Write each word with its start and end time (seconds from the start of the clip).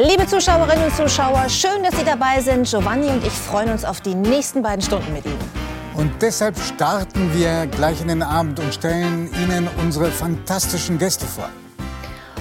Liebe 0.00 0.24
Zuschauerinnen 0.28 0.84
und 0.84 0.94
Zuschauer, 0.94 1.48
schön, 1.48 1.82
dass 1.82 1.96
Sie 1.96 2.04
dabei 2.04 2.40
sind. 2.40 2.70
Giovanni 2.70 3.08
und 3.08 3.26
ich 3.26 3.32
freuen 3.32 3.68
uns 3.72 3.84
auf 3.84 4.00
die 4.00 4.14
nächsten 4.14 4.62
beiden 4.62 4.80
Stunden 4.80 5.12
mit 5.12 5.26
Ihnen. 5.26 5.50
Und 5.94 6.22
deshalb 6.22 6.56
starten 6.56 7.34
wir 7.34 7.66
gleich 7.66 8.00
in 8.00 8.06
den 8.06 8.22
Abend 8.22 8.60
und 8.60 8.72
stellen 8.72 9.28
Ihnen 9.42 9.68
unsere 9.82 10.06
fantastischen 10.12 10.98
Gäste 10.98 11.26
vor. 11.26 11.48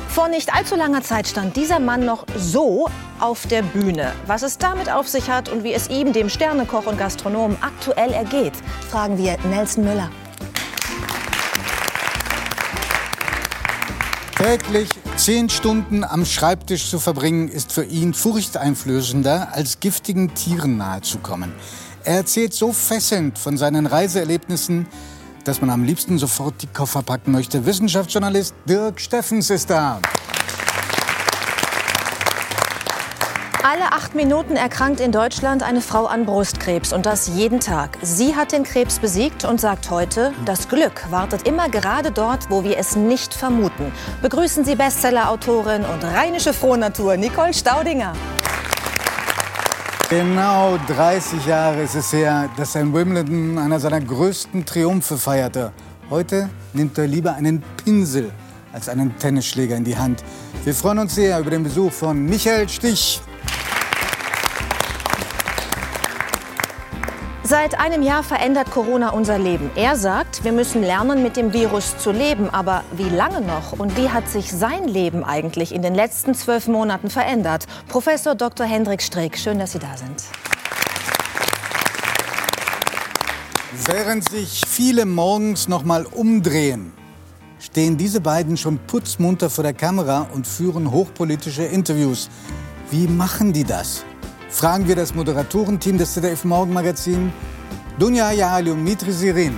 Vor 0.07 0.27
nicht 0.27 0.54
allzu 0.54 0.75
langer 0.75 1.01
Zeit 1.01 1.27
stand 1.27 1.55
dieser 1.55 1.79
Mann 1.79 2.05
noch 2.05 2.27
so 2.37 2.91
auf 3.19 3.47
der 3.47 3.63
Bühne. 3.63 4.11
Was 4.27 4.43
es 4.43 4.59
damit 4.59 4.91
auf 4.91 5.07
sich 5.07 5.27
hat 5.27 5.49
und 5.49 5.63
wie 5.63 5.73
es 5.73 5.89
ihm, 5.89 6.13
dem 6.13 6.29
Sternekoch 6.29 6.85
und 6.85 6.99
Gastronomen, 6.99 7.57
aktuell 7.61 8.11
ergeht, 8.13 8.53
fragen 8.91 9.17
wir 9.17 9.35
Nelson 9.49 9.83
Müller. 9.83 10.11
Täglich 14.47 14.87
zehn 15.18 15.50
Stunden 15.50 16.06
am 16.06 16.24
Schreibtisch 16.24 16.89
zu 16.89 17.00
verbringen, 17.00 17.50
ist 17.50 17.74
für 17.74 17.83
ihn 17.83 18.14
furchteinflößender, 18.14 19.50
als 19.51 19.82
giftigen 19.82 20.36
Tieren 20.36 20.78
nahezukommen. 20.78 21.51
Er 22.05 22.15
erzählt 22.15 22.54
so 22.54 22.71
fesselnd 22.71 23.38
von 23.38 23.57
seinen 23.57 23.86
Reiseerlebnissen, 23.86 24.88
dass 25.43 25.60
man 25.60 25.69
am 25.69 25.83
liebsten 25.83 26.18
sofort 26.18 26.61
die 26.61 26.68
Koffer 26.68 27.02
packen 27.02 27.33
möchte. 27.33 27.65
Wissenschaftsjournalist 27.65 28.55
Dirk 28.69 29.02
Steffens 29.02 29.50
ist 29.50 29.69
da. 29.69 30.00
Alle 33.69 33.91
acht 33.91 34.16
Minuten 34.16 34.55
erkrankt 34.55 35.02
in 35.02 35.11
Deutschland 35.11 35.61
eine 35.61 35.81
Frau 35.81 36.05
an 36.05 36.25
Brustkrebs 36.25 36.94
und 36.94 37.05
das 37.05 37.27
jeden 37.27 37.59
Tag. 37.59 37.97
Sie 38.02 38.33
hat 38.33 38.53
den 38.53 38.63
Krebs 38.63 38.97
besiegt 38.97 39.43
und 39.43 39.59
sagt 39.59 39.89
heute, 39.89 40.33
das 40.45 40.69
Glück 40.69 41.11
wartet 41.11 41.45
immer 41.45 41.67
gerade 41.67 42.11
dort, 42.11 42.49
wo 42.49 42.63
wir 42.63 42.77
es 42.77 42.95
nicht 42.95 43.33
vermuten. 43.33 43.91
Begrüßen 44.21 44.63
Sie 44.63 44.75
Bestsellerautorin 44.75 45.83
und 45.83 46.01
rheinische 46.01 46.53
Frohnatur 46.53 47.17
Nicole 47.17 47.53
Staudinger. 47.53 48.13
Genau 50.09 50.77
30 50.87 51.45
Jahre 51.45 51.81
ist 51.81 51.95
es 51.95 52.13
her, 52.13 52.49
dass 52.55 52.73
in 52.75 52.93
Wimbledon 52.93 53.57
einer 53.57 53.81
seiner 53.81 53.99
größten 53.99 54.65
Triumphe 54.65 55.17
feierte. 55.17 55.73
Heute 56.09 56.49
nimmt 56.71 56.97
er 56.97 57.07
lieber 57.07 57.33
einen 57.33 57.61
Pinsel 57.83 58.31
als 58.71 58.87
einen 58.87 59.17
Tennisschläger 59.17 59.75
in 59.75 59.83
die 59.83 59.97
Hand. 59.97 60.23
Wir 60.63 60.73
freuen 60.73 60.99
uns 60.99 61.15
sehr 61.15 61.37
über 61.37 61.49
den 61.49 61.63
Besuch 61.63 61.91
von 61.91 62.25
Michael 62.25 62.69
Stich. 62.69 63.19
Seit 67.49 67.79
einem 67.79 68.01
Jahr 68.01 68.23
verändert 68.23 68.71
Corona 68.71 69.11
unser 69.11 69.39
Leben. 69.39 69.71
Er 69.77 69.95
sagt, 69.95 70.43
wir 70.43 70.51
müssen 70.51 70.81
lernen, 70.81 71.23
mit 71.23 71.37
dem 71.37 71.53
Virus 71.53 71.97
zu 71.97 72.11
leben. 72.11 72.49
Aber 72.49 72.83
wie 72.91 73.07
lange 73.07 73.39
noch? 73.39 73.71
Und 73.71 73.95
wie 73.95 74.09
hat 74.09 74.27
sich 74.27 74.51
sein 74.51 74.85
Leben 74.85 75.23
eigentlich 75.23 75.73
in 75.73 75.81
den 75.81 75.95
letzten 75.95 76.35
zwölf 76.35 76.67
Monaten 76.67 77.09
verändert? 77.09 77.65
Professor 77.87 78.35
Dr. 78.35 78.65
Hendrik 78.65 79.01
Streeck, 79.01 79.37
schön, 79.37 79.59
dass 79.59 79.71
Sie 79.71 79.79
da 79.79 79.95
sind. 79.95 80.25
Während 83.85 84.27
sich 84.29 84.63
viele 84.67 85.05
morgens 85.05 85.69
noch 85.69 85.85
mal 85.85 86.05
umdrehen, 86.05 86.91
stehen 87.59 87.95
diese 87.95 88.19
beiden 88.19 88.57
schon 88.57 88.77
putzmunter 88.77 89.49
vor 89.49 89.63
der 89.63 89.73
Kamera 89.73 90.27
und 90.33 90.45
führen 90.45 90.91
hochpolitische 90.91 91.63
Interviews. 91.63 92.29
Wie 92.91 93.07
machen 93.07 93.53
die 93.53 93.63
das? 93.63 94.03
Fragen 94.58 94.88
wir 94.88 94.95
das 94.95 95.13
Moderatorenteam 95.13 96.00
des 96.00 96.16
ZDF 96.16 96.44
Morgenmagazin, 96.44 97.31
Dunja 98.00 98.31
Yali 98.31 98.72
und 98.72 98.83
Mitri 98.83 99.11
Sirin. 99.11 99.55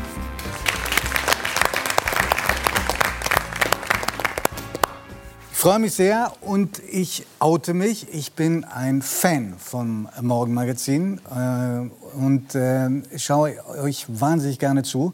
Ich 5.54 5.58
freue 5.58 5.80
mich 5.80 5.94
sehr 5.94 6.34
und 6.42 6.82
ich 6.92 7.26
oute 7.40 7.74
mich. 7.74 8.14
Ich 8.14 8.34
bin 8.34 8.66
ein 8.66 9.02
Fan 9.02 9.54
vom 9.58 10.10
Morgenmagazin 10.22 11.22
äh, 11.34 12.18
und 12.18 12.54
äh, 12.56 12.90
schaue 13.18 13.56
euch 13.82 14.06
wahnsinnig 14.10 14.60
gerne 14.60 14.84
zu. 14.84 15.14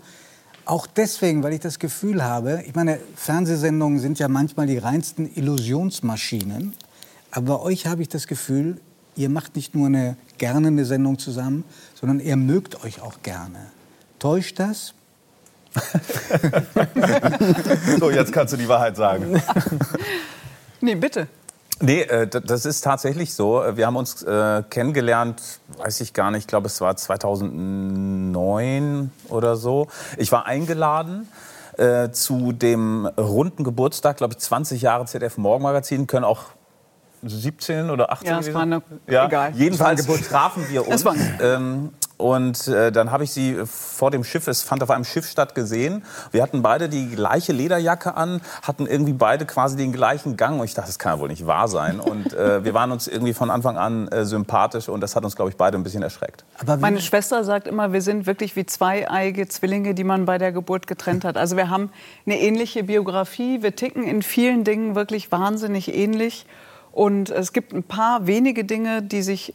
Auch 0.65 0.87
deswegen, 0.87 1.43
weil 1.43 1.53
ich 1.53 1.59
das 1.59 1.77
Gefühl 1.77 2.23
habe, 2.23 2.63
ich 2.65 2.73
meine, 2.73 2.99
Fernsehsendungen 3.15 3.99
sind 3.99 4.17
ja 4.17 4.29
manchmal 4.29 4.65
die 4.65 4.79
reinsten 4.79 5.29
Illusionsmaschinen. 5.35 6.73
Aber 7.29 7.57
bei 7.57 7.63
euch 7.63 7.85
habe 7.85 8.01
ich 8.01 8.09
das 8.09 8.25
Gefühl, 8.25 8.79
ihr 9.15 9.29
macht 9.29 9.55
nicht 9.55 9.75
nur 9.75 9.87
eine, 9.87 10.17
gerne 10.37 10.67
eine 10.67 10.85
Sendung 10.85 11.19
zusammen, 11.19 11.63
sondern 11.93 12.19
ihr 12.19 12.35
mögt 12.35 12.83
euch 12.83 13.01
auch 13.01 13.21
gerne. 13.23 13.67
Täuscht 14.19 14.59
das? 14.59 14.93
so, 17.99 18.09
jetzt 18.09 18.31
kannst 18.31 18.53
du 18.53 18.57
die 18.57 18.67
Wahrheit 18.67 18.95
sagen. 18.95 19.41
nee, 20.81 20.95
bitte. 20.95 21.27
Nee, 21.81 22.03
äh, 22.03 22.27
das 22.27 22.65
ist 22.65 22.81
tatsächlich 22.81 23.33
so. 23.33 23.61
Wir 23.73 23.85
haben 23.85 23.97
uns 23.97 24.23
äh, 24.23 24.63
kennengelernt, 24.69 25.59
weiß 25.77 25.99
ich 26.01 26.13
gar 26.13 26.31
nicht, 26.31 26.43
ich 26.43 26.47
glaube 26.47 26.67
es 26.67 26.79
war 26.79 26.95
2009 26.95 29.11
oder 29.27 29.57
so. 29.57 29.89
Ich 30.17 30.31
war 30.31 30.45
eingeladen 30.45 31.27
äh, 31.77 32.11
zu 32.11 32.53
dem 32.53 33.05
runden 33.05 33.65
Geburtstag, 33.65 34.15
glaube 34.17 34.35
ich, 34.35 34.39
20 34.39 34.81
Jahre 34.81 35.05
ZDF 35.05 35.37
Morgenmagazin, 35.37 36.07
können 36.07 36.23
auch 36.23 36.43
17 37.27 37.89
oder 37.89 38.11
18 38.11 38.27
ja, 38.27 38.39
es 38.39 38.53
war 38.53 38.61
eine, 38.61 38.81
ja, 39.07 39.25
egal. 39.25 39.51
Jedenfalls 39.55 40.05
trafen 40.27 40.65
wir 40.69 40.87
uns. 40.87 41.03
Ähm, 41.41 41.91
und 42.17 42.67
äh, 42.67 42.91
dann 42.91 43.11
habe 43.11 43.25
ich 43.25 43.31
sie 43.31 43.57
vor 43.65 44.09
dem 44.09 44.23
Schiff, 44.23 44.47
es 44.47 44.61
fand 44.61 44.81
auf 44.83 44.89
einem 44.89 45.03
Schiff 45.03 45.27
statt, 45.27 45.53
gesehen. 45.53 46.03
Wir 46.31 46.41
hatten 46.41 46.61
beide 46.61 46.87
die 46.87 47.09
gleiche 47.09 47.51
Lederjacke 47.51 48.15
an, 48.15 48.41
hatten 48.61 48.87
irgendwie 48.87 49.13
beide 49.13 49.45
quasi 49.45 49.75
den 49.75 49.91
gleichen 49.91 50.37
Gang. 50.37 50.59
Und 50.59 50.65
ich 50.65 50.73
dachte, 50.73 50.87
das 50.87 50.99
kann 50.99 51.15
ja 51.15 51.19
wohl 51.19 51.27
nicht 51.27 51.45
wahr 51.45 51.67
sein. 51.67 51.99
Und 51.99 52.33
äh, 52.33 52.63
wir 52.63 52.73
waren 52.73 52.91
uns 52.91 53.07
irgendwie 53.07 53.33
von 53.33 53.49
Anfang 53.49 53.77
an 53.77 54.07
äh, 54.07 54.23
sympathisch 54.23 54.87
und 54.87 55.01
das 55.01 55.15
hat 55.15 55.25
uns, 55.25 55.35
glaube 55.35 55.51
ich, 55.51 55.57
beide 55.57 55.77
ein 55.77 55.83
bisschen 55.83 56.03
erschreckt. 56.03 56.45
Meine 56.79 57.01
Schwester 57.01 57.43
sagt 57.43 57.67
immer, 57.67 57.91
wir 57.91 58.01
sind 58.01 58.25
wirklich 58.25 58.55
wie 58.55 58.65
zweieige 58.65 59.47
Zwillinge, 59.49 59.93
die 59.93 60.05
man 60.05 60.25
bei 60.25 60.37
der 60.37 60.53
Geburt 60.53 60.87
getrennt 60.87 61.25
hat. 61.25 61.35
Also 61.35 61.57
wir 61.57 61.69
haben 61.69 61.91
eine 62.25 62.39
ähnliche 62.39 62.83
Biografie, 62.83 63.61
wir 63.61 63.75
ticken 63.75 64.03
in 64.03 64.21
vielen 64.21 64.63
Dingen 64.63 64.95
wirklich 64.95 65.31
wahnsinnig 65.31 65.93
ähnlich. 65.93 66.45
Und 66.95 67.29
es 67.29 67.51
gibt 67.51 67.73
ein 67.73 67.83
paar 67.83 68.25
wenige 68.25 68.63
Dinge, 68.63 69.03
die 69.03 69.21
sich 69.21 69.53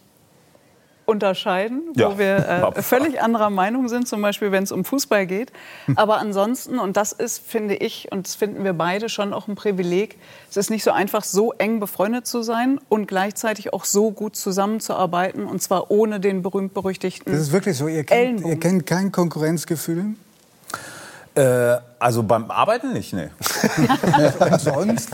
unterscheiden, 1.06 1.80
ja. 1.96 2.12
wo 2.12 2.18
wir 2.18 2.72
äh, 2.76 2.82
völlig 2.82 3.20
anderer 3.20 3.50
Meinung 3.50 3.88
sind, 3.88 4.06
zum 4.06 4.22
Beispiel 4.22 4.52
wenn 4.52 4.62
es 4.62 4.70
um 4.70 4.84
Fußball 4.84 5.26
geht. 5.26 5.50
Aber 5.96 6.18
ansonsten, 6.18 6.78
und 6.78 6.96
das 6.96 7.12
ist, 7.12 7.38
finde 7.44 7.74
ich, 7.74 8.12
und 8.12 8.26
das 8.26 8.36
finden 8.36 8.62
wir 8.62 8.74
beide 8.74 9.08
schon 9.08 9.32
auch 9.32 9.48
ein 9.48 9.56
Privileg, 9.56 10.18
es 10.50 10.56
ist 10.58 10.70
nicht 10.70 10.84
so 10.84 10.92
einfach, 10.92 11.24
so 11.24 11.52
eng 11.54 11.80
befreundet 11.80 12.26
zu 12.26 12.42
sein 12.42 12.78
und 12.88 13.06
gleichzeitig 13.06 13.72
auch 13.72 13.86
so 13.86 14.12
gut 14.12 14.36
zusammenzuarbeiten, 14.36 15.46
und 15.46 15.60
zwar 15.60 15.90
ohne 15.90 16.20
den 16.20 16.42
berühmt-berüchtigten 16.42 17.32
Das 17.32 17.40
ist 17.40 17.52
wirklich 17.52 17.76
so, 17.76 17.88
ihr 17.88 18.04
kennt, 18.04 18.46
ihr 18.46 18.60
kennt 18.60 18.86
kein 18.86 19.10
Konkurrenzgefühl? 19.10 20.14
Äh, 21.34 21.78
also 22.00 22.22
beim 22.22 22.50
Arbeiten 22.50 22.94
nicht, 22.94 23.12
ne. 23.12 23.30
Und 24.40 24.60
sonst? 24.60 25.10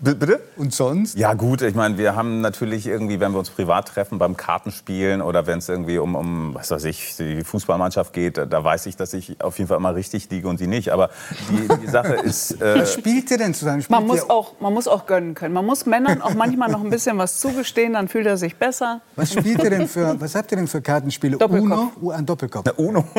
B 0.00 0.14
bitte? 0.14 0.40
Und 0.56 0.72
sonst? 0.72 1.18
Ja 1.18 1.34
gut, 1.34 1.60
ich 1.60 1.74
meine, 1.74 1.98
wir 1.98 2.16
haben 2.16 2.40
natürlich 2.40 2.86
irgendwie, 2.86 3.20
wenn 3.20 3.32
wir 3.32 3.38
uns 3.38 3.50
privat 3.50 3.88
treffen, 3.88 4.18
beim 4.18 4.36
Kartenspielen 4.36 5.20
oder 5.20 5.46
wenn 5.46 5.58
es 5.58 5.68
irgendwie 5.68 5.98
um, 5.98 6.14
um, 6.14 6.54
was 6.54 6.70
weiß 6.70 6.84
ich, 6.84 7.16
die 7.16 7.44
Fußballmannschaft 7.44 8.12
geht, 8.12 8.38
da 8.38 8.64
weiß 8.64 8.86
ich, 8.86 8.96
dass 8.96 9.12
ich 9.12 9.42
auf 9.42 9.58
jeden 9.58 9.68
Fall 9.68 9.76
immer 9.76 9.94
richtig 9.94 10.30
liege 10.30 10.48
und 10.48 10.56
sie 10.56 10.66
nicht. 10.66 10.90
Aber 10.90 11.10
die, 11.50 11.68
die 11.82 11.86
Sache 11.88 12.14
ist... 12.24 12.60
Äh, 12.62 12.80
was 12.80 12.94
spielt 12.94 13.30
ihr 13.30 13.38
denn 13.38 13.52
zusammen? 13.52 13.82
Spielt 13.82 14.00
man, 14.00 14.06
muss 14.06 14.28
auch, 14.30 14.54
man 14.58 14.72
muss 14.72 14.88
auch 14.88 15.04
gönnen 15.04 15.34
können. 15.34 15.52
Man 15.52 15.66
muss 15.66 15.84
Männern 15.84 16.22
auch 16.22 16.34
manchmal 16.34 16.70
noch 16.70 16.82
ein 16.82 16.90
bisschen 16.90 17.18
was 17.18 17.40
zugestehen, 17.40 17.92
dann 17.92 18.08
fühlt 18.08 18.26
er 18.26 18.38
sich 18.38 18.56
besser. 18.56 19.02
Was 19.16 19.32
spielt 19.32 19.62
ihr 19.62 19.70
denn 19.70 19.86
für, 19.86 20.18
was 20.18 20.34
habt 20.34 20.50
ihr 20.50 20.56
denn 20.56 20.66
für 20.66 20.80
Kartenspiele? 20.80 21.36
Doppelkopf. 21.36 21.96
Uno? 22.00 22.10
Ein 22.10 22.24
Doppelkopf. 22.24 22.64
Na, 22.64 22.72
Uno. 22.72 23.04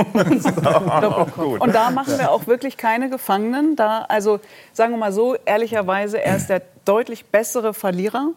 Doppelkopf. 1.02 1.62
Und 1.62 1.76
da 1.76 1.92
machen 1.92 2.18
wir 2.18 2.32
auch 2.32 2.48
wirklich 2.48 2.76
keine 2.78 3.03
Gefangenen. 3.10 3.76
Da, 3.76 4.06
also 4.10 4.40
sagen 4.74 4.92
wir 4.92 4.98
mal 4.98 5.14
so, 5.14 5.36
ehrlicherweise, 5.46 6.22
er 6.22 6.38
ist 6.38 6.50
der 6.50 6.62
deutlich 6.86 7.26
bessere 7.26 7.74
Verlierer. 7.74 8.30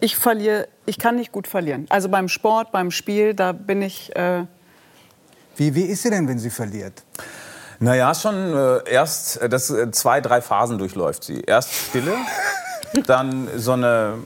Ich 0.00 0.16
verliere, 0.16 0.68
ich 0.86 0.98
kann 0.98 1.16
nicht 1.16 1.32
gut 1.32 1.46
verlieren. 1.46 1.86
Also 1.90 2.08
beim 2.08 2.28
Sport, 2.28 2.72
beim 2.72 2.90
Spiel, 2.90 3.34
da 3.34 3.52
bin 3.52 3.82
ich. 3.82 4.14
Äh 4.16 4.44
wie, 5.56 5.74
wie 5.74 5.82
ist 5.82 6.02
sie 6.02 6.10
denn, 6.10 6.26
wenn 6.26 6.38
sie 6.38 6.50
verliert? 6.50 7.02
Naja, 7.80 8.14
schon 8.14 8.34
äh, 8.54 8.90
erst, 8.90 9.40
äh, 9.40 9.48
das, 9.48 9.70
äh, 9.70 9.90
zwei, 9.90 10.20
drei 10.20 10.42
Phasen 10.42 10.78
durchläuft 10.78 11.24
sie. 11.24 11.40
Erst 11.40 11.72
Stille, 11.72 12.14
dann 13.06 13.48
so 13.56 13.72
eine, 13.72 14.18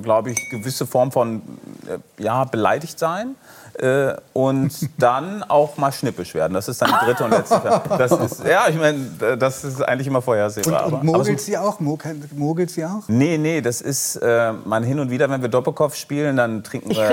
glaube 0.00 0.30
ich, 0.30 0.50
gewisse 0.50 0.86
Form 0.86 1.12
von 1.12 1.42
äh, 1.86 2.22
ja, 2.22 2.44
beleidigt 2.44 2.98
sein. 2.98 3.36
Äh, 3.78 4.14
und 4.32 4.70
dann 4.98 5.42
auch 5.42 5.76
mal 5.76 5.92
schnippisch 5.92 6.34
werden. 6.34 6.54
Das 6.54 6.68
ist 6.68 6.82
dann 6.82 6.90
die 6.90 7.06
dritte 7.06 7.24
und 7.24 7.30
letzte. 7.30 7.62
Das 7.98 8.12
ist, 8.12 8.44
ja, 8.44 8.68
ich 8.68 8.76
meine, 8.76 9.36
das 9.38 9.64
ist 9.64 9.80
eigentlich 9.82 10.06
immer 10.06 10.22
vorhersehbar. 10.22 10.86
Und, 10.86 10.92
und 10.94 11.04
mogelt 11.04 11.40
sie 11.40 11.56
auch? 11.56 11.80
Mogelt 11.80 12.70
sie 12.70 12.84
auch? 12.84 13.02
Nee, 13.08 13.38
nee, 13.38 13.60
das 13.60 13.80
ist 13.80 14.16
äh, 14.16 14.52
man 14.64 14.82
hin 14.82 14.98
und 14.98 15.10
wieder, 15.10 15.28
wenn 15.30 15.42
wir 15.42 15.48
Doppelkopf 15.48 15.94
spielen, 15.96 16.36
dann 16.36 16.64
trinken 16.64 16.90
ich 16.90 16.98
wir 16.98 17.08
ein 17.08 17.12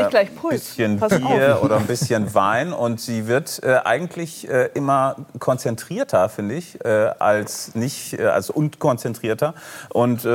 bisschen 0.58 1.00
Bier 1.00 1.56
auf. 1.56 1.64
oder 1.64 1.78
ein 1.78 1.88
bisschen 1.88 2.34
Wein 2.34 2.74
und 2.74 3.00
sie 3.00 3.28
wird 3.28 3.62
äh, 3.64 3.80
eigentlich 3.84 4.50
äh, 4.50 4.70
immer 4.74 5.16
konzentrierter, 5.40 6.30
finde 6.30 6.56
ich, 6.56 6.84
äh, 6.84 7.12
als 7.20 7.76
nicht, 7.76 8.14
äh, 8.20 8.26
als 8.26 8.50
unkonzentrierter 8.50 9.54
und 9.90 10.26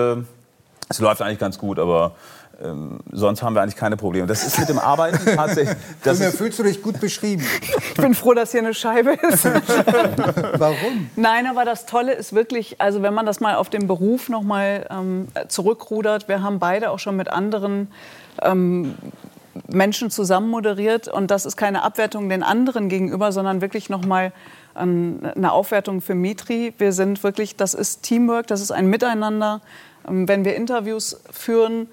es 0.88 0.98
läuft 0.98 1.22
eigentlich 1.22 1.38
ganz 1.38 1.58
gut, 1.58 1.78
aber 1.78 2.12
ähm, 2.62 3.00
sonst 3.12 3.42
haben 3.42 3.54
wir 3.54 3.62
eigentlich 3.62 3.76
keine 3.76 3.96
Probleme. 3.96 4.26
Das 4.26 4.46
ist 4.46 4.58
mit 4.58 4.68
dem 4.68 4.78
Arbeiten 4.78 5.18
tatsächlich. 5.36 5.76
Das 6.02 6.20
ist, 6.20 6.36
fühlst 6.36 6.58
du 6.58 6.62
dich 6.62 6.82
gut 6.82 7.00
beschrieben? 7.00 7.44
Ich 7.90 7.94
bin 7.94 8.14
froh, 8.14 8.34
dass 8.34 8.52
hier 8.52 8.60
eine 8.60 8.74
Scheibe 8.74 9.12
ist. 9.12 9.44
Warum? 10.58 11.10
Nein, 11.16 11.46
aber 11.46 11.64
das 11.64 11.86
Tolle 11.86 12.12
ist 12.12 12.34
wirklich, 12.34 12.80
also 12.80 13.02
wenn 13.02 13.14
man 13.14 13.26
das 13.26 13.40
mal 13.40 13.56
auf 13.56 13.70
den 13.70 13.86
Beruf 13.86 14.28
noch 14.28 14.42
mal 14.42 14.86
ähm, 14.90 15.28
zurückrudert, 15.48 16.28
wir 16.28 16.42
haben 16.42 16.58
beide 16.58 16.90
auch 16.90 16.98
schon 16.98 17.16
mit 17.16 17.28
anderen 17.28 17.88
ähm, 18.42 18.94
Menschen 19.68 20.10
zusammen 20.10 20.48
moderiert 20.48 21.08
und 21.08 21.30
das 21.30 21.46
ist 21.46 21.56
keine 21.56 21.82
Abwertung 21.82 22.28
den 22.28 22.42
anderen 22.42 22.88
gegenüber, 22.88 23.32
sondern 23.32 23.60
wirklich 23.60 23.88
noch 23.88 24.04
mal 24.04 24.32
ähm, 24.76 25.20
eine 25.34 25.52
Aufwertung 25.52 26.00
für 26.00 26.14
Mitri. 26.14 26.74
Wir 26.78 26.92
sind 26.92 27.22
wirklich, 27.22 27.56
das 27.56 27.74
ist 27.74 28.02
Teamwork, 28.02 28.46
das 28.46 28.60
ist 28.60 28.72
ein 28.72 28.88
Miteinander. 28.88 29.60
Ähm, 30.08 30.28
wenn 30.28 30.44
wir 30.44 30.56
Interviews 30.56 31.20
führen, 31.30 31.88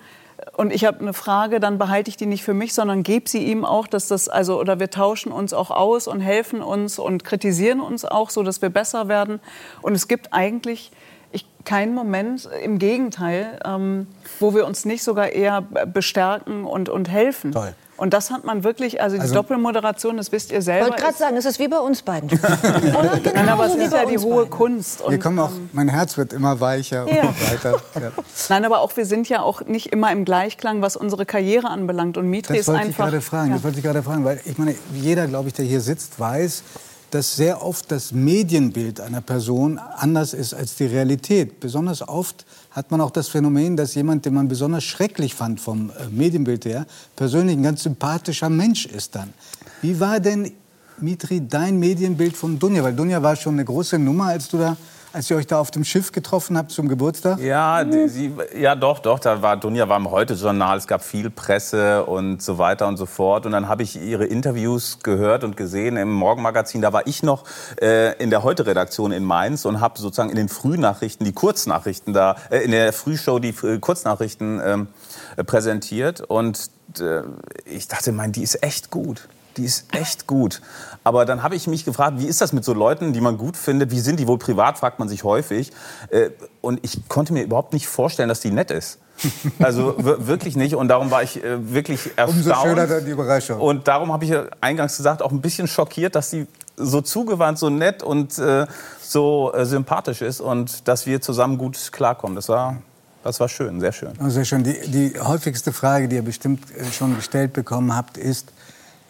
und 0.57 0.73
ich 0.73 0.85
habe 0.85 0.99
eine 0.99 1.13
Frage, 1.13 1.59
dann 1.59 1.77
behalte 1.77 2.09
ich 2.09 2.17
die 2.17 2.25
nicht 2.25 2.43
für 2.43 2.53
mich, 2.53 2.73
sondern 2.73 3.03
gebe 3.03 3.29
sie 3.29 3.45
ihm 3.45 3.65
auch, 3.65 3.87
dass 3.87 4.07
das 4.07 4.29
also 4.29 4.59
oder 4.59 4.79
wir 4.79 4.89
tauschen 4.89 5.31
uns 5.31 5.53
auch 5.53 5.71
aus 5.71 6.07
und 6.07 6.19
helfen 6.21 6.61
uns 6.61 6.99
und 6.99 7.23
kritisieren 7.23 7.79
uns 7.79 8.05
auch, 8.05 8.29
so 8.29 8.43
dass 8.43 8.61
wir 8.61 8.69
besser 8.69 9.07
werden. 9.07 9.39
Und 9.81 9.93
es 9.93 10.07
gibt 10.07 10.33
eigentlich 10.33 10.91
ich, 11.31 11.45
keinen 11.63 11.93
Moment, 11.93 12.49
im 12.63 12.77
Gegenteil, 12.79 13.59
ähm, 13.65 14.07
wo 14.39 14.53
wir 14.53 14.65
uns 14.65 14.85
nicht 14.85 15.03
sogar 15.03 15.29
eher 15.29 15.61
bestärken 15.61 16.65
und, 16.65 16.89
und 16.89 17.09
helfen. 17.09 17.51
Toll. 17.51 17.73
Und 18.01 18.15
das 18.15 18.31
hat 18.31 18.43
man 18.45 18.63
wirklich, 18.63 18.99
also 18.99 19.15
die 19.15 19.21
Also- 19.21 19.35
Doppelmoderation, 19.35 20.17
das 20.17 20.31
wisst 20.31 20.51
ihr 20.51 20.57
Ich 20.57 20.65
selber. 20.65 20.87
wollte 20.89 21.03
gerade 21.03 21.17
sagen, 21.17 21.37
es 21.37 21.45
ist 21.45 21.59
wie 21.59 21.67
bei 21.67 21.77
uns 21.77 22.01
beiden. 22.01 22.29
Oder? 22.39 23.19
Nein, 23.35 23.47
aber 23.47 23.67
es 23.67 23.75
ist 23.75 23.91
bei 23.91 23.97
ja 23.97 24.05
die 24.09 24.17
hohe 24.17 24.37
beiden. 24.45 24.49
Kunst. 24.49 24.99
Wir 25.01 25.05
Und, 25.07 25.19
kommen 25.21 25.37
auch, 25.37 25.51
mein 25.71 25.87
Herz 25.87 26.17
wird 26.17 26.33
immer 26.33 26.59
weicher 26.59 27.05
Ja. 27.07 27.21
und 27.27 27.51
weiter. 27.51 27.79
Ja. 28.01 28.11
nein, 28.49 28.65
aber 28.65 28.79
auch 28.81 28.97
wir 28.97 29.05
sind 29.05 29.29
ja 29.29 29.43
auch 29.43 29.61
nicht 29.65 29.87
immer 29.93 30.11
im 30.11 30.25
Gleichklang, 30.25 30.81
was 30.81 30.95
unsere 30.95 31.27
Karriere 31.27 31.69
anbelangt. 31.69 32.17
Und 32.17 32.27
Mitri 32.27 32.53
Das 32.53 32.61
ist 32.61 32.67
wollte 32.69 32.81
ich 32.81 32.87
einfach. 32.87 33.05
gerade 33.05 33.21
fragen. 33.21 33.49
Ja. 33.49 33.55
Das 33.57 33.63
wollte 33.63 33.77
ich 33.77 33.83
gerade 33.83 34.01
fragen, 34.01 34.25
weil 34.25 34.41
ich 34.45 34.57
meine, 34.57 34.73
jeder, 34.95 35.27
glaube 35.27 35.49
ich, 35.49 35.53
der 35.53 35.65
hier 35.65 35.81
sitzt, 35.81 36.19
weiß, 36.19 36.63
dass 37.11 37.35
sehr 37.35 37.61
oft 37.61 37.91
das 37.91 38.13
Medienbild 38.13 38.99
einer 38.99 39.21
Person 39.21 39.77
anders 39.77 40.33
ist 40.33 40.55
als 40.55 40.73
die 40.75 40.85
Realität. 40.87 41.59
Besonders 41.59 42.07
oft 42.07 42.45
hat 42.71 42.89
man 42.89 43.01
auch 43.01 43.11
das 43.11 43.27
Phänomen, 43.27 43.75
dass 43.75 43.95
jemand, 43.95 44.25
den 44.25 44.33
man 44.33 44.47
besonders 44.47 44.83
schrecklich 44.83 45.35
fand 45.35 45.59
vom 45.59 45.89
äh, 45.89 46.07
Medienbild 46.09 46.65
her, 46.65 46.85
persönlich 47.15 47.57
ein 47.57 47.63
ganz 47.63 47.83
sympathischer 47.83 48.49
Mensch 48.49 48.85
ist 48.85 49.15
dann. 49.15 49.33
Wie 49.81 49.99
war 49.99 50.19
denn, 50.19 50.51
Mitri, 50.99 51.41
dein 51.47 51.79
Medienbild 51.79 52.37
von 52.37 52.59
Dunja? 52.59 52.83
Weil 52.83 52.93
Dunja 52.93 53.21
war 53.21 53.35
schon 53.35 53.55
eine 53.55 53.65
große 53.65 53.99
Nummer, 53.99 54.25
als 54.25 54.47
du 54.47 54.57
da, 54.57 54.77
als 55.13 55.29
ihr 55.29 55.37
euch 55.37 55.47
da 55.47 55.59
auf 55.59 55.71
dem 55.71 55.83
Schiff 55.83 56.11
getroffen 56.11 56.57
habt 56.57 56.71
zum 56.71 56.87
Geburtstag. 56.87 57.39
ja, 57.39 57.83
die, 57.83 58.07
sie, 58.07 58.33
ja, 58.57 58.75
doch, 58.75 58.99
doch. 58.99 59.19
Da 59.19 59.41
war 59.41 59.57
Dunja 59.57 59.89
war 59.89 59.97
im 59.97 60.09
Heute-Journal. 60.09 60.77
Es 60.77 60.87
gab 60.87 61.03
viel 61.03 61.29
Presse 61.29 62.05
und 62.05 62.41
so 62.41 62.57
weiter 62.57 62.87
und 62.87 62.97
so 62.97 63.05
fort. 63.05 63.45
Und 63.45 63.51
dann 63.51 63.67
habe 63.67 63.83
ich 63.83 64.01
ihre 64.01 64.25
Interviews 64.25 64.99
gehört 65.03 65.43
und 65.43 65.57
gesehen 65.57 65.97
im 65.97 66.11
Morgenmagazin. 66.11 66.81
Da 66.81 66.93
war 66.93 67.07
ich 67.07 67.23
noch 67.23 67.43
äh, 67.81 68.15
in 68.21 68.29
der 68.29 68.43
Heute-Redaktion 68.43 69.11
in 69.11 69.23
Mainz 69.23 69.65
und 69.65 69.81
habe 69.81 69.99
sozusagen 69.99 70.29
in 70.29 70.37
den 70.37 70.49
Frühnachrichten 70.49 71.25
die 71.25 71.33
Kurznachrichten 71.33 72.13
da, 72.13 72.35
äh, 72.49 72.59
in 72.59 72.71
der 72.71 72.93
Frühshow 72.93 73.39
die 73.39 73.55
äh, 73.63 73.79
Kurznachrichten 73.79 74.61
ähm, 74.63 74.87
äh, 75.35 75.43
präsentiert. 75.43 76.21
Und 76.21 76.69
äh, 76.99 77.21
ich 77.65 77.87
dachte, 77.87 78.11
mein, 78.11 78.31
die 78.31 78.43
ist 78.43 78.63
echt 78.63 78.91
gut. 78.91 79.27
Die 79.57 79.65
ist 79.65 79.93
echt 79.93 80.27
gut. 80.27 80.61
Aber 81.03 81.25
dann 81.25 81.41
habe 81.41 81.55
ich 81.55 81.65
mich 81.67 81.83
gefragt, 81.83 82.19
wie 82.19 82.25
ist 82.27 82.41
das 82.41 82.53
mit 82.53 82.63
so 82.63 82.73
Leuten, 82.73 83.11
die 83.13 83.21
man 83.21 83.37
gut 83.37 83.57
findet? 83.57 83.89
Wie 83.91 83.99
sind 83.99 84.19
die 84.19 84.27
wohl 84.27 84.37
privat, 84.37 84.77
fragt 84.77 84.99
man 84.99 85.09
sich 85.09 85.23
häufig. 85.23 85.71
Äh, 86.09 86.29
Und 86.61 86.79
ich 86.83 87.07
konnte 87.07 87.33
mir 87.33 87.41
überhaupt 87.43 87.73
nicht 87.73 87.87
vorstellen, 87.87 88.29
dass 88.29 88.39
die 88.39 88.51
nett 88.51 88.69
ist. 88.71 88.99
Also 89.59 89.95
wir- 89.97 90.27
wirklich 90.27 90.55
nicht. 90.55 90.75
Und 90.75 90.89
darum 90.89 91.09
war 91.09 91.23
ich 91.23 91.43
äh, 91.43 91.73
wirklich 91.73 92.11
erstaunt. 92.15 92.45
Umso 92.45 92.53
schöner 92.61 92.85
dann 92.87 93.03
die 93.05 93.11
Überraschung. 93.11 93.59
Und 93.59 93.87
darum 93.87 94.11
habe 94.13 94.25
ich 94.25 94.31
ja 94.31 94.45
eingangs 94.61 94.97
gesagt, 94.97 95.21
auch 95.23 95.31
ein 95.31 95.41
bisschen 95.41 95.67
schockiert, 95.67 96.13
dass 96.15 96.29
sie 96.29 96.45
so 96.77 97.01
zugewandt, 97.01 97.57
so 97.59 97.69
nett 97.69 98.03
und 98.03 98.37
äh, 98.39 98.65
so 99.01 99.51
äh, 99.53 99.65
sympathisch 99.65 100.21
ist 100.21 100.39
und 100.39 100.87
dass 100.87 101.05
wir 101.07 101.19
zusammen 101.21 101.57
gut 101.57 101.77
klarkommen. 101.91 102.35
Das 102.35 102.47
war, 102.49 102.77
das 103.23 103.39
war 103.39 103.49
schön, 103.49 103.79
sehr 103.79 103.91
schön. 103.91 104.13
Oh, 104.23 104.29
sehr 104.29 104.45
schön. 104.45 104.63
Die, 104.63 104.79
die 104.87 105.19
häufigste 105.19 105.71
Frage, 105.73 106.07
die 106.07 106.15
ihr 106.15 106.23
bestimmt 106.23 106.63
schon 106.91 107.15
gestellt 107.15 107.53
bekommen 107.53 107.95
habt, 107.95 108.17
ist, 108.17 108.51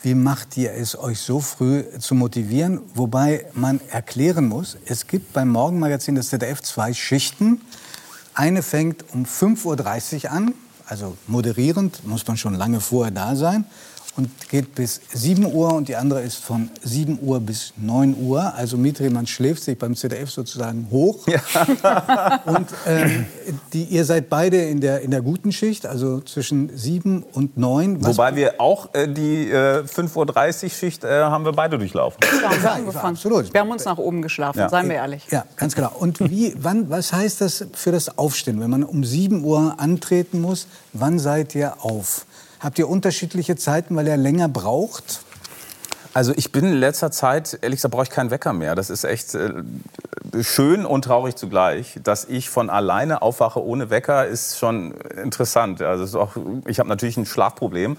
wie 0.03 0.15
macht 0.15 0.57
ihr 0.57 0.74
es, 0.74 0.98
euch 0.98 1.19
so 1.19 1.39
früh 1.39 1.83
zu 2.00 2.15
motivieren? 2.15 2.81
Wobei 2.95 3.45
man 3.53 3.80
erklären 3.89 4.48
muss, 4.48 4.77
es 4.86 5.06
gibt 5.06 5.33
beim 5.33 5.50
Morgenmagazin 5.50 6.15
des 6.15 6.30
ZDF 6.30 6.62
zwei 6.62 6.94
Schichten. 6.94 7.62
Eine 8.33 8.63
fängt 8.63 9.06
um 9.13 9.25
5.30 9.25 10.25
Uhr 10.25 10.31
an, 10.31 10.53
also 10.88 11.15
moderierend, 11.27 12.06
muss 12.07 12.25
man 12.25 12.38
schon 12.38 12.56
lange 12.56 12.81
vorher 12.81 13.12
da 13.12 13.36
sein. 13.36 13.65
Und 14.18 14.30
geht 14.50 14.75
bis 14.75 15.00
7 15.13 15.46
Uhr 15.46 15.74
und 15.74 15.88
die 15.88 15.96
andere 15.96 16.22
ist 16.22 16.36
von 16.36 16.69
7 16.84 17.19
Uhr 17.22 17.40
bis 17.40 17.72
9 17.78 18.16
Uhr. 18.22 18.54
Also 18.56 18.75
Mitri, 18.78 19.10
man 19.10 19.25
schläft 19.25 19.63
sich 19.63 19.78
beim 19.80 19.96
ZDF 19.96 20.30
sozusagen 20.30 20.88
hoch. 20.92 21.25
Und 22.46 22.68
ähm, 22.86 23.25
die, 23.74 23.84
ihr 23.86 24.04
seid 24.06 24.30
beide 24.30 24.58
in 24.63 24.81
der, 24.81 25.02
in 25.02 25.12
der 25.12 25.22
guten 25.22 25.52
Schicht, 25.52 25.86
also 25.86 26.19
zwischen 26.22 26.75
7 26.75 27.24
und 27.34 27.58
9. 27.58 28.04
Was- 28.04 28.18
Wobei 28.18 28.36
wir 28.36 28.60
auch 28.60 28.90
äh, 28.94 29.08
die 29.08 29.50
äh, 29.50 29.84
5.30 29.84 30.63
Uhr 30.66 30.69
Schicht 30.69 31.04
äh, 31.04 31.08
haben 31.24 31.46
wir 31.46 31.54
beide 31.54 31.78
durchlaufen. 31.78 32.18
Wir 32.22 32.50
haben 32.74 32.92
Ja, 32.92 33.02
absolut. 33.02 33.54
Wir 33.54 33.62
haben 33.62 33.72
uns 33.72 33.86
nach 33.86 33.98
oben 33.98 34.22
geschlafen, 34.22 34.60
Ja. 34.60 34.69
seien 34.69 34.90
wir 34.90 34.96
ehrlich. 34.96 35.25
Ja, 35.31 35.46
ganz 35.56 35.74
genau. 35.75 35.92
Und 35.98 36.19
wie, 36.30 36.54
wann, 36.58 36.90
was 36.90 37.13
heißt 37.13 37.42
das 37.42 37.66
für 37.74 37.92
das 37.92 38.18
Aufstehen? 38.18 38.60
Wenn 38.60 38.69
man 38.69 38.84
um 38.84 39.04
7 39.04 39.44
Uhr 39.44 39.75
antreten 39.80 40.42
muss, 40.42 40.68
wann 40.94 41.18
seid 41.19 41.56
ihr 41.56 41.84
auf? 41.84 42.25
Habt 42.62 42.78
ihr 42.78 42.88
unterschiedliche 42.88 43.56
Zeiten, 43.56 43.96
weil 43.96 44.08
ihr 44.08 44.18
länger 44.18 44.48
braucht? 44.48 45.22
Also 46.13 46.31
ich 46.36 46.52
bin 46.52 46.66
in 46.66 46.74
letzter 46.74 47.10
Zeit, 47.10 47.58
ehrlich 47.63 47.78
gesagt, 47.78 47.92
brauche 47.92 48.04
ich 48.04 48.12
keinen 48.12 48.30
Wecker 48.30 48.54
mehr. 48.54 48.75
Das 48.75 48.92
ist 48.92 49.04
echt 49.04 49.34
äh, 49.34 49.63
schön 50.42 50.86
und 50.86 51.06
traurig 51.06 51.36
zugleich. 51.38 52.00
Dass 52.04 52.24
ich 52.25 52.52
von 52.52 52.69
alleine 52.69 53.24
aufwache 53.24 53.63
ohne 53.63 53.90
Wecker, 53.90 54.28
ist 54.28 54.60
schon 54.60 54.94
interessant. 55.24 55.81
Also 55.81 56.19
auch, 56.19 56.36
ich 56.68 56.78
habe 56.78 56.88
natürlich 56.88 57.18
ein 57.18 57.25
Schlafproblem. 57.25 57.98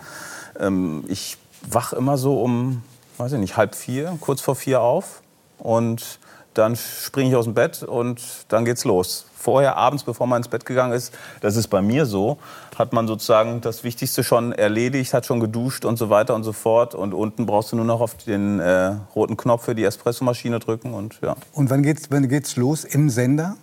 Ähm, 0.61 1.05
ich 1.09 1.39
wach 1.63 1.93
immer 1.93 2.17
so 2.17 2.41
um, 2.41 2.85
weiß 3.19 3.33
ich 3.33 3.41
nicht, 3.41 3.57
halb 3.57 3.75
vier, 3.75 4.17
kurz 4.21 4.41
vor 4.41 4.55
vier 4.55 4.81
auf. 4.81 5.23
Und 5.59 6.21
dann 6.55 6.77
springe 6.77 7.31
ich 7.31 7.37
aus 7.37 7.47
dem 7.47 7.55
Bett 7.55 7.83
und 7.83 8.21
dann 8.49 8.65
geht's 8.65 8.85
los. 8.85 9.27
Vorher, 9.37 9.77
abends, 9.77 10.05
bevor 10.05 10.27
man 10.27 10.39
ins 10.39 10.49
Bett 10.49 10.67
gegangen 10.67 10.93
ist, 10.93 11.13
das 11.41 11.57
ist 11.57 11.69
bei 11.69 11.83
mir 11.83 12.07
so, 12.07 12.39
hat 12.83 12.93
man 12.93 13.07
sozusagen 13.07 13.61
das 13.61 13.85
Wichtigste 13.85 14.25
schon 14.25 14.51
erledigt, 14.51 15.15
hat 15.15 15.25
schon 15.25 15.39
geduscht 15.39 15.85
und 15.85 15.97
so 15.99 16.11
weiter 16.11 16.35
und 16.35 16.43
so 16.43 16.53
fort. 16.53 16.97
Und 16.97 17.15
unten 17.15 17.47
brauchst 17.47 17.71
du 17.71 17.77
nur 17.77 17.85
noch 17.85 18.01
auf 18.01 18.17
den 18.17 18.59
äh, 18.59 18.97
roten 19.15 19.37
Knopf 19.37 19.65
für 19.67 19.77
die 19.77 19.85
Espressomaschine 19.85 20.59
drücken 20.59 20.93
und 20.93 21.21
ja. 21.23 21.37
Und 21.53 21.71
wann 21.71 21.85
geht's, 21.85 22.11
wann 22.11 22.29
geht's 22.29 22.57
los 22.57 22.85
im 22.85 23.09
Sender? 23.09 23.55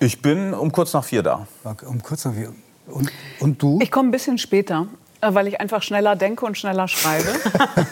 Ich 0.00 0.20
bin 0.20 0.54
um 0.54 0.72
kurz 0.72 0.92
nach 0.92 1.04
vier 1.04 1.22
da. 1.22 1.46
Um 1.86 2.02
kurz 2.02 2.24
nach 2.24 2.34
vier. 2.34 2.52
Und, 2.88 3.12
und 3.38 3.62
du? 3.62 3.78
Ich 3.80 3.92
komme 3.92 4.08
ein 4.08 4.10
bisschen 4.12 4.38
später, 4.38 4.88
äh, 5.20 5.32
weil 5.32 5.46
ich 5.46 5.60
einfach 5.60 5.82
schneller 5.82 6.16
denke 6.16 6.44
und 6.44 6.58
schneller 6.58 6.88
schreibe. 6.88 7.32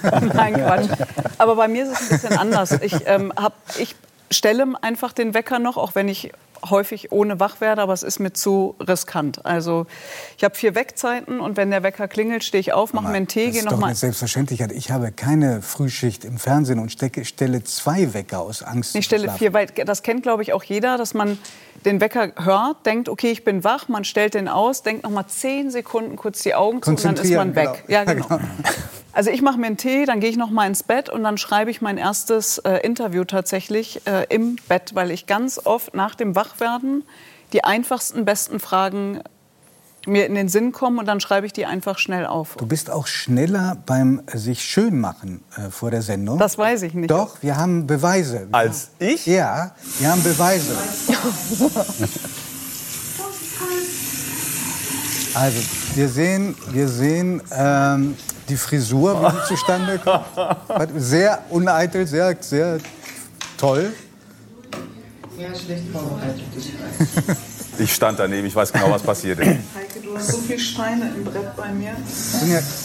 Nein, 0.34 0.54
Quatsch. 0.54 0.90
Aber 1.38 1.54
bei 1.54 1.68
mir 1.68 1.84
ist 1.84 1.92
es 1.92 2.00
ein 2.00 2.08
bisschen 2.08 2.38
anders. 2.38 2.72
Ich, 2.82 3.06
ähm, 3.06 3.32
hab, 3.36 3.54
ich 3.78 3.94
stelle 4.32 4.66
einfach 4.82 5.12
den 5.12 5.32
Wecker 5.32 5.60
noch, 5.60 5.76
auch 5.76 5.94
wenn 5.94 6.08
ich 6.08 6.32
häufig 6.68 7.12
ohne 7.12 7.40
wach 7.40 7.60
werde, 7.60 7.82
aber 7.82 7.92
es 7.92 8.02
ist 8.02 8.18
mir 8.20 8.32
zu 8.32 8.74
riskant. 8.80 9.44
Also 9.44 9.86
ich 10.36 10.44
habe 10.44 10.54
vier 10.54 10.74
Weckzeiten 10.74 11.40
und 11.40 11.56
wenn 11.56 11.70
der 11.70 11.82
Wecker 11.82 12.08
klingelt, 12.08 12.44
stehe 12.44 12.60
ich 12.60 12.72
auf, 12.72 12.92
mache 12.92 13.08
mir 13.08 13.14
einen 13.14 13.28
Tee, 13.28 13.46
das 13.46 13.52
gehe 13.52 13.60
ist 13.60 13.64
noch 13.64 13.72
doch 13.72 13.78
mal. 13.78 13.86
eine 13.88 13.96
Selbstverständlichkeit. 13.96 14.72
Ich 14.72 14.90
habe 14.90 15.12
keine 15.12 15.62
Frühschicht 15.62 16.24
im 16.24 16.38
Fernsehen 16.38 16.78
und 16.78 16.92
stecke, 16.92 17.24
stelle 17.24 17.64
zwei 17.64 18.14
Wecker 18.14 18.40
aus 18.40 18.62
Angst. 18.62 18.94
Ich 18.94 19.04
stelle 19.04 19.30
vier, 19.32 19.52
weil 19.52 19.66
das 19.66 20.02
kennt, 20.02 20.22
glaube 20.22 20.42
ich, 20.42 20.52
auch 20.52 20.64
jeder, 20.64 20.98
dass 20.98 21.14
man 21.14 21.38
den 21.84 22.00
Wecker 22.00 22.32
hört, 22.36 22.86
denkt, 22.86 23.08
okay, 23.08 23.30
ich 23.30 23.44
bin 23.44 23.64
wach, 23.64 23.88
man 23.88 24.04
stellt 24.04 24.34
den 24.34 24.48
aus, 24.48 24.82
denkt 24.82 25.04
noch 25.04 25.10
mal 25.10 25.26
zehn 25.26 25.70
Sekunden 25.70 26.16
kurz 26.16 26.42
die 26.42 26.54
Augen 26.54 26.82
zu 26.82 26.90
und 26.90 27.04
dann 27.04 27.16
ist 27.16 27.30
man 27.32 27.54
weg. 27.54 27.84
genau. 27.86 27.98
Ja, 27.98 28.04
genau. 28.04 28.40
Also 29.14 29.30
ich 29.30 29.42
mache 29.42 29.58
mir 29.58 29.66
einen 29.66 29.76
Tee, 29.76 30.06
dann 30.06 30.20
gehe 30.20 30.30
ich 30.30 30.38
noch 30.38 30.48
mal 30.48 30.66
ins 30.66 30.82
Bett 30.82 31.10
und 31.10 31.22
dann 31.22 31.36
schreibe 31.36 31.70
ich 31.70 31.82
mein 31.82 31.98
erstes 31.98 32.56
äh, 32.58 32.78
Interview 32.78 33.24
tatsächlich 33.24 34.00
äh, 34.06 34.24
im 34.30 34.56
Bett, 34.68 34.94
weil 34.94 35.10
ich 35.10 35.26
ganz 35.26 35.60
oft 35.62 35.94
nach 35.94 36.14
dem 36.14 36.34
Wachwerden 36.34 37.04
die 37.52 37.62
einfachsten, 37.62 38.24
besten 38.24 38.58
Fragen 38.58 39.20
mir 40.06 40.26
in 40.26 40.34
den 40.34 40.48
Sinn 40.48 40.72
kommen 40.72 40.98
und 40.98 41.06
dann 41.06 41.20
schreibe 41.20 41.46
ich 41.46 41.52
die 41.52 41.66
einfach 41.66 41.98
schnell 41.98 42.26
auf. 42.26 42.56
Du 42.56 42.66
bist 42.66 42.90
auch 42.90 43.06
schneller 43.06 43.76
beim 43.86 44.22
sich 44.32 44.64
schön 44.64 45.00
machen 45.00 45.42
äh, 45.56 45.70
vor 45.70 45.90
der 45.90 46.02
Sendung. 46.02 46.38
Das 46.38 46.58
weiß 46.58 46.82
ich 46.82 46.94
nicht. 46.94 47.10
Doch, 47.10 47.36
wir 47.42 47.56
haben 47.56 47.86
Beweise. 47.86 48.48
Als 48.52 48.90
ich? 48.98 49.26
Ja, 49.26 49.72
wir 49.98 50.10
haben 50.10 50.22
Beweise. 50.22 50.76
Also, 55.34 55.60
wir 55.94 56.08
sehen, 56.10 56.54
wir 56.72 56.88
sehen 56.88 57.40
ähm, 57.56 58.16
die 58.50 58.56
Frisur, 58.56 59.18
wie 59.22 59.30
sie 59.30 59.46
zustande 59.48 59.98
kommt. 59.98 60.26
Sehr 60.96 61.38
uneitel, 61.48 62.06
sehr, 62.06 62.36
sehr 62.38 62.78
toll. 63.56 63.94
Ja, 65.38 65.54
schlecht 65.54 65.84
vorbereitet. 65.90 66.42
Ich 66.54 66.74
weiß. 66.74 67.36
Ich 67.78 67.94
stand 67.94 68.18
daneben, 68.18 68.46
ich 68.46 68.54
weiß 68.54 68.72
genau, 68.72 68.90
was 68.90 69.02
passiert 69.02 69.38
ist. 69.40 69.48
Heike, 69.74 70.00
du 70.02 70.16
hast 70.16 70.28
so 70.28 70.38
viele 70.38 70.58
Steine 70.58 71.12
im 71.16 71.24
Brett 71.24 71.56
bei 71.56 71.72
mir. 71.72 71.92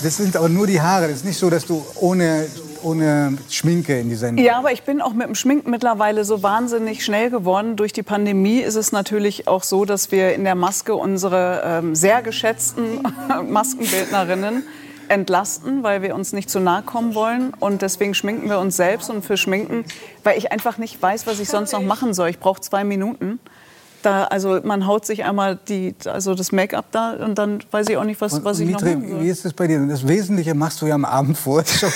Das 0.03 0.17
sind 0.17 0.35
aber 0.35 0.49
nur 0.49 0.65
die 0.65 0.79
Haare. 0.79 1.07
Das 1.07 1.17
ist 1.17 1.25
nicht 1.25 1.37
so, 1.37 1.49
dass 1.49 1.65
du 1.65 1.85
ohne, 1.95 2.47
ohne 2.83 3.37
Schminke 3.49 3.99
in 3.99 4.09
die 4.09 4.15
Sendung. 4.15 4.45
Ja, 4.45 4.57
aber 4.57 4.71
ich 4.71 4.83
bin 4.83 5.01
auch 5.01 5.13
mit 5.13 5.27
dem 5.27 5.35
Schminken 5.35 5.69
mittlerweile 5.69 6.23
so 6.23 6.41
wahnsinnig 6.41 7.03
schnell 7.03 7.29
geworden. 7.29 7.75
Durch 7.75 7.91
die 7.91 8.03
Pandemie 8.03 8.59
ist 8.59 8.75
es 8.75 8.91
natürlich 8.91 9.47
auch 9.47 9.63
so, 9.63 9.83
dass 9.83 10.11
wir 10.11 10.33
in 10.33 10.45
der 10.45 10.55
Maske 10.55 10.95
unsere 10.95 11.61
ähm, 11.65 11.95
sehr 11.95 12.21
geschätzten 12.21 13.03
Maskenbildnerinnen 13.49 14.63
entlasten, 15.09 15.83
weil 15.83 16.01
wir 16.01 16.15
uns 16.15 16.33
nicht 16.33 16.49
zu 16.49 16.59
nahe 16.59 16.81
kommen 16.81 17.13
wollen. 17.13 17.53
Und 17.59 17.81
deswegen 17.81 18.13
schminken 18.13 18.49
wir 18.49 18.59
uns 18.59 18.77
selbst. 18.77 19.09
Und 19.09 19.23
für 19.25 19.37
Schminken, 19.37 19.85
weil 20.23 20.37
ich 20.37 20.51
einfach 20.51 20.77
nicht 20.77 21.01
weiß, 21.01 21.27
was 21.27 21.39
ich 21.39 21.49
sonst 21.49 21.73
noch 21.73 21.81
machen 21.81 22.13
soll. 22.13 22.29
Ich 22.29 22.39
brauche 22.39 22.61
zwei 22.61 22.83
Minuten. 22.83 23.39
Da, 24.03 24.25
also 24.25 24.59
man 24.63 24.85
haut 24.85 25.05
sich 25.05 25.23
einmal 25.23 25.57
die, 25.67 25.95
also 26.05 26.35
das 26.35 26.51
Make-up 26.51 26.85
da 26.91 27.13
und 27.13 27.35
dann 27.37 27.59
weiß 27.71 27.89
ich 27.89 27.97
auch 27.97 28.03
nicht, 28.03 28.21
was, 28.21 28.33
und, 28.33 28.45
was 28.45 28.59
ich 28.59 28.67
Mitre, 28.67 28.91
noch 28.91 29.01
machen. 29.01 29.23
Wie 29.23 29.29
ist 29.29 29.43
das 29.43 29.53
bei 29.53 29.67
dir? 29.67 29.85
Das 29.87 30.07
Wesentliche 30.07 30.53
machst 30.53 30.81
du 30.81 30.85
ja 30.85 30.95
am 30.95 31.05
Abend 31.05 31.37
vorher 31.37 31.65
schon. 31.65 31.89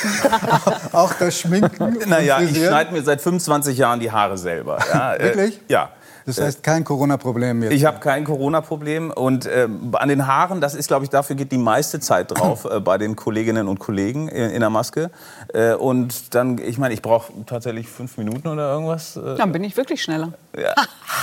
auch 0.91 1.13
das 1.13 1.39
Schminken. 1.39 2.09
Naja, 2.09 2.41
ich 2.41 2.55
schneide 2.57 2.91
mir 2.91 3.03
seit 3.03 3.21
25 3.21 3.77
Jahren 3.77 3.99
die 3.99 4.11
Haare 4.11 4.37
selber. 4.37 4.79
Ja, 4.91 5.19
Wirklich? 5.19 5.57
Äh, 5.57 5.73
ja. 5.73 5.89
Das 6.25 6.39
heißt 6.39 6.63
kein 6.63 6.83
Corona-Problem 6.83 7.63
jetzt? 7.63 7.73
Ich 7.73 7.85
habe 7.85 7.99
kein 7.99 8.23
Corona-Problem. 8.23 9.11
Und 9.11 9.45
äh, 9.45 9.67
an 9.93 10.09
den 10.09 10.27
Haaren, 10.27 10.61
das 10.61 10.75
ist, 10.75 10.87
glaube 10.87 11.05
ich, 11.05 11.09
dafür 11.09 11.35
geht 11.35 11.51
die 11.51 11.57
meiste 11.57 11.99
Zeit 11.99 12.31
drauf 12.37 12.65
äh, 12.65 12.79
bei 12.79 12.97
den 12.97 13.15
Kolleginnen 13.15 13.67
und 13.67 13.79
Kollegen 13.79 14.27
in, 14.27 14.51
in 14.51 14.59
der 14.59 14.69
Maske. 14.69 15.11
Äh, 15.53 15.73
und 15.73 16.35
dann, 16.35 16.57
ich 16.57 16.77
meine, 16.77 16.93
ich 16.93 17.01
brauche 17.01 17.31
tatsächlich 17.45 17.87
fünf 17.87 18.17
Minuten 18.17 18.47
oder 18.47 18.71
irgendwas. 18.71 19.17
Äh. 19.17 19.35
Dann 19.35 19.51
bin 19.51 19.63
ich 19.63 19.75
wirklich 19.77 20.01
schneller. 20.01 20.33
Ja, 20.57 20.75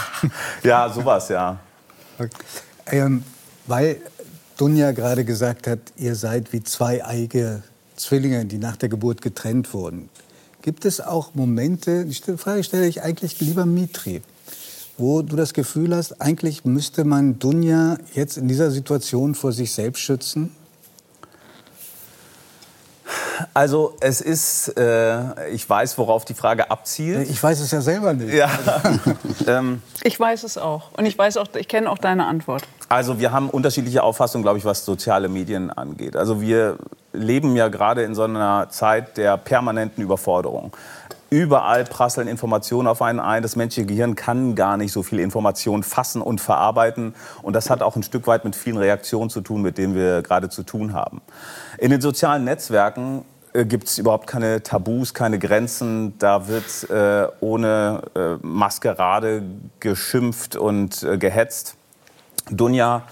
ja 0.62 0.88
sowas, 0.88 1.28
ja. 1.28 1.58
Okay. 2.18 2.30
Ähm, 2.90 3.22
weil 3.66 4.00
Dunja 4.56 4.92
gerade 4.92 5.24
gesagt 5.24 5.66
hat, 5.66 5.78
ihr 5.96 6.16
seid 6.16 6.52
wie 6.52 6.62
zwei 6.64 7.04
eigene 7.04 7.62
Zwillinge, 7.96 8.44
die 8.44 8.58
nach 8.58 8.76
der 8.76 8.88
Geburt 8.88 9.22
getrennt 9.22 9.72
wurden. 9.72 10.08
Gibt 10.62 10.84
es 10.84 11.00
auch 11.00 11.34
Momente, 11.34 12.04
die 12.04 12.36
Frage 12.36 12.64
stelle 12.64 12.86
ich 12.86 13.02
eigentlich 13.02 13.40
lieber 13.40 13.66
Mitri, 13.66 14.22
wo 14.98 15.22
du 15.22 15.36
das 15.36 15.54
Gefühl 15.54 15.94
hast, 15.94 16.20
eigentlich 16.20 16.64
müsste 16.64 17.04
man 17.04 17.38
Dunja 17.38 17.96
jetzt 18.14 18.36
in 18.36 18.48
dieser 18.48 18.70
Situation 18.70 19.34
vor 19.34 19.52
sich 19.52 19.72
selbst 19.72 20.00
schützen? 20.00 20.54
Also 23.54 23.96
es 24.00 24.20
ist, 24.20 24.76
äh, 24.76 25.48
ich 25.50 25.68
weiß, 25.68 25.96
worauf 25.98 26.24
die 26.24 26.34
Frage 26.34 26.70
abzielt. 26.70 27.30
Ich 27.30 27.42
weiß 27.42 27.60
es 27.60 27.70
ja 27.70 27.80
selber 27.80 28.12
nicht. 28.12 28.34
Ja. 28.34 28.50
ähm, 29.46 29.82
ich 30.02 30.18
weiß 30.18 30.42
es 30.42 30.58
auch 30.58 30.90
und 30.96 31.06
ich 31.06 31.16
weiß 31.16 31.36
auch, 31.36 31.46
ich 31.54 31.68
kenne 31.68 31.90
auch 31.90 31.98
deine 31.98 32.26
Antwort. 32.26 32.64
Also 32.88 33.20
wir 33.20 33.32
haben 33.32 33.50
unterschiedliche 33.50 34.02
Auffassungen, 34.02 34.42
glaube 34.42 34.58
ich, 34.58 34.64
was 34.64 34.84
soziale 34.84 35.28
Medien 35.28 35.70
angeht. 35.70 36.16
Also 36.16 36.40
wir 36.40 36.78
leben 37.12 37.54
ja 37.56 37.68
gerade 37.68 38.02
in 38.02 38.14
so 38.14 38.24
einer 38.24 38.68
Zeit 38.70 39.16
der 39.16 39.36
permanenten 39.36 40.02
Überforderung. 40.02 40.72
Überall 41.30 41.84
prasseln 41.84 42.26
Informationen 42.26 42.88
auf 42.88 43.02
einen 43.02 43.20
ein. 43.20 43.42
Das 43.42 43.54
menschliche 43.54 43.86
Gehirn 43.86 44.14
kann 44.14 44.54
gar 44.54 44.78
nicht 44.78 44.92
so 44.92 45.02
viel 45.02 45.18
Information 45.18 45.82
fassen 45.82 46.22
und 46.22 46.40
verarbeiten. 46.40 47.14
Und 47.42 47.52
das 47.52 47.68
hat 47.68 47.82
auch 47.82 47.96
ein 47.96 48.02
Stück 48.02 48.26
weit 48.26 48.44
mit 48.44 48.56
vielen 48.56 48.78
Reaktionen 48.78 49.28
zu 49.28 49.42
tun, 49.42 49.60
mit 49.60 49.76
denen 49.76 49.94
wir 49.94 50.22
gerade 50.22 50.48
zu 50.48 50.62
tun 50.62 50.94
haben. 50.94 51.20
In 51.76 51.90
den 51.90 52.00
sozialen 52.00 52.44
Netzwerken 52.44 53.24
äh, 53.52 53.66
gibt 53.66 53.88
es 53.88 53.98
überhaupt 53.98 54.26
keine 54.26 54.62
Tabus, 54.62 55.12
keine 55.12 55.38
Grenzen. 55.38 56.18
Da 56.18 56.48
wird 56.48 56.88
äh, 56.88 57.28
ohne 57.40 58.02
äh, 58.14 58.36
Maskerade 58.40 59.42
geschimpft 59.80 60.56
und 60.56 61.02
äh, 61.02 61.18
gehetzt. 61.18 61.76
Dunja 62.50 63.02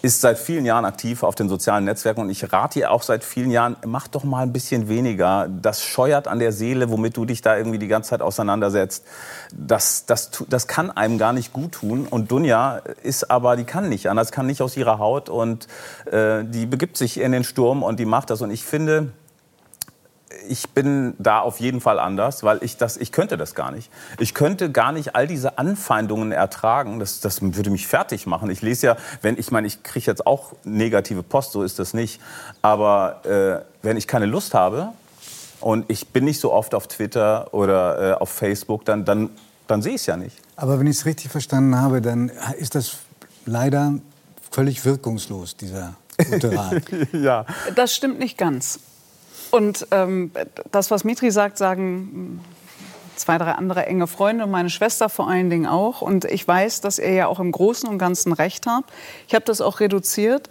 ist 0.00 0.20
seit 0.20 0.38
vielen 0.38 0.64
Jahren 0.64 0.84
aktiv 0.84 1.22
auf 1.24 1.34
den 1.34 1.48
sozialen 1.48 1.84
Netzwerken 1.84 2.20
und 2.20 2.30
ich 2.30 2.52
rate 2.52 2.78
ihr 2.78 2.90
auch 2.92 3.02
seit 3.02 3.24
vielen 3.24 3.50
Jahren, 3.50 3.76
mach 3.84 4.06
doch 4.06 4.22
mal 4.22 4.42
ein 4.42 4.52
bisschen 4.52 4.88
weniger. 4.88 5.48
Das 5.48 5.82
scheuert 5.82 6.28
an 6.28 6.38
der 6.38 6.52
Seele, 6.52 6.90
womit 6.90 7.16
du 7.16 7.24
dich 7.24 7.42
da 7.42 7.56
irgendwie 7.56 7.78
die 7.78 7.88
ganze 7.88 8.10
Zeit 8.10 8.22
auseinandersetzt. 8.22 9.04
Das, 9.52 10.06
das, 10.06 10.30
das 10.48 10.68
kann 10.68 10.90
einem 10.92 11.18
gar 11.18 11.32
nicht 11.32 11.52
gut 11.52 11.72
tun. 11.72 12.06
Und 12.08 12.30
Dunja 12.30 12.80
ist 13.02 13.30
aber, 13.30 13.56
die 13.56 13.64
kann 13.64 13.88
nicht 13.88 14.08
anders, 14.08 14.30
kann 14.30 14.46
nicht 14.46 14.62
aus 14.62 14.76
ihrer 14.76 14.98
Haut 14.98 15.28
und 15.28 15.66
äh, 16.06 16.44
die 16.44 16.66
begibt 16.66 16.96
sich 16.96 17.18
in 17.18 17.32
den 17.32 17.42
Sturm 17.42 17.82
und 17.82 17.98
die 17.98 18.06
macht 18.06 18.30
das. 18.30 18.40
Und 18.40 18.52
ich 18.52 18.64
finde, 18.64 19.10
ich 20.48 20.68
bin 20.70 21.14
da 21.18 21.40
auf 21.40 21.60
jeden 21.60 21.80
Fall 21.80 21.98
anders, 21.98 22.42
weil 22.42 22.58
ich 22.62 22.76
das, 22.76 22.96
ich 22.96 23.12
könnte 23.12 23.36
das 23.36 23.54
gar 23.54 23.70
nicht. 23.70 23.90
Ich 24.18 24.34
könnte 24.34 24.70
gar 24.70 24.92
nicht 24.92 25.14
all 25.14 25.26
diese 25.26 25.58
Anfeindungen 25.58 26.32
ertragen. 26.32 26.98
Das, 26.98 27.20
das 27.20 27.40
würde 27.40 27.70
mich 27.70 27.86
fertig 27.86 28.26
machen. 28.26 28.50
Ich 28.50 28.62
lese 28.62 28.88
ja, 28.88 28.96
wenn 29.22 29.38
ich 29.38 29.50
meine, 29.50 29.66
ich 29.66 29.82
kriege 29.82 30.06
jetzt 30.06 30.26
auch 30.26 30.52
negative 30.64 31.22
Post, 31.22 31.52
so 31.52 31.62
ist 31.62 31.78
das 31.78 31.94
nicht. 31.94 32.20
Aber 32.62 33.24
äh, 33.24 33.64
wenn 33.82 33.96
ich 33.96 34.06
keine 34.06 34.26
Lust 34.26 34.54
habe 34.54 34.90
und 35.60 35.86
ich 35.88 36.08
bin 36.08 36.24
nicht 36.24 36.40
so 36.40 36.52
oft 36.52 36.74
auf 36.74 36.88
Twitter 36.88 37.52
oder 37.54 38.12
äh, 38.12 38.14
auf 38.14 38.30
Facebook, 38.30 38.84
dann, 38.84 39.04
dann, 39.04 39.30
dann 39.66 39.82
sehe 39.82 39.94
ich 39.94 40.02
es 40.02 40.06
ja 40.06 40.16
nicht. 40.16 40.36
Aber 40.56 40.78
wenn 40.78 40.86
ich 40.86 40.98
es 40.98 41.06
richtig 41.06 41.30
verstanden 41.30 41.76
habe, 41.76 42.02
dann 42.02 42.30
ist 42.58 42.74
das 42.74 42.98
leider 43.46 43.94
völlig 44.50 44.84
wirkungslos, 44.84 45.56
dieser 45.56 45.94
gute 46.30 46.56
Rat. 46.56 46.82
ja. 47.12 47.46
Das 47.74 47.94
stimmt 47.94 48.18
nicht 48.18 48.36
ganz. 48.36 48.80
Und 49.50 49.86
ähm, 49.90 50.30
das, 50.70 50.90
was 50.90 51.04
Mitri 51.04 51.30
sagt, 51.30 51.58
sagen 51.58 52.40
zwei, 53.16 53.38
drei 53.38 53.52
andere 53.52 53.86
enge 53.86 54.06
Freunde 54.06 54.44
und 54.44 54.50
meine 54.50 54.70
Schwester 54.70 55.08
vor 55.08 55.28
allen 55.28 55.50
Dingen 55.50 55.66
auch. 55.66 56.02
Und 56.02 56.24
ich 56.24 56.46
weiß, 56.46 56.80
dass 56.80 56.98
ihr 56.98 57.12
ja 57.12 57.26
auch 57.26 57.40
im 57.40 57.52
Großen 57.52 57.88
und 57.88 57.98
Ganzen 57.98 58.32
recht 58.32 58.66
habt. 58.66 58.90
Ich 59.26 59.34
habe 59.34 59.44
das 59.44 59.60
auch 59.60 59.80
reduziert. 59.80 60.50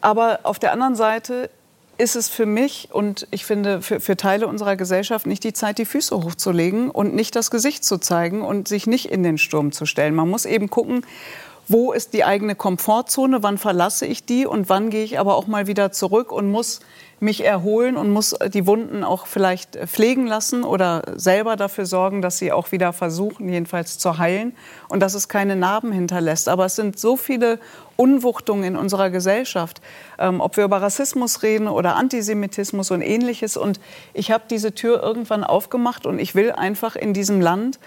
Aber 0.00 0.40
auf 0.44 0.58
der 0.58 0.72
anderen 0.72 0.94
Seite 0.94 1.50
ist 1.98 2.16
es 2.16 2.30
für 2.30 2.46
mich 2.46 2.88
und 2.92 3.28
ich 3.30 3.44
finde 3.44 3.82
für, 3.82 4.00
für, 4.00 4.16
Teile 4.16 4.46
unserer 4.46 4.76
Gesellschaft 4.76 5.26
nicht 5.26 5.44
die 5.44 5.52
Zeit, 5.52 5.76
die 5.76 5.84
Füße 5.84 6.16
hochzulegen 6.16 6.90
und 6.90 7.14
nicht 7.14 7.36
das 7.36 7.50
Gesicht 7.50 7.84
zu 7.84 7.98
zeigen 7.98 8.40
und 8.40 8.68
sich 8.68 8.86
nicht 8.86 9.10
in 9.10 9.22
den 9.22 9.36
Sturm 9.36 9.70
zu 9.70 9.84
stellen. 9.84 10.14
Man 10.14 10.30
muss 10.30 10.46
eben 10.46 10.70
gucken, 10.70 11.04
wo 11.68 11.92
ist 11.92 12.14
die 12.14 12.24
eigene 12.24 12.54
Komfortzone, 12.54 13.42
wann 13.42 13.58
verlasse 13.58 14.06
ich 14.06 14.24
die 14.24 14.46
und 14.46 14.70
wann 14.70 14.88
gehe 14.88 15.04
ich 15.04 15.18
aber 15.18 15.36
auch 15.36 15.46
mal 15.46 15.66
wieder 15.66 15.92
zurück 15.92 16.32
und 16.32 16.50
muss 16.50 16.80
mich 17.20 17.44
erholen 17.44 17.96
und 17.96 18.10
muss 18.10 18.34
die 18.52 18.66
Wunden 18.66 19.04
auch 19.04 19.26
vielleicht 19.26 19.76
pflegen 19.76 20.26
lassen 20.26 20.64
oder 20.64 21.02
selber 21.16 21.56
dafür 21.56 21.84
sorgen, 21.84 22.22
dass 22.22 22.38
sie 22.38 22.50
auch 22.50 22.72
wieder 22.72 22.94
versuchen, 22.94 23.48
jedenfalls 23.48 23.98
zu 23.98 24.18
heilen 24.18 24.56
und 24.88 25.00
dass 25.00 25.14
es 25.14 25.28
keine 25.28 25.54
Narben 25.54 25.92
hinterlässt. 25.92 26.48
Aber 26.48 26.64
es 26.64 26.76
sind 26.76 26.98
so 26.98 27.16
viele 27.16 27.60
Unwuchtungen 27.96 28.64
in 28.64 28.76
unserer 28.76 29.10
Gesellschaft, 29.10 29.82
ähm, 30.18 30.40
ob 30.40 30.56
wir 30.56 30.64
über 30.64 30.80
Rassismus 30.80 31.42
reden 31.42 31.68
oder 31.68 31.96
Antisemitismus 31.96 32.90
und 32.90 33.02
ähnliches. 33.02 33.58
Und 33.58 33.80
ich 34.14 34.30
habe 34.30 34.44
diese 34.48 34.74
Tür 34.74 35.02
irgendwann 35.02 35.44
aufgemacht 35.44 36.06
und 36.06 36.18
ich 36.18 36.34
will 36.34 36.52
einfach 36.52 36.96
in 36.96 37.12
diesem 37.12 37.42
Land 37.42 37.78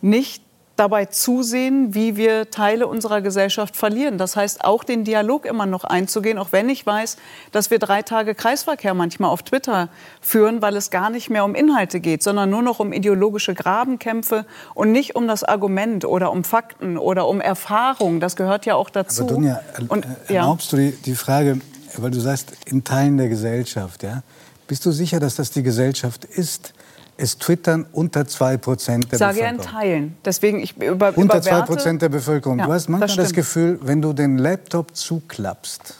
nicht 0.00 0.42
dabei 0.80 1.04
zusehen, 1.04 1.94
wie 1.94 2.16
wir 2.16 2.50
Teile 2.50 2.86
unserer 2.86 3.20
Gesellschaft 3.20 3.76
verlieren. 3.76 4.16
Das 4.16 4.34
heißt, 4.34 4.64
auch 4.64 4.82
den 4.82 5.04
Dialog 5.04 5.44
immer 5.44 5.66
noch 5.66 5.84
einzugehen, 5.84 6.38
auch 6.38 6.52
wenn 6.52 6.70
ich 6.70 6.86
weiß, 6.86 7.18
dass 7.52 7.70
wir 7.70 7.78
drei 7.78 8.00
Tage 8.00 8.34
Kreisverkehr 8.34 8.94
manchmal 8.94 9.30
auf 9.30 9.42
Twitter 9.42 9.90
führen, 10.22 10.62
weil 10.62 10.74
es 10.76 10.90
gar 10.90 11.10
nicht 11.10 11.28
mehr 11.28 11.44
um 11.44 11.54
Inhalte 11.54 12.00
geht, 12.00 12.22
sondern 12.22 12.48
nur 12.48 12.62
noch 12.62 12.80
um 12.80 12.94
ideologische 12.94 13.54
Grabenkämpfe 13.54 14.46
und 14.74 14.90
nicht 14.90 15.16
um 15.16 15.28
das 15.28 15.44
Argument 15.44 16.06
oder 16.06 16.32
um 16.32 16.44
Fakten 16.44 16.96
oder 16.96 17.28
um 17.28 17.42
Erfahrung. 17.42 18.18
Das 18.18 18.34
gehört 18.34 18.64
ja 18.64 18.74
auch 18.74 18.88
dazu. 18.88 19.24
Aber 19.24 19.34
Dunja, 19.34 19.60
und, 19.88 20.06
erlaubst 20.28 20.72
ja. 20.72 20.78
du 20.78 20.84
die, 20.84 20.92
die 21.02 21.14
Frage, 21.14 21.60
weil 21.98 22.10
du 22.10 22.20
sagst, 22.20 22.52
in 22.64 22.84
Teilen 22.84 23.18
der 23.18 23.28
Gesellschaft, 23.28 24.02
ja? 24.02 24.22
Bist 24.66 24.86
du 24.86 24.92
sicher, 24.92 25.20
dass 25.20 25.34
das 25.34 25.50
die 25.50 25.62
Gesellschaft 25.62 26.24
ist? 26.24 26.72
Es 27.20 27.38
twittern 27.38 27.86
unter 27.92 28.26
2 28.26 28.56
Prozent 28.56 29.12
der 29.12 29.18
Sage 29.18 29.40
Bevölkerung. 29.40 29.62
Sage 29.62 29.86
ja 29.86 29.96
in 29.96 30.00
Teilen. 30.00 30.16
Deswegen, 30.24 30.60
ich 30.60 30.76
über, 30.80 31.16
Unter 31.16 31.42
2 31.42 31.62
Prozent 31.62 32.02
der 32.02 32.08
Bevölkerung. 32.08 32.58
Ja, 32.58 32.66
du 32.66 32.72
hast 32.72 32.88
manchmal 32.88 33.08
das, 33.08 33.16
das 33.16 33.32
Gefühl, 33.32 33.78
wenn 33.82 34.00
du 34.02 34.12
den 34.12 34.38
Laptop 34.38 34.96
zuklappst, 34.96 35.94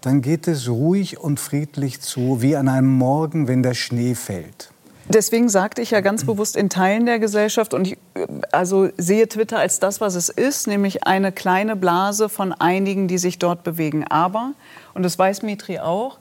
dann 0.00 0.22
geht 0.22 0.48
es 0.48 0.68
ruhig 0.68 1.18
und 1.18 1.40
friedlich 1.40 2.00
zu, 2.00 2.42
wie 2.42 2.56
an 2.56 2.68
einem 2.68 2.88
Morgen, 2.88 3.48
wenn 3.48 3.62
der 3.62 3.74
Schnee 3.74 4.14
fällt. 4.14 4.70
Deswegen 5.08 5.48
sagte 5.48 5.82
ich 5.82 5.90
ja 5.90 6.00
ganz 6.00 6.24
bewusst 6.26 6.56
in 6.56 6.70
Teilen 6.70 7.06
der 7.06 7.18
Gesellschaft 7.18 7.74
und 7.74 7.86
ich 7.86 7.98
also 8.52 8.88
sehe 8.96 9.28
Twitter 9.28 9.58
als 9.58 9.80
das, 9.80 10.00
was 10.00 10.14
es 10.14 10.28
ist, 10.28 10.66
nämlich 10.66 11.04
eine 11.06 11.32
kleine 11.32 11.76
Blase 11.76 12.28
von 12.28 12.52
einigen, 12.52 13.08
die 13.08 13.18
sich 13.18 13.38
dort 13.38 13.64
bewegen. 13.64 14.04
Aber, 14.04 14.52
und 14.94 15.02
das 15.02 15.18
weiß 15.18 15.42
Mitri 15.42 15.78
auch, 15.78 16.18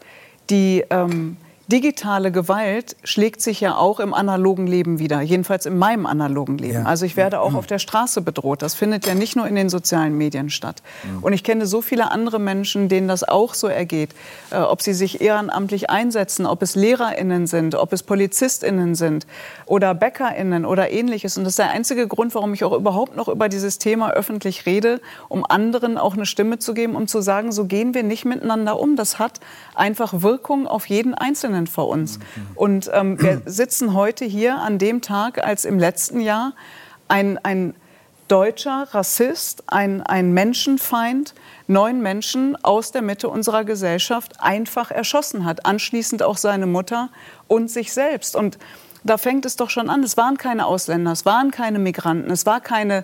die, 0.49 0.83
ähm, 0.89 1.37
digitale 1.71 2.31
Gewalt 2.31 2.97
schlägt 3.03 3.41
sich 3.41 3.61
ja 3.61 3.77
auch 3.77 3.99
im 3.99 4.13
analogen 4.13 4.67
Leben 4.67 4.99
wieder, 4.99 5.21
jedenfalls 5.21 5.65
in 5.65 5.77
meinem 5.77 6.05
analogen 6.05 6.57
Leben. 6.57 6.73
Ja. 6.73 6.83
Also 6.83 7.05
ich 7.05 7.15
werde 7.15 7.39
auch 7.39 7.53
auf 7.53 7.65
der 7.65 7.79
Straße 7.79 8.21
bedroht. 8.21 8.61
Das 8.61 8.73
findet 8.73 9.07
ja 9.07 9.15
nicht 9.15 9.35
nur 9.35 9.47
in 9.47 9.55
den 9.55 9.69
sozialen 9.69 10.17
Medien 10.17 10.49
statt. 10.49 10.83
Mhm. 11.03 11.23
Und 11.23 11.33
ich 11.33 11.43
kenne 11.43 11.65
so 11.65 11.81
viele 11.81 12.11
andere 12.11 12.39
Menschen, 12.39 12.89
denen 12.89 13.07
das 13.07 13.23
auch 13.23 13.53
so 13.53 13.67
ergeht. 13.67 14.09
Äh, 14.51 14.57
ob 14.57 14.81
sie 14.81 14.93
sich 14.93 15.21
ehrenamtlich 15.21 15.89
einsetzen, 15.89 16.45
ob 16.45 16.61
es 16.61 16.75
LehrerInnen 16.75 17.47
sind, 17.47 17.75
ob 17.75 17.93
es 17.93 18.03
PolizistInnen 18.03 18.95
sind 18.95 19.25
oder 19.65 19.95
BäckerInnen 19.95 20.65
oder 20.65 20.91
ähnliches. 20.91 21.37
Und 21.37 21.45
das 21.45 21.53
ist 21.53 21.59
der 21.59 21.71
einzige 21.71 22.07
Grund, 22.07 22.35
warum 22.35 22.53
ich 22.53 22.63
auch 22.65 22.73
überhaupt 22.73 23.15
noch 23.15 23.29
über 23.29 23.47
dieses 23.47 23.77
Thema 23.77 24.11
öffentlich 24.11 24.65
rede, 24.65 24.99
um 25.29 25.45
anderen 25.45 25.97
auch 25.97 26.15
eine 26.15 26.25
Stimme 26.25 26.59
zu 26.59 26.73
geben, 26.73 26.95
um 26.95 27.07
zu 27.07 27.21
sagen, 27.21 27.51
so 27.53 27.65
gehen 27.65 27.93
wir 27.93 28.03
nicht 28.03 28.25
miteinander 28.25 28.79
um. 28.79 28.97
Das 28.97 29.19
hat 29.19 29.39
einfach 29.73 30.21
Wirkung 30.21 30.67
auf 30.67 30.87
jeden 30.87 31.13
Einzelnen 31.13 31.60
vor 31.67 31.87
uns. 31.89 32.19
Und 32.55 32.89
ähm, 32.93 33.21
wir 33.21 33.41
sitzen 33.45 33.93
heute 33.93 34.25
hier 34.25 34.57
an 34.57 34.77
dem 34.77 35.01
Tag, 35.01 35.45
als 35.45 35.65
im 35.65 35.79
letzten 35.79 36.19
Jahr 36.19 36.53
ein, 37.07 37.37
ein 37.43 37.73
deutscher 38.27 38.87
Rassist, 38.91 39.63
ein, 39.67 40.01
ein 40.01 40.31
Menschenfeind, 40.31 41.33
neun 41.67 42.01
Menschen 42.01 42.55
aus 42.63 42.91
der 42.91 43.01
Mitte 43.01 43.27
unserer 43.27 43.65
Gesellschaft 43.65 44.39
einfach 44.39 44.89
erschossen 44.89 45.43
hat. 45.43 45.65
Anschließend 45.65 46.23
auch 46.23 46.37
seine 46.37 46.65
Mutter 46.65 47.09
und 47.47 47.69
sich 47.69 47.91
selbst. 47.91 48.35
Und 48.37 48.57
da 49.03 49.17
fängt 49.17 49.45
es 49.45 49.57
doch 49.57 49.69
schon 49.69 49.89
an. 49.89 50.03
Es 50.03 50.15
waren 50.15 50.37
keine 50.37 50.65
Ausländer, 50.65 51.11
es 51.11 51.25
waren 51.25 51.51
keine 51.51 51.79
Migranten, 51.79 52.31
es 52.31 52.45
war 52.45 52.61
keine 52.61 53.03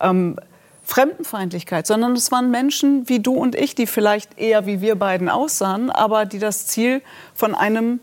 ähm, 0.00 0.36
Fremdenfeindlichkeit, 0.84 1.86
sondern 1.86 2.12
es 2.12 2.30
waren 2.32 2.50
Menschen 2.50 3.08
wie 3.08 3.20
du 3.20 3.34
und 3.34 3.54
ich, 3.54 3.74
die 3.74 3.86
vielleicht 3.86 4.38
eher 4.38 4.66
wie 4.66 4.80
wir 4.80 4.96
beiden 4.96 5.28
aussahen, 5.28 5.90
aber 5.90 6.26
die 6.26 6.38
das 6.38 6.66
Ziel 6.66 7.02
von 7.34 7.54
einem, 7.54 8.00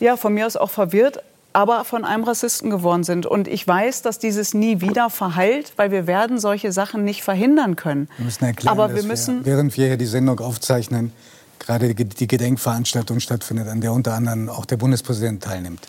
ja, 0.00 0.16
von 0.16 0.34
mir 0.34 0.46
aus 0.46 0.56
auch 0.56 0.70
verwirrt, 0.70 1.22
aber 1.52 1.84
von 1.84 2.04
einem 2.04 2.24
Rassisten 2.24 2.68
geworden 2.68 3.02
sind. 3.02 3.24
Und 3.24 3.48
ich 3.48 3.66
weiß, 3.66 4.02
dass 4.02 4.18
dieses 4.18 4.52
nie 4.52 4.82
wieder 4.82 5.08
verheilt, 5.08 5.72
weil 5.76 5.90
wir 5.90 6.06
werden 6.06 6.38
solche 6.38 6.70
Sachen 6.70 7.02
nicht 7.04 7.22
verhindern 7.22 7.76
können. 7.76 8.08
Wir 8.18 8.26
müssen 8.26 8.44
erklären, 8.44 8.78
aber 8.78 8.94
wir 8.94 9.02
müssen, 9.02 9.44
wir, 9.44 9.52
während 9.52 9.76
wir 9.76 9.86
hier 9.86 9.96
die 9.96 10.06
Sendung 10.06 10.40
aufzeichnen, 10.40 11.12
gerade 11.58 11.94
die 11.94 12.26
Gedenkveranstaltung 12.26 13.20
stattfindet, 13.20 13.68
an 13.68 13.80
der 13.80 13.92
unter 13.92 14.14
anderem 14.14 14.48
auch 14.50 14.66
der 14.66 14.76
Bundespräsident 14.76 15.42
teilnimmt. 15.42 15.88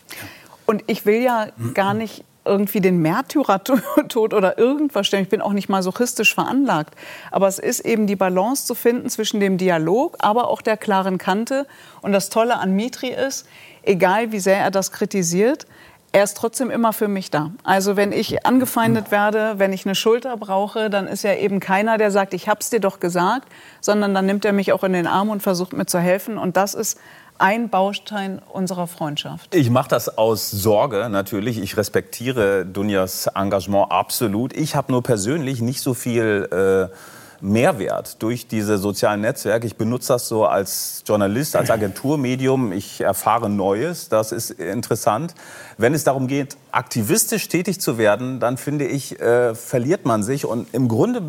Und 0.66 0.84
ich 0.88 1.06
will 1.06 1.22
ja 1.22 1.48
gar 1.74 1.94
nicht 1.94 2.24
irgendwie 2.48 2.82
den 2.82 2.98
Märtyrertod 3.02 4.34
oder 4.34 4.58
irgendwas 4.58 5.08
stellen. 5.08 5.24
Ich 5.24 5.30
bin 5.30 5.42
auch 5.42 5.54
nicht 5.54 5.70
masochistisch 5.70 6.34
veranlagt. 6.34 6.96
Aber 7.32 7.48
es 7.48 7.60
ist 7.60 7.82
eben 7.82 8.08
die 8.08 8.16
Balance 8.16 8.66
zu 8.66 8.76
finden 8.76 9.10
zwischen 9.10 9.40
dem 9.40 9.58
Dialog, 9.58 10.16
aber 10.20 10.48
auch 10.48 10.62
der 10.62 10.78
klaren 10.78 11.18
Kante. 11.18 11.68
Und 12.02 12.12
das 12.14 12.30
Tolle 12.30 12.58
an 12.58 12.76
Mitri 12.76 13.10
ist, 13.10 13.48
egal 13.84 14.32
wie 14.32 14.40
sehr 14.40 14.58
er 14.58 14.72
das 14.72 14.92
kritisiert, 14.92 15.68
er 16.14 16.24
ist 16.24 16.38
trotzdem 16.38 16.72
immer 16.72 16.94
für 16.94 17.08
mich 17.08 17.30
da. 17.32 17.52
Also 17.64 17.96
wenn 17.96 18.12
ich 18.12 18.46
angefeindet 18.46 19.12
werde, 19.12 19.56
wenn 19.58 19.74
ich 19.74 19.86
eine 19.86 19.94
Schulter 19.94 20.38
brauche, 20.38 20.90
dann 20.90 21.06
ist 21.06 21.26
er 21.26 21.40
eben 21.40 21.60
keiner, 21.60 21.98
der 21.98 22.12
sagt, 22.12 22.34
ich 22.34 22.48
hab's 22.48 22.70
dir 22.70 22.80
doch 22.80 23.00
gesagt, 23.00 23.48
sondern 23.82 24.14
dann 24.14 24.26
nimmt 24.26 24.46
er 24.46 24.54
mich 24.54 24.72
auch 24.72 24.84
in 24.84 24.94
den 24.94 25.06
Arm 25.06 25.30
und 25.30 25.44
versucht 25.44 25.74
mir 25.74 25.86
zu 25.86 26.00
helfen. 26.00 26.38
Und 26.38 26.58
das 26.58 26.74
ist 26.74 26.98
ein 27.40 27.70
Baustein 27.70 28.42
unserer 28.52 28.88
Freundschaft. 28.88 29.54
Ich 29.54 29.70
mache 29.70 29.90
das 29.90 30.18
aus 30.18 30.52
Sorge 30.52 31.10
natürlich. 31.10 31.58
Ich 31.58 31.78
respektiere 31.78 32.66
Dunjas 32.66 33.28
Engagement 33.28 33.92
absolut. 33.92 34.56
Ich 34.56 34.76
habe 34.76 34.92
nur 34.92 35.04
persönlich 35.04 35.62
nicht 35.62 35.82
so 35.82 35.94
viel 35.94 36.90
äh, 36.92 36.96
Mehrwert 37.42 38.22
durch 38.22 38.48
diese 38.48 38.78
sozialen 38.78 39.22
Netzwerke. 39.22 39.68
Ich 39.68 39.76
benutze 39.76 40.14
das 40.14 40.28
so 40.28 40.46
als 40.46 41.04
Journalist, 41.06 41.56
als 41.56 41.70
Agenturmedium. 41.70 42.72
Ich 42.72 43.02
erfahre 43.02 43.50
Neues. 43.50 44.10
Das 44.10 44.32
ist 44.32 44.52
interessant. 44.52 45.36
Wenn 45.78 45.94
es 45.94 46.04
darum 46.04 46.28
geht, 46.28 46.58
aktivistisch 46.72 47.48
tätig 47.48 47.80
zu 47.80 47.98
werden, 47.98 48.40
dann 48.40 48.58
finde 48.58 48.86
ich, 48.86 49.20
äh, 49.20 49.54
verliert 49.54 50.06
man 50.06 50.24
sich. 50.24 50.46
Und 50.46 50.74
im 50.74 50.88
Grunde, 50.88 51.22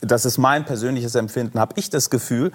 das 0.00 0.24
ist 0.24 0.38
mein 0.38 0.64
persönliches 0.64 1.14
Empfinden, 1.14 1.60
habe 1.60 1.74
ich 1.76 1.90
das 1.90 2.10
Gefühl, 2.10 2.52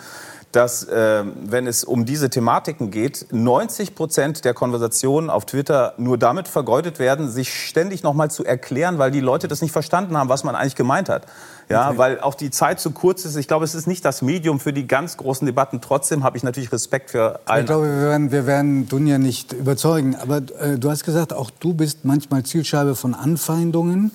dass, 0.51 0.83
äh, 0.83 1.23
wenn 1.43 1.67
es 1.67 1.83
um 1.83 2.05
diese 2.05 2.29
Thematiken 2.29 2.91
geht, 2.91 3.27
90 3.31 3.95
Prozent 3.95 4.45
der 4.45 4.53
Konversationen 4.53 5.29
auf 5.29 5.45
Twitter 5.45 5.93
nur 5.97 6.17
damit 6.17 6.47
vergeudet 6.47 6.99
werden, 6.99 7.29
sich 7.29 7.53
ständig 7.53 8.03
noch 8.03 8.13
mal 8.13 8.29
zu 8.29 8.45
erklären, 8.45 8.97
weil 8.97 9.11
die 9.11 9.19
Leute 9.19 9.47
das 9.47 9.61
nicht 9.61 9.71
verstanden 9.71 10.17
haben, 10.17 10.29
was 10.29 10.43
man 10.43 10.55
eigentlich 10.55 10.75
gemeint 10.75 11.09
hat. 11.09 11.25
Ja, 11.69 11.97
weil 11.97 12.19
auch 12.19 12.35
die 12.35 12.51
Zeit 12.51 12.81
zu 12.81 12.91
kurz 12.91 13.23
ist. 13.23 13.37
Ich 13.37 13.47
glaube, 13.47 13.63
es 13.63 13.75
ist 13.75 13.87
nicht 13.87 14.03
das 14.03 14.21
Medium 14.21 14.59
für 14.59 14.73
die 14.73 14.87
ganz 14.87 15.15
großen 15.15 15.45
Debatten. 15.45 15.79
Trotzdem 15.79 16.23
habe 16.23 16.35
ich 16.35 16.43
natürlich 16.43 16.71
Respekt 16.71 17.11
für 17.11 17.39
alle. 17.45 17.61
Ich 17.61 17.65
glaube, 17.65 17.85
wir 17.85 18.01
werden, 18.09 18.31
wir 18.31 18.45
werden 18.45 18.89
Dunja 18.89 19.17
nicht 19.17 19.53
überzeugen. 19.53 20.15
Aber 20.15 20.37
äh, 20.59 20.77
du 20.77 20.89
hast 20.89 21.05
gesagt, 21.05 21.31
auch 21.31 21.49
du 21.49 21.73
bist 21.73 22.03
manchmal 22.03 22.43
Zielscheibe 22.43 22.95
von 22.95 23.13
Anfeindungen. 23.13 24.11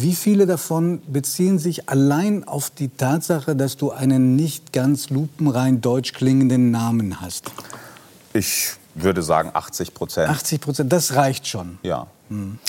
Wie 0.00 0.14
viele 0.14 0.46
davon 0.46 1.02
beziehen 1.08 1.58
sich 1.58 1.88
allein 1.88 2.46
auf 2.46 2.70
die 2.70 2.88
Tatsache, 2.88 3.56
dass 3.56 3.76
du 3.76 3.90
einen 3.90 4.36
nicht 4.36 4.72
ganz 4.72 5.10
lupenrein 5.10 5.80
deutsch 5.80 6.12
klingenden 6.12 6.70
Namen 6.70 7.20
hast? 7.20 7.50
Ich 8.32 8.74
würde 8.94 9.22
sagen 9.22 9.50
80 9.52 9.94
Prozent. 9.94 10.30
80 10.30 10.60
Prozent, 10.60 10.92
das 10.92 11.16
reicht 11.16 11.48
schon. 11.48 11.80
Ja. 11.82 12.06
Hm. 12.28 12.60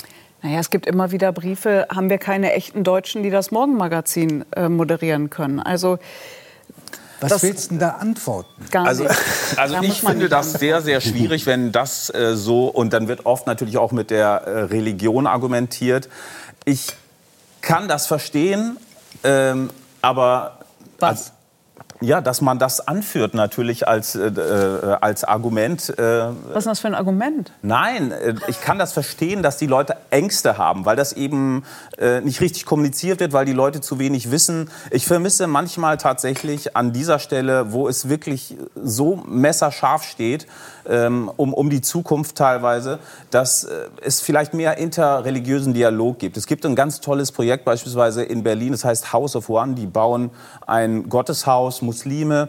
Naja, 0.42 0.58
es 0.58 0.70
gibt 0.70 0.86
immer 0.86 1.12
wieder 1.12 1.30
Briefe, 1.30 1.86
haben 1.88 2.10
wir 2.10 2.18
keine 2.18 2.52
echten 2.52 2.82
Deutschen, 2.82 3.22
die 3.22 3.30
das 3.30 3.52
Morgenmagazin 3.52 4.44
äh, 4.56 4.68
moderieren 4.68 5.30
können. 5.30 5.60
Also 5.60 6.00
was 7.20 7.30
das 7.30 7.42
willst 7.44 7.66
du 7.66 7.68
denn 7.74 7.78
da 7.78 7.90
antworten? 7.90 8.50
Gar 8.72 8.86
also, 8.88 9.04
nicht. 9.04 9.14
also 9.56 9.74
da 9.74 9.82
ich 9.82 10.00
finde 10.00 10.28
das 10.28 10.54
sehr, 10.54 10.82
sehr 10.82 11.00
schwierig, 11.00 11.46
wenn 11.46 11.70
das 11.70 12.12
äh, 12.12 12.34
so, 12.34 12.66
und 12.66 12.92
dann 12.92 13.06
wird 13.06 13.24
oft 13.24 13.46
natürlich 13.46 13.78
auch 13.78 13.92
mit 13.92 14.10
der 14.10 14.26
äh, 14.28 14.62
Religion 14.62 15.28
argumentiert. 15.28 16.08
Ich 16.64 16.96
kann 17.60 17.88
das 17.88 18.06
verstehen, 18.06 18.76
ähm, 19.24 19.70
aber 20.02 20.58
Was? 20.98 21.32
Ja, 22.02 22.22
dass 22.22 22.40
man 22.40 22.58
das 22.58 22.80
anführt 22.88 23.34
natürlich 23.34 23.86
als, 23.86 24.14
äh, 24.14 24.28
äh, 24.28 24.96
als 25.02 25.22
Argument. 25.22 25.90
Äh, 25.98 26.28
Was 26.48 26.60
ist 26.60 26.66
das 26.66 26.80
für 26.80 26.86
ein 26.86 26.94
Argument? 26.94 27.52
Nein, 27.60 28.10
äh, 28.10 28.36
ich 28.48 28.62
kann 28.62 28.78
das 28.78 28.94
verstehen, 28.94 29.42
dass 29.42 29.58
die 29.58 29.66
Leute 29.66 29.96
Ängste 30.08 30.56
haben, 30.56 30.86
weil 30.86 30.96
das 30.96 31.12
eben 31.12 31.62
äh, 31.98 32.22
nicht 32.22 32.40
richtig 32.40 32.64
kommuniziert 32.64 33.20
wird, 33.20 33.34
weil 33.34 33.44
die 33.44 33.52
Leute 33.52 33.82
zu 33.82 33.98
wenig 33.98 34.30
wissen. 34.30 34.70
Ich 34.90 35.06
vermisse 35.06 35.46
manchmal 35.46 35.98
tatsächlich 35.98 36.74
an 36.74 36.94
dieser 36.94 37.18
Stelle, 37.18 37.72
wo 37.72 37.86
es 37.86 38.08
wirklich 38.08 38.56
so 38.82 39.16
messerscharf 39.26 40.04
steht, 40.04 40.46
ähm, 40.90 41.30
um, 41.36 41.54
um 41.54 41.70
die 41.70 41.80
Zukunft 41.80 42.36
teilweise, 42.36 42.98
dass 43.30 43.64
äh, 43.64 43.88
es 44.02 44.20
vielleicht 44.20 44.52
mehr 44.52 44.76
interreligiösen 44.76 45.72
Dialog 45.72 46.18
gibt. 46.18 46.36
Es 46.36 46.46
gibt 46.46 46.66
ein 46.66 46.74
ganz 46.74 47.00
tolles 47.00 47.32
Projekt 47.32 47.64
beispielsweise 47.64 48.22
in 48.22 48.42
Berlin, 48.42 48.72
das 48.72 48.84
heißt 48.84 49.12
House 49.12 49.36
of 49.36 49.48
One. 49.48 49.74
Die 49.74 49.86
bauen 49.86 50.30
ein 50.66 51.08
Gotteshaus, 51.08 51.80
Muslime, 51.80 52.48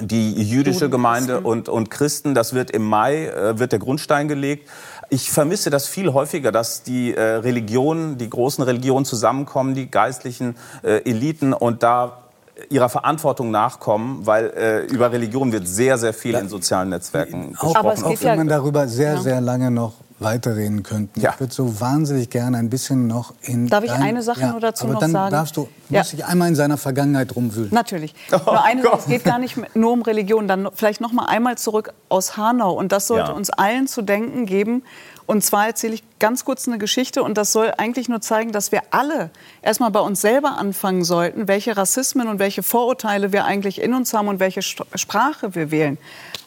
die 0.00 0.32
jüdische 0.42 0.90
Gemeinde 0.90 1.40
und, 1.40 1.68
und 1.68 1.90
Christen. 1.90 2.34
Das 2.34 2.52
wird 2.52 2.70
im 2.70 2.82
Mai, 2.82 3.26
äh, 3.26 3.58
wird 3.58 3.72
der 3.72 3.78
Grundstein 3.78 4.28
gelegt. 4.28 4.68
Ich 5.08 5.30
vermisse 5.30 5.70
das 5.70 5.86
viel 5.86 6.12
häufiger, 6.12 6.52
dass 6.52 6.82
die 6.82 7.14
äh, 7.14 7.20
Religionen, 7.20 8.18
die 8.18 8.30
großen 8.30 8.64
Religionen 8.64 9.04
zusammenkommen, 9.04 9.74
die 9.74 9.90
geistlichen 9.90 10.56
äh, 10.82 11.02
Eliten 11.08 11.52
und 11.52 11.82
da 11.82 12.22
ihrer 12.70 12.88
Verantwortung 12.88 13.50
nachkommen, 13.50 14.26
weil 14.26 14.46
äh, 14.50 14.80
über 14.86 15.12
Religion 15.12 15.52
wird 15.52 15.66
sehr, 15.66 15.98
sehr 15.98 16.14
viel 16.14 16.34
in 16.34 16.48
sozialen 16.48 16.90
Netzwerken 16.90 17.54
auch, 17.56 17.72
gesprochen. 17.72 18.04
Auch 18.04 18.22
wenn 18.22 18.38
man 18.38 18.48
darüber 18.48 18.88
sehr, 18.88 19.18
sehr 19.18 19.40
lange 19.40 19.70
noch 19.70 19.94
weiterreden 20.22 20.82
könnten. 20.82 21.20
Ja. 21.20 21.32
Ich 21.34 21.40
würde 21.40 21.52
so 21.52 21.80
wahnsinnig 21.80 22.30
gerne 22.30 22.58
ein 22.58 22.70
bisschen 22.70 23.06
noch 23.06 23.34
in. 23.42 23.68
Darf 23.68 23.84
ich 23.84 23.90
dein, 23.90 24.02
eine 24.02 24.22
Sache 24.22 24.40
ja, 24.40 24.50
nur 24.52 24.60
dazu 24.60 24.84
aber 24.84 24.94
noch 24.94 25.00
dann 25.00 25.12
sagen? 25.12 25.32
darfst 25.32 25.56
du, 25.56 25.68
ja. 25.88 26.00
muss 26.00 26.12
ich 26.12 26.24
einmal 26.24 26.48
in 26.48 26.54
seiner 26.54 26.76
Vergangenheit 26.76 27.34
rumwühlen. 27.34 27.70
Natürlich. 27.72 28.14
Oh, 28.32 28.38
nur 28.46 28.64
eine 28.64 28.82
Sache, 28.82 28.98
es 28.98 29.06
geht 29.06 29.24
gar 29.24 29.38
nicht 29.38 29.56
nur 29.74 29.92
um 29.92 30.02
Religion. 30.02 30.48
Dann 30.48 30.68
vielleicht 30.74 31.00
noch 31.00 31.12
mal 31.12 31.26
einmal 31.26 31.58
zurück 31.58 31.92
aus 32.08 32.36
Hanau. 32.36 32.72
Und 32.72 32.92
das 32.92 33.06
sollte 33.06 33.30
ja. 33.30 33.36
uns 33.36 33.50
allen 33.50 33.86
zu 33.86 34.02
denken 34.02 34.46
geben. 34.46 34.82
Und 35.26 35.42
zwar 35.44 35.66
erzähle 35.66 35.94
ich 35.94 36.02
ganz 36.18 36.44
kurz 36.44 36.66
eine 36.66 36.78
Geschichte 36.78 37.22
und 37.22 37.38
das 37.38 37.52
soll 37.52 37.72
eigentlich 37.76 38.08
nur 38.08 38.20
zeigen, 38.20 38.52
dass 38.52 38.72
wir 38.72 38.82
alle 38.90 39.30
erstmal 39.62 39.90
bei 39.90 40.00
uns 40.00 40.20
selber 40.20 40.58
anfangen 40.58 41.04
sollten, 41.04 41.48
welche 41.48 41.76
Rassismen 41.76 42.28
und 42.28 42.38
welche 42.38 42.62
Vorurteile 42.62 43.32
wir 43.32 43.44
eigentlich 43.44 43.80
in 43.80 43.94
uns 43.94 44.12
haben 44.12 44.28
und 44.28 44.40
welche 44.40 44.62
Sprache 44.62 45.54
wir 45.54 45.70
wählen. 45.70 45.98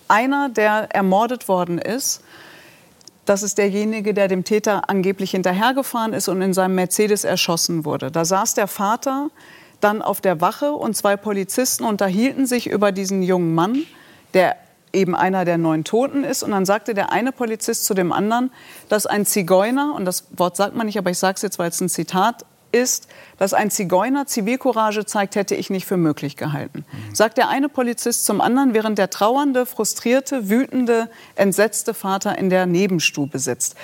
Einer, 0.07 0.49
der 0.49 0.89
ermordet 0.93 1.47
worden 1.47 1.79
ist, 1.79 2.21
das 3.25 3.41
ist 3.41 3.57
derjenige, 3.57 4.13
der 4.13 4.27
dem 4.27 4.43
Täter 4.43 4.88
angeblich 4.89 5.31
hinterhergefahren 5.31 6.13
ist 6.13 6.27
und 6.27 6.41
in 6.41 6.53
seinem 6.53 6.75
Mercedes 6.75 7.23
erschossen 7.23 7.83
wurde. 7.83 8.11
Da 8.11 8.23
saß 8.23 8.53
der 8.53 8.67
Vater 8.67 9.29
dann 9.81 10.01
auf 10.01 10.21
der 10.21 10.41
Wache 10.41 10.71
und 10.71 10.95
zwei 10.95 11.17
Polizisten 11.17 11.83
unterhielten 11.83 12.45
sich 12.45 12.67
über 12.67 12.91
diesen 12.91 13.23
jungen 13.23 13.55
Mann, 13.55 13.83
der 14.33 14.55
eben 14.95 15.15
einer 15.15 15.45
der 15.45 15.58
neun 15.58 15.84
Toten 15.84 16.23
ist. 16.23 16.41
Und 16.41 16.51
dann 16.51 16.65
sagte 16.65 16.93
der 16.93 17.12
eine 17.12 17.31
Polizist 17.31 17.86
zu 17.86 17.93
dem 17.93 18.12
anderen, 18.12 18.51
dass 18.89 19.05
ein 19.05 19.25
Zigeuner, 19.25 19.93
und 19.95 20.05
das 20.05 20.25
Wort 20.38 20.55
sagt 20.55 20.75
man 20.75 20.88
nicht, 20.88 20.97
aber 20.97 21.12
ich 21.12 21.19
sage 21.19 21.36
es 21.36 21.41
jetzt, 21.41 21.60
weil 21.60 21.69
es 21.69 21.81
ein 21.81 21.89
Zitat 21.89 22.45
ist, 22.75 23.08
dass 23.38 23.53
ein 23.53 23.71
Zigeuner 23.71 24.27
Zivilcourage 24.27 25.05
zeigt, 25.05 25.36
hätte 25.36 25.55
ich 25.55 25.69
nicht 25.69 25.86
für 25.86 25.97
möglich 25.97 26.36
gehalten. 26.36 26.86
Mhm. 26.91 27.15
Sagt 27.15 27.38
der 27.38 27.47
eine 27.49 27.69
Polizist 27.69 28.25
zum 28.25 28.41
anderen, 28.41 28.73
während 28.73 28.97
der 28.97 29.10
trauernde, 29.10 29.65
frustrierte, 29.65 30.49
wütende, 30.49 31.10
entsetzte 31.36 31.93
Vater 31.93 32.38
in 32.38 32.49
der 32.49 32.65
Nebenstube 32.65 33.39
sitzt. 33.39 33.75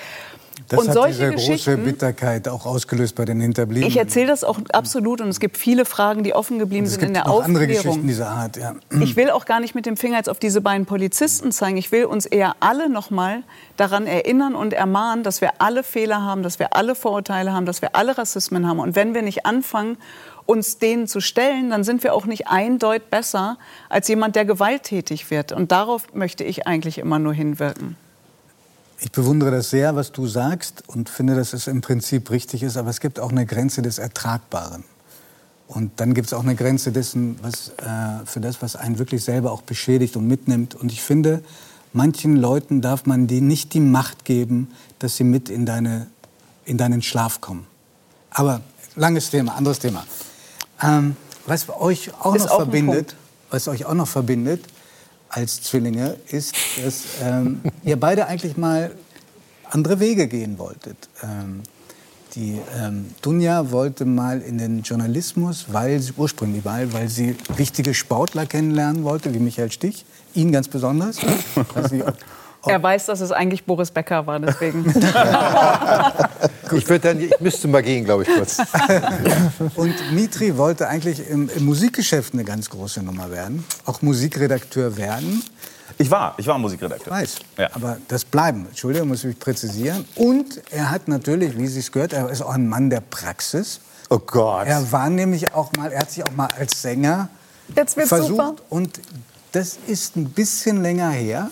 Das 0.72 0.80
und 0.80 0.88
hat 0.88 0.94
solche 0.94 1.30
diese 1.32 1.52
große 1.52 1.76
Bitterkeit 1.76 2.48
auch 2.48 2.64
ausgelöst 2.64 3.14
bei 3.14 3.26
den 3.26 3.42
Hinterbliebenen. 3.42 3.86
Ich 3.86 3.98
erzähle 3.98 4.28
das 4.28 4.42
auch 4.42 4.58
absolut 4.72 5.20
und 5.20 5.28
es 5.28 5.38
gibt 5.38 5.58
viele 5.58 5.84
Fragen, 5.84 6.22
die 6.22 6.32
offen 6.32 6.58
geblieben 6.58 6.86
sind 6.86 7.02
in 7.02 7.12
der 7.12 7.24
noch 7.24 7.40
Aufklärung. 7.40 7.56
andere 7.56 7.66
Geschichten 7.66 8.06
dieser 8.06 8.30
Art, 8.30 8.56
ja. 8.56 8.74
Ich 9.02 9.14
will 9.16 9.28
auch 9.28 9.44
gar 9.44 9.60
nicht 9.60 9.74
mit 9.74 9.84
dem 9.84 9.98
Finger 9.98 10.16
jetzt 10.16 10.30
auf 10.30 10.38
diese 10.38 10.62
beiden 10.62 10.86
Polizisten 10.86 11.52
zeigen. 11.52 11.76
Ich 11.76 11.92
will 11.92 12.06
uns 12.06 12.24
eher 12.24 12.56
alle 12.60 12.88
noch 12.88 13.10
mal 13.10 13.42
daran 13.76 14.06
erinnern 14.06 14.54
und 14.54 14.72
ermahnen, 14.72 15.22
dass 15.24 15.42
wir 15.42 15.50
alle 15.58 15.82
Fehler 15.82 16.22
haben, 16.22 16.42
dass 16.42 16.58
wir 16.58 16.74
alle 16.74 16.94
Vorurteile 16.94 17.52
haben, 17.52 17.66
dass 17.66 17.82
wir 17.82 17.94
alle 17.94 18.16
Rassismen 18.16 18.66
haben. 18.66 18.78
Und 18.78 18.96
wenn 18.96 19.12
wir 19.12 19.20
nicht 19.20 19.44
anfangen, 19.44 19.98
uns 20.46 20.78
denen 20.78 21.06
zu 21.06 21.20
stellen, 21.20 21.68
dann 21.68 21.84
sind 21.84 22.02
wir 22.02 22.14
auch 22.14 22.24
nicht 22.24 22.48
eindeutig 22.48 23.08
besser 23.10 23.58
als 23.90 24.08
jemand, 24.08 24.36
der 24.36 24.46
gewalttätig 24.46 25.30
wird. 25.30 25.52
Und 25.52 25.70
darauf 25.70 26.14
möchte 26.14 26.44
ich 26.44 26.66
eigentlich 26.66 26.96
immer 26.96 27.18
nur 27.18 27.34
hinwirken. 27.34 27.96
Ich 29.04 29.10
bewundere 29.10 29.50
das 29.50 29.70
sehr, 29.70 29.96
was 29.96 30.12
du 30.12 30.28
sagst 30.28 30.84
und 30.86 31.08
finde, 31.08 31.34
dass 31.34 31.54
es 31.54 31.66
im 31.66 31.80
Prinzip 31.80 32.30
richtig 32.30 32.62
ist, 32.62 32.76
aber 32.76 32.88
es 32.88 33.00
gibt 33.00 33.18
auch 33.18 33.32
eine 33.32 33.46
Grenze 33.46 33.82
des 33.82 33.98
Ertragbaren. 33.98 34.84
Und 35.66 35.90
dann 35.96 36.14
gibt 36.14 36.28
es 36.28 36.32
auch 36.32 36.44
eine 36.44 36.54
Grenze 36.54 36.92
dessen, 36.92 37.36
was, 37.42 37.70
äh, 37.78 38.24
für 38.26 38.38
das, 38.40 38.62
was 38.62 38.76
einen 38.76 39.00
wirklich 39.00 39.24
selber 39.24 39.50
auch 39.50 39.62
beschädigt 39.62 40.16
und 40.16 40.28
mitnimmt. 40.28 40.76
Und 40.76 40.92
ich 40.92 41.02
finde, 41.02 41.42
manchen 41.92 42.36
Leuten 42.36 42.80
darf 42.80 43.04
man 43.04 43.26
die 43.26 43.40
nicht 43.40 43.74
die 43.74 43.80
Macht 43.80 44.24
geben, 44.24 44.70
dass 45.00 45.16
sie 45.16 45.24
mit 45.24 45.48
in, 45.48 45.66
deine, 45.66 46.06
in 46.64 46.78
deinen 46.78 47.02
Schlaf 47.02 47.40
kommen. 47.40 47.66
Aber 48.30 48.60
langes 48.94 49.30
Thema, 49.30 49.56
anderes 49.56 49.80
Thema. 49.80 50.06
Ähm, 50.80 51.16
was 51.46 51.68
euch 51.68 52.14
auch 52.20 52.36
ist 52.36 52.44
noch 52.44 52.52
auch 52.52 52.56
verbindet, 52.58 53.16
was 53.50 53.66
euch 53.66 53.84
auch 53.84 53.94
noch 53.94 54.06
verbindet, 54.06 54.64
als 55.32 55.62
Zwillinge, 55.62 56.16
ist, 56.28 56.54
dass 56.84 57.04
ähm, 57.22 57.60
ihr 57.84 57.98
beide 57.98 58.26
eigentlich 58.26 58.56
mal 58.56 58.92
andere 59.70 59.98
Wege 59.98 60.28
gehen 60.28 60.58
wolltet. 60.58 61.08
Ähm, 61.22 61.62
die 62.34 62.58
ähm, 62.78 63.06
Dunja 63.20 63.70
wollte 63.70 64.04
mal 64.06 64.40
in 64.40 64.56
den 64.56 64.82
Journalismus, 64.82 65.66
weil 65.70 66.00
sie 66.00 66.12
ursprünglich 66.16 66.64
weil, 66.64 66.92
weil 66.92 67.08
sie 67.08 67.36
wichtige 67.56 67.92
Sportler 67.92 68.46
kennenlernen 68.46 69.04
wollte, 69.04 69.34
wie 69.34 69.38
Michael 69.38 69.70
Stich, 69.70 70.06
ihn 70.34 70.52
ganz 70.52 70.68
besonders. 70.68 71.18
Er 72.66 72.82
weiß, 72.82 73.06
dass 73.06 73.20
es 73.20 73.32
eigentlich 73.32 73.64
Boris 73.64 73.90
Becker 73.90 74.26
war, 74.26 74.38
deswegen. 74.38 74.84
ich, 76.72 76.84
dann, 76.84 77.20
ich 77.20 77.40
müsste 77.40 77.68
mal 77.68 77.82
gehen, 77.82 78.04
glaube 78.04 78.22
ich, 78.22 78.28
kurz. 78.28 78.58
Und 79.74 79.94
Mitri 80.12 80.56
wollte 80.56 80.88
eigentlich 80.88 81.28
im, 81.28 81.50
im, 81.54 81.64
Musikgeschäft 81.64 82.34
eine 82.34 82.44
ganz 82.44 82.70
große 82.70 83.02
Nummer 83.02 83.30
werden, 83.30 83.64
auch 83.84 84.02
Musikredakteur 84.02 84.96
werden. 84.96 85.42
Ich 85.98 86.10
war, 86.10 86.34
ich 86.38 86.46
war 86.46 86.58
Musikredakteur. 86.58 87.12
Ich 87.12 87.20
weiß, 87.22 87.36
ja. 87.58 87.68
aber 87.74 87.98
das 88.08 88.24
bleiben, 88.24 88.66
Entschuldigung, 88.68 89.08
muss 89.08 89.24
ich 89.24 89.38
präzisieren. 89.38 90.04
Und 90.14 90.62
er 90.70 90.90
hat 90.90 91.08
natürlich, 91.08 91.58
wie 91.58 91.66
Sie 91.66 91.80
es 91.80 91.92
gehört, 91.92 92.12
er 92.12 92.30
ist 92.30 92.42
auch 92.42 92.54
ein 92.54 92.68
Mann 92.68 92.90
der 92.90 93.00
Praxis. 93.00 93.80
Oh 94.08 94.18
Gott. 94.18 94.66
Er 94.66 94.90
war 94.92 95.10
nämlich 95.10 95.52
auch 95.54 95.72
mal, 95.76 95.92
er 95.92 96.00
hat 96.00 96.10
sich 96.10 96.24
auch 96.24 96.32
mal 96.32 96.48
als 96.58 96.80
Sänger 96.80 97.28
versucht. 97.74 98.28
Super. 98.28 98.54
Und 98.70 99.00
das 99.52 99.78
ist 99.86 100.16
ein 100.16 100.30
bisschen 100.30 100.82
länger 100.82 101.10
her. 101.10 101.50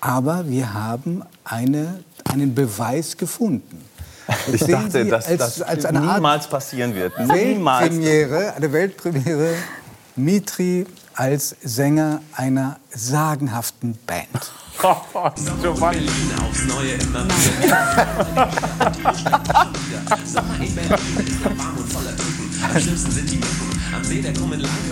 Aber 0.00 0.48
wir 0.48 0.72
haben 0.72 1.22
eine, 1.44 2.02
einen 2.24 2.54
Beweis 2.54 3.16
gefunden. 3.16 3.84
Ich 4.52 4.64
dachte, 4.64 5.04
dass 5.06 5.26
als, 5.26 5.38
das 5.38 5.62
als 5.62 5.84
eine 5.84 6.00
niemals 6.00 6.44
Art 6.44 6.50
passieren 6.50 6.94
wird. 6.94 7.12
Weltpremiere, 7.18 8.54
eine 8.54 8.72
Weltpremiere, 8.72 9.54
Mitri 10.16 10.86
als 11.14 11.56
Sänger 11.62 12.20
einer 12.32 12.78
sagenhaften 12.90 13.98
Band. 14.06 14.52
Giovanni. 15.60 16.08
aufs 16.48 16.64
Neue 16.68 16.92
immer 16.92 17.26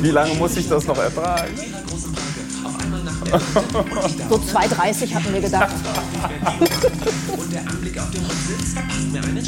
Wie 0.01 0.11
lange 0.11 0.35
muss 0.35 0.57
ich 0.57 0.69
das 0.69 0.87
noch 0.87 0.99
ertragen? 0.99 1.55
So 4.29 4.37
2,30 4.37 5.15
hatten 5.15 5.33
wir 5.33 5.41
gedacht. 5.41 5.75
Und 7.37 7.53
der 7.53 7.61
Anblick 7.61 7.99
auf 7.99 8.11
den 8.11 8.25
Rücksitz 8.25 8.75
macht 8.75 9.13
mir 9.13 9.23
einen 9.23 9.45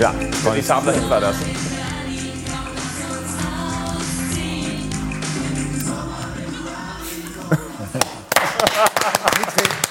Ja, 0.00 0.14
Conny 0.42 0.62
Tabler 0.62 1.10
war 1.10 1.20
das. 1.20 1.36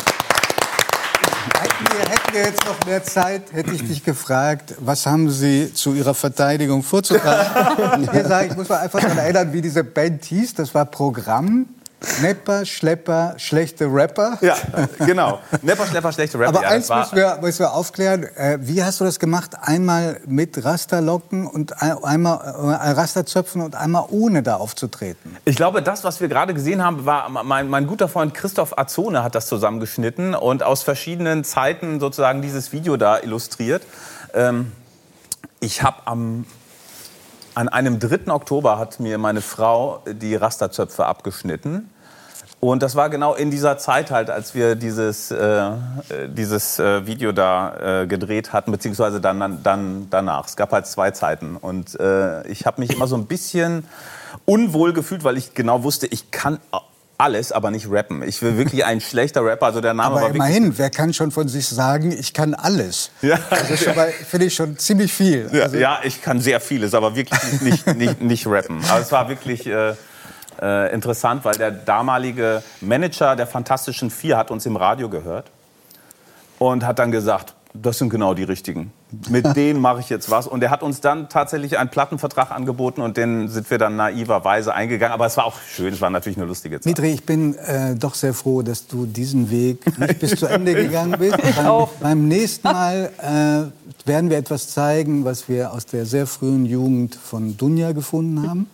wir 2.34 2.42
jetzt 2.42 2.66
noch 2.66 2.86
mehr 2.86 3.04
Zeit, 3.04 3.54
hätte 3.54 3.72
ich 3.72 3.86
dich 3.86 4.04
gefragt, 4.04 4.74
was 4.80 5.06
haben 5.06 5.30
Sie 5.30 5.74
zu 5.74 5.94
Ihrer 5.94 6.14
Verteidigung 6.14 6.84
vorzutragen? 6.84 8.10
Ich, 8.14 8.56
muss 8.56 8.70
mal 8.70 8.78
einfach 8.78 9.00
daran 9.00 9.18
erinnern, 9.18 9.54
wie 9.54 9.62
diese 9.62 9.84
Band 9.84 10.26
hieß. 10.26 10.56
Das 10.56 10.74
war 10.74 10.86
Programm. 10.86 11.68
Nepper, 12.22 12.66
Schlepper, 12.66 13.36
schlechte 13.38 13.86
Rapper. 13.86 14.38
Ja, 14.42 14.56
genau. 15.06 15.40
Nepper, 15.62 15.86
Schlepper, 15.88 16.12
schlechte 16.12 16.38
Rapper. 16.38 16.50
Aber 16.50 16.64
ja, 16.64 16.70
eins 16.70 16.90
müssen 16.90 17.16
wir, 17.16 17.38
müssen 17.42 17.60
wir 17.60 17.74
aufklären. 17.74 18.24
Äh, 18.24 18.58
wie 18.62 18.84
hast 18.84 19.00
du 19.00 19.06
das 19.06 19.20
gemacht? 19.20 19.52
Einmal 19.62 20.20
mit 20.26 20.64
Rasterlocken 20.64 21.48
und 21.48 21.82
einmal 21.82 22.40
äh, 22.40 22.90
Rasterzöpfen 22.92 23.62
und 23.62 23.76
einmal 23.76 24.06
ohne 24.10 24.44
da 24.44 24.56
aufzutreten? 24.56 25.38
Ich 25.46 25.56
glaube, 25.56 25.82
das, 25.82 26.04
was 26.04 26.20
wir 26.20 26.28
gerade 26.28 26.54
gesehen 26.54 26.84
haben, 26.84 27.06
war 27.06 27.30
mein, 27.30 27.70
mein 27.70 27.88
guter 27.88 28.08
Freund 28.08 28.34
Christoph 28.34 28.78
Azone 28.78 29.24
hat 29.24 29.36
das 29.36 29.48
zusammengeschnitten 29.48 30.36
und 30.36 30.64
aus 30.64 30.84
verschiedenen 30.84 31.44
Zeiten 31.44 32.00
sozusagen 32.00 32.42
dieses 32.42 32.72
Video 32.74 32.98
da 32.98 33.20
illustriert. 33.20 33.84
Ähm, 34.34 34.72
ich 35.60 35.84
habe 35.84 35.98
am 36.06 36.46
an 37.56 37.70
einem 37.70 38.00
3. 38.00 38.32
Oktober 38.32 38.80
hat 38.80 39.00
mir 39.00 39.18
meine 39.18 39.42
Frau 39.42 40.02
die 40.08 40.36
Rasterzöpfe 40.36 41.06
abgeschnitten. 41.06 41.90
Und 42.64 42.82
das 42.82 42.96
war 42.96 43.10
genau 43.10 43.34
in 43.34 43.52
dieser 43.52 43.78
Zeit 43.78 44.10
halt, 44.10 44.30
als 44.30 44.56
wir 44.56 44.76
dieses, 44.76 45.32
äh, 45.32 45.72
dieses 46.30 46.80
äh, 46.80 47.06
Video 47.06 47.34
da 47.34 48.04
äh, 48.04 48.08
gedreht 48.08 48.54
hatten, 48.54 48.72
beziehungsweise 48.72 49.20
dann, 49.20 49.62
dann 49.64 50.08
danach. 50.10 50.48
Es 50.48 50.56
gab 50.56 50.72
halt 50.72 50.88
zwei 50.88 51.12
Zeiten. 51.12 51.58
Und 51.58 52.00
äh, 52.00 52.48
ich 52.48 52.66
habe 52.66 52.80
mich 52.80 52.92
immer 52.92 53.06
so 53.06 53.18
ein 53.18 53.26
bisschen 53.26 53.86
unwohl 54.46 54.94
gefühlt, 54.94 55.26
weil 55.26 55.36
ich 55.36 55.54
genau 55.54 55.84
wusste, 55.84 56.08
ich 56.08 56.32
kann 56.32 56.58
alles, 57.18 57.52
aber 57.52 57.70
nicht 57.70 57.92
rappen. 57.92 58.24
Ich 58.24 58.42
will 58.42 58.58
wirklich 58.58 58.86
ein 58.86 59.02
schlechter 59.10 59.44
Rapper. 59.44 59.66
Also 59.66 59.82
der 59.82 59.94
Name 59.94 60.16
aber 60.16 60.22
war 60.22 60.30
immerhin, 60.30 60.78
wer 60.78 60.90
kann 60.90 61.14
schon 61.14 61.32
von 61.32 61.50
sich 61.50 61.68
sagen, 61.68 62.14
ich 62.14 62.34
kann 62.34 62.54
alles? 62.54 63.12
Ja. 63.22 63.40
Das 63.50 63.84
finde 64.30 64.46
ich 64.46 64.56
schon 64.56 64.78
ziemlich 64.78 65.12
viel. 65.12 65.50
Ja, 65.52 65.64
also 65.64 65.76
ja, 65.76 66.00
ich 66.06 66.22
kann 66.22 66.40
sehr 66.40 66.62
vieles, 66.62 66.94
aber 66.94 67.18
wirklich 67.18 67.62
nicht, 67.62 67.88
nicht, 67.98 68.22
nicht 68.22 68.48
rappen. 68.48 68.80
Aber 68.90 69.02
es 69.02 69.12
war 69.12 69.28
wirklich... 69.28 69.70
Äh, 70.62 70.94
interessant, 70.94 71.46
weil 71.46 71.56
der 71.56 71.72
damalige 71.72 72.64
Manager 72.82 73.36
der 73.36 73.48
Fantastischen 73.48 74.10
Vier 74.10 74.38
hat 74.38 74.52
uns 74.52 74.66
im 74.66 74.76
Radio 74.76 75.10
gehört 75.10 75.52
und 76.60 76.86
hat 76.86 77.00
dann 77.00 77.12
gesagt, 77.12 77.56
das 77.74 77.98
sind 77.98 78.10
genau 78.10 78.36
die 78.36 78.44
richtigen. 78.44 78.92
Mit 79.30 79.56
denen 79.56 79.82
mache 79.82 80.00
ich 80.00 80.10
jetzt 80.10 80.30
was. 80.30 80.48
Und 80.48 80.62
er 80.64 80.70
hat 80.70 80.84
uns 80.84 81.02
dann 81.02 81.28
tatsächlich 81.28 81.78
einen 81.78 81.90
Plattenvertrag 81.90 82.52
angeboten 82.52 83.02
und 83.02 83.18
den 83.18 83.48
sind 83.50 83.70
wir 83.72 83.78
dann 83.78 83.96
naiverweise 83.96 84.74
eingegangen. 84.74 85.14
Aber 85.14 85.26
es 85.26 85.38
war 85.38 85.46
auch 85.46 85.58
schön, 85.60 85.94
es 85.94 86.02
war 86.02 86.10
natürlich 86.10 86.38
eine 86.38 86.46
lustige 86.46 86.80
Zeit. 86.80 86.86
Mitri, 86.86 87.12
ich 87.14 87.26
bin 87.26 87.56
äh, 87.56 87.96
doch 87.96 88.14
sehr 88.14 88.34
froh, 88.34 88.62
dass 88.62 88.88
du 88.88 89.06
diesen 89.06 89.50
Weg 89.50 89.98
nicht 90.00 90.20
bis 90.20 90.36
zu 90.36 90.46
Ende 90.46 90.74
gegangen 90.76 91.16
bist. 91.18 91.38
Ich 91.44 91.56
beim, 91.56 91.66
auch. 91.66 91.90
beim 92.00 92.28
nächsten 92.28 92.68
Mal 92.68 93.12
äh, 93.20 94.08
werden 94.08 94.30
wir 94.30 94.38
etwas 94.38 94.70
zeigen, 94.70 95.26
was 95.26 95.50
wir 95.50 95.74
aus 95.74 95.86
der 95.86 96.06
sehr 96.06 96.26
frühen 96.26 96.66
Jugend 96.66 97.16
von 97.16 97.58
Dunja 97.58 97.92
gefunden 97.92 98.48
haben. 98.48 98.68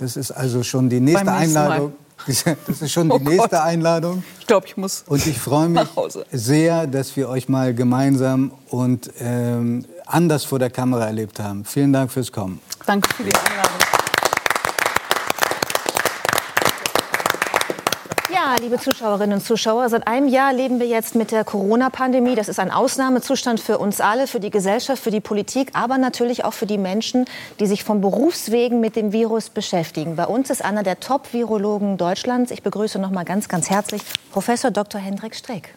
Das 0.00 0.16
ist 0.16 0.30
also 0.30 0.62
schon 0.62 0.88
die 0.88 1.00
nächste 1.00 1.30
Einladung. 1.30 1.92
Das 2.26 2.82
ist 2.82 2.92
schon 2.92 3.08
die 3.08 3.14
oh 3.14 3.18
nächste. 3.18 3.62
Einladung. 3.62 4.22
Ich 4.40 4.46
glaube, 4.46 4.66
ich 4.66 4.76
muss. 4.76 5.04
Und 5.06 5.26
ich 5.26 5.38
freue 5.38 5.70
mich 5.70 5.88
sehr, 6.30 6.86
dass 6.86 7.16
wir 7.16 7.30
euch 7.30 7.48
mal 7.48 7.72
gemeinsam 7.74 8.52
und 8.68 9.10
ähm, 9.20 9.86
anders 10.04 10.44
vor 10.44 10.58
der 10.58 10.68
Kamera 10.68 11.06
erlebt 11.06 11.40
haben. 11.40 11.64
Vielen 11.64 11.94
Dank 11.94 12.12
fürs 12.12 12.30
Kommen. 12.30 12.60
Danke 12.84 13.08
für 13.14 13.24
die 13.24 13.34
Einladung. 13.34 13.89
Ja, 18.42 18.56
liebe 18.58 18.78
Zuschauerinnen 18.78 19.34
und 19.34 19.44
Zuschauer, 19.44 19.90
seit 19.90 20.06
einem 20.06 20.26
Jahr 20.26 20.54
leben 20.54 20.80
wir 20.80 20.86
jetzt 20.86 21.14
mit 21.14 21.30
der 21.30 21.44
Corona-Pandemie. 21.44 22.34
Das 22.34 22.48
ist 22.48 22.58
ein 22.58 22.70
Ausnahmezustand 22.70 23.60
für 23.60 23.76
uns 23.76 24.00
alle, 24.00 24.26
für 24.26 24.40
die 24.40 24.48
Gesellschaft, 24.48 25.02
für 25.02 25.10
die 25.10 25.20
Politik, 25.20 25.72
aber 25.74 25.98
natürlich 25.98 26.42
auch 26.46 26.54
für 26.54 26.64
die 26.64 26.78
Menschen, 26.78 27.26
die 27.58 27.66
sich 27.66 27.84
vom 27.84 28.00
Berufswegen 28.00 28.80
mit 28.80 28.96
dem 28.96 29.12
Virus 29.12 29.50
beschäftigen. 29.50 30.16
Bei 30.16 30.24
uns 30.24 30.48
ist 30.48 30.64
einer 30.64 30.82
der 30.82 31.00
Top-Virologen 31.00 31.98
Deutschlands. 31.98 32.50
Ich 32.50 32.62
begrüße 32.62 32.98
noch 32.98 33.10
mal 33.10 33.24
ganz, 33.24 33.46
ganz 33.46 33.68
herzlich 33.68 34.00
Professor 34.32 34.70
Dr. 34.70 35.02
Hendrik 35.02 35.34
Streeck. 35.34 35.74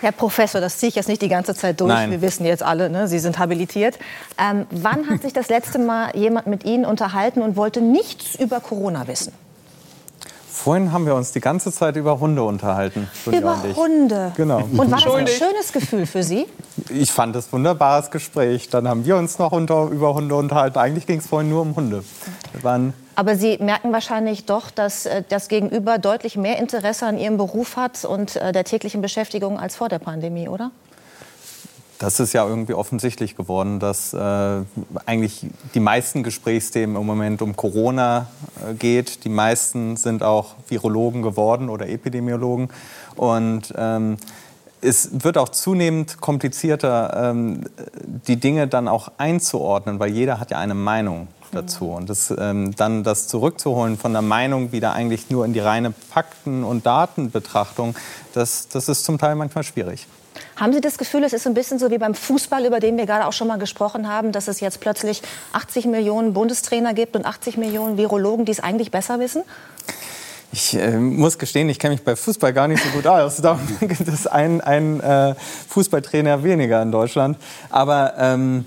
Herr 0.00 0.12
Professor, 0.12 0.60
das 0.60 0.78
ziehe 0.78 0.88
ich 0.88 0.94
jetzt 0.94 1.08
nicht 1.08 1.22
die 1.22 1.28
ganze 1.28 1.54
Zeit 1.54 1.80
durch. 1.80 1.92
Nein. 1.92 2.10
Wir 2.10 2.22
wissen 2.22 2.44
jetzt 2.44 2.62
alle, 2.62 2.90
ne? 2.90 3.08
Sie 3.08 3.18
sind 3.18 3.38
habilitiert. 3.38 3.98
Ähm, 4.38 4.66
wann 4.70 5.08
hat 5.08 5.22
sich 5.22 5.32
das 5.32 5.48
letzte 5.48 5.78
Mal 5.78 6.14
jemand 6.16 6.46
mit 6.46 6.64
Ihnen 6.64 6.84
unterhalten 6.84 7.42
und 7.42 7.56
wollte 7.56 7.80
nichts 7.80 8.34
über 8.34 8.60
Corona 8.60 9.06
wissen? 9.08 9.32
Vorhin 10.50 10.90
haben 10.90 11.04
wir 11.06 11.14
uns 11.14 11.32
die 11.32 11.40
ganze 11.40 11.70
Zeit 11.70 11.96
über 11.96 12.18
Hunde 12.18 12.42
unterhalten. 12.42 13.08
Sonja 13.24 13.40
über 13.40 13.52
und 13.52 13.70
ich. 13.70 13.76
Hunde. 13.76 14.32
Genau. 14.36 14.58
Und 14.60 14.90
war 14.90 15.00
das 15.00 15.14
ein 15.14 15.26
schönes 15.26 15.72
Gefühl 15.72 16.06
für 16.06 16.22
Sie? 16.22 16.46
Ich 16.88 17.12
fand 17.12 17.36
es 17.36 17.48
ein 17.48 17.52
wunderbares 17.52 18.10
Gespräch. 18.10 18.70
Dann 18.70 18.88
haben 18.88 19.04
wir 19.04 19.16
uns 19.16 19.38
noch 19.38 19.52
unter, 19.52 19.84
über 19.88 20.14
Hunde 20.14 20.34
unterhalten. 20.34 20.78
Eigentlich 20.78 21.06
ging 21.06 21.18
es 21.18 21.26
vorhin 21.26 21.50
nur 21.50 21.60
um 21.60 21.76
Hunde. 21.76 22.02
Wir 22.52 22.64
waren 22.64 22.94
Aber 23.16 23.34
Sie 23.34 23.56
merken 23.58 23.92
wahrscheinlich 23.92 24.44
doch, 24.44 24.70
dass 24.70 25.06
äh, 25.06 25.22
das 25.28 25.48
Gegenüber 25.48 25.98
deutlich 25.98 26.36
mehr 26.36 26.58
Interesse 26.58 27.06
an 27.06 27.18
Ihrem 27.18 27.38
Beruf 27.38 27.76
hat 27.76 28.04
und 28.04 28.36
äh, 28.36 28.52
der 28.52 28.64
täglichen 28.64 29.00
Beschäftigung 29.00 29.58
als 29.58 29.74
vor 29.74 29.88
der 29.88 29.98
Pandemie, 29.98 30.48
oder? 30.48 30.70
Das 31.98 32.20
ist 32.20 32.34
ja 32.34 32.46
irgendwie 32.46 32.74
offensichtlich 32.74 33.36
geworden, 33.36 33.80
dass 33.80 34.12
äh, 34.12 34.18
eigentlich 35.06 35.46
die 35.74 35.80
meisten 35.80 36.22
Gesprächsthemen 36.22 36.94
im 36.94 37.06
Moment 37.06 37.40
um 37.40 37.56
Corona 37.56 38.28
äh, 38.62 38.74
geht. 38.74 39.24
Die 39.24 39.30
meisten 39.30 39.96
sind 39.96 40.22
auch 40.22 40.54
Virologen 40.68 41.22
geworden 41.22 41.70
oder 41.70 41.88
Epidemiologen. 41.88 42.68
Und 43.16 43.72
ähm, 43.78 44.18
es 44.82 45.24
wird 45.24 45.38
auch 45.38 45.48
zunehmend 45.48 46.20
komplizierter, 46.20 47.30
ähm, 47.30 47.64
die 48.26 48.36
Dinge 48.36 48.68
dann 48.68 48.88
auch 48.88 49.12
einzuordnen, 49.16 49.98
weil 49.98 50.10
jeder 50.10 50.38
hat 50.38 50.50
ja 50.50 50.58
eine 50.58 50.74
Meinung 50.74 51.28
dazu. 51.56 51.90
Und 51.90 52.08
das, 52.08 52.32
ähm, 52.36 52.74
dann 52.76 53.02
das 53.02 53.26
zurückzuholen 53.26 53.98
von 53.98 54.12
der 54.12 54.22
Meinung 54.22 54.70
wieder 54.70 54.92
eigentlich 54.92 55.30
nur 55.30 55.44
in 55.44 55.52
die 55.52 55.60
reine 55.60 55.92
Fakten- 55.92 56.62
und 56.62 56.86
Datenbetrachtung, 56.86 57.96
das, 58.34 58.68
das 58.68 58.88
ist 58.88 59.04
zum 59.04 59.18
Teil 59.18 59.34
manchmal 59.34 59.64
schwierig. 59.64 60.06
Haben 60.56 60.72
Sie 60.72 60.80
das 60.80 60.98
Gefühl, 60.98 61.24
es 61.24 61.32
ist 61.32 61.46
ein 61.46 61.54
bisschen 61.54 61.78
so 61.78 61.90
wie 61.90 61.98
beim 61.98 62.14
Fußball, 62.14 62.64
über 62.64 62.80
den 62.80 62.96
wir 62.96 63.06
gerade 63.06 63.26
auch 63.26 63.32
schon 63.32 63.48
mal 63.48 63.58
gesprochen 63.58 64.08
haben, 64.08 64.32
dass 64.32 64.48
es 64.48 64.60
jetzt 64.60 64.80
plötzlich 64.80 65.22
80 65.52 65.86
Millionen 65.86 66.32
Bundestrainer 66.32 66.94
gibt 66.94 67.16
und 67.16 67.26
80 67.26 67.56
Millionen 67.56 67.96
Virologen, 67.96 68.44
die 68.44 68.52
es 68.52 68.60
eigentlich 68.60 68.90
besser 68.90 69.18
wissen? 69.18 69.42
Ich 70.52 70.74
äh, 70.74 70.96
muss 70.96 71.38
gestehen, 71.38 71.68
ich 71.68 71.78
kenne 71.78 71.94
mich 71.94 72.04
bei 72.04 72.16
Fußball 72.16 72.52
gar 72.52 72.68
nicht 72.68 72.82
so 72.82 72.88
gut 72.90 73.06
aus. 73.06 73.36
Darum 73.42 73.60
gibt 73.80 74.08
es 74.08 74.26
einen, 74.26 74.60
einen 74.60 75.00
äh, 75.00 75.34
Fußballtrainer 75.68 76.42
weniger 76.42 76.80
in 76.80 76.92
Deutschland. 76.92 77.36
Aber 77.68 78.14
ähm, 78.18 78.64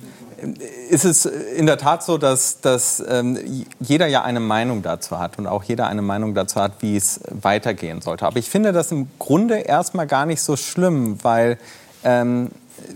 ist 0.89 1.05
es 1.05 1.25
in 1.25 1.65
der 1.65 1.77
Tat 1.77 2.03
so, 2.03 2.17
dass, 2.17 2.61
dass 2.61 3.03
ähm, 3.07 3.37
jeder 3.79 4.07
ja 4.07 4.23
eine 4.23 4.39
Meinung 4.39 4.81
dazu 4.81 5.19
hat 5.19 5.37
und 5.37 5.47
auch 5.47 5.63
jeder 5.63 5.87
eine 5.87 6.01
Meinung 6.01 6.33
dazu 6.33 6.59
hat, 6.59 6.73
wie 6.79 6.97
es 6.97 7.19
weitergehen 7.29 8.01
sollte. 8.01 8.25
Aber 8.25 8.37
ich 8.37 8.49
finde 8.49 8.71
das 8.71 8.91
im 8.91 9.09
Grunde 9.19 9.59
erstmal 9.59 10.07
gar 10.07 10.25
nicht 10.25 10.41
so 10.41 10.55
schlimm, 10.55 11.17
weil 11.23 11.57
ähm, 12.03 12.49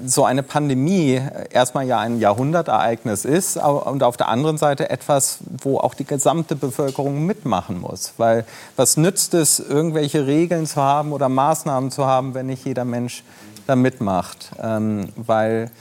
so 0.06 0.26
eine 0.26 0.44
Pandemie 0.44 1.22
erstmal 1.52 1.86
ja 1.86 2.00
ein 2.00 2.20
Jahrhundertereignis 2.20 3.26
ist 3.26 3.58
und 3.58 4.04
auf 4.04 4.18
der 4.18 4.30
anderen 4.30 4.58
Seite 4.58 4.90
etwas, 4.90 5.40
wo 5.62 5.78
auch 5.78 5.94
die 5.94 6.06
gesamte 6.06 6.56
Bevölkerung 6.56 7.26
mitmachen 7.26 7.80
muss. 7.80 8.14
Weil 8.18 8.46
was 8.76 8.98
nützt 8.98 9.34
es, 9.34 9.60
irgendwelche 9.60 10.26
Regeln 10.26 10.66
zu 10.66 10.82
haben 10.82 11.12
oder 11.12 11.30
Maßnahmen 11.30 11.92
zu 11.92 12.06
haben, 12.06 12.34
wenn 12.34 12.48
nicht 12.48 12.66
jeder 12.66 12.86
Mensch 12.86 13.24
da 13.68 13.76
mitmacht? 13.76 14.52
Ähm, 14.62 15.10
weil 15.16 15.72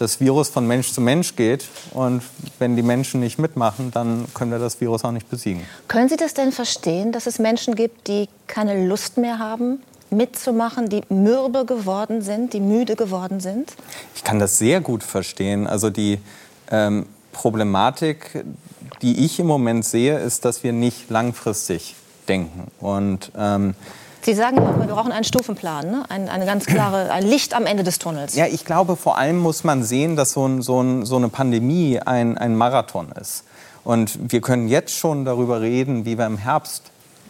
das 0.00 0.20
Virus 0.20 0.48
von 0.48 0.66
Mensch 0.66 0.92
zu 0.92 1.00
Mensch 1.00 1.36
geht 1.36 1.66
und 1.92 2.22
wenn 2.58 2.76
die 2.76 2.82
Menschen 2.82 3.20
nicht 3.20 3.38
mitmachen, 3.38 3.90
dann 3.90 4.26
können 4.34 4.50
wir 4.50 4.58
das 4.58 4.80
Virus 4.80 5.04
auch 5.04 5.12
nicht 5.12 5.28
besiegen. 5.28 5.62
Können 5.88 6.08
Sie 6.08 6.16
das 6.16 6.34
denn 6.34 6.52
verstehen, 6.52 7.12
dass 7.12 7.26
es 7.26 7.38
Menschen 7.38 7.74
gibt, 7.74 8.08
die 8.08 8.28
keine 8.46 8.86
Lust 8.86 9.18
mehr 9.18 9.38
haben, 9.38 9.82
mitzumachen, 10.10 10.88
die 10.88 11.02
mürbe 11.08 11.64
geworden 11.64 12.22
sind, 12.22 12.52
die 12.52 12.60
müde 12.60 12.96
geworden 12.96 13.40
sind? 13.40 13.74
Ich 14.14 14.24
kann 14.24 14.38
das 14.38 14.58
sehr 14.58 14.80
gut 14.80 15.02
verstehen. 15.02 15.66
Also 15.66 15.90
die 15.90 16.18
ähm, 16.70 17.06
Problematik, 17.32 18.44
die 19.02 19.24
ich 19.24 19.38
im 19.38 19.46
Moment 19.46 19.84
sehe, 19.84 20.18
ist, 20.18 20.44
dass 20.44 20.64
wir 20.64 20.72
nicht 20.72 21.10
langfristig 21.10 21.94
denken. 22.26 22.68
Und 22.80 23.32
ähm, 23.36 23.74
Sie 24.22 24.34
sagen 24.34 24.56
wir 24.56 24.86
brauchen 24.86 25.12
einen 25.12 25.24
Stufenplan, 25.24 25.90
ne? 25.90 26.02
ein, 26.08 26.28
eine 26.28 26.44
ganz 26.44 26.66
klare, 26.66 27.10
ein 27.10 27.24
Licht 27.24 27.54
am 27.54 27.64
Ende 27.64 27.84
des 27.84 27.98
Tunnels. 27.98 28.34
Ja, 28.34 28.46
ich 28.46 28.64
glaube, 28.64 28.96
vor 28.96 29.16
allem 29.16 29.38
muss 29.38 29.64
man 29.64 29.82
sehen, 29.82 30.16
dass 30.16 30.32
so, 30.32 30.46
ein, 30.46 30.60
so, 30.62 30.82
ein, 30.82 31.06
so 31.06 31.16
eine 31.16 31.28
Pandemie 31.28 31.98
ein, 31.98 32.36
ein 32.36 32.54
Marathon 32.54 33.12
ist. 33.12 33.44
Und 33.82 34.30
wir 34.30 34.42
können 34.42 34.68
jetzt 34.68 34.94
schon 34.94 35.24
darüber 35.24 35.62
reden, 35.62 36.04
wie 36.04 36.18
wir 36.18 36.26
im 36.26 36.36
Herbst, 36.36 36.82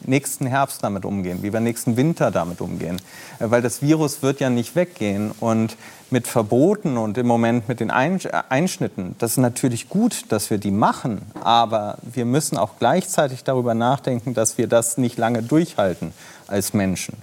nächsten 0.05 0.47
Herbst 0.47 0.83
damit 0.83 1.05
umgehen, 1.05 1.43
wie 1.43 1.53
wir 1.53 1.61
nächsten 1.61 1.97
Winter 1.97 2.33
damit 2.33 2.61
umgehen. 2.61 3.01
Weil 3.39 3.63
das 3.63 3.83
Virus 3.83 4.23
wird 4.23 4.41
ja 4.41 4.51
nicht 4.51 4.75
weggehen. 4.75 5.31
Und 5.39 5.77
mit 6.11 6.27
Verboten 6.27 6.97
und 6.97 7.17
im 7.19 7.27
Moment 7.29 7.69
mit 7.69 7.79
den 7.79 7.93
Ein- 7.93 8.19
Einschnitten, 8.49 9.15
das 9.21 9.33
ist 9.33 9.37
natürlich 9.37 9.89
gut, 9.89 10.25
dass 10.31 10.51
wir 10.51 10.59
die 10.59 10.73
machen. 10.73 11.23
Aber 11.45 11.99
wir 12.03 12.25
müssen 12.25 12.59
auch 12.59 12.71
gleichzeitig 12.81 13.45
darüber 13.45 13.75
nachdenken, 13.75 14.35
dass 14.35 14.59
wir 14.59 14.67
das 14.67 14.99
nicht 14.99 15.19
lange 15.19 15.45
durchhalten 15.45 16.13
als 16.51 16.75
Menschen. 16.75 17.17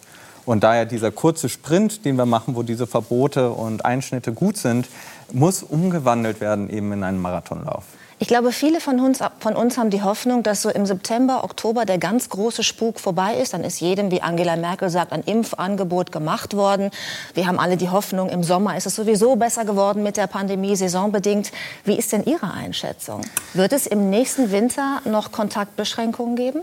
Und 0.46 0.64
daher 0.64 0.86
dieser 0.86 1.12
kurze 1.12 1.50
Sprint, 1.50 2.06
den 2.06 2.16
wir 2.16 2.26
machen, 2.26 2.56
wo 2.56 2.64
diese 2.64 2.88
Verbote 2.88 3.50
und 3.50 3.84
Einschnitte 3.84 4.32
gut 4.32 4.58
sind, 4.58 4.88
muss 5.34 5.62
umgewandelt 5.62 6.40
werden 6.40 6.70
eben 6.70 6.94
in 6.94 7.04
einen 7.04 7.22
Marathonlauf. 7.22 7.84
Ich 8.20 8.28
glaube, 8.28 8.52
viele 8.52 8.80
von 8.80 9.00
uns, 9.00 9.20
von 9.40 9.56
uns 9.56 9.78
haben 9.78 9.92
die 9.92 10.02
Hoffnung, 10.02 10.42
dass 10.42 10.64
so 10.64 10.70
im 10.70 10.88
September, 10.88 11.44
Oktober 11.44 11.86
der 11.86 12.00
ganz 12.00 12.30
große 12.30 12.64
Spuk 12.64 13.00
vorbei 13.00 13.36
ist. 13.36 13.54
Dann 13.54 13.64
ist 13.64 13.80
jedem, 13.80 14.10
wie 14.10 14.24
Angela 14.24 14.56
Merkel 14.56 14.90
sagt, 14.90 15.12
ein 15.12 15.22
Impfangebot 15.22 16.12
gemacht 16.12 16.56
worden. 16.56 16.90
Wir 17.36 17.46
haben 17.46 17.60
alle 17.60 17.78
die 17.78 17.90
Hoffnung, 17.90 18.30
im 18.30 18.42
Sommer 18.42 18.76
ist 18.76 18.88
es 18.88 18.96
sowieso 18.96 19.36
besser 19.36 19.66
geworden 19.66 20.02
mit 20.02 20.18
der 20.18 20.26
Pandemie, 20.26 20.76
saisonbedingt. 20.76 21.52
Wie 21.84 21.96
ist 21.96 22.12
denn 22.12 22.24
Ihre 22.26 22.52
Einschätzung? 22.52 23.22
Wird 23.54 23.72
es 23.72 23.86
im 23.86 24.10
nächsten 24.10 24.50
Winter 24.52 25.02
noch 25.06 25.32
Kontaktbeschränkungen 25.32 26.36
geben? 26.36 26.62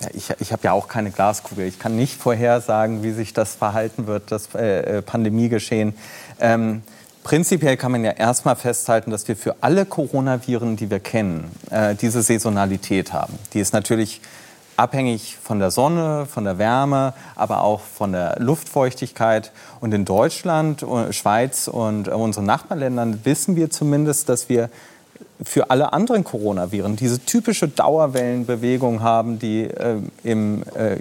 Ja, 0.00 0.08
ich 0.14 0.32
ich 0.38 0.52
habe 0.52 0.62
ja 0.64 0.72
auch 0.72 0.88
keine 0.88 1.10
Glaskugel. 1.10 1.66
Ich 1.66 1.78
kann 1.78 1.96
nicht 1.96 2.20
vorhersagen, 2.20 3.02
wie 3.02 3.12
sich 3.12 3.32
das 3.32 3.54
verhalten 3.54 4.06
wird, 4.06 4.30
das 4.30 4.54
äh, 4.54 4.98
äh, 4.98 5.02
Pandemiegeschehen. 5.02 5.94
Ähm, 6.40 6.82
prinzipiell 7.24 7.76
kann 7.76 7.92
man 7.92 8.04
ja 8.04 8.12
erstmal 8.12 8.56
festhalten, 8.56 9.10
dass 9.10 9.26
wir 9.26 9.36
für 9.36 9.56
alle 9.60 9.86
Coronaviren, 9.86 10.76
die 10.76 10.90
wir 10.90 11.00
kennen, 11.00 11.50
äh, 11.70 11.94
diese 11.94 12.22
Saisonalität 12.22 13.12
haben. 13.12 13.38
Die 13.52 13.60
ist 13.60 13.72
natürlich 13.72 14.20
abhängig 14.78 15.36
von 15.42 15.58
der 15.58 15.72
Sonne, 15.72 16.26
von 16.26 16.44
der 16.44 16.58
Wärme, 16.58 17.12
aber 17.34 17.62
auch 17.62 17.80
von 17.80 18.12
der 18.12 18.36
Luftfeuchtigkeit. 18.38 19.50
Und 19.80 19.92
in 19.92 20.04
Deutschland, 20.04 20.82
äh, 20.82 21.12
Schweiz 21.12 21.66
und 21.66 22.06
äh, 22.06 22.12
unseren 22.12 22.46
Nachbarländern 22.46 23.20
wissen 23.24 23.56
wir 23.56 23.70
zumindest, 23.70 24.28
dass 24.28 24.48
wir 24.48 24.70
für 25.42 25.70
alle 25.70 25.92
anderen 25.92 26.24
Coronaviren 26.24 26.96
diese 26.96 27.20
typische 27.20 27.68
Dauerwellenbewegung 27.68 29.02
haben, 29.02 29.38
die 29.38 29.64
äh, 29.64 29.96
im, 30.24 30.62
äh, 30.74 30.96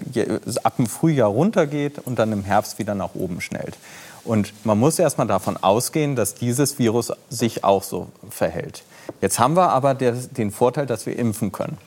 ab 0.63 0.78
dem 0.78 0.86
Frühjahr 0.86 1.30
runtergeht 1.30 2.00
und 2.06 2.19
dann 2.19 2.32
im 2.32 2.43
Herbst 2.43 2.78
wieder 2.78 2.93
nach 2.93 3.15
oben 3.15 3.41
schnellt. 3.41 3.78
Und 4.23 4.54
man 4.65 4.78
muss 4.78 5.00
erstmal 5.00 5.28
davon 5.28 5.58
ausgehen, 5.58 6.15
dass 6.15 6.36
dieses 6.36 6.78
Virus 6.80 7.13
sich 7.30 7.63
auch 7.63 7.82
so 7.82 8.08
verhält. 8.30 8.84
Jetzt 9.21 9.39
haben 9.39 9.56
wir 9.56 9.69
aber 9.69 9.93
der, 9.93 10.12
den 10.12 10.52
Vorteil, 10.52 10.86
dass 10.86 11.06
wir 11.06 11.17
impfen 11.17 11.52
können. 11.52 11.78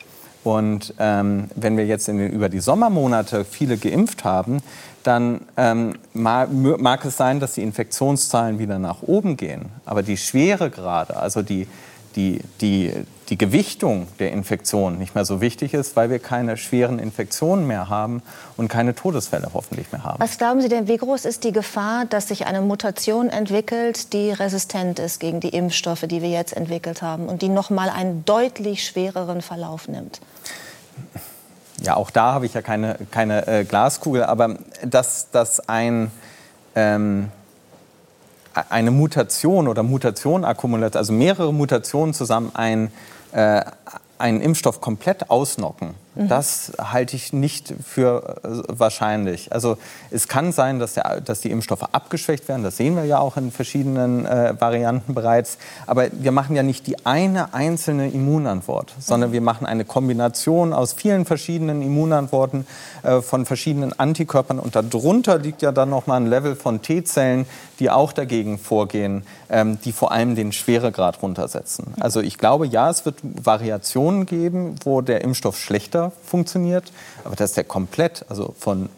Und 0.43 0.95
ähm, 0.99 1.51
wenn 1.55 1.77
wir 1.77 1.85
jetzt 1.85 2.09
in 2.09 2.17
den, 2.17 2.33
über 2.33 2.49
die 2.49 2.61
Sommermonate 2.61 3.45
viele 3.45 3.77
geimpft 3.77 4.25
haben, 4.25 4.63
dann 5.03 5.43
ähm, 5.59 5.97
ma- 6.15 6.45
mö- 6.45 6.79
mag 6.81 7.05
es 7.05 7.19
sein, 7.19 7.41
dass 7.41 7.55
die 7.55 7.63
Infektionszahlen 7.63 8.59
wieder 8.59 8.79
nach 8.79 9.03
oben 9.03 9.37
gehen. 9.37 9.67
Aber 9.85 10.03
die 10.03 10.17
Schweregrade, 10.17 11.17
also 11.19 11.43
die, 11.43 11.69
die, 12.17 12.41
die, 12.61 12.93
die 13.29 13.39
Gewichtung 13.39 14.09
der 14.19 14.33
Infektion 14.33 14.99
nicht 14.99 15.15
mehr 15.15 15.25
so 15.25 15.41
wichtig 15.41 15.73
ist, 15.75 15.95
weil 15.95 16.11
wir 16.11 16.19
keine 16.19 16.57
schweren 16.57 16.99
Infektionen 16.99 17.67
mehr 17.67 17.89
haben 17.89 18.23
und 18.57 18.69
keine 18.69 18.95
Todesfälle 18.95 19.51
hoffentlich 19.55 19.93
mehr 19.93 20.03
haben. 20.03 20.21
Was 20.21 20.37
glauben 20.39 20.61
Sie 20.61 20.69
denn, 20.69 20.89
wie 20.89 20.97
groß 20.97 21.25
ist 21.25 21.45
die 21.45 21.53
Gefahr, 21.53 22.07
dass 22.07 22.29
sich 22.29 22.47
eine 22.47 22.61
Mutation 22.61 23.29
entwickelt, 23.29 24.13
die 24.13 24.33
resistent 24.33 24.99
ist 24.99 25.21
gegen 25.21 25.41
die 25.41 25.51
Impfstoffe, 25.51 26.03
die 26.03 26.23
wir 26.23 26.31
jetzt 26.31 26.57
entwickelt 26.57 27.03
haben 27.03 27.27
und 27.27 27.43
die 27.43 27.49
noch 27.49 27.71
mal 27.71 27.89
einen 27.89 28.25
deutlich 28.25 28.85
schwereren 28.85 29.43
Verlauf 29.43 29.87
nimmt? 29.87 30.21
Ja, 31.83 31.97
auch 31.97 32.11
da 32.11 32.33
habe 32.35 32.47
ich 32.47 32.55
ja 32.55 32.63
keine, 32.63 32.99
keine 33.11 33.47
äh, 33.47 33.65
Glaskugel, 33.65 34.25
aber 34.25 34.57
dass, 34.85 35.31
dass 35.31 35.69
ein, 35.69 36.11
ähm, 36.75 37.31
eine 38.69 38.91
Mutation 38.91 39.69
oder 39.69 39.83
Mutationakkumulation, 39.83 40.99
also 40.99 41.13
mehrere 41.13 41.53
Mutationen 41.53 42.15
zusammen 42.15 42.51
ein, 42.55 42.91
äh, 43.33 43.63
einen 44.19 44.41
Impfstoff 44.41 44.81
komplett 44.81 45.31
ausnocken, 45.31 45.95
Mhm. 46.15 46.29
Das 46.29 46.73
halte 46.79 47.15
ich 47.15 47.33
nicht 47.33 47.73
für 47.85 48.41
äh, 48.43 48.49
wahrscheinlich. 48.67 49.53
Also 49.53 49.79
es 50.11 50.27
kann 50.27 50.53
sein, 50.53 50.81
dass, 50.81 50.95
der, 50.95 51.21
dass 51.21 51.41
die 51.41 51.51
Impfstoffe 51.51 51.85
abgeschwächt 51.93 52.49
werden. 52.49 52.65
Das 52.65 52.77
sehen 52.77 52.97
wir 52.97 53.05
ja 53.05 53.21
auch 53.21 53.37
in 53.37 53.53
verschiedenen 53.53 54.27
äh, 54.27 54.55
Varianten 54.61 55.15
bereits. 55.15 55.59
Aber 55.87 56.09
wir 56.13 56.33
machen 56.33 56.57
ja 56.57 56.63
nicht 56.63 56.87
die 56.89 57.07
eine 57.07 57.55
einzelne 57.55 58.11
Immunantwort, 58.11 58.93
sondern 58.99 59.33
wir 59.33 59.41
machen 59.41 59.67
eine 59.67 59.85
Kombination 59.85 60.73
aus 60.73 60.95
vielen 60.95 61.25
verschiedenen 61.27 61.81
Immunantworten 61.81 62.67
äh, 63.03 63.21
von 63.21 63.47
verschiedenen 63.47 63.99
Antikörpern. 63.99 64.59
Und 64.59 64.75
darunter 64.75 65.39
liegt 65.39 65.63
ja 65.63 65.71
dann 65.71 65.91
noch 65.91 66.09
mal 66.09 66.17
ein 66.17 66.27
Level 66.27 66.57
von 66.57 66.83
T-Zellen, 66.83 67.47
die 67.81 67.91
auch 67.91 68.13
dagegen 68.13 68.59
vorgehen, 68.59 69.25
ähm, 69.49 69.79
die 69.85 69.93
vor 69.93 70.13
allem 70.13 70.37
den 70.37 70.53
Schweregrad 70.53 71.23
runtersetzen. 71.23 71.95
Also 71.99 72.21
ich 72.21 72.39
glaube, 72.39 72.67
ja, 72.67 72.91
es 72.91 73.05
wird 73.05 73.17
Variationen 73.23 74.27
geben, 74.27 74.77
wo 74.85 75.01
der 75.01 75.23
Impfstoff 75.23 75.59
schlechter 75.59 76.13
funktioniert, 76.25 76.93
aber 77.25 77.35
dass 77.35 77.55
der 77.55 77.65
komplett, 77.65 78.25
also 78.29 78.55
von 78.59 78.91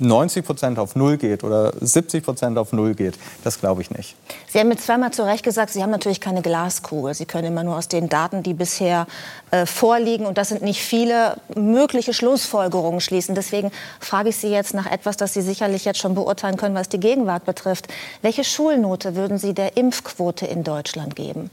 90 0.00 0.44
Prozent 0.44 0.78
auf 0.78 0.96
Null 0.96 1.16
geht 1.16 1.44
oder 1.44 1.72
70 1.80 2.24
Prozent 2.24 2.58
auf 2.58 2.72
Null 2.72 2.94
geht, 2.94 3.18
das 3.44 3.60
glaube 3.60 3.82
ich 3.82 3.90
nicht. 3.90 4.16
Sie 4.48 4.58
haben 4.58 4.68
mir 4.68 4.76
zweimal 4.76 5.12
zu 5.12 5.24
Recht 5.24 5.44
gesagt, 5.44 5.72
Sie 5.72 5.82
haben 5.82 5.90
natürlich 5.90 6.20
keine 6.20 6.42
Glaskugel. 6.42 7.14
Sie 7.14 7.26
können 7.26 7.48
immer 7.48 7.64
nur 7.64 7.76
aus 7.76 7.88
den 7.88 8.08
Daten, 8.08 8.42
die 8.42 8.54
bisher 8.54 9.06
äh, 9.50 9.66
vorliegen, 9.66 10.26
und 10.26 10.38
das 10.38 10.48
sind 10.48 10.62
nicht 10.62 10.82
viele, 10.82 11.36
mögliche 11.54 12.12
Schlussfolgerungen 12.12 13.00
schließen. 13.00 13.34
Deswegen 13.34 13.70
frage 14.00 14.30
ich 14.30 14.36
Sie 14.36 14.48
jetzt 14.48 14.74
nach 14.74 14.90
etwas, 14.90 15.16
das 15.16 15.34
Sie 15.34 15.42
sicherlich 15.42 15.84
jetzt 15.84 15.98
schon 15.98 16.14
beurteilen 16.14 16.56
können, 16.56 16.74
was 16.74 16.88
die 16.88 17.00
Gegenwart 17.00 17.44
betrifft. 17.44 17.88
Welche 18.22 18.44
Schulnote 18.44 19.16
würden 19.16 19.38
Sie 19.38 19.54
der 19.54 19.76
Impfquote 19.76 20.46
in 20.46 20.64
Deutschland 20.64 21.16
geben? 21.16 21.50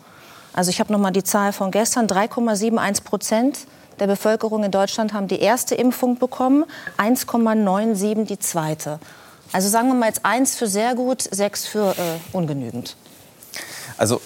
Also 0.53 0.69
ich 0.69 0.79
habe 0.79 0.93
noch 0.93 0.99
mal 0.99 1.11
die 1.11 1.23
Zahl 1.23 1.51
von 1.51 1.69
gestern, 1.69 2.07
3,71 2.07 3.03
Prozent 3.03 3.59
der 3.99 4.07
Bevölkerung 4.07 4.63
in 4.63 4.71
Deutschland 4.71 5.13
haben 5.13 5.27
die 5.27 5.39
erste 5.39 5.75
Impfung 5.75 6.17
bekommen, 6.19 6.65
1,97 6.97 8.25
die 8.25 8.39
zweite. 8.39 8.99
Also 9.51 9.69
sagen 9.69 9.87
wir 9.87 9.95
mal 9.95 10.07
jetzt 10.07 10.25
eins 10.25 10.55
für 10.55 10.67
sehr 10.67 10.95
gut, 10.95 11.21
sechs 11.21 11.65
für 11.65 11.91
äh, 11.91 12.35
ungenügend. 12.35 12.95
Also 13.97 14.21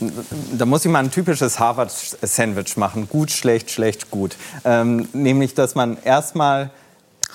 da 0.57 0.65
muss 0.65 0.83
ich 0.85 0.91
mal 0.91 0.99
ein 0.99 1.11
typisches 1.11 1.59
Harvard-Sandwich 1.59 2.77
machen. 2.77 3.07
Gut, 3.07 3.29
schlecht, 3.29 3.69
schlecht, 3.69 4.09
gut. 4.09 4.35
Ähm, 4.63 5.07
nämlich, 5.13 5.53
dass 5.53 5.75
man 5.75 5.97
erstmal 6.03 6.71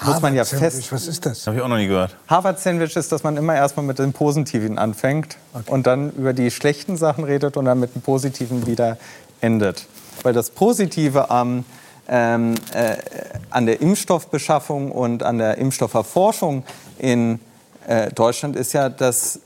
muss 0.03 0.21
man 0.21 0.35
ja 0.35 0.45
fest. 0.45 0.91
Was 0.91 1.07
ist 1.07 1.25
das? 1.25 1.47
Habe 1.47 1.57
ich 1.57 1.63
auch 1.63 1.69
noch 1.69 1.77
nie 1.77 1.87
gehört. 1.87 2.17
Harvard-Sandwich 2.27 2.97
ist, 2.97 3.13
dass 3.13 3.23
man 3.23 3.37
immer 3.37 3.55
erstmal 3.55 3.87
mit 3.87 3.99
den 3.99 4.13
Positiven 4.13 4.77
anfängt 4.77 5.37
okay. 5.53 5.71
und 5.71 5.87
dann 5.87 6.11
über 6.11 6.33
die 6.33 6.51
schlechten 6.51 6.97
Sachen 6.97 7.23
redet 7.23 7.57
und 7.57 7.67
dann 7.67 7.79
mit 7.79 7.95
den 7.95 8.03
Positiven 8.03 8.67
wieder 8.67 8.99
endet. 9.41 9.87
Weil 10.23 10.33
das 10.33 10.51
Positive 10.51 11.31
am 11.31 11.59
ähm, 11.59 11.65
äh, 12.07 12.97
an 13.51 13.67
der 13.67 13.81
Impfstoffbeschaffung 13.81 14.93
und 14.93 15.23
an 15.23 15.39
der 15.39 15.59
Impfstofferforschung 15.59 16.65
in 16.99 17.41
äh, 17.87 18.11
Deutschland 18.13 18.57
ist 18.57 18.73
ja, 18.73 18.89
dass 18.89 19.41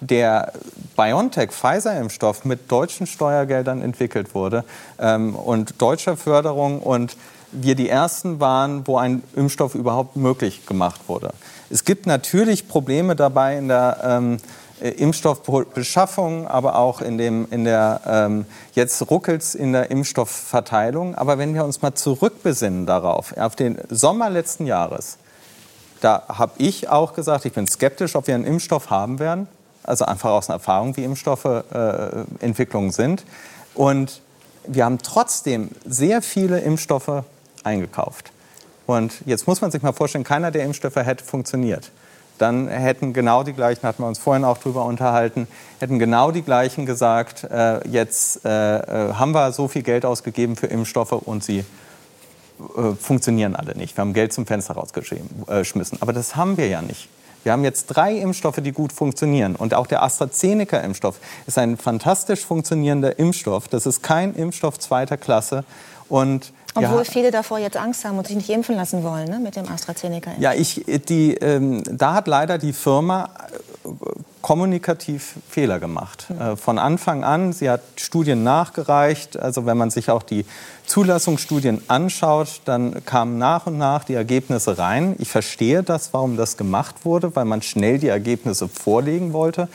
der 0.00 0.52
BioNTech-Pfizer-Impfstoff 0.96 2.44
mit 2.44 2.70
deutschen 2.70 3.06
Steuergeldern 3.06 3.82
entwickelt 3.82 4.34
wurde 4.34 4.64
ähm, 4.98 5.34
und 5.34 5.80
deutscher 5.80 6.16
Förderung 6.16 6.80
und 6.80 7.16
wir 7.52 7.74
die 7.74 7.88
ersten 7.88 8.40
waren, 8.40 8.86
wo 8.86 8.96
ein 8.96 9.22
Impfstoff 9.34 9.74
überhaupt 9.74 10.16
möglich 10.16 10.66
gemacht 10.66 11.00
wurde. 11.08 11.32
Es 11.68 11.84
gibt 11.84 12.06
natürlich 12.06 12.68
Probleme 12.68 13.16
dabei 13.16 13.58
in 13.58 13.68
der 13.68 13.98
ähm, 14.04 14.36
äh, 14.36 14.38
Impfstoffbeschaffung, 14.80 16.46
aber 16.46 16.76
auch 16.76 17.00
in, 17.00 17.18
dem, 17.18 17.46
in 17.50 17.64
der, 17.64 18.00
ähm, 18.06 18.46
jetzt 18.74 19.10
ruckelt 19.10 19.54
in 19.54 19.72
der 19.72 19.90
Impfstoffverteilung. 19.90 21.14
Aber 21.14 21.38
wenn 21.38 21.54
wir 21.54 21.64
uns 21.64 21.82
mal 21.82 21.94
zurückbesinnen 21.94 22.86
darauf, 22.86 23.36
auf 23.36 23.56
den 23.56 23.78
Sommer 23.90 24.30
letzten 24.30 24.66
Jahres, 24.66 25.18
da 26.00 26.24
habe 26.28 26.52
ich 26.58 26.88
auch 26.88 27.12
gesagt, 27.12 27.44
ich 27.44 27.52
bin 27.52 27.66
skeptisch, 27.66 28.16
ob 28.16 28.26
wir 28.26 28.34
einen 28.34 28.44
Impfstoff 28.44 28.90
haben 28.90 29.18
werden. 29.18 29.48
Also 29.82 30.04
einfach 30.04 30.30
aus 30.30 30.48
einer 30.48 30.56
Erfahrung, 30.56 30.96
wie 30.96 31.04
Impfstoffentwicklungen 31.04 32.90
äh, 32.90 32.92
sind. 32.92 33.24
Und 33.74 34.22
wir 34.66 34.84
haben 34.84 34.98
trotzdem 34.98 35.70
sehr 35.84 36.22
viele 36.22 36.60
Impfstoffe 36.60 37.24
eingekauft. 37.64 38.32
Und 38.86 39.12
jetzt 39.26 39.46
muss 39.46 39.60
man 39.60 39.70
sich 39.70 39.82
mal 39.82 39.92
vorstellen, 39.92 40.24
keiner 40.24 40.50
der 40.50 40.64
Impfstoffe 40.64 40.96
hätte 40.96 41.24
funktioniert 41.24 41.90
dann 42.40 42.68
hätten 42.68 43.12
genau 43.12 43.42
die 43.42 43.52
gleichen, 43.52 43.82
hatten 43.82 44.02
wir 44.02 44.08
uns 44.08 44.18
vorhin 44.18 44.44
auch 44.44 44.58
darüber 44.58 44.84
unterhalten, 44.84 45.46
hätten 45.78 45.98
genau 45.98 46.30
die 46.30 46.42
gleichen 46.42 46.86
gesagt, 46.86 47.44
äh, 47.44 47.86
jetzt 47.88 48.44
äh, 48.44 48.78
äh, 49.08 49.12
haben 49.14 49.32
wir 49.32 49.52
so 49.52 49.68
viel 49.68 49.82
Geld 49.82 50.04
ausgegeben 50.04 50.56
für 50.56 50.66
Impfstoffe 50.66 51.12
und 51.12 51.44
sie 51.44 51.58
äh, 51.58 52.94
funktionieren 52.98 53.56
alle 53.56 53.76
nicht. 53.76 53.96
Wir 53.96 54.02
haben 54.02 54.14
Geld 54.14 54.32
zum 54.32 54.46
Fenster 54.46 54.74
rausgeschmissen. 54.74 55.98
Aber 56.00 56.12
das 56.12 56.36
haben 56.36 56.56
wir 56.56 56.68
ja 56.68 56.82
nicht. 56.82 57.08
Wir 57.42 57.52
haben 57.52 57.64
jetzt 57.64 57.86
drei 57.86 58.16
Impfstoffe, 58.16 58.60
die 58.60 58.72
gut 58.72 58.92
funktionieren. 58.92 59.56
Und 59.56 59.72
auch 59.72 59.86
der 59.86 60.02
AstraZeneca-Impfstoff 60.02 61.16
ist 61.46 61.56
ein 61.56 61.78
fantastisch 61.78 62.44
funktionierender 62.44 63.18
Impfstoff. 63.18 63.68
Das 63.68 63.86
ist 63.86 64.02
kein 64.02 64.34
Impfstoff 64.34 64.78
zweiter 64.78 65.16
Klasse. 65.16 65.64
Und 66.08 66.52
obwohl 66.74 66.98
ja. 66.98 67.04
viele 67.04 67.30
davor 67.30 67.58
jetzt 67.58 67.76
Angst 67.76 68.04
haben 68.04 68.18
und 68.18 68.26
sich 68.26 68.36
nicht 68.36 68.50
impfen 68.50 68.76
lassen 68.76 69.02
wollen 69.02 69.28
ne, 69.28 69.38
mit 69.38 69.56
dem 69.56 69.68
AstraZeneca. 69.68 70.30
-Impf. 70.30 70.40
Ja, 70.40 70.52
ich, 70.52 70.84
die, 71.08 71.34
ähm, 71.34 71.82
da 71.84 72.14
hat 72.14 72.28
leider 72.28 72.58
die 72.58 72.72
Firma 72.72 73.28
äh, 73.84 73.88
kommunikativ 74.42 75.34
Fehler 75.48 75.80
gemacht. 75.80 76.26
Mhm. 76.30 76.56
von 76.56 76.78
Anfang 76.78 77.24
an, 77.24 77.52
sie 77.52 77.68
hat 77.68 77.82
Studien 77.96 78.42
nachgereicht. 78.42 79.38
Also 79.38 79.66
wenn 79.66 79.76
man 79.76 79.90
sich 79.90 80.10
auch 80.10 80.22
die 80.22 80.46
Zulassungsstudien 80.86 81.82
anschaut, 81.88 82.62
dann 82.64 83.04
kamen 83.04 83.38
nach 83.38 83.66
und 83.66 83.76
nach 83.76 84.04
die 84.04 84.14
Ergebnisse 84.14 84.78
rein. 84.78 85.14
Ich 85.18 85.28
verstehe 85.28 85.82
das, 85.82 86.12
warum 86.12 86.36
das 86.36 86.56
gemacht 86.56 87.04
wurde, 87.04 87.36
weil 87.36 87.44
man 87.44 87.60
schnell 87.62 87.98
die 87.98 88.08
Ergebnisse 88.08 88.66
vorlegen 88.68 89.32
wollte. 89.32 89.68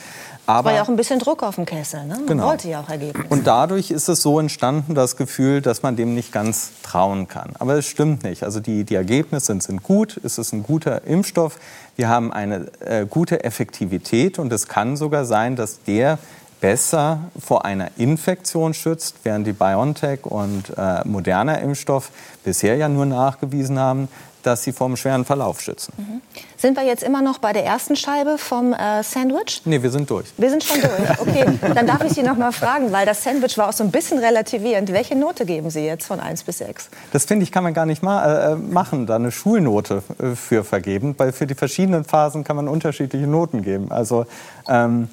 Aber 0.46 0.70
war 0.70 0.76
ja 0.76 0.82
auch 0.82 0.88
ein 0.88 0.96
bisschen 0.96 1.18
Druck 1.18 1.42
auf 1.42 1.56
dem 1.56 1.66
Kessel. 1.66 2.04
Ne? 2.04 2.14
Man 2.14 2.26
genau. 2.26 2.46
wollte 2.46 2.68
ja 2.68 2.80
auch 2.80 2.88
Ergebnisse. 2.88 3.28
Und 3.28 3.46
dadurch 3.46 3.90
ist 3.90 4.08
es 4.08 4.22
so 4.22 4.38
entstanden, 4.38 4.94
das 4.94 5.16
Gefühl, 5.16 5.60
dass 5.60 5.82
man 5.82 5.96
dem 5.96 6.14
nicht 6.14 6.32
ganz 6.32 6.70
trauen 6.82 7.26
kann. 7.26 7.50
Aber 7.58 7.74
es 7.74 7.86
stimmt 7.86 8.22
nicht. 8.22 8.44
Also 8.44 8.60
die, 8.60 8.84
die 8.84 8.94
Ergebnisse 8.94 9.46
sind, 9.46 9.62
sind 9.62 9.82
gut. 9.82 10.20
Es 10.22 10.38
ist 10.38 10.52
ein 10.52 10.62
guter 10.62 11.04
Impfstoff. 11.04 11.58
Wir 11.96 12.08
haben 12.08 12.32
eine 12.32 12.66
äh, 12.80 13.06
gute 13.06 13.44
Effektivität. 13.44 14.38
Und 14.38 14.52
es 14.52 14.68
kann 14.68 14.96
sogar 14.96 15.24
sein, 15.24 15.56
dass 15.56 15.82
der 15.82 16.18
besser 16.60 17.20
vor 17.38 17.64
einer 17.64 17.90
Infektion 17.98 18.72
schützt, 18.72 19.16
während 19.24 19.46
die 19.46 19.52
BioNTech 19.52 20.24
und 20.24 20.72
äh, 20.76 21.06
moderner 21.06 21.60
Impfstoff 21.60 22.10
bisher 22.44 22.76
ja 22.76 22.88
nur 22.88 23.06
nachgewiesen 23.06 23.78
haben, 23.78 24.08
dass 24.46 24.62
sie 24.62 24.72
vom 24.72 24.96
schweren 24.96 25.24
Verlauf 25.24 25.60
schützen. 25.60 25.92
Mhm. 25.96 26.20
Sind 26.56 26.76
wir 26.76 26.84
jetzt 26.84 27.02
immer 27.02 27.20
noch 27.20 27.38
bei 27.38 27.52
der 27.52 27.64
ersten 27.64 27.96
Scheibe 27.96 28.38
vom 28.38 28.72
äh, 28.72 29.02
Sandwich? 29.02 29.62
Nee, 29.64 29.82
wir 29.82 29.90
sind 29.90 30.08
durch. 30.08 30.26
Wir 30.36 30.50
sind 30.50 30.62
schon 30.62 30.80
durch. 30.80 31.20
Okay, 31.20 31.44
dann 31.74 31.86
darf 31.86 32.04
ich 32.04 32.12
Sie 32.12 32.22
noch 32.22 32.36
mal 32.36 32.52
fragen, 32.52 32.92
weil 32.92 33.04
das 33.04 33.22
Sandwich 33.24 33.58
war 33.58 33.68
auch 33.68 33.72
so 33.72 33.84
ein 33.84 33.90
bisschen 33.90 34.18
relativierend. 34.18 34.92
Welche 34.92 35.16
Note 35.16 35.44
geben 35.44 35.70
Sie 35.70 35.80
jetzt 35.80 36.06
von 36.06 36.20
1 36.20 36.44
bis 36.44 36.58
6? 36.58 36.88
Das 37.12 37.24
finde 37.24 37.42
ich, 37.42 37.52
kann 37.52 37.64
man 37.64 37.74
gar 37.74 37.86
nicht 37.86 38.02
ma 38.02 38.52
äh, 38.52 38.56
machen, 38.56 39.06
da 39.06 39.16
eine 39.16 39.32
Schulnote 39.32 40.02
äh, 40.18 40.36
für 40.36 40.64
vergeben, 40.64 41.14
weil 41.18 41.32
für 41.32 41.46
die 41.46 41.54
verschiedenen 41.54 42.04
Phasen 42.04 42.44
kann 42.44 42.56
man 42.56 42.68
unterschiedliche 42.68 43.26
Noten 43.26 43.62
geben. 43.62 43.90
Also 43.90 44.26
ähm, 44.68 45.08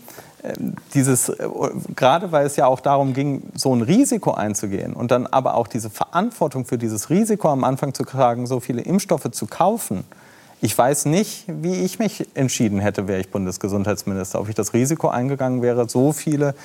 dieses, 0.94 1.30
äh, 1.30 1.48
gerade 1.96 2.32
weil 2.32 2.46
es 2.46 2.56
ja 2.56 2.68
auch 2.68 2.80
darum 2.80 3.14
ging, 3.14 3.44
so 3.56 3.74
ein 3.74 3.82
Risiko 3.82 4.32
einzugehen 4.32 4.94
und 4.94 5.12
dann 5.12 5.28
aber 5.28 5.56
auch 5.56 5.68
diese 5.68 5.90
Verantwortung 5.90 6.66
für 6.66 6.78
dieses 6.78 7.10
Risiko 7.10 7.50
am 7.50 7.64
Anfang 7.64 7.94
zu 7.94 8.04
tragen, 8.04 8.48
so 8.48 8.60
viele 8.60 8.82
Impfstoffe 8.82 9.32
zu 9.32 9.48
kaufen. 9.48 10.04
Ich 10.62 10.78
weiß 10.78 11.06
nicht, 11.06 11.46
wie 11.48 11.76
ich 11.84 12.00
mich 12.00 12.28
entschieden 12.36 12.80
hätte, 12.80 13.08
wäre 13.08 13.20
ich 13.20 13.30
Bundesgesundheitsminister, 13.30 14.40
ob 14.40 14.50
ich 14.50 14.56
das 14.56 14.74
Risiko 14.74 15.10
eingegangen 15.10 15.62
wäre, 15.62 15.90
so 15.90 16.14
viele 16.14 16.56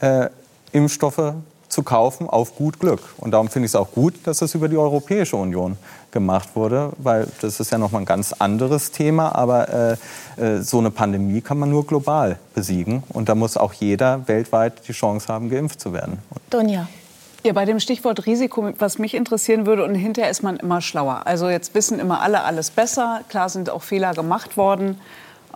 äh, 0.00 0.28
Impfstoffe 0.72 1.34
zu 1.68 1.82
kaufen 1.82 2.28
auf 2.28 2.56
gut 2.56 2.78
Glück. 2.78 3.00
Und 3.18 3.32
darum 3.32 3.48
finde 3.48 3.66
ich 3.66 3.72
es 3.72 3.76
auch 3.76 3.92
gut, 3.92 4.14
dass 4.24 4.42
es 4.42 4.54
über 4.54 4.68
die 4.68 4.76
Europäische 4.76 5.36
Union 5.36 5.76
gemacht 6.10 6.50
wurde, 6.54 6.92
weil 6.98 7.26
das 7.40 7.60
ist 7.60 7.70
ja 7.70 7.78
noch 7.78 7.90
mal 7.90 8.00
ein 8.00 8.04
ganz 8.04 8.32
anderes 8.32 8.90
Thema. 8.90 9.34
Aber 9.34 9.68
äh, 9.68 10.42
äh, 10.42 10.62
so 10.62 10.78
eine 10.78 10.90
Pandemie 10.90 11.40
kann 11.40 11.58
man 11.58 11.70
nur 11.70 11.86
global 11.86 12.38
besiegen. 12.54 13.02
Und 13.10 13.28
da 13.28 13.34
muss 13.34 13.56
auch 13.56 13.72
jeder 13.72 14.26
weltweit 14.28 14.88
die 14.88 14.92
Chance 14.92 15.28
haben, 15.28 15.50
geimpft 15.50 15.80
zu 15.80 15.92
werden. 15.92 16.18
Donja. 16.50 16.88
Ja, 17.44 17.52
bei 17.52 17.64
dem 17.64 17.78
Stichwort 17.78 18.26
Risiko, 18.26 18.72
was 18.78 18.98
mich 18.98 19.14
interessieren 19.14 19.66
würde, 19.66 19.84
und 19.84 19.94
hinterher 19.94 20.30
ist 20.30 20.42
man 20.42 20.56
immer 20.56 20.80
schlauer. 20.80 21.22
Also 21.26 21.48
jetzt 21.48 21.74
wissen 21.74 22.00
immer 22.00 22.20
alle 22.20 22.42
alles 22.42 22.70
besser. 22.70 23.20
Klar 23.28 23.50
sind 23.50 23.70
auch 23.70 23.82
Fehler 23.82 24.14
gemacht 24.14 24.56
worden. 24.56 24.98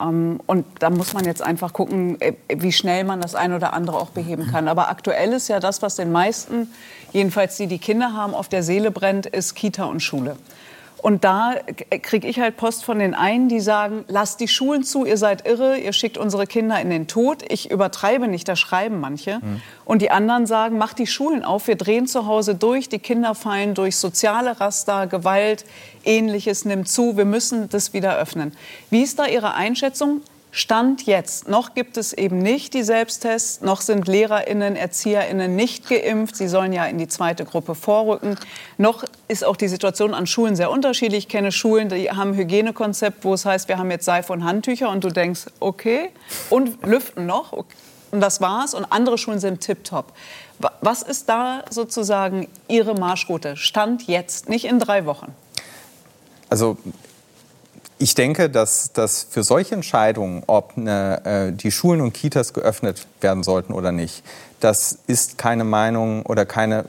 Ähm, 0.00 0.40
und 0.46 0.64
da 0.78 0.90
muss 0.90 1.12
man 1.12 1.24
jetzt 1.24 1.42
einfach 1.42 1.72
gucken, 1.72 2.20
äh, 2.20 2.34
wie 2.48 2.72
schnell 2.72 3.04
man 3.04 3.20
das 3.20 3.34
eine 3.34 3.56
oder 3.56 3.72
andere 3.72 3.98
auch 3.98 4.10
beheben 4.10 4.46
kann. 4.50 4.68
Aber 4.68 4.88
aktuell 4.88 5.32
ist 5.32 5.48
ja 5.48 5.60
das, 5.60 5.82
was 5.82 5.96
den 5.96 6.12
meisten, 6.12 6.72
jedenfalls 7.12 7.56
die, 7.56 7.66
die 7.66 7.78
Kinder 7.78 8.12
haben, 8.14 8.34
auf 8.34 8.48
der 8.48 8.62
Seele 8.62 8.90
brennt, 8.90 9.26
ist 9.26 9.54
Kita 9.54 9.84
und 9.84 10.00
Schule. 10.00 10.36
Und 11.02 11.24
da 11.24 11.54
kriege 12.02 12.28
ich 12.28 12.40
halt 12.40 12.56
Post 12.56 12.84
von 12.84 12.98
den 12.98 13.14
einen, 13.14 13.48
die 13.48 13.60
sagen, 13.60 14.04
lasst 14.08 14.40
die 14.40 14.48
Schulen 14.48 14.82
zu, 14.82 15.06
ihr 15.06 15.16
seid 15.16 15.46
irre, 15.46 15.78
ihr 15.78 15.92
schickt 15.92 16.18
unsere 16.18 16.46
Kinder 16.46 16.78
in 16.80 16.90
den 16.90 17.06
Tod. 17.06 17.42
Ich 17.48 17.70
übertreibe 17.70 18.28
nicht, 18.28 18.46
da 18.48 18.56
schreiben 18.56 19.00
manche. 19.00 19.38
Mhm. 19.38 19.62
Und 19.86 20.02
die 20.02 20.10
anderen 20.10 20.46
sagen, 20.46 20.76
macht 20.76 20.98
die 20.98 21.06
Schulen 21.06 21.42
auf, 21.42 21.68
wir 21.68 21.76
drehen 21.76 22.06
zu 22.06 22.26
Hause 22.26 22.54
durch, 22.54 22.88
die 22.88 22.98
Kinder 22.98 23.34
fallen 23.34 23.74
durch 23.74 23.96
soziale 23.96 24.60
Raster, 24.60 25.06
Gewalt, 25.06 25.64
ähnliches 26.04 26.64
nimmt 26.64 26.88
zu, 26.88 27.16
wir 27.16 27.24
müssen 27.24 27.68
das 27.70 27.92
wieder 27.92 28.18
öffnen. 28.18 28.52
Wie 28.90 29.02
ist 29.02 29.18
da 29.18 29.26
Ihre 29.26 29.54
Einschätzung? 29.54 30.20
Stand 30.52 31.06
jetzt. 31.06 31.48
Noch 31.48 31.74
gibt 31.74 31.96
es 31.96 32.12
eben 32.12 32.38
nicht 32.38 32.74
die 32.74 32.82
Selbsttests, 32.82 33.60
noch 33.60 33.80
sind 33.80 34.08
Lehrerinnen, 34.08 34.74
Erzieherinnen 34.74 35.54
nicht 35.54 35.88
geimpft. 35.88 36.36
Sie 36.36 36.48
sollen 36.48 36.72
ja 36.72 36.86
in 36.86 36.98
die 36.98 37.06
zweite 37.06 37.44
Gruppe 37.44 37.74
vorrücken. 37.74 38.36
Noch 38.76 39.04
ist 39.28 39.44
auch 39.44 39.56
die 39.56 39.68
Situation 39.68 40.12
an 40.12 40.26
Schulen 40.26 40.56
sehr 40.56 40.70
unterschiedlich. 40.70 41.24
Ich 41.24 41.28
kenne 41.28 41.52
Schulen, 41.52 41.88
die 41.88 42.10
haben 42.10 42.34
Hygienekonzept, 42.34 43.24
wo 43.24 43.34
es 43.34 43.44
heißt, 43.44 43.68
wir 43.68 43.78
haben 43.78 43.90
jetzt 43.90 44.04
Seife 44.04 44.32
und 44.32 44.44
Handtücher 44.44 44.90
und 44.90 45.04
du 45.04 45.10
denkst, 45.10 45.46
okay, 45.60 46.10
und 46.48 46.84
lüften 46.84 47.26
noch. 47.26 47.52
Okay. 47.52 47.76
Und 48.10 48.20
das 48.20 48.40
war's. 48.40 48.74
Und 48.74 48.86
andere 48.90 49.18
Schulen 49.18 49.38
sind 49.38 49.60
tiptop. 49.60 50.12
Was 50.80 51.02
ist 51.02 51.28
da 51.28 51.64
sozusagen 51.70 52.48
Ihre 52.68 52.94
Marschroute? 52.94 53.56
Stand 53.56 54.06
jetzt, 54.08 54.48
nicht 54.48 54.64
in 54.64 54.78
drei 54.78 55.06
Wochen. 55.06 55.34
Also 56.48 56.76
ich 58.00 58.14
denke, 58.14 58.48
dass, 58.48 58.92
dass 58.92 59.26
für 59.28 59.42
solche 59.42 59.74
Entscheidungen, 59.74 60.42
ob 60.46 60.72
eine, 60.74 61.24
äh, 61.24 61.52
die 61.52 61.70
Schulen 61.70 62.00
und 62.00 62.14
Kitas 62.14 62.54
geöffnet 62.54 63.06
werden 63.20 63.42
sollten 63.42 63.74
oder 63.74 63.92
nicht, 63.92 64.24
das 64.60 64.98
ist 65.06 65.38
keine 65.38 65.64
Meinung 65.64 66.22
oder 66.26 66.44
keine, 66.44 66.84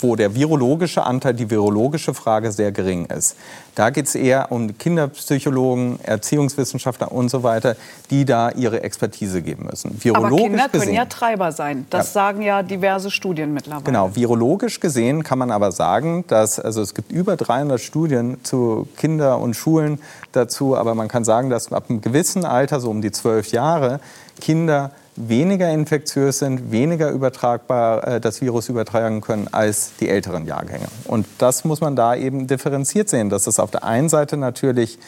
wo 0.00 0.16
der 0.16 0.34
virologische 0.34 1.04
Anteil, 1.04 1.34
die 1.34 1.50
virologische 1.50 2.14
Frage 2.14 2.50
sehr 2.50 2.72
gering 2.72 3.06
ist. 3.06 3.36
Da 3.74 3.90
geht 3.90 4.06
es 4.06 4.14
eher 4.14 4.50
um 4.50 4.76
Kinderpsychologen, 4.76 6.00
Erziehungswissenschaftler 6.02 7.12
und 7.12 7.30
so 7.30 7.42
weiter, 7.42 7.76
die 8.10 8.24
da 8.24 8.50
ihre 8.50 8.82
Expertise 8.82 9.42
geben 9.42 9.66
müssen. 9.70 10.02
Virologisch 10.02 10.32
Aber 10.32 10.42
Kinder 10.42 10.68
gesehen, 10.68 10.80
können 10.80 10.96
ja 10.96 11.04
Treiber 11.04 11.52
sein. 11.52 11.86
Das 11.90 12.08
ja. 12.08 12.12
sagen 12.12 12.42
ja 12.42 12.62
diverse 12.62 13.10
Studien 13.10 13.52
mittlerweile. 13.52 13.84
Genau, 13.84 14.14
virologisch 14.16 14.80
gesehen 14.80 15.22
kann 15.22 15.38
man 15.38 15.50
aber 15.50 15.72
sagen, 15.72 16.24
dass 16.26 16.58
also 16.58 16.80
es 16.80 16.94
gibt 16.94 17.12
über 17.12 17.36
300 17.36 17.80
Studien 17.80 18.38
zu 18.42 18.88
Kinder 18.96 19.38
und 19.38 19.54
Schulen 19.54 20.00
dazu, 20.32 20.76
aber 20.76 20.94
man 20.94 21.08
kann 21.08 21.24
sagen, 21.24 21.50
dass 21.50 21.72
ab 21.72 21.84
einem 21.88 22.00
gewissen 22.00 22.44
Alter, 22.44 22.80
so 22.80 22.90
um 22.90 23.02
die 23.02 23.12
zwölf 23.12 23.52
Jahre, 23.52 24.00
Kinder 24.40 24.90
weniger 25.28 25.70
infektiös 25.70 26.38
sind, 26.38 26.70
weniger 26.70 27.10
übertragbar 27.10 28.06
äh, 28.06 28.20
das 28.20 28.40
Virus 28.40 28.68
übertragen 28.68 29.20
können 29.20 29.48
als 29.52 29.92
die 30.00 30.08
älteren 30.08 30.46
Jahrgänge. 30.46 30.86
Und 31.04 31.26
das 31.38 31.64
muss 31.64 31.80
man 31.80 31.96
da 31.96 32.14
eben 32.14 32.46
differenziert 32.46 33.08
sehen, 33.08 33.28
dass 33.28 33.46
es 33.46 33.60
auf 33.60 33.70
der 33.70 33.84
einen 33.84 34.08
Seite 34.08 34.36
natürlich 34.36 34.98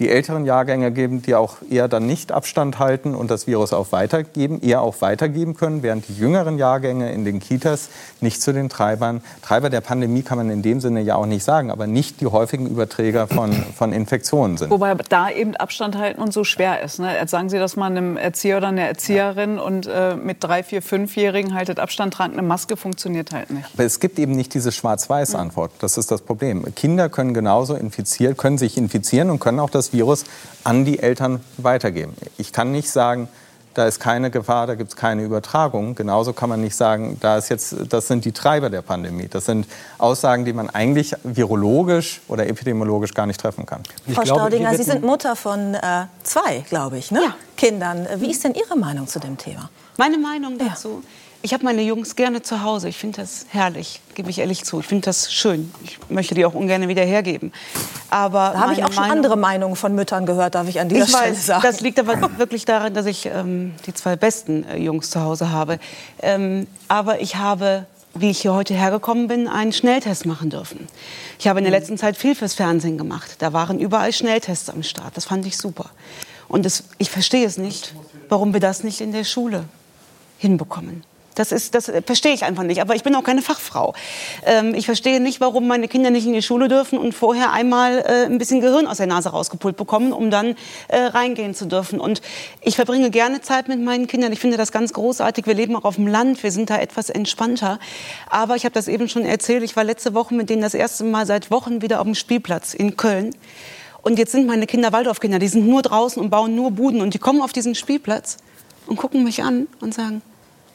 die 0.00 0.08
älteren 0.08 0.46
Jahrgänge 0.46 0.90
geben, 0.90 1.22
die 1.22 1.34
auch 1.34 1.58
eher 1.70 1.86
dann 1.86 2.06
nicht 2.06 2.32
Abstand 2.32 2.78
halten 2.78 3.14
und 3.14 3.30
das 3.30 3.46
Virus 3.46 3.72
auch 3.72 3.92
weitergeben, 3.92 4.60
eher 4.62 4.80
auch 4.80 5.00
weitergeben 5.00 5.54
können, 5.54 5.82
während 5.82 6.08
die 6.08 6.14
jüngeren 6.14 6.58
Jahrgänge 6.58 7.12
in 7.12 7.24
den 7.24 7.38
Kitas 7.38 7.90
nicht 8.20 8.40
zu 8.40 8.52
den 8.52 8.70
Treibern, 8.70 9.22
Treiber 9.42 9.68
der 9.68 9.82
Pandemie 9.82 10.22
kann 10.22 10.38
man 10.38 10.50
in 10.50 10.62
dem 10.62 10.80
Sinne 10.80 11.02
ja 11.02 11.16
auch 11.16 11.26
nicht 11.26 11.44
sagen, 11.44 11.70
aber 11.70 11.86
nicht 11.86 12.20
die 12.20 12.26
häufigen 12.26 12.66
Überträger 12.66 13.28
von, 13.28 13.52
von 13.52 13.92
Infektionen 13.92 14.56
sind. 14.56 14.70
Wobei 14.70 14.94
da 15.08 15.30
eben 15.30 15.54
Abstand 15.56 15.98
halten 15.98 16.22
und 16.22 16.32
so 16.32 16.44
schwer 16.44 16.82
ist. 16.82 16.98
Ne? 16.98 17.14
Jetzt 17.14 17.30
sagen 17.30 17.50
Sie 17.50 17.58
das 17.58 17.76
mal 17.76 17.86
einem 17.86 18.16
Erzieher 18.16 18.56
oder 18.56 18.68
einer 18.68 18.82
Erzieherin 18.82 19.56
ja. 19.56 19.62
und 19.62 19.86
äh, 19.86 20.16
mit 20.16 20.42
drei, 20.42 20.62
vier, 20.62 20.80
fünfjährigen 20.80 21.54
haltet 21.54 21.78
Abstand, 21.78 22.14
tragen 22.14 22.32
eine 22.34 22.42
Maske, 22.42 22.76
funktioniert 22.76 23.32
halt 23.32 23.50
nicht. 23.50 23.66
Aber 23.74 23.84
es 23.84 24.00
gibt 24.00 24.18
eben 24.18 24.32
nicht 24.32 24.54
diese 24.54 24.72
Schwarz-Weiß-Antwort. 24.72 25.72
Das 25.80 25.98
ist 25.98 26.10
das 26.10 26.22
Problem. 26.22 26.64
Kinder 26.74 27.10
können 27.10 27.34
genauso 27.34 27.74
infiziert, 27.74 28.38
können 28.38 28.56
sich 28.56 28.78
infizieren 28.78 29.28
und 29.28 29.40
können 29.40 29.60
auch 29.60 29.70
das 29.70 29.89
Virus 29.92 30.24
an 30.64 30.84
die 30.84 30.98
Eltern 30.98 31.40
weitergeben. 31.56 32.14
Ich 32.38 32.52
kann 32.52 32.72
nicht 32.72 32.90
sagen, 32.90 33.28
da 33.74 33.86
ist 33.86 34.00
keine 34.00 34.30
Gefahr, 34.30 34.66
da 34.66 34.74
gibt 34.74 34.90
es 34.90 34.96
keine 34.96 35.22
Übertragung. 35.22 35.94
Genauso 35.94 36.32
kann 36.32 36.48
man 36.48 36.60
nicht 36.60 36.74
sagen, 36.74 37.18
da 37.20 37.38
ist 37.38 37.50
jetzt, 37.50 37.76
das 37.88 38.08
sind 38.08 38.24
die 38.24 38.32
Treiber 38.32 38.68
der 38.68 38.82
Pandemie. 38.82 39.28
Das 39.28 39.44
sind 39.44 39.66
Aussagen, 39.98 40.44
die 40.44 40.52
man 40.52 40.70
eigentlich 40.70 41.14
virologisch 41.22 42.20
oder 42.26 42.48
epidemiologisch 42.48 43.14
gar 43.14 43.26
nicht 43.26 43.40
treffen 43.40 43.66
kann. 43.66 43.82
Frau 44.12 44.22
glaube, 44.22 44.40
Staudinger, 44.40 44.74
Sie 44.74 44.82
sind 44.82 45.04
Mutter 45.04 45.36
von 45.36 45.74
äh, 45.74 46.06
zwei, 46.24 46.64
glaube 46.68 46.98
ich, 46.98 47.10
ne? 47.10 47.22
ja. 47.22 47.34
Kindern. 47.56 48.08
Wie 48.16 48.30
ist 48.30 48.42
denn 48.42 48.54
Ihre 48.54 48.76
Meinung 48.76 49.06
zu 49.06 49.20
dem 49.20 49.38
Thema? 49.38 49.70
Meine 49.96 50.18
Meinung 50.18 50.58
dazu? 50.58 51.02
Ja. 51.02 51.08
Ich 51.42 51.54
habe 51.54 51.64
meine 51.64 51.80
Jungs 51.82 52.16
gerne 52.16 52.42
zu 52.42 52.62
Hause. 52.62 52.88
Ich 52.88 52.98
finde 52.98 53.22
das 53.22 53.46
herrlich, 53.48 54.00
gebe 54.14 54.28
ich 54.28 54.38
ehrlich 54.38 54.64
zu. 54.64 54.80
Ich 54.80 54.86
finde 54.86 55.06
das 55.06 55.32
schön. 55.32 55.72
Ich 55.84 55.98
möchte 56.10 56.34
die 56.34 56.44
auch 56.44 56.52
ungern 56.52 56.86
wieder 56.86 57.04
hergeben. 57.04 57.52
Aber 58.10 58.50
da 58.52 58.60
habe 58.60 58.72
ich 58.74 58.84
auch 58.84 58.92
schon 58.92 59.02
Meinung, 59.02 59.16
andere 59.16 59.36
Meinungen 59.36 59.76
von 59.76 59.94
Müttern 59.94 60.26
gehört, 60.26 60.54
darf 60.54 60.68
ich 60.68 60.80
an 60.80 60.90
dieser 60.90 61.04
ich 61.04 61.10
Stelle 61.10 61.30
weiß, 61.30 61.46
sagen. 61.46 61.62
Das 61.62 61.80
liegt 61.80 61.98
aber 61.98 62.38
wirklich 62.38 62.66
daran, 62.66 62.92
dass 62.92 63.06
ich 63.06 63.24
ähm, 63.26 63.72
die 63.86 63.94
zwei 63.94 64.16
besten 64.16 64.64
äh, 64.64 64.76
Jungs 64.76 65.10
zu 65.10 65.22
Hause 65.22 65.50
habe. 65.50 65.78
Ähm, 66.20 66.66
aber 66.88 67.20
ich 67.20 67.36
habe 67.36 67.86
wie 68.14 68.30
ich 68.30 68.42
hier 68.42 68.54
heute 68.54 68.74
hergekommen 68.74 69.28
bin, 69.28 69.48
einen 69.48 69.72
Schnelltest 69.72 70.26
machen 70.26 70.50
dürfen. 70.50 70.88
Ich 71.38 71.46
habe 71.46 71.60
in 71.60 71.64
der 71.64 71.72
mhm. 71.72 71.78
letzten 71.78 71.98
Zeit 71.98 72.16
viel 72.16 72.34
fürs 72.34 72.54
Fernsehen 72.54 72.98
gemacht. 72.98 73.36
Da 73.38 73.52
waren 73.52 73.78
überall 73.78 74.12
Schnelltests 74.12 74.68
am 74.68 74.82
Start. 74.82 75.16
Das 75.16 75.26
fand 75.26 75.46
ich 75.46 75.56
super. 75.56 75.90
Und 76.48 76.66
das, 76.66 76.84
ich 76.98 77.10
verstehe 77.10 77.46
es 77.46 77.56
nicht, 77.56 77.94
warum 78.28 78.52
wir 78.52 78.60
das 78.60 78.82
nicht 78.82 79.00
in 79.00 79.12
der 79.12 79.24
Schule 79.24 79.64
hinbekommen. 80.38 81.04
Das, 81.34 81.52
ist, 81.52 81.74
das 81.74 81.90
verstehe 82.06 82.34
ich 82.34 82.44
einfach 82.44 82.64
nicht. 82.64 82.80
Aber 82.80 82.94
ich 82.96 83.02
bin 83.02 83.14
auch 83.14 83.22
keine 83.22 83.42
Fachfrau. 83.42 83.94
Ähm, 84.44 84.74
ich 84.74 84.86
verstehe 84.86 85.20
nicht, 85.20 85.40
warum 85.40 85.66
meine 85.66 85.86
Kinder 85.86 86.10
nicht 86.10 86.26
in 86.26 86.32
die 86.32 86.42
Schule 86.42 86.68
dürfen 86.68 86.98
und 86.98 87.14
vorher 87.14 87.52
einmal 87.52 87.98
äh, 87.98 88.26
ein 88.26 88.38
bisschen 88.38 88.60
Gehirn 88.60 88.86
aus 88.86 88.96
der 88.96 89.06
Nase 89.06 89.30
rausgepult 89.30 89.76
bekommen, 89.76 90.12
um 90.12 90.30
dann 90.30 90.56
äh, 90.88 90.98
reingehen 90.98 91.54
zu 91.54 91.66
dürfen. 91.66 92.00
Und 92.00 92.20
ich 92.60 92.76
verbringe 92.76 93.10
gerne 93.10 93.40
Zeit 93.40 93.68
mit 93.68 93.80
meinen 93.80 94.06
Kindern. 94.06 94.32
Ich 94.32 94.40
finde 94.40 94.56
das 94.56 94.72
ganz 94.72 94.92
großartig. 94.92 95.46
Wir 95.46 95.54
leben 95.54 95.76
auch 95.76 95.84
auf 95.84 95.96
dem 95.96 96.08
Land. 96.08 96.42
Wir 96.42 96.50
sind 96.50 96.68
da 96.68 96.78
etwas 96.78 97.10
entspannter. 97.10 97.78
Aber 98.28 98.56
ich 98.56 98.64
habe 98.64 98.74
das 98.74 98.88
eben 98.88 99.08
schon 99.08 99.24
erzählt. 99.24 99.62
Ich 99.62 99.76
war 99.76 99.84
letzte 99.84 100.14
Woche 100.14 100.34
mit 100.34 100.50
denen 100.50 100.62
das 100.62 100.74
erste 100.74 101.04
Mal 101.04 101.26
seit 101.26 101.50
Wochen 101.50 101.80
wieder 101.80 102.00
auf 102.00 102.06
dem 102.06 102.14
Spielplatz 102.16 102.74
in 102.74 102.96
Köln. 102.96 103.34
Und 104.02 104.18
jetzt 104.18 104.32
sind 104.32 104.46
meine 104.46 104.66
Kinder 104.66 104.92
Waldorfkinder. 104.92 105.38
Die 105.38 105.48
sind 105.48 105.66
nur 105.68 105.82
draußen 105.82 106.20
und 106.20 106.30
bauen 106.30 106.56
nur 106.56 106.72
Buden. 106.72 107.00
Und 107.00 107.14
die 107.14 107.18
kommen 107.18 107.40
auf 107.40 107.52
diesen 107.52 107.74
Spielplatz 107.74 108.38
und 108.86 108.96
gucken 108.96 109.22
mich 109.22 109.42
an 109.42 109.68
und 109.80 109.94
sagen, 109.94 110.22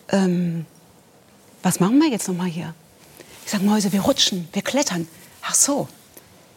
ähm, 0.10 0.66
was 1.64 1.80
machen 1.80 2.00
wir 2.00 2.10
jetzt 2.10 2.28
noch 2.28 2.36
mal 2.36 2.48
hier? 2.48 2.74
Ich 3.46 3.52
sage, 3.52 3.64
Mäuse, 3.64 3.92
wir 3.92 4.02
rutschen, 4.02 4.48
wir 4.54 4.62
klettern. 4.62 5.08
Ach 5.42 5.54
so, 5.54 5.88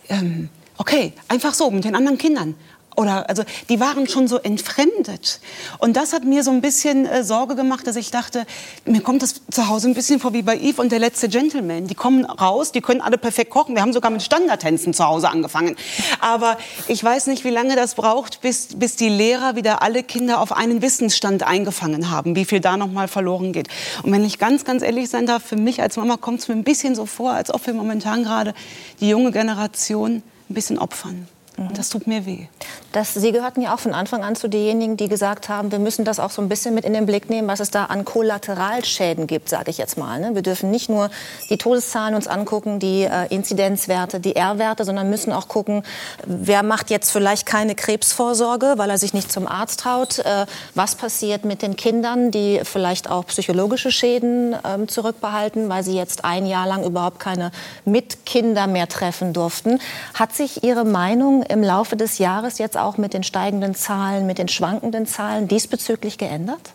ähm, 0.08 0.48
okay, 0.76 1.12
einfach 1.28 1.54
so 1.54 1.70
mit 1.70 1.84
den 1.84 1.94
anderen 1.94 2.18
Kindern 2.18 2.54
oder 2.98 3.28
also 3.28 3.44
die 3.68 3.78
waren 3.78 4.08
schon 4.08 4.26
so 4.26 4.38
entfremdet. 4.38 5.38
Und 5.78 5.96
das 5.96 6.12
hat 6.12 6.24
mir 6.24 6.42
so 6.42 6.50
ein 6.50 6.60
bisschen 6.60 7.06
äh, 7.06 7.22
Sorge 7.22 7.54
gemacht, 7.54 7.86
dass 7.86 7.94
ich 7.94 8.10
dachte, 8.10 8.44
mir 8.86 9.02
kommt 9.02 9.22
das 9.22 9.36
zu 9.52 9.68
Hause 9.68 9.88
ein 9.88 9.94
bisschen 9.94 10.18
vor 10.18 10.32
wie 10.32 10.42
bei 10.42 10.58
Eve 10.58 10.82
und 10.82 10.90
der 10.90 10.98
letzte 10.98 11.28
Gentleman. 11.28 11.86
Die 11.86 11.94
kommen 11.94 12.24
raus, 12.24 12.72
die 12.72 12.80
können 12.80 13.00
alle 13.00 13.16
perfekt 13.16 13.52
kochen. 13.52 13.76
Wir 13.76 13.82
haben 13.82 13.92
sogar 13.92 14.10
mit 14.10 14.22
Standardtänzen 14.22 14.94
zu 14.94 15.04
Hause 15.04 15.30
angefangen. 15.30 15.76
Aber 16.18 16.58
ich 16.88 17.02
weiß 17.02 17.28
nicht, 17.28 17.44
wie 17.44 17.50
lange 17.50 17.76
das 17.76 17.94
braucht, 17.94 18.40
bis, 18.40 18.70
bis 18.74 18.96
die 18.96 19.08
Lehrer 19.08 19.54
wieder 19.54 19.80
alle 19.80 20.02
Kinder 20.02 20.40
auf 20.40 20.50
einen 20.50 20.82
Wissensstand 20.82 21.44
eingefangen 21.44 22.10
haben, 22.10 22.34
wie 22.34 22.44
viel 22.44 22.58
da 22.58 22.76
noch 22.76 22.90
mal 22.90 23.06
verloren 23.06 23.52
geht. 23.52 23.68
Und 24.02 24.10
wenn 24.10 24.24
ich 24.24 24.40
ganz, 24.40 24.64
ganz 24.64 24.82
ehrlich 24.82 25.08
sein 25.08 25.24
darf, 25.24 25.44
für 25.44 25.56
mich 25.56 25.80
als 25.80 25.96
Mama 25.96 26.16
kommt 26.16 26.40
es 26.40 26.48
mir 26.48 26.54
ein 26.54 26.64
bisschen 26.64 26.96
so 26.96 27.06
vor, 27.06 27.30
als 27.30 27.54
ob 27.54 27.64
wir 27.64 27.74
momentan 27.74 28.24
gerade 28.24 28.54
die 28.98 29.08
junge 29.08 29.30
Generation 29.30 30.24
ein 30.50 30.54
bisschen 30.54 30.78
opfern. 30.78 31.28
Und 31.58 31.76
das 31.76 31.88
tut 31.90 32.06
mir 32.06 32.24
weh. 32.24 32.46
Das, 32.92 33.14
Sie 33.14 33.32
gehörten 33.32 33.60
ja 33.60 33.74
auch 33.74 33.80
von 33.80 33.92
Anfang 33.92 34.22
an 34.22 34.36
zu 34.36 34.48
denjenigen, 34.48 34.96
die 34.96 35.08
gesagt 35.08 35.48
haben, 35.48 35.72
wir 35.72 35.80
müssen 35.80 36.04
das 36.04 36.20
auch 36.20 36.30
so 36.30 36.40
ein 36.40 36.48
bisschen 36.48 36.74
mit 36.74 36.84
in 36.84 36.92
den 36.92 37.04
Blick 37.04 37.28
nehmen, 37.28 37.48
was 37.48 37.58
es 37.60 37.70
da 37.70 37.86
an 37.86 38.04
Kollateralschäden 38.04 39.26
gibt, 39.26 39.48
sage 39.48 39.70
ich 39.70 39.78
jetzt 39.78 39.98
mal. 39.98 40.20
Ne? 40.20 40.34
Wir 40.34 40.42
dürfen 40.42 40.70
nicht 40.70 40.88
nur 40.88 41.10
die 41.50 41.58
Todeszahlen 41.58 42.14
uns 42.14 42.28
angucken, 42.28 42.78
die 42.78 43.02
äh, 43.02 43.26
Inzidenzwerte, 43.28 44.20
die 44.20 44.36
R-Werte, 44.36 44.84
sondern 44.84 45.10
müssen 45.10 45.32
auch 45.32 45.48
gucken, 45.48 45.82
wer 46.24 46.62
macht 46.62 46.90
jetzt 46.90 47.10
vielleicht 47.10 47.44
keine 47.44 47.74
Krebsvorsorge, 47.74 48.74
weil 48.76 48.90
er 48.90 48.98
sich 48.98 49.12
nicht 49.12 49.30
zum 49.32 49.48
Arzt 49.48 49.80
traut. 49.80 50.20
Äh, 50.20 50.46
was 50.74 50.94
passiert 50.94 51.44
mit 51.44 51.62
den 51.62 51.74
Kindern, 51.74 52.30
die 52.30 52.60
vielleicht 52.62 53.10
auch 53.10 53.26
psychologische 53.26 53.90
Schäden 53.90 54.52
äh, 54.52 54.86
zurückbehalten, 54.86 55.68
weil 55.68 55.82
sie 55.82 55.96
jetzt 55.96 56.24
ein 56.24 56.46
Jahr 56.46 56.68
lang 56.68 56.84
überhaupt 56.84 57.18
keine 57.18 57.50
Mitkinder 57.84 58.68
mehr 58.68 58.88
treffen 58.88 59.32
durften. 59.32 59.80
Hat 60.14 60.34
sich 60.34 60.62
Ihre 60.62 60.84
Meinung 60.84 61.42
im 61.48 61.62
Laufe 61.62 61.96
des 61.96 62.18
Jahres 62.18 62.58
jetzt 62.58 62.76
auch 62.76 62.98
mit 62.98 63.14
den 63.14 63.22
steigenden 63.22 63.74
Zahlen, 63.74 64.26
mit 64.26 64.38
den 64.38 64.48
schwankenden 64.48 65.06
Zahlen 65.06 65.48
diesbezüglich 65.48 66.18
geändert? 66.18 66.72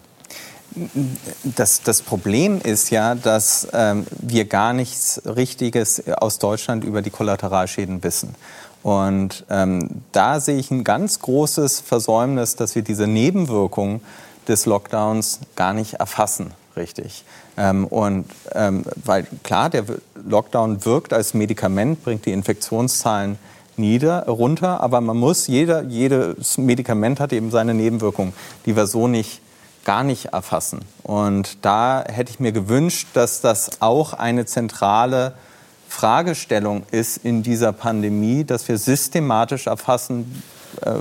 Das, 1.43 1.83
das, 1.83 2.01
Problem 2.01 2.59
ist 2.59 2.89
ja, 2.89 3.13
dass 3.13 3.67
ähm, 3.73 4.07
wir 4.19 4.45
gar 4.45 4.73
nichts 4.73 5.21
Richtiges 5.23 6.07
aus 6.07 6.39
Deutschland 6.39 6.83
über 6.83 7.03
die 7.03 7.11
Kollateralschäden 7.11 8.03
wissen. 8.03 8.33
Und 8.81 9.45
ähm, 9.49 10.01
da 10.11 10.39
sehe 10.39 10.57
ich 10.57 10.71
ein 10.71 10.83
ganz 10.83 11.19
großes 11.19 11.79
Versäumnis, 11.79 12.55
dass 12.55 12.75
wir 12.75 12.81
diese 12.81 13.07
Nebenwirkungen 13.07 14.01
des 14.47 14.65
Lockdowns 14.65 15.39
gar 15.55 15.73
nicht 15.73 15.95
erfassen, 15.95 16.51
richtig. 16.75 17.23
Ähm, 17.55 17.85
und 17.85 18.25
ähm, 18.53 18.83
weil 19.05 19.27
klar, 19.43 19.69
der 19.69 19.85
Lockdown 20.27 20.83
wirkt 20.85 21.13
als 21.13 21.33
Medikament, 21.33 22.03
bringt 22.03 22.25
die 22.25 22.31
Infektionszahlen 22.31 23.37
nieder, 23.77 24.25
runter, 24.25 24.81
aber 24.81 25.01
man 25.01 25.17
muss, 25.17 25.47
jeder, 25.47 25.83
jedes 25.83 26.57
Medikament 26.57 27.19
hat 27.19 27.33
eben 27.33 27.51
seine 27.51 27.73
Nebenwirkungen, 27.73 28.33
die 28.65 28.75
wir 28.75 28.87
so 28.87 29.07
nicht 29.07 29.41
gar 29.85 30.03
nicht 30.03 30.27
erfassen. 30.27 30.79
Und 31.03 31.57
da 31.65 32.03
hätte 32.07 32.31
ich 32.31 32.39
mir 32.39 32.51
gewünscht, 32.51 33.09
dass 33.13 33.41
das 33.41 33.81
auch 33.81 34.13
eine 34.13 34.45
zentrale 34.45 35.33
Fragestellung 35.89 36.83
ist 36.91 37.17
in 37.17 37.43
dieser 37.43 37.71
Pandemie, 37.71 38.43
dass 38.43 38.67
wir 38.67 38.77
systematisch 38.77 39.67
erfassen, 39.67 40.41
äh, 40.81 40.95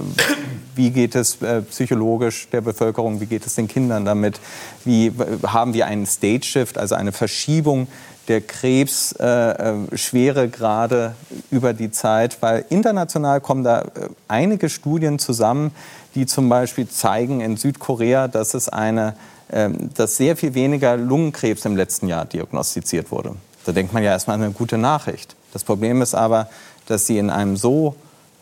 wie 0.74 0.90
geht 0.90 1.14
es 1.14 1.40
äh, 1.40 1.62
psychologisch 1.62 2.48
der 2.50 2.60
Bevölkerung, 2.60 3.20
wie 3.20 3.26
geht 3.26 3.46
es 3.46 3.54
den 3.54 3.68
Kindern 3.68 4.04
damit, 4.04 4.40
wie 4.84 5.12
haben 5.46 5.72
wir 5.74 5.86
einen 5.86 6.06
Stage 6.06 6.44
Shift, 6.44 6.76
also 6.76 6.94
eine 6.94 7.12
Verschiebung 7.12 7.86
der 8.28 8.40
Krebsschweregrade 8.40 11.14
äh, 11.30 11.54
über 11.54 11.72
die 11.72 11.90
Zeit, 11.90 12.38
weil 12.40 12.64
international 12.68 13.40
kommen 13.40 13.64
da 13.64 13.84
einige 14.28 14.68
Studien 14.68 15.18
zusammen, 15.18 15.72
die 16.14 16.26
zum 16.26 16.48
Beispiel 16.48 16.88
zeigen 16.88 17.40
in 17.40 17.56
Südkorea, 17.56 18.28
dass 18.28 18.54
es 18.54 18.68
eine, 18.68 19.14
ähm, 19.50 19.90
dass 19.94 20.16
sehr 20.16 20.36
viel 20.36 20.54
weniger 20.54 20.96
Lungenkrebs 20.96 21.64
im 21.64 21.76
letzten 21.76 22.08
Jahr 22.08 22.24
diagnostiziert 22.24 23.10
wurde. 23.10 23.34
Da 23.64 23.72
denkt 23.72 23.92
man 23.92 24.02
ja 24.02 24.10
erstmal 24.10 24.36
eine 24.36 24.50
gute 24.50 24.78
Nachricht. 24.78 25.36
Das 25.52 25.64
Problem 25.64 26.02
ist 26.02 26.14
aber, 26.14 26.48
dass 26.86 27.06
sie 27.06 27.18
in 27.18 27.30
einem 27.30 27.56
so 27.56 27.94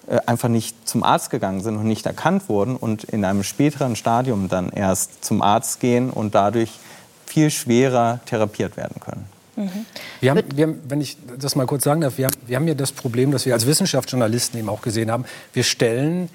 äh, 0.08 0.18
einfach 0.26 0.48
nicht 0.48 0.88
zum 0.88 1.02
Arzt 1.02 1.30
gegangen 1.30 1.60
sind 1.60 1.76
und 1.76 1.86
nicht 1.86 2.06
erkannt 2.06 2.48
wurden 2.48 2.76
und 2.76 3.04
in 3.04 3.24
einem 3.24 3.44
späteren 3.44 3.96
Stadium 3.96 4.48
dann 4.48 4.70
erst 4.70 5.24
zum 5.24 5.42
Arzt 5.42 5.80
gehen 5.80 6.10
und 6.10 6.34
dadurch 6.34 6.70
viel 7.26 7.50
schwerer 7.50 8.20
therapiert 8.26 8.76
werden 8.76 9.00
können. 9.00 9.39
Mhm. 9.60 9.86
Wir 10.20 10.30
haben, 10.30 10.42
wir 10.54 10.66
haben, 10.66 10.80
wenn 10.88 11.00
ich 11.00 11.16
das 11.38 11.56
mal 11.56 11.66
kurz 11.66 11.84
sagen 11.84 12.00
darf, 12.00 12.18
wir 12.18 12.26
haben, 12.26 12.36
wir 12.46 12.56
haben 12.56 12.68
ja 12.68 12.74
das 12.74 12.92
Problem, 12.92 13.30
dass 13.30 13.46
wir 13.46 13.54
als 13.54 13.66
Wissenschaftsjournalisten 13.66 14.58
eben 14.58 14.68
auch 14.68 14.82
gesehen 14.82 15.10
haben, 15.10 15.24
wir 15.52 15.64
stellen 15.64 16.28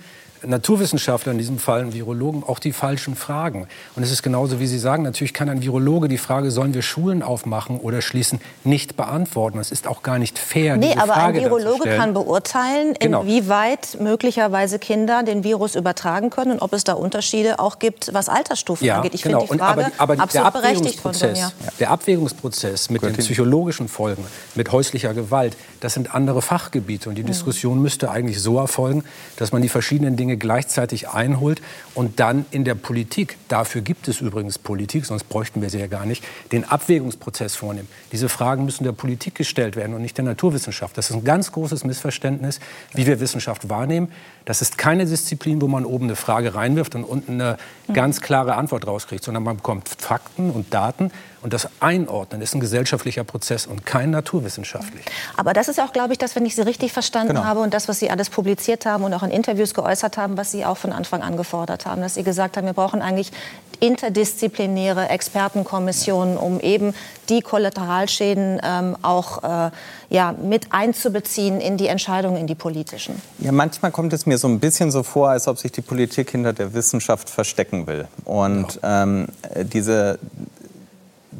Naturwissenschaftler, 0.47 1.31
in 1.31 1.37
diesem 1.37 1.59
Fall 1.59 1.93
Virologen, 1.93 2.43
auch 2.43 2.59
die 2.59 2.71
falschen 2.71 3.15
Fragen. 3.15 3.67
Und 3.95 4.03
es 4.03 4.11
ist 4.11 4.23
genauso, 4.23 4.59
wie 4.59 4.67
Sie 4.67 4.79
sagen, 4.79 5.03
natürlich 5.03 5.33
kann 5.33 5.49
ein 5.49 5.61
Virologe 5.61 6.07
die 6.07 6.17
Frage, 6.17 6.51
sollen 6.51 6.73
wir 6.73 6.81
Schulen 6.81 7.23
aufmachen 7.23 7.79
oder 7.79 8.01
schließen, 8.01 8.39
nicht 8.63 8.97
beantworten. 8.97 9.57
Das 9.57 9.71
ist 9.71 9.87
auch 9.87 10.03
gar 10.03 10.19
nicht 10.19 10.39
fair, 10.39 10.77
nee, 10.77 10.93
aber 10.95 11.13
Frage 11.13 11.39
ein 11.39 11.45
Virologe 11.45 11.89
kann 11.89 12.13
beurteilen, 12.13 12.95
genau. 12.99 13.21
inwieweit 13.21 13.97
möglicherweise 13.99 14.79
Kinder 14.79 15.23
den 15.23 15.43
Virus 15.43 15.75
übertragen 15.75 16.29
können 16.29 16.53
und 16.53 16.61
ob 16.61 16.73
es 16.73 16.83
da 16.83 16.93
Unterschiede 16.93 17.59
auch 17.59 17.79
gibt, 17.79 18.13
was 18.13 18.29
Altersstufen 18.29 18.85
ja, 18.85 18.97
angeht. 18.97 19.13
Ich 19.13 19.23
genau. 19.23 19.39
finde 19.41 19.53
die 19.53 19.59
Frage 19.59 19.91
aber, 19.97 20.13
aber 20.13 20.23
absolut 20.23 20.53
der 20.53 20.61
berechtigt 20.61 20.99
von 20.99 21.13
dem, 21.13 21.35
ja. 21.35 21.51
Der 21.79 21.91
Abwägungsprozess 21.91 22.89
mit 22.89 23.01
den 23.01 23.15
psychologischen 23.15 23.87
Folgen, 23.87 24.25
mit 24.55 24.71
häuslicher 24.71 25.13
Gewalt, 25.13 25.57
das 25.79 25.93
sind 25.93 26.13
andere 26.13 26.41
Fachgebiete. 26.41 27.09
Und 27.09 27.15
die 27.15 27.23
mhm. 27.23 27.27
Diskussion 27.27 27.81
müsste 27.81 28.09
eigentlich 28.09 28.41
so 28.41 28.57
erfolgen, 28.57 29.03
dass 29.37 29.51
man 29.51 29.61
die 29.61 29.69
verschiedenen 29.69 30.15
Dinge 30.15 30.34
gleichzeitig 30.37 31.09
einholt 31.09 31.61
und 31.93 32.19
dann 32.19 32.45
in 32.51 32.63
der 32.63 32.75
Politik, 32.75 33.37
dafür 33.47 33.81
gibt 33.81 34.07
es 34.07 34.21
übrigens 34.21 34.57
Politik, 34.57 35.05
sonst 35.05 35.25
bräuchten 35.25 35.61
wir 35.61 35.69
sie 35.69 35.79
ja 35.79 35.87
gar 35.87 36.05
nicht, 36.05 36.23
den 36.51 36.63
Abwägungsprozess 36.63 37.55
vornimmt. 37.55 37.89
Diese 38.11 38.29
Fragen 38.29 38.65
müssen 38.65 38.83
der 38.83 38.91
Politik 38.91 39.35
gestellt 39.35 39.75
werden 39.75 39.93
und 39.93 40.01
nicht 40.01 40.17
der 40.17 40.25
Naturwissenschaft. 40.25 40.97
Das 40.97 41.09
ist 41.09 41.15
ein 41.15 41.23
ganz 41.23 41.51
großes 41.51 41.83
Missverständnis, 41.83 42.59
wie 42.93 43.07
wir 43.07 43.19
Wissenschaft 43.19 43.69
wahrnehmen. 43.69 44.11
Das 44.45 44.61
ist 44.61 44.77
keine 44.77 45.05
Disziplin, 45.05 45.59
wo 45.61 45.67
man 45.67 45.85
oben 45.85 46.05
eine 46.05 46.15
Frage 46.15 46.53
reinwirft 46.53 46.95
und 46.95 47.03
unten 47.03 47.41
eine 47.41 47.57
ganz 47.93 48.21
klare 48.21 48.55
Antwort 48.55 48.85
rauskriegt, 48.87 49.23
sondern 49.23 49.43
man 49.43 49.57
bekommt 49.57 49.89
Fakten 49.89 50.51
und 50.51 50.73
Daten 50.73 51.11
und 51.41 51.53
das 51.53 51.67
Einordnen 51.79 52.41
ist 52.41 52.55
ein 52.55 52.59
gesellschaftlicher 52.59 53.23
Prozess 53.23 53.65
und 53.65 53.85
kein 53.85 54.11
naturwissenschaftlicher. 54.11 55.09
Aber 55.37 55.53
das 55.53 55.67
ist 55.67 55.79
auch, 55.79 55.93
glaube 55.93 56.13
ich, 56.13 56.19
das, 56.19 56.35
wenn 56.35 56.45
ich 56.45 56.55
Sie 56.55 56.61
richtig 56.61 56.93
verstanden 56.93 57.29
Genau. 57.35 57.43
habe 57.43 57.59
und 57.61 57.73
das, 57.73 57.87
was 57.87 57.99
Sie 57.99 58.09
alles 58.09 58.29
publiziert 58.29 58.85
haben 58.85 59.03
und 59.03 59.13
auch 59.13 59.23
in 59.23 59.31
Interviews 59.31 59.73
geäußert 59.73 60.17
haben, 60.17 60.37
was 60.37 60.51
Sie 60.51 60.63
auch 60.65 60.77
von 60.77 60.91
Anfang 60.91 61.21
an 61.21 61.37
gefordert 61.37 61.85
haben, 61.85 62.01
dass 62.01 62.13
Sie 62.15 62.23
gesagt 62.23 62.57
haben, 62.57 62.65
wir 62.65 62.73
brauchen 62.73 63.01
eigentlich 63.01 63.31
interdisziplinäre 63.79 65.09
Expertenkommissionen, 65.09 66.37
um 66.37 66.59
eben 66.59 66.93
die 67.29 67.41
Kollateralschäden 67.41 68.61
ähm, 68.63 68.95
auch 69.01 69.43
äh, 69.43 69.71
ja, 70.09 70.33
mit 70.33 70.67
einzubeziehen 70.71 71.59
in 71.59 71.77
die 71.77 71.87
Entscheidungen, 71.87 72.37
in 72.37 72.47
die 72.47 72.55
politischen. 72.55 73.21
Ja, 73.39 73.51
manchmal 73.51 73.91
kommt 73.91 74.13
es 74.13 74.25
mir 74.25 74.37
so 74.37 74.47
ein 74.47 74.59
bisschen 74.59 74.91
so 74.91 75.03
vor, 75.03 75.29
als 75.29 75.47
ob 75.47 75.57
sich 75.57 75.71
die 75.71 75.81
Politik 75.81 76.31
hinter 76.31 76.53
der 76.53 76.73
Wissenschaft 76.73 77.29
verstecken 77.29 77.87
will. 77.87 78.07
Und 78.23 78.79
ähm, 78.83 79.27
diese, 79.55 80.19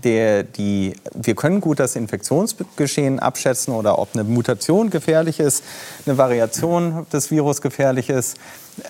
der, 0.06 0.43
die, 0.43 0.93
wir 1.14 1.36
können 1.36 1.60
gut 1.60 1.80
das 1.80 1.95
Infektionsgeschehen 1.95 3.20
abschätzen 3.20 3.74
oder 3.74 3.99
ob 3.99 4.10
eine 4.14 4.24
Mutation 4.24 4.91
gefährlich 4.91 5.39
ist, 5.39 5.64
eine 6.06 6.18
Variation 6.18 7.08
des 7.12 7.32
Virus 7.32 7.62
gefährlich 7.62 8.10
ist. 8.10 8.38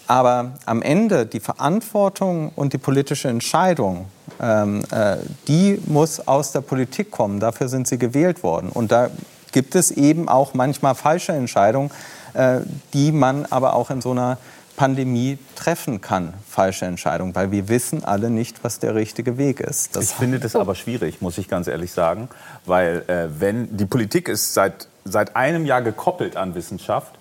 Aber 0.07 0.53
am 0.65 0.81
Ende 0.81 1.25
die 1.25 1.39
Verantwortung 1.39 2.51
und 2.55 2.73
die 2.73 2.77
politische 2.77 3.29
Entscheidung, 3.29 4.07
ähm, 4.41 4.83
äh, 4.91 5.17
die 5.47 5.79
muss 5.85 6.27
aus 6.27 6.51
der 6.51 6.61
Politik 6.61 7.11
kommen. 7.11 7.39
Dafür 7.39 7.69
sind 7.69 7.87
sie 7.87 7.97
gewählt 7.97 8.43
worden. 8.43 8.69
Und 8.69 8.91
da 8.91 9.09
gibt 9.51 9.75
es 9.75 9.91
eben 9.91 10.27
auch 10.27 10.53
manchmal 10.53 10.95
falsche 10.95 11.31
Entscheidungen, 11.31 11.91
äh, 12.33 12.59
die 12.93 13.13
man 13.13 13.45
aber 13.45 13.73
auch 13.73 13.89
in 13.89 14.01
so 14.01 14.11
einer 14.11 14.37
Pandemie 14.75 15.37
treffen 15.55 16.01
kann, 16.01 16.33
falsche 16.49 16.85
Entscheidungen, 16.85 17.35
weil 17.35 17.51
wir 17.51 17.69
wissen 17.69 18.03
alle 18.03 18.29
nicht, 18.29 18.63
was 18.63 18.79
der 18.79 18.95
richtige 18.95 19.37
Weg 19.37 19.59
ist. 19.59 19.95
ich 19.97 20.09
finde 20.09 20.39
das 20.39 20.55
aber 20.55 20.75
schwierig, 20.75 21.21
muss 21.21 21.37
ich 21.37 21.47
ganz 21.47 21.67
ehrlich 21.67 21.91
sagen, 21.91 22.29
weil 22.65 23.03
äh, 23.07 23.27
wenn 23.39 23.75
die 23.77 23.85
Politik 23.85 24.27
ist 24.27 24.53
seit, 24.53 24.87
seit 25.03 25.35
einem 25.35 25.65
Jahr 25.65 25.81
gekoppelt 25.81 26.37
an 26.37 26.55
Wissenschaft, 26.55 27.17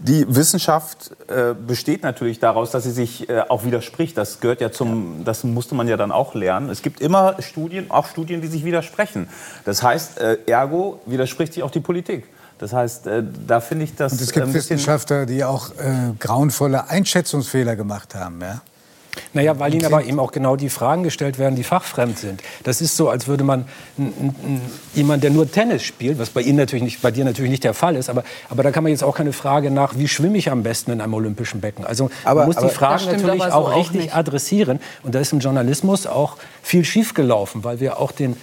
die 0.00 0.24
Wissenschaft 0.32 1.10
äh, 1.28 1.54
besteht 1.54 2.04
natürlich 2.04 2.38
daraus, 2.38 2.70
dass 2.70 2.84
sie 2.84 2.92
sich 2.92 3.28
äh, 3.28 3.40
auch 3.48 3.64
widerspricht. 3.64 4.16
Das 4.16 4.38
gehört 4.38 4.60
ja 4.60 4.70
zum, 4.70 5.24
das 5.24 5.42
musste 5.42 5.74
man 5.74 5.88
ja 5.88 5.96
dann 5.96 6.12
auch 6.12 6.34
lernen. 6.34 6.70
Es 6.70 6.82
gibt 6.82 7.00
immer 7.00 7.42
Studien, 7.42 7.90
auch 7.90 8.06
Studien, 8.06 8.40
die 8.40 8.46
sich 8.46 8.64
widersprechen. 8.64 9.28
Das 9.64 9.82
heißt, 9.82 10.20
äh, 10.20 10.38
ergo 10.46 11.00
widerspricht 11.06 11.54
sich 11.54 11.64
auch 11.64 11.72
die 11.72 11.80
Politik. 11.80 12.28
Das 12.58 12.72
heißt, 12.72 13.06
äh, 13.06 13.22
da 13.46 13.60
finde 13.60 13.84
ich 13.84 13.94
das. 13.94 14.12
Und 14.12 14.20
es 14.20 14.32
gibt 14.32 14.52
Wissenschaftler, 14.52 15.26
die 15.26 15.44
auch 15.44 15.70
äh, 15.70 16.12
grauenvolle 16.18 16.88
Einschätzungsfehler 16.88 17.76
gemacht 17.76 18.14
haben. 18.14 18.40
Ja? 18.40 18.60
Naja, 19.32 19.58
weil 19.58 19.74
ihnen 19.74 19.84
aber 19.84 20.04
eben 20.04 20.20
auch 20.20 20.30
genau 20.32 20.54
die 20.56 20.68
Fragen 20.68 21.02
gestellt 21.02 21.38
werden, 21.38 21.56
die 21.56 21.64
fachfremd 21.64 22.18
sind. 22.18 22.40
Das 22.64 22.80
ist 22.80 22.96
so, 22.96 23.08
als 23.08 23.26
würde 23.26 23.42
man 23.42 23.64
jemand, 24.94 25.24
der 25.24 25.30
nur 25.30 25.50
Tennis 25.50 25.82
spielt, 25.82 26.18
was 26.18 26.30
bei 26.30 26.40
Ihnen 26.40 26.56
natürlich 26.56 26.84
nicht, 26.84 27.02
bei 27.02 27.10
dir 27.10 27.24
natürlich 27.24 27.50
nicht 27.50 27.64
der 27.64 27.74
Fall 27.74 27.96
ist, 27.96 28.08
aber, 28.10 28.22
aber 28.48 28.62
da 28.62 28.70
kann 28.70 28.84
man 28.84 28.90
jetzt 28.92 29.02
auch 29.02 29.16
keine 29.16 29.32
Frage 29.32 29.70
nach, 29.72 29.96
wie 29.96 30.06
schwimme 30.06 30.38
ich 30.38 30.50
am 30.50 30.62
besten 30.62 30.92
in 30.92 31.00
einem 31.00 31.14
olympischen 31.14 31.60
Becken. 31.60 31.84
Also 31.84 32.10
Aber- 32.24 32.40
man 32.40 32.48
muss 32.48 32.56
aber- 32.58 32.68
die 32.68 32.74
Fragen 32.74 33.06
natürlich 33.06 33.42
so 33.42 33.48
auch 33.50 33.72
auch 33.72 33.76
richtig 33.76 34.00
nicht. 34.02 34.14
adressieren. 34.16 34.78
Und 35.02 35.14
da 35.14 35.20
ist 35.20 35.32
im 35.32 35.40
Journalismus 35.40 36.06
auch 36.06 36.36
viel 36.62 36.84
schiefgelaufen, 36.84 37.64
weil 37.64 37.80
wir 37.80 37.98
auch 37.98 38.12
den, 38.12 38.36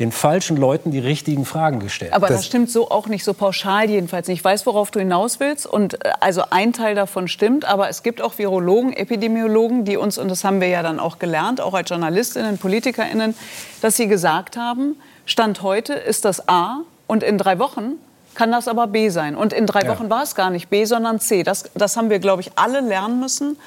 den 0.00 0.12
falschen 0.12 0.56
Leuten 0.56 0.90
die 0.90 0.98
richtigen 0.98 1.44
Fragen 1.44 1.80
gestellt 1.80 2.12
haben. 2.12 2.22
Aber 2.22 2.32
das, 2.32 2.46
stimmt 2.46 2.70
so 2.70 2.90
auch 2.90 3.08
nicht, 3.08 3.24
so 3.24 3.34
pauschal 3.34 3.90
jedenfalls 3.90 4.28
nicht. 4.28 4.38
Ich 4.38 4.44
weiß, 4.44 4.64
worauf 4.66 4.90
du 4.90 5.00
hinaus 5.00 5.40
willst. 5.40 5.66
Und 5.66 6.04
äh, 6.04 6.10
also 6.20 6.44
ein 6.50 6.72
Teil 6.72 6.94
davon 6.94 7.26
stimmt, 7.28 7.64
aber 7.64 7.88
es 7.88 8.02
gibt 8.02 8.22
auch 8.22 8.38
Virologen, 8.38 8.92
Epidemiologen, 8.92 9.84
die 9.84 9.96
uns, 9.96 10.18
und 10.18 10.28
das 10.28 10.44
haben 10.44 10.60
wir 10.60 10.68
ja 10.68 10.82
dann 10.82 11.00
auch 11.00 11.18
gelernt, 11.18 11.60
auch 11.60 11.74
als 11.74 11.90
JournalistInnen, 11.90 12.58
PolitikerInnen, 12.58 13.34
dass 13.82 13.96
sie 13.96 14.06
gesagt 14.06 14.56
haben, 14.56 14.96
Stand 15.26 15.62
heute 15.62 15.92
ist 15.94 16.24
das 16.24 16.48
A 16.48 16.78
und 17.06 17.22
in 17.22 17.36
drei 17.36 17.58
Wochen 17.58 17.94
kann 18.34 18.52
das 18.52 18.68
aber 18.68 18.86
B 18.86 19.08
sein. 19.08 19.34
Und 19.34 19.52
in 19.52 19.66
drei 19.66 19.82
Ja. 19.82 19.88
Wochen 19.88 20.08
war 20.10 20.22
es 20.22 20.36
gar 20.36 20.50
nicht 20.50 20.68
B, 20.70 20.84
sondern 20.84 21.18
C. 21.18 21.42
Das, 21.42 21.64
das 21.74 21.96
haben 21.96 22.08
wir, 22.08 22.20
glaube 22.20 22.40
ich, 22.40 22.52
alle 22.54 22.80
lernen 22.80 23.18
müssen. 23.18 23.58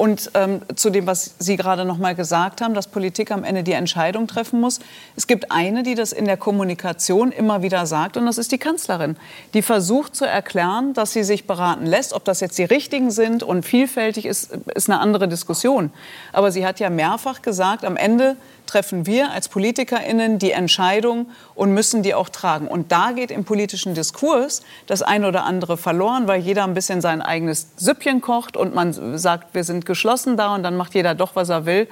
Und 0.00 0.30
ähm, 0.32 0.62
zu 0.76 0.88
dem, 0.88 1.06
was 1.06 1.34
Sie 1.40 1.58
gerade 1.58 1.84
noch 1.84 1.98
mal 1.98 2.14
gesagt 2.14 2.62
haben, 2.62 2.72
dass 2.72 2.86
Politik 2.86 3.30
am 3.30 3.44
Ende 3.44 3.62
die 3.62 3.72
Entscheidung 3.72 4.26
treffen 4.26 4.58
muss. 4.58 4.80
Es 5.14 5.26
gibt 5.26 5.52
eine, 5.52 5.82
die 5.82 5.94
das 5.94 6.14
in 6.14 6.24
der 6.24 6.38
Kommunikation 6.38 7.32
immer 7.32 7.60
wieder 7.60 7.84
sagt, 7.84 8.16
und 8.16 8.24
das 8.24 8.38
ist 8.38 8.50
die 8.50 8.56
Kanzlerin. 8.56 9.18
Die 9.52 9.60
versucht 9.60 10.16
zu 10.16 10.24
erklären, 10.24 10.94
dass 10.94 11.12
sie 11.12 11.22
sich 11.22 11.46
beraten 11.46 11.84
lässt. 11.84 12.14
Ob 12.14 12.24
das 12.24 12.40
jetzt 12.40 12.56
die 12.56 12.64
richtigen 12.64 13.10
sind 13.10 13.42
und 13.42 13.66
vielfältig 13.66 14.24
ist, 14.24 14.52
ist 14.74 14.88
eine 14.88 15.00
andere 15.00 15.28
Diskussion. 15.28 15.92
Aber 16.32 16.50
sie 16.50 16.64
hat 16.64 16.80
ja 16.80 16.88
mehrfach 16.88 17.42
gesagt, 17.42 17.84
am 17.84 17.98
Ende 17.98 18.36
treffen 18.70 19.04
wir 19.04 19.32
als 19.32 19.48
PolitikerInnen 19.48 20.38
die 20.38 20.52
Entscheidung 20.52 21.26
und 21.54 21.74
müssen 21.74 22.02
die 22.02 22.14
auch 22.14 22.28
tragen. 22.28 22.68
Und 22.68 22.92
da 22.92 23.10
geht 23.10 23.32
im 23.32 23.44
politischen 23.44 23.94
Diskurs 23.94 24.62
das 24.86 25.02
eine 25.02 25.26
oder 25.26 25.44
andere 25.44 25.76
verloren, 25.76 26.28
weil 26.28 26.40
jeder 26.40 26.64
ein 26.64 26.74
bisschen 26.74 27.00
sein 27.00 27.20
eigenes 27.20 27.66
Süppchen 27.76 28.20
kocht 28.20 28.56
und 28.56 28.74
man 28.74 29.18
sagt, 29.18 29.54
wir 29.54 29.64
sind 29.64 29.86
geschlossen 29.86 30.36
da 30.36 30.54
und 30.54 30.62
dann 30.62 30.76
macht 30.76 30.94
jeder 30.94 31.14
doch, 31.16 31.34
was 31.34 31.48
er 31.48 31.66
will. 31.66 31.88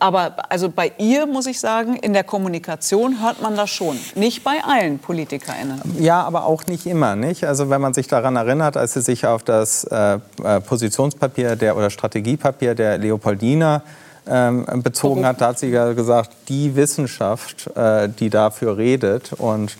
Aber 0.00 0.50
also 0.50 0.68
bei 0.68 0.92
ihr, 0.98 1.26
muss 1.26 1.46
ich 1.46 1.58
sagen, 1.58 1.96
in 1.96 2.12
der 2.12 2.22
Kommunikation 2.22 3.20
hört 3.22 3.42
man 3.42 3.56
das 3.56 3.70
schon. 3.70 3.98
Nicht 4.14 4.44
bei 4.44 4.62
allen 4.62 4.98
PolitikerInnen. 4.98 5.80
Ja, 5.98 6.22
aber 6.22 6.44
auch 6.44 6.66
nicht 6.66 6.86
immer, 6.86 7.16
nicht? 7.16 7.44
Also 7.44 7.68
wenn 7.68 7.80
man 7.80 7.94
sich 7.94 8.06
daran 8.06 8.36
erinnert, 8.36 8.76
als 8.76 8.92
sie 8.92 9.00
sich 9.00 9.26
auf 9.26 9.42
das 9.42 9.84
äh, 9.84 10.18
äh, 10.44 10.60
Positionspapier 10.60 11.56
der, 11.56 11.76
oder 11.76 11.90
Strategiepapier 11.90 12.76
der 12.76 12.98
Leopoldina 12.98 13.82
ähm, 14.30 14.64
bezogen 14.82 15.26
hat, 15.26 15.40
da 15.40 15.48
hat 15.48 15.58
sie 15.58 15.68
ja 15.68 15.92
gesagt, 15.92 16.30
die 16.48 16.76
Wissenschaft, 16.76 17.68
äh, 17.76 18.08
die 18.08 18.30
dafür 18.30 18.76
redet. 18.76 19.32
Und 19.32 19.76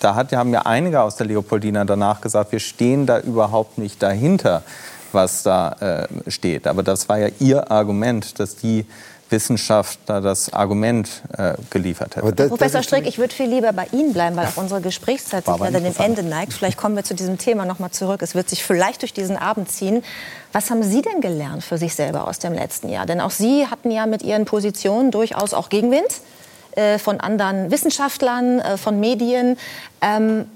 da 0.00 0.14
hat, 0.14 0.32
haben 0.32 0.52
ja 0.52 0.62
einige 0.62 1.02
aus 1.02 1.16
der 1.16 1.26
Leopoldina 1.26 1.84
danach 1.84 2.20
gesagt, 2.20 2.52
wir 2.52 2.60
stehen 2.60 3.06
da 3.06 3.20
überhaupt 3.20 3.78
nicht 3.78 4.02
dahinter, 4.02 4.62
was 5.12 5.42
da 5.42 5.72
äh, 5.80 6.30
steht. 6.30 6.66
Aber 6.66 6.82
das 6.82 7.08
war 7.08 7.18
ja 7.18 7.28
ihr 7.38 7.70
Argument, 7.70 8.38
dass 8.38 8.56
die 8.56 8.86
Wissenschaft 9.30 9.98
da 10.06 10.20
das 10.20 10.52
Argument 10.52 11.22
äh, 11.36 11.54
geliefert 11.70 12.16
hätte. 12.16 12.32
Das, 12.32 12.48
Professor 12.48 12.82
Strick, 12.82 13.06
ich 13.06 13.18
würde 13.18 13.34
viel 13.34 13.48
lieber 13.48 13.72
bei 13.72 13.86
Ihnen 13.92 14.12
bleiben, 14.12 14.36
weil 14.36 14.46
auch 14.46 14.56
unsere 14.56 14.80
Gesprächszeit 14.80 15.44
sich 15.44 15.56
ja 15.58 15.70
dem 15.70 15.94
Ende 15.98 16.22
neigt. 16.22 16.52
Vielleicht 16.52 16.76
kommen 16.76 16.96
wir 16.96 17.04
zu 17.04 17.14
diesem 17.14 17.38
Thema 17.38 17.64
noch 17.64 17.78
mal 17.78 17.90
zurück. 17.90 18.22
Es 18.22 18.34
wird 18.34 18.48
sich 18.48 18.64
vielleicht 18.64 19.02
durch 19.02 19.12
diesen 19.12 19.36
Abend 19.36 19.70
ziehen. 19.70 20.02
Was 20.52 20.70
haben 20.70 20.82
Sie 20.82 21.02
denn 21.02 21.20
gelernt 21.20 21.62
für 21.62 21.78
sich 21.78 21.94
selber 21.94 22.26
aus 22.26 22.38
dem 22.38 22.54
letzten 22.54 22.88
Jahr? 22.88 23.06
Denn 23.06 23.20
auch 23.20 23.30
Sie 23.30 23.66
hatten 23.66 23.90
ja 23.90 24.06
mit 24.06 24.22
Ihren 24.22 24.44
Positionen 24.44 25.10
durchaus 25.10 25.52
auch 25.54 25.68
Gegenwind 25.68 26.08
äh, 26.72 26.98
von 26.98 27.20
anderen 27.20 27.70
Wissenschaftlern, 27.70 28.60
äh, 28.60 28.76
von 28.76 28.98
Medien. 28.98 29.58
Ähm, 30.00 30.46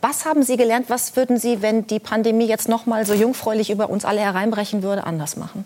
was 0.00 0.24
haben 0.24 0.42
Sie 0.42 0.56
gelernt? 0.56 0.86
Was 0.88 1.16
würden 1.16 1.38
Sie, 1.38 1.62
wenn 1.62 1.86
die 1.86 1.98
Pandemie 2.00 2.46
jetzt 2.46 2.68
noch 2.68 2.86
mal 2.86 3.06
so 3.06 3.14
jungfräulich 3.14 3.70
über 3.70 3.90
uns 3.90 4.04
alle 4.04 4.20
hereinbrechen 4.20 4.82
würde, 4.82 5.04
anders 5.04 5.36
machen? 5.36 5.64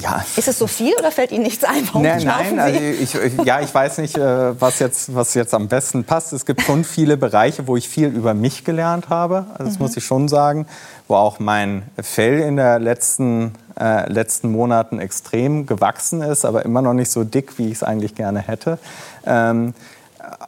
Ja. 0.00 0.24
Ist 0.36 0.48
es 0.48 0.58
so 0.58 0.66
viel 0.66 0.94
oder 0.98 1.10
fällt 1.10 1.32
Ihnen 1.32 1.42
nichts 1.42 1.64
ein? 1.64 1.86
Warum 1.86 2.02
nein, 2.02 2.22
nein, 2.24 2.58
also 2.58 2.78
ich, 2.78 3.14
ja, 3.44 3.60
ich 3.60 3.74
weiß 3.74 3.98
nicht, 3.98 4.16
äh, 4.16 4.60
was 4.60 4.78
jetzt, 4.78 5.14
was 5.14 5.34
jetzt 5.34 5.54
am 5.54 5.68
besten 5.68 6.04
passt. 6.04 6.32
Es 6.32 6.46
gibt 6.46 6.62
schon 6.62 6.84
viele 6.84 7.16
Bereiche, 7.16 7.66
wo 7.66 7.76
ich 7.76 7.88
viel 7.88 8.08
über 8.08 8.34
mich 8.34 8.64
gelernt 8.64 9.08
habe. 9.08 9.46
Also 9.52 9.64
das 9.64 9.78
mhm. 9.78 9.82
muss 9.84 9.96
ich 9.96 10.04
schon 10.04 10.28
sagen, 10.28 10.66
wo 11.08 11.16
auch 11.16 11.38
mein 11.38 11.82
Fell 12.00 12.40
in 12.40 12.56
den 12.56 12.82
letzten, 12.82 13.52
äh, 13.78 14.10
letzten 14.10 14.50
Monaten 14.50 14.98
extrem 14.98 15.66
gewachsen 15.66 16.22
ist, 16.22 16.44
aber 16.44 16.64
immer 16.64 16.82
noch 16.82 16.94
nicht 16.94 17.10
so 17.10 17.24
dick, 17.24 17.58
wie 17.58 17.66
ich 17.66 17.74
es 17.74 17.82
eigentlich 17.82 18.14
gerne 18.14 18.40
hätte. 18.40 18.78
Ähm, 19.26 19.74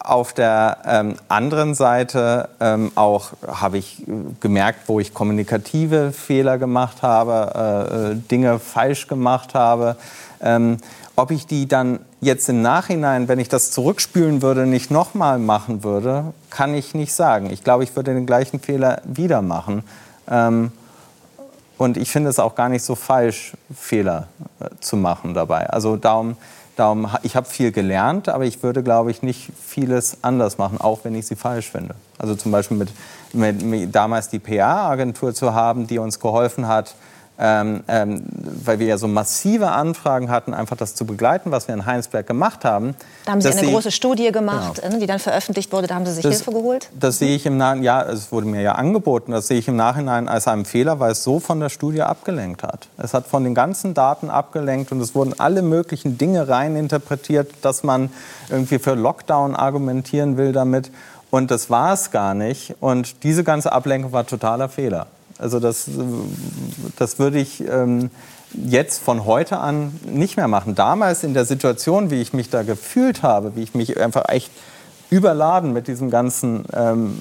auf 0.01 0.33
der 0.33 0.79
ähm, 0.85 1.16
anderen 1.29 1.74
Seite 1.74 2.49
ähm, 2.61 2.93
auch 2.95 3.33
habe 3.47 3.79
ich 3.79 4.03
gemerkt, 4.41 4.81
wo 4.87 5.01
ich 5.01 5.14
kommunikative 5.14 6.12
Fehler 6.12 6.59
gemacht 6.59 7.03
habe, 7.03 7.53
äh, 7.55 8.12
äh, 8.12 8.14
Dinge 8.16 8.59
falsch 8.59 9.09
gemacht 9.09 9.55
habe. 9.55 9.97
Ähm, 10.41 10.79
ob 11.16 11.31
ich 11.31 11.47
die 11.47 11.66
dann 11.66 12.01
jetzt 12.20 12.49
im 12.49 12.62
Nachhinein, 12.62 13.29
wenn 13.29 13.39
ich 13.39 13.49
das 13.49 13.70
zurückspülen 13.70 14.43
würde, 14.43 14.66
nicht 14.66 14.91
nochmal 14.91 15.39
machen 15.39 15.83
würde, 15.83 16.35
kann 16.51 16.74
ich 16.74 16.95
nicht 16.95 17.14
sagen. 17.14 17.51
Ich 17.51 17.64
glaube, 17.64 17.85
ich 17.85 17.97
würde 17.97 18.12
den 18.12 18.27
gleichen 18.27 18.61
Fehler 18.61 19.01
wieder 19.05 19.43
machen. 19.43 19.83
Ähm, 20.31 20.72
und 21.79 21.97
ich 21.97 22.11
finde 22.11 22.31
es 22.31 22.39
auch 22.39 22.55
gar 22.55 22.68
nicht 22.68 22.83
so 22.83 22.95
falsch, 22.95 23.53
Fehler 23.74 24.29
äh, 24.61 24.68
zu 24.81 24.97
machen 24.97 25.35
dabei. 25.35 25.68
Also 25.68 25.97
darum 25.97 26.37
Darum, 26.77 27.09
ich 27.22 27.35
habe 27.37 27.49
viel 27.49 27.72
gelernt, 27.72 28.29
aber 28.29 28.45
ich 28.45 28.62
würde, 28.62 28.83
glaube 28.83 29.11
ich, 29.11 29.22
nicht 29.22 29.51
vieles 29.66 30.18
anders 30.22 30.59
machen, 30.59 30.79
auch 30.79 31.01
wenn 31.05 31.14
ich 31.14 31.27
sie 31.27 31.35
falsch 31.35 31.70
finde. 31.70 31.95
Also 32.18 32.35
zum 32.35 32.53
Beispiel 32.53 32.77
mit, 32.77 32.91
mit, 33.33 33.62
mit 33.62 33.95
damals 33.95 34.29
die 34.29 34.39
PA-Agentur 34.39 35.33
zu 35.33 35.55
haben, 35.55 35.87
die 35.87 35.99
uns 35.99 36.20
geholfen 36.20 36.68
hat, 36.68 36.95
ähm, 37.39 37.82
ähm, 37.89 38.22
weil 38.64 38.78
wir 38.78 38.87
ja 38.87 38.99
so 38.99 39.09
massive 39.09 39.70
Anfragen 39.70 40.30
hatten, 40.30 40.55
einfach 40.55 40.76
das 40.76 40.95
zu 40.95 41.05
begleiten, 41.05 41.51
was 41.51 41.68
wir 41.68 41.74
in 41.74 41.84
Heinsberg 41.84 42.26
gemacht 42.26 42.64
haben. 42.64 42.95
Da 43.24 43.32
haben 43.32 43.41
Sie 43.41 43.49
eine 43.49 43.61
Sie, 43.61 43.70
große 43.70 43.91
Studie 43.91 44.32
gemacht, 44.32 44.80
genau. 44.82 44.99
die 44.99 45.07
dann 45.07 45.18
veröffentlicht 45.18 45.72
wurde. 45.72 45.87
Da 45.87 45.97
haben 45.97 46.07
Sie 46.07 46.12
sich 46.12 46.22
das, 46.22 46.37
Hilfe 46.37 46.53
geholt? 46.53 46.89
Das 46.99 47.18
sehe 47.18 47.37
ich 47.37 47.45
im 47.45 47.59
Nachhinein, 47.59 47.84
ja, 47.84 48.03
es 48.03 48.32
wurde 48.32 48.47
mir 48.47 48.62
ja 48.62 48.72
angeboten, 48.72 49.32
das 49.32 49.49
sehe 49.49 49.59
ich 49.59 49.68
im 49.68 49.76
Nachhinein 49.76 50.28
als 50.28 50.49
einen 50.49 50.64
Fehler, 50.64 50.99
weil 50.99 51.12
es 51.12 51.22
so 51.22 51.41
von 51.41 51.61
der 51.61 51.68
Studie 51.68 52.03
abgelenkt 52.03 52.62
hat. 52.62 52.89
Es 52.97 53.12
hat 53.12 53.26
von 53.26 53.45
den 53.45 53.55
ganzen 53.55 53.93
Daten 53.93 54.30
abgelenkt 54.30 54.93
und 54.93 55.01
es 55.01 55.14
wurden 55.14 55.34
alle 55.39 55.62
möglichen 55.62 56.16
Dinge 56.16 56.49
reininterpretiert, 56.49 57.53
dass 57.62 57.82
man 57.82 58.11
irgendwie 58.49 58.78
für 58.78 58.95
Lockdown 58.95 59.55
argumentieren 59.55 60.37
will 60.37 60.53
damit. 60.53 60.91
Und 61.30 61.51
das 61.51 61.68
war 61.70 61.93
es 61.93 62.11
gar 62.11 62.34
nicht. 62.34 62.74
Und 62.80 63.22
diese 63.24 63.45
ganze 63.45 63.72
Ablenkung 63.72 64.12
war 64.12 64.26
totaler 64.26 64.68
Fehler. 64.68 65.07
Also 65.39 65.61
das, 65.61 65.89
das 66.99 67.18
würde 67.18 67.39
ich 67.39 67.62
ähm, 67.68 68.11
jetzt 68.53 69.03
von 69.03 69.24
heute 69.24 69.59
an 69.59 69.99
nicht 70.05 70.37
mehr 70.37 70.49
machen. 70.49 70.74
Damals 70.74 71.24
in 71.24 71.34
der 71.34 71.45
Situation, 71.45 72.11
wie 72.11 72.20
ich 72.20 72.32
mich 72.32 72.51
da 72.51 72.62
gefühlt 72.62 73.22
habe, 73.22 73.57
wie 73.57 73.62
ich 73.62 73.74
mich 73.74 74.01
einfach 74.01 74.28
echt 74.28 74.51
überladen 75.11 75.72
mit 75.72 75.89
diesen 75.89 76.11
ganzen 76.11 76.64
ähm, 76.72 77.20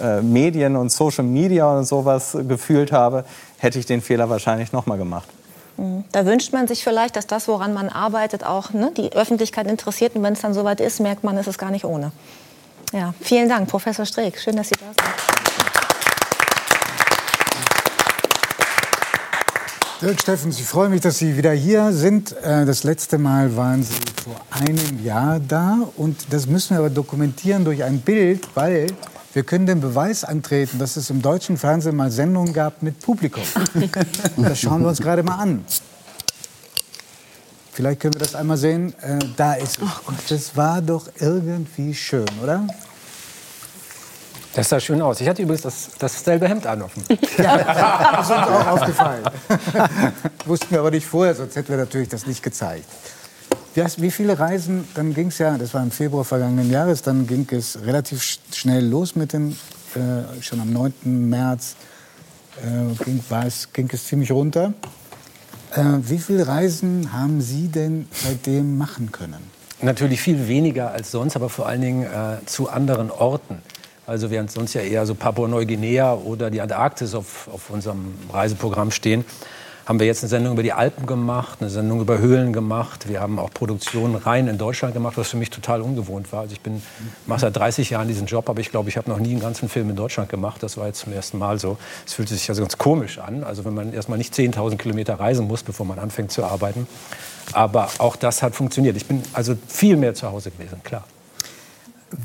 äh, 0.00 0.20
Medien 0.22 0.76
und 0.76 0.90
Social 0.90 1.24
Media 1.24 1.70
und 1.76 1.84
sowas 1.84 2.36
gefühlt 2.48 2.92
habe, 2.92 3.24
hätte 3.58 3.78
ich 3.78 3.86
den 3.86 4.00
Fehler 4.00 4.30
wahrscheinlich 4.30 4.72
noch 4.72 4.86
mal 4.86 4.98
gemacht. 4.98 5.28
Mhm. 5.76 6.04
Da 6.12 6.26
wünscht 6.26 6.52
man 6.52 6.66
sich 6.66 6.82
vielleicht, 6.82 7.16
dass 7.16 7.26
das, 7.26 7.48
woran 7.48 7.74
man 7.74 7.88
arbeitet, 7.88 8.44
auch 8.44 8.72
ne, 8.72 8.90
die 8.96 9.12
Öffentlichkeit 9.12 9.66
interessiert. 9.66 10.16
Und 10.16 10.22
wenn 10.22 10.32
es 10.32 10.40
dann 10.40 10.54
soweit 10.54 10.80
ist, 10.80 11.00
merkt 11.00 11.24
man, 11.24 11.36
ist 11.36 11.46
es 11.46 11.58
gar 11.58 11.70
nicht 11.70 11.84
ohne. 11.84 12.12
Ja, 12.92 13.14
vielen 13.20 13.48
Dank, 13.48 13.68
Professor 13.68 14.06
Streeck. 14.06 14.38
Schön, 14.38 14.56
dass 14.56 14.68
Sie 14.68 14.76
da 14.76 14.86
sind. 14.86 15.77
Dirk 20.00 20.20
Steffens, 20.20 20.60
ich 20.60 20.64
freue 20.64 20.88
mich, 20.88 21.00
dass 21.00 21.18
Sie 21.18 21.36
wieder 21.36 21.50
hier 21.50 21.92
sind. 21.92 22.30
Äh, 22.44 22.64
das 22.64 22.84
letzte 22.84 23.18
Mal 23.18 23.56
waren 23.56 23.82
Sie 23.82 23.94
vor 24.22 24.36
einem 24.50 25.04
Jahr 25.04 25.40
da. 25.40 25.78
Und 25.96 26.32
das 26.32 26.46
müssen 26.46 26.76
wir 26.76 26.78
aber 26.78 26.90
dokumentieren 26.90 27.64
durch 27.64 27.82
ein 27.82 28.00
Bild, 28.00 28.46
weil 28.54 28.86
wir 29.32 29.42
können 29.42 29.66
den 29.66 29.80
Beweis 29.80 30.22
antreten, 30.22 30.78
dass 30.78 30.96
es 30.96 31.10
im 31.10 31.20
deutschen 31.20 31.56
Fernsehen 31.56 31.96
mal 31.96 32.12
Sendungen 32.12 32.52
gab 32.52 32.80
mit 32.80 33.00
Publikum. 33.00 33.42
Das 34.36 34.60
schauen 34.60 34.82
wir 34.82 34.90
uns 34.90 35.00
gerade 35.00 35.24
mal 35.24 35.34
an. 35.34 35.64
Vielleicht 37.72 37.98
können 37.98 38.14
wir 38.14 38.20
das 38.20 38.36
einmal 38.36 38.56
sehen. 38.56 38.94
Äh, 39.00 39.18
da 39.36 39.54
ist 39.54 39.80
es. 39.82 40.28
Das 40.28 40.56
war 40.56 40.80
doch 40.80 41.08
irgendwie 41.18 41.92
schön, 41.92 42.26
oder? 42.40 42.68
Das 44.54 44.68
sah 44.68 44.80
schön 44.80 45.00
aus. 45.02 45.20
Ich 45.20 45.28
hatte 45.28 45.42
übrigens 45.42 45.62
das, 45.62 45.90
dasselbe 45.98 46.48
Hemd 46.48 46.66
an. 46.66 46.84
Ja, 47.38 47.56
das 48.16 48.30
ist 48.30 48.36
uns 48.36 48.46
auch 48.48 48.66
aufgefallen. 48.72 49.24
Wussten 50.46 50.70
wir 50.70 50.80
aber 50.80 50.90
nicht 50.90 51.06
vorher, 51.06 51.34
sonst 51.34 51.54
hätten 51.54 51.68
wir 51.68 51.76
natürlich 51.76 52.08
das 52.08 52.26
nicht 52.26 52.42
gezeigt. 52.42 52.84
Wie 53.98 54.10
viele 54.10 54.36
Reisen, 54.36 54.88
dann 54.94 55.14
ging 55.14 55.28
es 55.28 55.38
ja, 55.38 55.56
das 55.56 55.72
war 55.72 55.82
im 55.84 55.92
Februar 55.92 56.24
vergangenen 56.24 56.68
Jahres, 56.68 57.02
dann 57.02 57.28
ging 57.28 57.46
es 57.52 57.80
relativ 57.84 58.40
schnell 58.52 58.84
los 58.84 59.14
mit 59.14 59.32
den, 59.32 59.56
äh, 59.94 60.42
schon 60.42 60.60
am 60.60 60.72
9. 60.72 60.92
März 61.04 61.76
äh, 62.56 63.04
ging, 63.04 63.22
es, 63.46 63.72
ging 63.72 63.88
es 63.92 64.04
ziemlich 64.04 64.32
runter. 64.32 64.72
Äh, 65.74 65.84
wie 66.00 66.18
viele 66.18 66.48
Reisen 66.48 67.12
haben 67.12 67.40
Sie 67.40 67.68
denn 67.68 68.08
seitdem 68.12 68.76
machen 68.78 69.12
können? 69.12 69.48
Natürlich 69.80 70.20
viel 70.20 70.48
weniger 70.48 70.90
als 70.90 71.12
sonst, 71.12 71.36
aber 71.36 71.48
vor 71.48 71.66
allen 71.66 71.80
Dingen 71.80 72.02
äh, 72.02 72.44
zu 72.46 72.68
anderen 72.68 73.12
Orten. 73.12 73.62
Also 74.08 74.30
während 74.30 74.50
sonst 74.50 74.72
ja 74.72 74.80
eher 74.80 75.04
so 75.04 75.14
Papua-Neuguinea 75.14 76.14
oder 76.14 76.50
die 76.50 76.62
Antarktis 76.62 77.14
auf, 77.14 77.46
auf 77.52 77.68
unserem 77.68 78.14
Reiseprogramm 78.32 78.90
stehen, 78.90 79.22
haben 79.84 80.00
wir 80.00 80.06
jetzt 80.06 80.22
eine 80.22 80.30
Sendung 80.30 80.54
über 80.54 80.62
die 80.62 80.72
Alpen 80.72 81.04
gemacht, 81.04 81.58
eine 81.60 81.68
Sendung 81.68 82.00
über 82.00 82.16
Höhlen 82.16 82.54
gemacht. 82.54 83.06
Wir 83.06 83.20
haben 83.20 83.38
auch 83.38 83.50
Produktionen 83.50 84.14
rein 84.14 84.48
in 84.48 84.56
Deutschland 84.56 84.94
gemacht, 84.94 85.18
was 85.18 85.28
für 85.28 85.36
mich 85.36 85.50
total 85.50 85.82
ungewohnt 85.82 86.32
war. 86.32 86.40
Also 86.40 86.54
ich 86.54 86.62
bin 86.62 86.82
mache 87.26 87.40
seit 87.40 87.56
30 87.56 87.90
Jahren 87.90 88.08
diesen 88.08 88.26
Job, 88.26 88.48
aber 88.48 88.60
ich 88.60 88.70
glaube, 88.70 88.88
ich 88.88 88.96
habe 88.96 89.10
noch 89.10 89.18
nie 89.18 89.32
einen 89.32 89.40
ganzen 89.40 89.68
Film 89.68 89.90
in 89.90 89.96
Deutschland 89.96 90.30
gemacht. 90.30 90.62
Das 90.62 90.78
war 90.78 90.86
jetzt 90.86 91.00
zum 91.00 91.12
ersten 91.12 91.36
Mal 91.36 91.58
so. 91.58 91.76
Es 92.06 92.14
fühlte 92.14 92.32
sich 92.32 92.48
also 92.48 92.62
ganz 92.62 92.78
komisch 92.78 93.18
an. 93.18 93.44
Also 93.44 93.66
wenn 93.66 93.74
man 93.74 93.92
erstmal 93.92 94.16
nicht 94.16 94.32
10.000 94.32 94.78
Kilometer 94.78 95.20
reisen 95.20 95.46
muss, 95.46 95.62
bevor 95.62 95.84
man 95.84 95.98
anfängt 95.98 96.32
zu 96.32 96.44
arbeiten. 96.44 96.88
Aber 97.52 97.90
auch 97.98 98.16
das 98.16 98.42
hat 98.42 98.54
funktioniert. 98.54 98.96
Ich 98.96 99.04
bin 99.04 99.22
also 99.34 99.54
viel 99.68 99.98
mehr 99.98 100.14
zu 100.14 100.32
Hause 100.32 100.50
gewesen, 100.50 100.82
klar. 100.82 101.04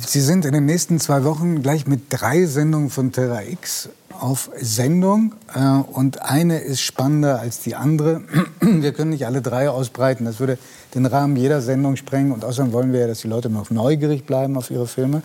Sie 0.08 0.22
sind 0.22 0.46
in 0.46 0.54
den 0.54 0.66
nächsten 0.66 1.00
zwei 1.00 1.24
Wochen 1.26 1.62
gleich 1.62 1.88
mit 1.88 2.04
drei 2.10 2.46
Sendungen 2.46 2.90
von 2.90 3.12
Terra 3.12 3.44
X 3.44 3.90
auf 4.18 4.50
Sendung. 4.60 5.34
Äh, 5.54 5.60
und 5.60 6.22
eine 6.22 6.60
ist 6.60 6.82
spannender 6.82 7.40
als 7.40 7.60
die 7.60 7.76
andere. 7.76 8.22
Wir 8.62 8.94
können 8.94 9.10
nicht 9.10 9.26
alle 9.26 9.42
drei 9.42 9.70
ausbreiten. 9.70 10.26
Das 10.26 10.40
würde 10.40 10.58
den 10.96 11.06
Rahmen 11.06 11.36
jeder 11.36 11.62
Sendung 11.62 11.98
sprengen. 11.98 12.32
Und 12.32 12.46
außerdem 12.46 12.72
wollen 12.72 12.94
wir 12.94 13.02
ja, 13.02 13.08
dass 13.08 13.22
die 13.22 13.28
Leute 13.28 13.50
noch 13.50 13.72
neugierig 13.72 14.26
bleiben 14.26 14.58
auf 14.58 14.72
ihre 14.72 14.88
Filme. 14.88 15.22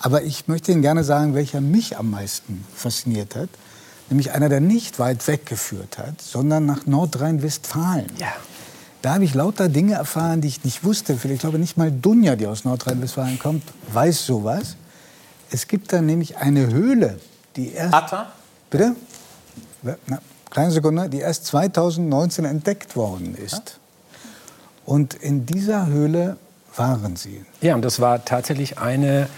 Aber 0.00 0.22
ich 0.22 0.48
möchte 0.48 0.72
Ihnen 0.72 0.82
gerne 0.82 1.04
sagen, 1.04 1.34
welcher 1.34 1.60
mich 1.60 1.98
am 1.98 2.10
meisten 2.10 2.64
fasziniert 2.74 3.36
hat. 3.36 3.50
Nämlich 4.08 4.32
einer, 4.32 4.48
der 4.48 4.60
nicht 4.60 4.98
weit 4.98 5.26
weggeführt 5.28 5.98
hat, 5.98 6.20
sondern 6.20 6.66
nach 6.66 6.86
Nordrhein-Westfalen. 6.86 8.06
Ja. 8.18 8.32
Da 9.02 9.14
habe 9.14 9.24
ich 9.24 9.34
lauter 9.34 9.68
Dinge 9.68 9.94
erfahren, 9.94 10.40
die 10.40 10.48
ich 10.48 10.64
nicht 10.64 10.84
wusste. 10.84 11.14
Ich 11.14 11.38
glaube, 11.40 11.58
nicht 11.58 11.78
mal 11.78 11.90
Dunja, 11.90 12.36
die 12.36 12.46
aus 12.46 12.64
Nordrhein-Westfalen 12.64 13.38
kommt, 13.38 13.62
weiß 13.92 14.26
sowas. 14.26 14.76
Es 15.50 15.66
gibt 15.66 15.92
da 15.92 16.02
nämlich 16.02 16.36
eine 16.36 16.66
Höhle, 16.66 17.18
die 17.56 17.72
erst... 17.72 17.94
Atta? 17.94 18.32
Bitte? 18.68 18.94
Na, 19.82 20.18
kleine 20.50 20.70
Sekunde. 20.70 21.08
Die 21.08 21.18
erst 21.18 21.46
2019 21.46 22.44
entdeckt 22.44 22.94
worden 22.94 23.34
ist. 23.34 23.78
Und 24.84 25.14
in 25.14 25.46
dieser 25.46 25.86
Höhle 25.86 26.36
waren 26.76 27.16
Sie. 27.16 27.44
Ja, 27.62 27.74
und 27.74 27.82
das 27.82 28.00
war 28.00 28.24
tatsächlich 28.24 28.78
eine 28.78 29.28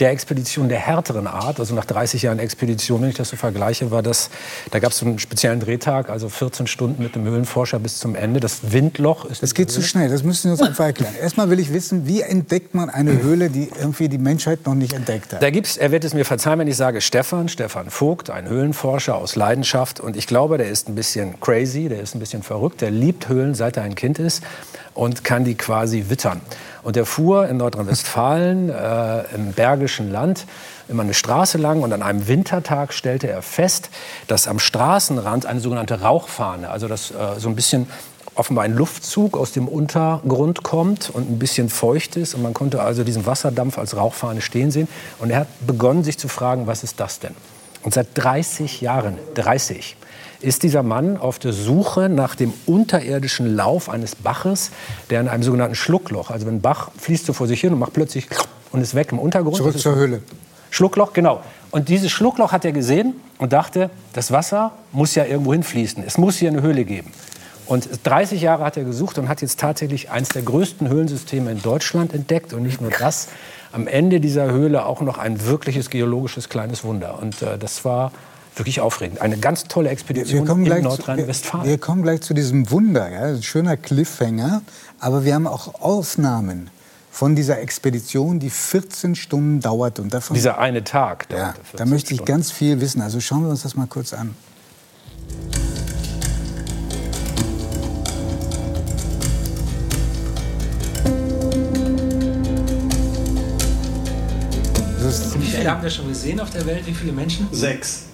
der 0.00 0.10
Expedition 0.10 0.68
der 0.68 0.78
härteren 0.78 1.26
Art. 1.26 1.58
Also 1.60 1.74
nach 1.74 1.84
30 1.84 2.22
Jahren 2.22 2.38
Expedition, 2.38 3.02
wenn 3.02 3.10
ich 3.10 3.16
das 3.16 3.30
so 3.30 3.36
vergleiche, 3.36 3.90
war 3.90 4.02
das, 4.02 4.30
da 4.70 4.78
gab 4.78 4.92
es 4.92 4.98
so 4.98 5.06
einen 5.06 5.18
speziellen 5.18 5.60
Drehtag, 5.60 6.10
also 6.10 6.28
14 6.28 6.66
Stunden 6.66 7.02
mit 7.02 7.14
dem 7.14 7.24
Höhlenforscher 7.24 7.78
bis 7.78 7.98
zum 7.98 8.14
Ende. 8.14 8.40
Das 8.40 8.72
Windloch 8.72 9.24
ist. 9.24 9.42
Das 9.42 9.54
geht 9.54 9.70
zu 9.70 9.82
schnell, 9.82 10.08
das 10.08 10.22
müssen 10.22 10.48
Sie 10.48 10.50
uns 10.50 10.62
einfach 10.62 10.84
erklären. 10.84 11.14
Erstmal 11.20 11.50
will 11.50 11.58
ich 11.58 11.72
wissen, 11.72 12.06
wie 12.06 12.20
entdeckt 12.20 12.74
man 12.74 12.90
eine 12.90 13.22
Höhle, 13.22 13.50
die 13.50 13.70
irgendwie 13.78 14.08
die 14.08 14.18
Menschheit 14.18 14.66
noch 14.66 14.74
nicht 14.74 14.92
entdeckt 14.92 15.32
hat? 15.32 15.42
Da 15.42 15.50
gibt's, 15.50 15.76
er 15.76 15.90
wird 15.92 16.04
es 16.04 16.14
mir 16.14 16.24
verzeihen, 16.24 16.58
wenn 16.58 16.68
ich 16.68 16.76
sage 16.76 17.00
Stefan, 17.00 17.48
Stefan 17.48 17.90
Vogt, 17.90 18.30
ein 18.30 18.48
Höhlenforscher 18.48 19.16
aus 19.16 19.36
Leidenschaft. 19.36 20.00
Und 20.00 20.16
ich 20.16 20.26
glaube, 20.26 20.58
der 20.58 20.68
ist 20.68 20.88
ein 20.88 20.94
bisschen 20.94 21.40
crazy, 21.40 21.88
der 21.88 22.00
ist 22.00 22.14
ein 22.14 22.20
bisschen 22.20 22.42
verrückt, 22.42 22.80
der 22.80 22.90
liebt 22.90 23.28
Höhlen, 23.28 23.54
seit 23.54 23.76
er 23.76 23.82
ein 23.82 23.94
Kind 23.94 24.18
ist 24.18 24.42
und 24.96 25.24
kann 25.24 25.44
die 25.44 25.54
quasi 25.54 26.06
wittern. 26.08 26.40
Und 26.86 26.96
er 26.96 27.04
fuhr 27.04 27.48
in 27.48 27.56
Nordrhein-Westfalen 27.56 28.70
äh, 28.70 29.34
im 29.34 29.50
Bergischen 29.54 30.12
Land 30.12 30.46
immer 30.86 31.02
eine 31.02 31.14
Straße 31.14 31.58
lang 31.58 31.82
und 31.82 31.92
an 31.92 32.00
einem 32.00 32.28
Wintertag 32.28 32.92
stellte 32.92 33.28
er 33.28 33.42
fest, 33.42 33.90
dass 34.28 34.46
am 34.46 34.60
Straßenrand 34.60 35.46
eine 35.46 35.58
sogenannte 35.58 36.02
Rauchfahne, 36.02 36.70
also 36.70 36.86
das 36.86 37.10
äh, 37.10 37.40
so 37.40 37.48
ein 37.48 37.56
bisschen 37.56 37.88
offenbar 38.36 38.64
ein 38.64 38.72
Luftzug 38.72 39.36
aus 39.36 39.50
dem 39.50 39.66
Untergrund 39.66 40.62
kommt 40.62 41.10
und 41.10 41.28
ein 41.28 41.40
bisschen 41.40 41.70
feucht 41.70 42.14
ist. 42.14 42.36
Und 42.36 42.42
man 42.42 42.54
konnte 42.54 42.80
also 42.80 43.02
diesen 43.02 43.26
Wasserdampf 43.26 43.78
als 43.78 43.96
Rauchfahne 43.96 44.40
stehen 44.40 44.70
sehen. 44.70 44.86
Und 45.18 45.30
er 45.30 45.40
hat 45.40 45.48
begonnen, 45.66 46.04
sich 46.04 46.18
zu 46.18 46.28
fragen, 46.28 46.68
was 46.68 46.84
ist 46.84 47.00
das 47.00 47.18
denn? 47.18 47.34
Und 47.82 47.94
seit 47.94 48.06
30 48.14 48.80
Jahren, 48.80 49.18
30, 49.34 49.96
ist 50.40 50.62
dieser 50.62 50.82
Mann 50.82 51.16
auf 51.16 51.38
der 51.38 51.52
Suche 51.52 52.08
nach 52.08 52.34
dem 52.34 52.52
unterirdischen 52.66 53.54
Lauf 53.54 53.88
eines 53.88 54.14
Baches, 54.14 54.70
der 55.10 55.20
in 55.20 55.28
einem 55.28 55.42
sogenannten 55.42 55.74
Schluckloch, 55.74 56.30
also 56.30 56.46
wenn 56.46 56.56
ein 56.56 56.60
Bach 56.60 56.90
fließt 56.98 57.26
so 57.26 57.32
vor 57.32 57.46
sich 57.46 57.60
hin 57.60 57.72
und 57.72 57.78
macht 57.78 57.92
plötzlich 57.92 58.28
und 58.72 58.80
ist 58.80 58.94
weg 58.94 59.12
im 59.12 59.18
Untergrund. 59.18 59.56
Zurück 59.56 59.78
zur 59.78 59.94
Höhle. 59.94 60.22
Schluckloch, 60.70 61.12
genau. 61.12 61.42
Und 61.70 61.88
dieses 61.88 62.10
Schluckloch 62.10 62.52
hat 62.52 62.64
er 62.64 62.72
gesehen 62.72 63.14
und 63.38 63.52
dachte, 63.52 63.90
das 64.12 64.30
Wasser 64.30 64.72
muss 64.92 65.14
ja 65.14 65.24
irgendwo 65.24 65.52
hinfließen. 65.52 66.02
Es 66.06 66.18
muss 66.18 66.36
hier 66.36 66.50
eine 66.50 66.62
Höhle 66.62 66.84
geben. 66.84 67.12
Und 67.66 67.88
30 68.04 68.40
Jahre 68.40 68.64
hat 68.64 68.76
er 68.76 68.84
gesucht 68.84 69.18
und 69.18 69.28
hat 69.28 69.42
jetzt 69.42 69.58
tatsächlich 69.58 70.10
eines 70.10 70.28
der 70.28 70.42
größten 70.42 70.88
Höhlensysteme 70.88 71.50
in 71.50 71.60
Deutschland 71.60 72.14
entdeckt. 72.14 72.52
Und 72.52 72.62
nicht 72.62 72.80
nur 72.80 72.90
das, 72.90 73.28
am 73.72 73.88
Ende 73.88 74.20
dieser 74.20 74.50
Höhle 74.50 74.86
auch 74.86 75.00
noch 75.00 75.18
ein 75.18 75.44
wirkliches 75.46 75.90
geologisches 75.90 76.48
kleines 76.48 76.84
Wunder. 76.84 77.18
Und 77.20 77.42
äh, 77.42 77.58
das 77.58 77.84
war 77.84 78.12
wirklich 78.56 78.80
aufregend. 78.80 79.20
Eine 79.20 79.36
ganz 79.38 79.64
tolle 79.64 79.90
Expedition 79.90 80.46
in 80.46 80.64
wir, 80.64 80.80
Nordrhein-Westfalen. 80.80 81.68
wir 81.68 81.78
kommen 81.78 82.02
gleich 82.02 82.22
zu 82.22 82.34
diesem 82.34 82.70
Wunder, 82.70 83.08
ja? 83.10 83.22
ein 83.34 83.42
schöner 83.42 83.76
Cliffhanger. 83.76 84.62
Aber 84.98 85.24
wir 85.24 85.34
haben 85.34 85.46
auch 85.46 85.80
Aufnahmen 85.80 86.70
von 87.10 87.36
dieser 87.36 87.60
Expedition, 87.60 88.38
die 88.38 88.50
14 88.50 89.14
Stunden 89.14 89.60
dauert. 89.60 89.98
Und 89.98 90.12
davon, 90.12 90.34
Dieser 90.34 90.58
eine 90.58 90.84
Tag. 90.84 91.26
ja, 91.30 91.54
da 91.54 91.54
14 91.70 91.88
möchte 91.88 92.10
ich 92.12 92.18
Stunden. 92.18 92.32
ganz 92.32 92.50
viel 92.50 92.80
wissen. 92.80 93.02
Also 93.02 93.20
schauen 93.20 93.42
wir 93.42 93.50
uns 93.50 93.62
das 93.62 93.76
mal 93.76 93.86
kurz 93.86 94.12
an. 94.12 94.34
Wie 105.38 105.46
viele 105.46 105.70
habt 105.70 105.84
ihr 105.84 105.90
schon 105.90 106.08
gesehen 106.08 106.40
auf 106.40 106.50
der 106.50 106.66
Welt? 106.66 106.86
Wie 106.86 106.94
viele 106.94 107.12
Menschen? 107.12 107.48
Sechs. 107.52 108.06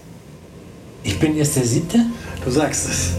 Ich 1.04 1.18
bin 1.18 1.36
erst 1.36 1.56
der 1.56 1.64
siebte. 1.64 1.98
Du 2.44 2.50
sagst 2.50 2.88
es. 2.88 3.10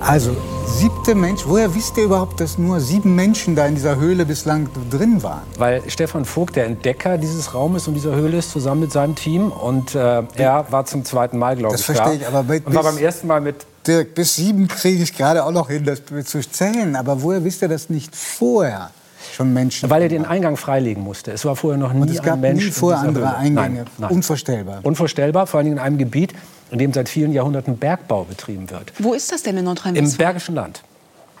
Also, 0.00 0.36
siebte 0.66 1.14
Mensch. 1.14 1.42
Woher 1.46 1.74
wisst 1.74 1.96
ihr 1.96 2.04
überhaupt, 2.04 2.38
dass 2.40 2.58
nur 2.58 2.78
sieben 2.80 3.14
Menschen 3.14 3.56
da 3.56 3.66
in 3.66 3.74
dieser 3.74 3.96
Höhle 3.96 4.26
bislang 4.26 4.68
drin 4.90 5.22
waren? 5.22 5.42
Weil 5.58 5.82
Stefan 5.88 6.24
Vogt 6.24 6.56
der 6.56 6.66
Entdecker 6.66 7.16
dieses 7.18 7.54
Raumes 7.54 7.88
und 7.88 7.94
dieser 7.94 8.14
Höhle 8.14 8.38
ist, 8.38 8.50
zusammen 8.50 8.82
mit 8.82 8.92
seinem 8.92 9.14
Team. 9.14 9.50
Und 9.50 9.94
äh, 9.94 10.22
er 10.36 10.66
war 10.70 10.84
zum 10.84 11.04
zweiten 11.04 11.38
Mal, 11.38 11.56
glaube 11.56 11.72
Das 11.72 11.80
ich, 11.80 11.86
verstehe 11.86 12.18
da. 12.18 12.22
ich, 12.22 12.26
aber 12.28 12.42
bei- 12.42 12.62
und 12.64 12.74
war 12.74 12.82
beim 12.82 12.98
ersten 12.98 13.26
Mal 13.26 13.40
mit 13.40 13.56
Dirk, 13.86 14.14
bis 14.14 14.36
sieben 14.36 14.68
kriege 14.68 15.02
ich 15.02 15.16
gerade 15.16 15.44
auch 15.44 15.52
noch 15.52 15.68
hin, 15.68 15.84
das 15.84 16.02
zu 16.26 16.40
zählen. 16.40 16.96
Aber 16.96 17.22
woher 17.22 17.42
wisst 17.44 17.62
ihr 17.62 17.68
das 17.68 17.88
nicht 17.90 18.14
vorher 18.14 18.90
schon 19.32 19.52
Menschen? 19.52 19.90
Weil 19.90 20.02
er 20.02 20.08
den 20.08 20.24
Eingang 20.24 20.56
freilegen 20.56 21.02
musste. 21.02 21.32
Es 21.32 21.44
war 21.44 21.56
vorher 21.56 21.78
noch 21.78 21.92
nie 21.92 22.02
Und 22.02 22.10
es 22.10 22.22
gab 22.22 22.34
ein 22.34 22.40
Mensch 22.40 22.64
nie 22.66 22.70
vorher 22.70 23.00
andere 23.00 23.26
Höhle. 23.26 23.36
Eingänge. 23.36 23.74
Nein, 23.76 23.86
nein. 23.98 24.10
Unvorstellbar. 24.10 24.80
Unvorstellbar, 24.82 25.46
vor 25.46 25.60
allem 25.60 25.72
in 25.72 25.78
einem 25.78 25.98
Gebiet, 25.98 26.34
in 26.70 26.78
dem 26.78 26.92
seit 26.92 27.08
vielen 27.08 27.32
Jahrhunderten 27.32 27.76
Bergbau 27.78 28.24
betrieben 28.24 28.70
wird. 28.70 28.92
Wo 28.98 29.14
ist 29.14 29.32
das 29.32 29.42
denn 29.42 29.54
in 29.54 29.58
Im 29.60 29.64
Nordrhein-Westfalen? 29.66 30.16
Bergischen 30.18 30.54
Land. 30.54 30.82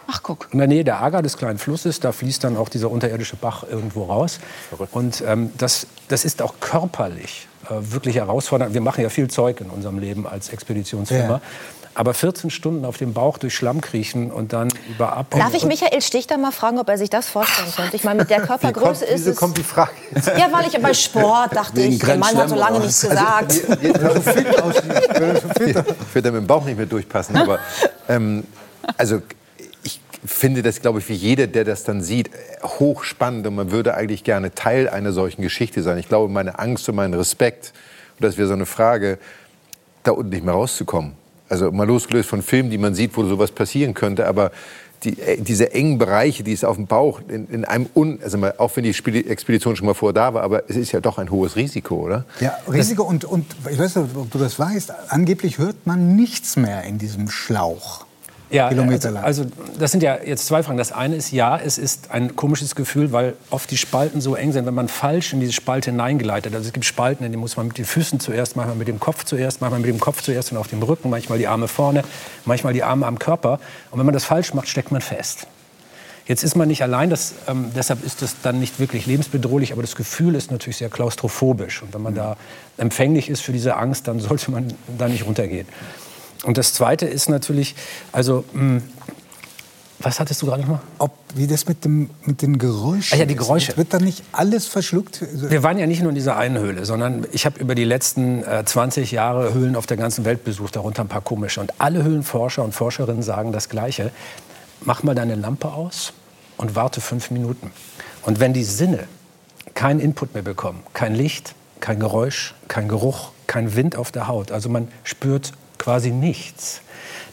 Ach, 0.06 0.22
guck. 0.22 0.48
In 0.52 0.58
der 0.58 0.68
Nähe 0.68 0.84
der 0.84 1.02
Ager, 1.02 1.22
des 1.22 1.36
kleinen 1.36 1.58
Flusses, 1.58 2.00
da 2.00 2.12
fließt 2.12 2.44
dann 2.44 2.56
auch 2.56 2.68
dieser 2.68 2.90
unterirdische 2.90 3.36
Bach 3.36 3.64
irgendwo 3.68 4.04
raus. 4.04 4.38
Und 4.92 5.22
ähm, 5.26 5.50
das, 5.56 5.86
das 6.08 6.24
ist 6.24 6.42
auch 6.42 6.54
körperlich 6.60 7.48
äh, 7.64 7.74
wirklich 7.80 8.16
herausfordernd. 8.16 8.74
Wir 8.74 8.80
machen 8.80 9.02
ja 9.02 9.08
viel 9.08 9.28
Zeug 9.28 9.60
in 9.60 9.70
unserem 9.70 9.98
Leben 9.98 10.26
als 10.26 10.50
Expeditionsfirma. 10.50 11.34
Ja. 11.34 11.40
Aber 11.94 12.12
14 12.12 12.50
Stunden 12.50 12.84
auf 12.84 12.96
dem 12.96 13.12
Bauch 13.12 13.38
durch 13.38 13.54
Schlamm 13.54 13.80
kriechen 13.80 14.32
und 14.32 14.52
dann 14.52 14.68
über 14.88 15.16
Ab 15.16 15.26
Darf 15.30 15.54
ich 15.54 15.64
Michael 15.64 16.02
Stich 16.02 16.26
da 16.26 16.36
mal 16.36 16.50
fragen, 16.50 16.78
ob 16.78 16.88
er 16.88 16.98
sich 16.98 17.08
das 17.08 17.28
vorstellen 17.28 17.68
könnte? 17.74 17.94
Ich 17.94 18.02
meine, 18.02 18.20
mit 18.20 18.30
der 18.30 18.42
Wie 18.42 18.46
kommt, 18.46 18.60
Körpergröße 18.60 19.04
ist 19.04 19.20
wieso 19.20 19.30
es... 19.30 19.36
kommt 19.36 19.56
die 19.56 19.62
Frage 19.62 19.92
jetzt? 20.12 20.26
Ja, 20.26 20.48
weil 20.50 20.66
ich 20.66 20.80
bei 20.80 20.92
Sport 20.92 21.54
dachte 21.54 21.76
Wegen 21.76 21.92
ich, 21.92 22.00
der 22.00 22.16
Mann 22.16 22.36
hat 22.36 22.48
so 22.48 22.56
lange 22.56 22.80
nichts 22.80 23.00
gesagt. 23.00 23.54
Ich 25.64 26.14
würde 26.14 26.22
da 26.22 26.30
mit 26.30 26.42
dem 26.42 26.46
Bauch 26.46 26.64
nicht 26.64 26.76
mehr 26.76 26.86
durchpassen. 26.86 27.36
Aber 27.36 27.58
ähm, 28.08 28.44
also 28.96 29.22
ich 29.82 30.00
finde 30.24 30.62
das, 30.62 30.80
glaube 30.80 30.98
ich, 30.98 31.08
wie 31.08 31.14
jeder, 31.14 31.46
der 31.46 31.64
das 31.64 31.84
dann 31.84 32.02
sieht, 32.02 32.30
hochspannend. 32.62 33.46
Und 33.46 33.54
man 33.54 33.70
würde 33.70 33.94
eigentlich 33.94 34.24
gerne 34.24 34.54
Teil 34.54 34.88
einer 34.88 35.12
solchen 35.12 35.42
Geschichte 35.42 35.82
sein. 35.82 35.98
Ich 35.98 36.08
glaube, 36.08 36.32
meine 36.32 36.58
Angst 36.58 36.88
und 36.88 36.96
mein 36.96 37.14
Respekt, 37.14 37.72
und 38.18 38.24
das 38.24 38.36
wäre 38.36 38.48
so 38.48 38.54
eine 38.54 38.66
Frage, 38.66 39.18
da 40.02 40.12
unten 40.12 40.30
nicht 40.30 40.44
mehr 40.44 40.54
rauszukommen. 40.54 41.16
Also 41.54 41.70
mal 41.70 41.86
losgelöst 41.86 42.28
von 42.28 42.42
Filmen, 42.42 42.70
die 42.70 42.78
man 42.78 42.94
sieht, 42.96 43.16
wo 43.16 43.24
sowas 43.24 43.52
passieren 43.52 43.94
könnte, 43.94 44.26
aber 44.26 44.50
die, 45.04 45.20
äh, 45.20 45.40
diese 45.40 45.72
engen 45.72 45.98
Bereiche, 45.98 46.42
die 46.42 46.52
es 46.52 46.64
auf 46.64 46.76
dem 46.76 46.86
Bauch 46.86 47.20
in, 47.28 47.48
in 47.48 47.64
einem 47.64 47.86
un, 47.94 48.18
also 48.24 48.38
mal, 48.38 48.54
auch 48.58 48.74
wenn 48.74 48.82
die 48.82 49.26
Expedition 49.28 49.76
schon 49.76 49.86
mal 49.86 49.94
vor 49.94 50.12
da 50.12 50.34
war, 50.34 50.42
aber 50.42 50.68
es 50.68 50.74
ist 50.74 50.90
ja 50.90 51.00
doch 51.00 51.18
ein 51.18 51.30
hohes 51.30 51.54
Risiko, 51.54 51.96
oder? 51.96 52.24
Ja, 52.40 52.56
Risiko 52.70 53.04
und, 53.04 53.24
und 53.24 53.46
ich 53.70 53.78
weiß 53.78 53.96
nicht, 53.96 54.16
ob 54.16 54.30
du 54.30 54.38
das 54.38 54.58
weißt, 54.58 54.92
angeblich 55.08 55.58
hört 55.58 55.86
man 55.86 56.16
nichts 56.16 56.56
mehr 56.56 56.82
in 56.82 56.98
diesem 56.98 57.30
Schlauch. 57.30 58.04
Ja, 58.54 58.68
Kilometer 58.68 59.08
also, 59.08 59.10
lang. 59.10 59.24
also 59.24 59.44
das 59.80 59.90
sind 59.90 60.04
ja 60.04 60.16
jetzt 60.24 60.46
zwei 60.46 60.62
Fragen. 60.62 60.78
Das 60.78 60.92
eine 60.92 61.16
ist, 61.16 61.32
ja, 61.32 61.58
es 61.58 61.76
ist 61.76 62.12
ein 62.12 62.36
komisches 62.36 62.76
Gefühl, 62.76 63.10
weil 63.10 63.34
oft 63.50 63.68
die 63.68 63.76
Spalten 63.76 64.20
so 64.20 64.36
eng 64.36 64.52
sind, 64.52 64.64
wenn 64.64 64.74
man 64.74 64.86
falsch 64.86 65.32
in 65.32 65.40
diese 65.40 65.52
Spalte 65.52 65.90
hineingleitet. 65.90 66.54
Also 66.54 66.68
es 66.68 66.72
gibt 66.72 66.86
Spalten, 66.86 67.24
in 67.24 67.32
denen 67.32 67.40
muss 67.40 67.56
man 67.56 67.66
mit 67.66 67.78
den 67.78 67.84
Füßen 67.84 68.20
zuerst, 68.20 68.54
manchmal 68.54 68.76
mit 68.76 68.86
dem 68.86 69.00
Kopf 69.00 69.24
zuerst, 69.24 69.60
manchmal 69.60 69.80
mit 69.80 69.88
dem 69.88 69.98
Kopf 69.98 70.22
zuerst 70.22 70.52
und 70.52 70.58
auf 70.58 70.68
dem 70.68 70.80
Rücken, 70.82 71.10
manchmal 71.10 71.38
die 71.38 71.48
Arme 71.48 71.66
vorne, 71.66 72.04
manchmal 72.44 72.72
die 72.72 72.84
Arme 72.84 73.06
am 73.06 73.18
Körper. 73.18 73.58
Und 73.90 73.98
wenn 73.98 74.06
man 74.06 74.12
das 74.12 74.24
falsch 74.24 74.54
macht, 74.54 74.68
steckt 74.68 74.92
man 74.92 75.00
fest. 75.00 75.48
Jetzt 76.26 76.44
ist 76.44 76.54
man 76.54 76.68
nicht 76.68 76.82
allein, 76.82 77.10
das, 77.10 77.34
ähm, 77.48 77.72
deshalb 77.76 78.04
ist 78.04 78.22
das 78.22 78.36
dann 78.40 78.60
nicht 78.60 78.78
wirklich 78.78 79.04
lebensbedrohlich, 79.06 79.72
aber 79.72 79.82
das 79.82 79.96
Gefühl 79.96 80.36
ist 80.36 80.52
natürlich 80.52 80.76
sehr 80.76 80.88
klaustrophobisch. 80.88 81.82
Und 81.82 81.92
wenn 81.92 82.02
man 82.02 82.14
da 82.14 82.36
empfänglich 82.78 83.28
ist 83.28 83.42
für 83.42 83.52
diese 83.52 83.76
Angst, 83.76 84.06
dann 84.06 84.20
sollte 84.20 84.52
man 84.52 84.72
da 84.96 85.08
nicht 85.08 85.26
runtergehen. 85.26 85.66
Und 86.44 86.58
das 86.58 86.74
Zweite 86.74 87.06
ist 87.06 87.28
natürlich, 87.28 87.74
also, 88.12 88.44
mh, 88.52 88.82
was 90.00 90.20
hattest 90.20 90.42
du 90.42 90.46
gerade 90.46 90.62
noch 90.62 90.68
mal? 90.68 90.80
Ob, 90.98 91.12
wie 91.34 91.46
das 91.46 91.66
mit, 91.66 91.84
dem, 91.84 92.10
mit 92.24 92.42
den 92.42 92.58
Geräuschen 92.58 93.16
Ah 93.16 93.20
ja, 93.20 93.24
die 93.26 93.34
ist. 93.34 93.40
Geräusche. 93.40 93.76
Wird 93.76 93.94
da 93.94 93.98
nicht 93.98 94.22
alles 94.32 94.66
verschluckt? 94.66 95.22
Also, 95.22 95.50
Wir 95.50 95.62
waren 95.62 95.78
ja 95.78 95.86
nicht 95.86 96.00
nur 96.02 96.10
in 96.10 96.14
dieser 96.14 96.36
einen 96.36 96.58
Höhle, 96.58 96.84
sondern 96.84 97.26
ich 97.32 97.46
habe 97.46 97.58
über 97.58 97.74
die 97.74 97.84
letzten 97.84 98.42
äh, 98.44 98.64
20 98.64 99.12
Jahre 99.12 99.54
Höhlen 99.54 99.76
auf 99.76 99.86
der 99.86 99.96
ganzen 99.96 100.24
Welt 100.26 100.44
besucht, 100.44 100.76
darunter 100.76 101.02
ein 101.02 101.08
paar 101.08 101.22
komische. 101.22 101.60
Und 101.60 101.72
alle 101.80 102.02
Höhlenforscher 102.02 102.62
und 102.62 102.72
Forscherinnen 102.74 103.22
sagen 103.22 103.52
das 103.52 103.68
Gleiche. 103.70 104.10
Mach 104.82 105.02
mal 105.02 105.14
deine 105.14 105.36
Lampe 105.36 105.72
aus 105.72 106.12
und 106.58 106.76
warte 106.76 107.00
fünf 107.00 107.30
Minuten. 107.30 107.70
Und 108.22 108.40
wenn 108.40 108.52
die 108.52 108.64
Sinne 108.64 109.04
keinen 109.74 110.00
Input 110.00 110.34
mehr 110.34 110.42
bekommen, 110.42 110.82
kein 110.92 111.14
Licht, 111.14 111.54
kein 111.80 111.98
Geräusch, 111.98 112.54
kein 112.68 112.88
Geruch, 112.88 113.30
kein 113.46 113.74
Wind 113.74 113.96
auf 113.96 114.12
der 114.12 114.28
Haut, 114.28 114.52
also 114.52 114.68
man 114.68 114.88
spürt 115.04 115.52
quasi 115.84 116.10
nichts, 116.10 116.80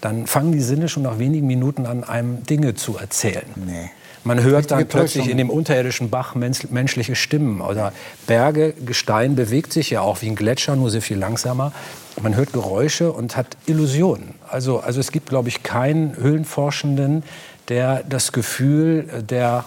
dann 0.02 0.28
fangen 0.28 0.52
die 0.52 0.62
Sinne 0.62 0.90
schon 0.90 1.04
nach 1.04 1.20
wenigen 1.20 1.48
Minuten 1.48 1.86
an, 1.86 2.04
einem 2.04 2.44
Dinge 2.44 2.76
zu 2.76 2.98
erzählen. 2.98 3.46
Nee. 3.56 3.90
Man 4.24 4.44
hört 4.44 4.70
dann 4.70 4.88
plötzlich 4.88 5.30
in 5.30 5.38
dem 5.38 5.50
unterirdischen 5.50 6.12
Bach 6.12 6.36
mensch- 6.36 6.70
menschliche 6.70 7.16
Stimmen 7.16 7.62
oder 7.62 7.92
Berge, 8.28 8.74
Gestein 8.86 9.36
bewegt 9.36 9.74
sich 9.74 9.90
ja 9.90 10.02
auch 10.02 10.22
wie 10.22 10.28
ein 10.28 10.36
Gletscher, 10.36 10.76
nur 10.76 10.92
sehr 10.92 11.02
viel 11.02 11.18
langsamer. 11.18 11.72
Man 12.22 12.36
hört 12.36 12.54
Geräusche 12.54 13.12
und 13.12 13.36
hat 13.36 13.58
Illusionen. 13.66 14.36
Also, 14.48 14.80
also 14.80 15.00
es 15.00 15.12
gibt, 15.12 15.30
glaube 15.30 15.50
ich, 15.50 15.64
keinen 15.64 16.16
Höhlenforschenden, 16.18 17.24
der 17.70 18.04
das 18.08 18.32
Gefühl 18.32 19.24
der, 19.28 19.66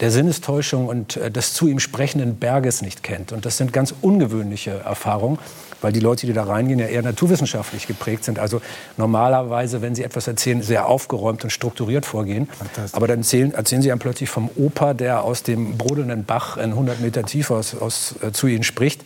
der 0.00 0.10
Sinnestäuschung 0.10 0.88
und 0.88 1.16
äh, 1.16 1.30
des 1.30 1.54
zu 1.54 1.68
ihm 1.68 1.78
sprechenden 1.78 2.36
Berges 2.36 2.82
nicht 2.82 3.02
kennt. 3.02 3.32
Und 3.32 3.46
das 3.46 3.56
sind 3.56 3.72
ganz 3.72 3.94
ungewöhnliche 4.02 4.82
Erfahrungen, 4.84 5.38
weil 5.82 5.92
die 5.92 6.00
Leute, 6.00 6.26
die 6.26 6.32
da 6.32 6.44
reingehen, 6.44 6.78
ja 6.78 6.86
eher 6.86 7.02
naturwissenschaftlich 7.02 7.86
geprägt 7.86 8.24
sind. 8.24 8.38
Also 8.38 8.62
normalerweise, 8.96 9.82
wenn 9.82 9.94
sie 9.94 10.02
etwas 10.02 10.26
erzählen, 10.26 10.62
sehr 10.62 10.88
aufgeräumt 10.88 11.44
und 11.44 11.50
strukturiert 11.50 12.06
vorgehen. 12.06 12.48
Aber 12.92 13.06
dann 13.06 13.18
erzählen, 13.18 13.52
erzählen 13.52 13.82
sie 13.82 13.90
einem 13.92 14.00
plötzlich 14.00 14.30
vom 14.30 14.50
Opa, 14.56 14.94
der 14.94 15.22
aus 15.24 15.42
dem 15.42 15.76
brodelnden 15.76 16.24
Bach 16.24 16.56
in 16.56 16.70
100 16.70 17.00
Meter 17.00 17.24
Tiefe 17.24 17.54
aus, 17.54 17.74
aus, 17.74 18.14
äh, 18.22 18.32
zu 18.32 18.46
ihnen 18.46 18.62
spricht 18.62 19.02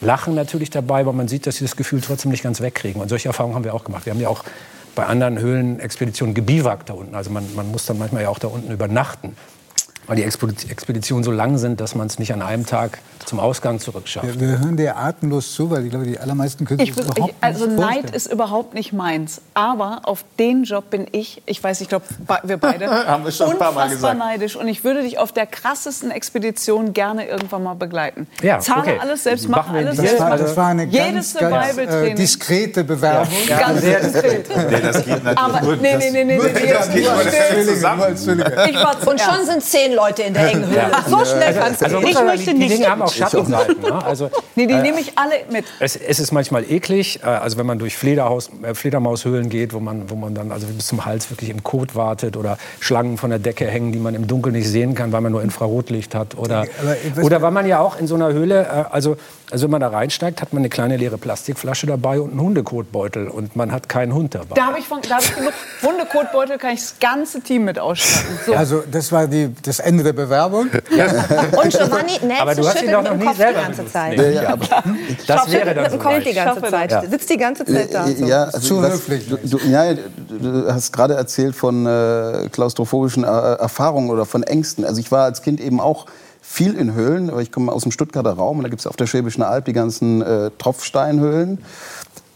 lachen 0.00 0.34
natürlich 0.34 0.70
dabei, 0.70 1.00
aber 1.00 1.12
man 1.12 1.26
sieht, 1.26 1.46
dass 1.46 1.56
sie 1.56 1.64
das 1.64 1.74
Gefühl 1.76 2.00
trotzdem 2.00 2.30
nicht 2.30 2.42
ganz 2.42 2.60
wegkriegen. 2.60 3.00
Und 3.00 3.08
solche 3.08 3.28
Erfahrungen 3.28 3.56
haben 3.56 3.64
wir 3.64 3.74
auch 3.74 3.84
gemacht. 3.84 4.06
Wir 4.06 4.12
haben 4.12 4.20
ja 4.20 4.28
auch 4.28 4.44
bei 4.94 5.06
anderen 5.06 5.38
Höhlenexpeditionen 5.38 6.34
gebiwakt 6.34 6.88
da 6.88 6.94
unten. 6.94 7.14
Also 7.14 7.30
man, 7.30 7.44
man 7.54 7.70
muss 7.70 7.86
dann 7.86 7.98
manchmal 7.98 8.22
ja 8.22 8.28
auch 8.28 8.38
da 8.38 8.48
unten 8.48 8.72
übernachten 8.72 9.36
weil 10.08 10.16
die 10.16 10.24
Expeditionen 10.24 11.22
so 11.22 11.30
lang 11.30 11.58
sind, 11.58 11.80
dass 11.80 11.94
man 11.94 12.06
es 12.06 12.18
nicht 12.18 12.32
an 12.32 12.42
einem 12.42 12.66
Tag 12.66 12.98
zum 13.26 13.38
Ausgang 13.38 13.78
zurückschafft. 13.78 14.40
Wir, 14.40 14.40
wir 14.40 14.58
hören 14.58 14.76
dir 14.78 14.96
atemlos 14.96 15.52
zu, 15.54 15.70
weil 15.70 15.84
ich 15.84 15.90
glaube, 15.90 16.06
die 16.06 16.18
allermeisten 16.18 16.64
können 16.64 16.80
sich 16.80 16.90
überhaupt 16.90 17.18
ich, 17.28 17.34
Also 17.42 17.66
Neid 17.66 18.10
ist 18.10 18.32
überhaupt 18.32 18.72
nicht 18.72 18.94
meins. 18.94 19.42
Aber 19.52 20.00
auf 20.04 20.24
den 20.38 20.64
Job 20.64 20.88
bin 20.88 21.06
ich, 21.12 21.42
ich 21.44 21.62
weiß, 21.62 21.82
ich 21.82 21.88
glaube, 21.90 22.06
wir 22.42 22.56
beide, 22.56 22.88
Haben 23.06 23.24
wir 23.24 23.32
schon 23.32 23.50
ein 23.50 23.58
paar 23.58 23.72
Mal 23.72 23.90
gesagt. 23.90 24.18
neidisch. 24.18 24.56
Und 24.56 24.66
ich 24.66 24.82
würde 24.82 25.02
dich 25.02 25.18
auf 25.18 25.32
der 25.32 25.46
krassesten 25.46 26.10
Expedition 26.10 26.94
gerne 26.94 27.26
irgendwann 27.26 27.62
mal 27.62 27.74
begleiten. 27.74 28.26
Ja, 28.42 28.60
Zahle 28.60 28.80
okay. 28.80 28.98
alles 29.00 29.24
selbst, 29.24 29.46
mache 29.48 29.76
alles 29.76 29.96
das 29.96 30.06
selbst. 30.06 30.20
war, 30.20 30.36
das 30.38 30.56
war 30.56 30.68
eine 30.68 30.84
Jedes 30.84 31.34
ganz, 31.34 31.76
ganz 31.76 31.76
äh, 31.78 32.14
diskrete 32.14 32.82
Bewerbung. 32.82 33.34
Ja, 33.46 33.58
ganz 33.58 33.82
diskret. 33.82 34.48
Nee, 34.48 34.80
das 34.80 35.04
geht 35.04 35.24
natürlich 35.24 35.38
Aber 35.38 35.60
nur, 35.60 35.76
nee, 35.76 35.96
nee, 35.98 36.10
nee, 36.10 36.24
nee, 36.24 36.38
nee, 36.38 36.66
jetzt 36.66 36.92
geht 36.92 37.04
nur 37.04 37.14
nur 37.14 37.22
still. 37.30 37.66
zusammen. 37.66 38.14
Ich 38.14 38.76
war 38.76 38.96
Und 39.06 39.20
schon 39.20 39.44
sind 39.44 39.62
zehn 39.62 39.97
Leute 39.98 40.22
in 40.22 40.34
der 40.34 40.48
engen 40.50 40.66
Höhle. 40.70 40.90
So 41.08 41.24
schnell 41.24 41.54
kannst 41.54 41.80
du 41.80 41.84
Also, 41.86 41.98
ich 41.98 42.22
möchte 42.22 42.54
die, 42.54 42.60
die 42.60 42.68
Dinge 42.68 42.88
haben 42.88 43.02
auch 43.02 43.12
Schattenseiten. 43.12 43.80
Ne? 43.82 44.04
Also, 44.04 44.30
Nee, 44.54 44.66
die 44.66 44.74
nehme 44.74 45.00
ich 45.00 45.12
alle 45.16 45.34
mit. 45.50 45.64
es, 45.80 45.96
es 45.96 46.18
ist 46.18 46.32
manchmal 46.32 46.64
eklig, 46.70 47.20
äh, 47.22 47.26
also 47.26 47.58
wenn 47.58 47.66
man 47.66 47.78
durch 47.78 47.96
Flederhaus, 47.96 48.50
äh, 48.62 48.74
Fledermaushöhlen 48.74 49.48
geht, 49.48 49.72
wo 49.72 49.80
man, 49.80 50.10
wo 50.10 50.14
man 50.14 50.34
dann 50.34 50.52
also 50.52 50.66
bis 50.66 50.86
zum 50.86 51.04
Hals 51.04 51.30
wirklich 51.30 51.50
im 51.50 51.62
Kot 51.62 51.94
wartet 51.94 52.36
oder 52.36 52.58
Schlangen 52.80 53.18
von 53.18 53.30
der 53.30 53.38
Decke 53.38 53.66
hängen, 53.66 53.92
die 53.92 53.98
man 53.98 54.14
im 54.14 54.26
Dunkeln 54.26 54.54
nicht 54.54 54.68
sehen 54.68 54.94
kann, 54.94 55.12
weil 55.12 55.20
man 55.20 55.32
nur 55.32 55.42
Infrarotlicht 55.42 56.14
hat. 56.14 56.36
Oder, 56.36 56.66
oder 57.22 57.42
weil 57.42 57.50
man 57.50 57.66
ja 57.66 57.80
auch 57.80 57.98
in 57.98 58.06
so 58.06 58.14
einer 58.14 58.32
Höhle, 58.32 58.62
äh, 58.62 58.84
also, 58.94 59.16
also 59.50 59.64
wenn 59.64 59.70
man 59.70 59.80
da 59.80 59.88
reinsteigt, 59.88 60.42
hat 60.42 60.52
man 60.52 60.60
eine 60.60 60.68
kleine 60.68 60.96
leere 60.96 61.16
Plastikflasche 61.18 61.86
dabei 61.86 62.20
und 62.20 62.32
einen 62.32 62.40
Hundekotbeutel 62.40 63.28
und 63.28 63.56
man 63.56 63.72
hat 63.72 63.88
keinen 63.88 64.12
Hund 64.14 64.34
dabei. 64.34 64.54
Da 64.54 64.66
habe 64.66 64.78
ich, 64.78 64.86
von- 64.86 65.00
da 65.08 65.16
hab 65.16 65.22
ich 65.22 65.34
genug 65.34 65.52
Hundekotbeutel, 65.82 66.58
kann 66.58 66.74
ich 66.74 66.80
das 66.80 66.94
ganze 67.00 67.40
Team 67.40 67.64
mit 67.64 67.78
ausstatten. 67.78 68.38
So. 68.46 68.54
Also 68.54 68.82
das 68.90 69.10
war 69.12 69.26
die, 69.26 69.50
das 69.62 69.78
Ende 69.78 70.04
der 70.04 70.12
Bewerbung. 70.12 70.68
Und 70.70 71.70
Giovanni 71.70 72.18
Aber 72.40 72.54
Nelson 72.54 72.56
du 72.62 72.68
hast 72.68 72.82
ihn 72.82 72.92
doch 72.92 73.02
noch 73.02 73.16
nie 73.16 73.24
Kopf 73.24 73.36
die 73.36 73.42
selber 73.42 73.60
ganze 73.60 73.76
benutzt. 73.78 73.92
Zeit. 73.92 74.16
Nee. 74.18 74.32
Ja, 74.34 74.48
aber, 74.50 74.66
Das 75.26 75.50
wäre 75.50 75.74
dann 75.74 75.84
Mit 75.84 75.92
dem 75.92 75.98
so 76.00 76.04
Kopf 76.08 76.24
die 76.24 76.34
ganze 76.34 76.62
Zeit. 76.62 76.92
das. 76.92 77.10
Sitzt 77.10 77.30
die 77.30 77.36
ganze 77.36 77.64
Zeit 77.64 77.94
da. 77.94 78.06
So. 78.06 78.24
ja, 78.26 78.44
also, 78.44 78.58
Zu 78.60 78.82
was- 78.82 78.92
höflich. 78.92 79.28
Du, 79.28 79.36
du, 79.36 79.58
ja, 79.66 79.94
du, 79.94 80.02
du 80.38 80.72
hast 80.72 80.92
gerade 80.92 81.14
erzählt 81.14 81.54
von 81.56 81.86
äh, 81.86 82.48
klaustrophobischen 82.52 83.24
äh, 83.24 83.26
Erfahrungen 83.26 84.10
oder 84.10 84.26
von 84.26 84.42
Ängsten. 84.42 84.84
Also 84.84 85.00
ich 85.00 85.10
war 85.10 85.24
als 85.24 85.42
Kind 85.42 85.60
eben 85.60 85.80
auch 85.80 86.06
viel 86.48 86.74
in 86.74 86.94
Höhlen, 86.94 87.30
ich 87.40 87.52
komme 87.52 87.70
aus 87.70 87.82
dem 87.82 87.92
Stuttgarter 87.92 88.32
Raum 88.32 88.56
und 88.56 88.62
da 88.62 88.70
gibt 88.70 88.80
es 88.80 88.86
auf 88.86 88.96
der 88.96 89.06
Schwäbischen 89.06 89.42
Alb 89.42 89.66
die 89.66 89.74
ganzen 89.74 90.22
äh, 90.22 90.50
Tropfsteinhöhlen. 90.56 91.58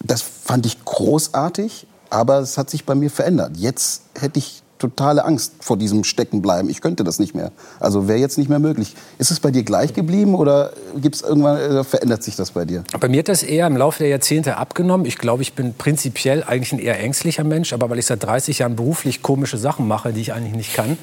Das 0.05 0.21
fand 0.21 0.67
ich 0.67 0.85
großartig, 0.85 1.87
aber 2.11 2.41
es 2.41 2.59
hat 2.59 2.69
sich 2.69 2.85
bei 2.85 2.95
mir 2.95 3.11
verändert. 3.11 3.57
Jetzt 3.57 4.03
hätte 4.15 4.39
ich 4.39 4.63
totale 4.79 5.25
Angst 5.25 5.55
vor 5.61 5.79
diesem 5.79 6.05
Steckenbleiben. 6.05 6.69
Ich 6.69 6.81
könnte 6.81 7.05
das 7.05 7.21
nicht 7.21 7.35
mehr. 7.35 7.53
Also 7.81 8.07
wäre 8.07 8.19
jetzt 8.19 8.37
nicht 8.37 8.51
mehr 8.51 8.59
möglich. 8.59 8.95
Ist 9.19 9.31
es 9.31 9.41
bei 9.41 9.51
dir 9.51 9.63
gleich 9.63 9.95
geblieben 9.95 10.35
oder 10.35 10.73
gibt's 10.97 11.23
irgendwann 11.23 11.57
äh, 11.57 11.85
verändert 11.85 12.23
sich 12.23 12.37
das 12.37 12.51
bei 12.51 12.65
dir? 12.65 12.85
Bei 13.01 13.09
mir 13.09 13.21
hat 13.21 13.29
das 13.29 13.43
eher 13.43 13.67
im 13.67 13.77
Laufe 13.77 14.01
der 14.01 14.09
Jahrzehnte 14.09 14.57
abgenommen. 14.57 15.07
Ich 15.07 15.19
glaube, 15.19 15.43
ich 15.43 15.55
bin 15.55 15.73
prinzipiell 15.75 16.45
eigentlich 16.45 16.73
ein 16.73 16.81
eher 16.81 16.99
ängstlicher 17.01 17.45
Mensch, 17.45 17.73
aber 17.73 17.89
weil 17.89 17.99
ich 17.99 18.07
seit 18.07 18.23
30 18.23 18.59
Jahren 18.59 18.77
beruflich 18.77 19.23
komische 19.23 19.57
Sachen 19.57 19.89
mache, 19.89 20.13
die 20.13 20.21
ich 20.21 20.33
eigentlich 20.33 20.55
nicht 20.55 20.75
kann, 20.75 20.99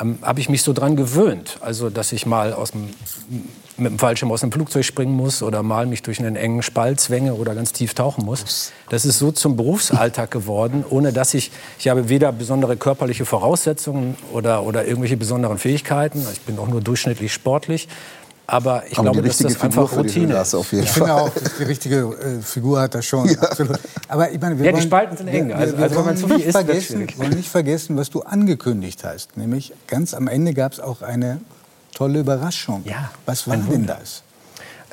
ähm, 0.00 0.18
habe 0.22 0.40
ich 0.40 0.48
mich 0.48 0.62
so 0.62 0.72
dran 0.72 0.96
gewöhnt. 0.96 1.58
Also, 1.60 1.90
dass 1.90 2.12
ich 2.12 2.26
mal 2.26 2.52
aus 2.52 2.72
dem, 2.72 2.88
mit 3.76 3.92
dem 3.92 3.98
Fallschirm 3.98 4.30
aus 4.30 4.42
einem 4.42 4.52
Flugzeug 4.52 4.84
springen 4.84 5.14
muss 5.14 5.42
oder 5.42 5.62
mal 5.62 5.86
mich 5.86 6.02
durch 6.02 6.18
einen 6.18 6.36
engen 6.36 6.62
Spalt 6.62 7.00
zwänge 7.00 7.34
oder 7.34 7.54
ganz 7.54 7.72
tief 7.72 7.94
tauchen 7.94 8.24
muss. 8.24 8.72
Das 8.88 9.04
ist 9.04 9.18
so 9.18 9.32
zum 9.32 9.56
Berufsalltag 9.56 10.30
geworden, 10.30 10.84
ohne 10.88 11.12
dass 11.12 11.34
ich, 11.34 11.50
ich 11.78 11.88
habe 11.88 12.08
weder 12.08 12.32
besondere 12.32 12.76
körperliche 12.76 13.24
Voraussetzungen 13.24 14.16
oder, 14.32 14.64
oder 14.64 14.86
irgendwelche 14.86 15.16
besonderen 15.16 15.58
Fähigkeiten. 15.58 16.26
Ich 16.32 16.40
bin 16.42 16.58
auch 16.58 16.68
nur 16.68 16.80
durchschnittlich 16.80 17.32
sportlich. 17.32 17.88
Aber 18.52 18.82
ich 18.86 18.98
Aber 18.98 19.02
glaube, 19.12 19.22
die 19.22 19.28
dass 19.28 19.38
richtige 19.40 19.48
das 19.54 19.62
Figur 19.62 19.82
einfach 19.84 19.90
die 19.92 19.98
Routine 20.08 20.34
ist. 20.40 20.54
auf 20.54 20.72
jeden 20.72 20.84
Ich 20.84 20.90
finde 20.90 21.08
Fall. 21.08 21.20
auch, 21.20 21.30
dass 21.34 21.56
die 21.56 21.62
richtige 21.62 21.96
äh, 21.98 22.42
Figur 22.42 22.80
hat 22.80 22.94
er 22.94 23.02
schon. 23.02 23.28
Absolut. 23.40 23.78
Aber 24.08 24.30
ich 24.30 24.40
meine, 24.40 24.58
wir 24.58 24.64
Ja, 24.66 24.72
die 24.72 24.76
wollen, 24.78 24.86
Spalten 24.86 25.16
sind 25.16 25.28
eng. 25.28 25.48
Wir, 25.48 25.56
Also- 25.56 25.76
wir 25.76 25.82
also 25.84 25.96
wenn 25.96 26.04
man 26.04 26.06
wollen 26.06 26.16
zu 26.16 26.26
viel 26.26 26.36
nicht 26.36 26.46
wird's 26.46 26.56
vergessen, 26.66 27.08
wollen 27.18 27.30
nicht 27.30 27.48
vergessen, 27.48 27.96
was 27.96 28.10
du 28.10 28.22
angekündigt 28.22 29.04
hast. 29.04 29.36
Nämlich 29.36 29.72
ganz 29.86 30.14
am 30.14 30.26
Ende 30.28 30.52
gab 30.54 30.72
es 30.72 30.80
auch 30.80 31.02
eine 31.02 31.40
tolle 31.94 32.20
Überraschung. 32.20 32.82
Ja, 32.84 33.10
Was 33.26 33.46
war 33.48 33.56
denn 33.56 33.86
das? 33.86 34.22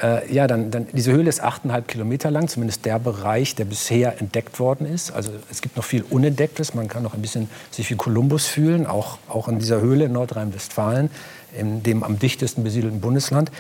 Äh, 0.02 0.32
ja, 0.32 0.48
dann, 0.48 0.70
dann, 0.70 0.88
diese 0.93 1.12
Höhle 1.12 1.30
ist 1.30 1.43
8,5 1.43 1.82
Kilometer 1.84 2.30
lang, 2.30 2.48
zumindest 2.48 2.86
der 2.86 3.00
Bereich, 3.00 3.56
der 3.56 3.66
bisher 3.66 4.20
entdeckt 4.20 4.60
worden 4.60 4.86
ist. 4.86 5.12
Also 5.12 5.32
es 5.50 5.62
gibt 5.62 5.76
noch 5.76 5.84
viel 5.84 6.04
Unentdecktes. 6.10 6.74
Man 6.74 6.88
kann 6.88 7.04
noch 7.04 7.14
ein 7.14 7.22
bisschen 7.22 7.50
sich 7.72 7.89
wie 7.89 7.95
Kolumbus 7.95 8.45
fühlen, 8.45 8.86
auch, 8.86 9.18
auch 9.28 9.48
in 9.48 9.60
dieser 9.60 9.82
Höhle 9.82 10.06
in 10.06 10.12
Nordrhein-Westfalen, 10.12 11.10
in 11.58 11.82
dem 11.82 12.04
am 12.04 12.20
dichtesten 12.20 12.64
besiedelten 12.64 13.02
Bundesland. 13.02 13.52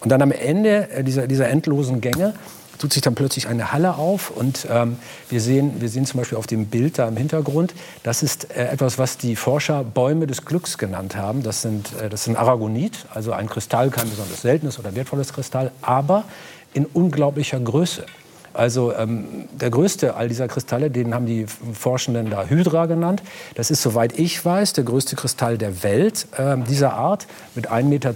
Und 0.00 0.10
dann 0.10 0.22
am 0.22 0.32
Ende 0.32 0.90
äh, 0.90 1.02
dieser, 1.02 1.26
dieser 1.26 1.48
endlosen 1.48 2.00
Gänge 2.00 2.34
tut 2.80 2.92
sich 2.92 3.02
dann 3.02 3.14
plötzlich 3.14 3.46
eine 3.46 3.72
Halle 3.72 3.96
auf 3.96 4.30
und 4.30 4.66
ähm, 4.70 4.96
wir, 5.28 5.40
sehen, 5.40 5.80
wir 5.80 5.88
sehen 5.88 6.06
zum 6.06 6.18
Beispiel 6.18 6.38
auf 6.38 6.46
dem 6.46 6.66
Bild 6.66 6.98
da 6.98 7.06
im 7.06 7.16
Hintergrund, 7.16 7.74
das 8.02 8.22
ist 8.22 8.50
äh, 8.50 8.68
etwas, 8.68 8.98
was 8.98 9.18
die 9.18 9.36
Forscher 9.36 9.84
Bäume 9.84 10.26
des 10.26 10.44
Glücks 10.44 10.78
genannt 10.78 11.14
haben. 11.14 11.42
Das 11.42 11.62
sind, 11.62 11.92
äh, 12.00 12.08
das 12.08 12.24
sind 12.24 12.36
Aragonit, 12.36 13.06
also 13.12 13.32
ein 13.32 13.48
Kristall, 13.48 13.90
kein 13.90 14.08
besonders 14.08 14.42
seltenes 14.42 14.78
oder 14.78 14.94
wertvolles 14.94 15.32
Kristall, 15.32 15.70
aber 15.82 16.24
in 16.72 16.86
unglaublicher 16.86 17.60
Größe. 17.60 18.06
Also 18.52 18.92
ähm, 18.94 19.24
der 19.52 19.70
größte 19.70 20.14
all 20.16 20.28
dieser 20.28 20.48
Kristalle, 20.48 20.90
den 20.90 21.14
haben 21.14 21.26
die 21.26 21.46
Forschenden 21.72 22.30
da 22.30 22.44
Hydra 22.44 22.86
genannt. 22.86 23.22
Das 23.54 23.70
ist, 23.70 23.82
soweit 23.82 24.18
ich 24.18 24.44
weiß, 24.44 24.72
der 24.72 24.84
größte 24.84 25.16
Kristall 25.16 25.56
der 25.58 25.82
Welt 25.82 26.26
ähm, 26.38 26.64
dieser 26.64 26.94
Art 26.94 27.26
mit 27.54 27.70
1,20 27.70 27.82
Meter 27.84 28.12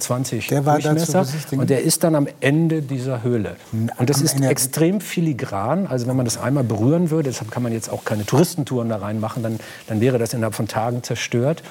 Der 0.51 0.67
war 0.67 0.79
Durchmesser. 0.81 1.27
Und 1.53 1.71
der 1.71 1.83
ist 1.83 2.03
dann 2.05 2.15
am 2.15 2.27
Ende 2.41 2.83
dieser 2.83 3.23
Höhle. 3.23 3.57
Und 3.73 4.11
das 4.11 4.19
am 4.19 4.25
ist 4.25 4.35
Ende- 4.35 4.49
extrem 4.49 5.01
filigran. 5.01 5.87
Also 5.87 6.07
wenn 6.07 6.17
man 6.17 6.25
das 6.25 6.37
einmal 6.39 6.65
berühren 6.65 7.11
würde, 7.11 7.31
deshalb 7.31 7.51
kann 7.51 7.63
man 7.63 7.73
jetzt 7.73 7.89
auch 7.91 8.05
keine 8.05 8.27
Touristentouren 8.27 8.89
da 8.89 8.97
reinmachen, 8.97 9.43
dann, 9.43 9.61
dann 9.87 10.01
wäre 10.01 10.19
das 10.19 10.35
innerhalb 10.35 10.55
von 10.55 10.67
Tagen 10.69 11.03
zerstört. 11.03 11.63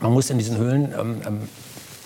Man 0.00 0.12
muss 0.12 0.30
in 0.30 0.38
diesen 0.38 0.56
Höhlen 0.56 0.94
ähm, 0.98 1.20
ähm, 1.26 1.38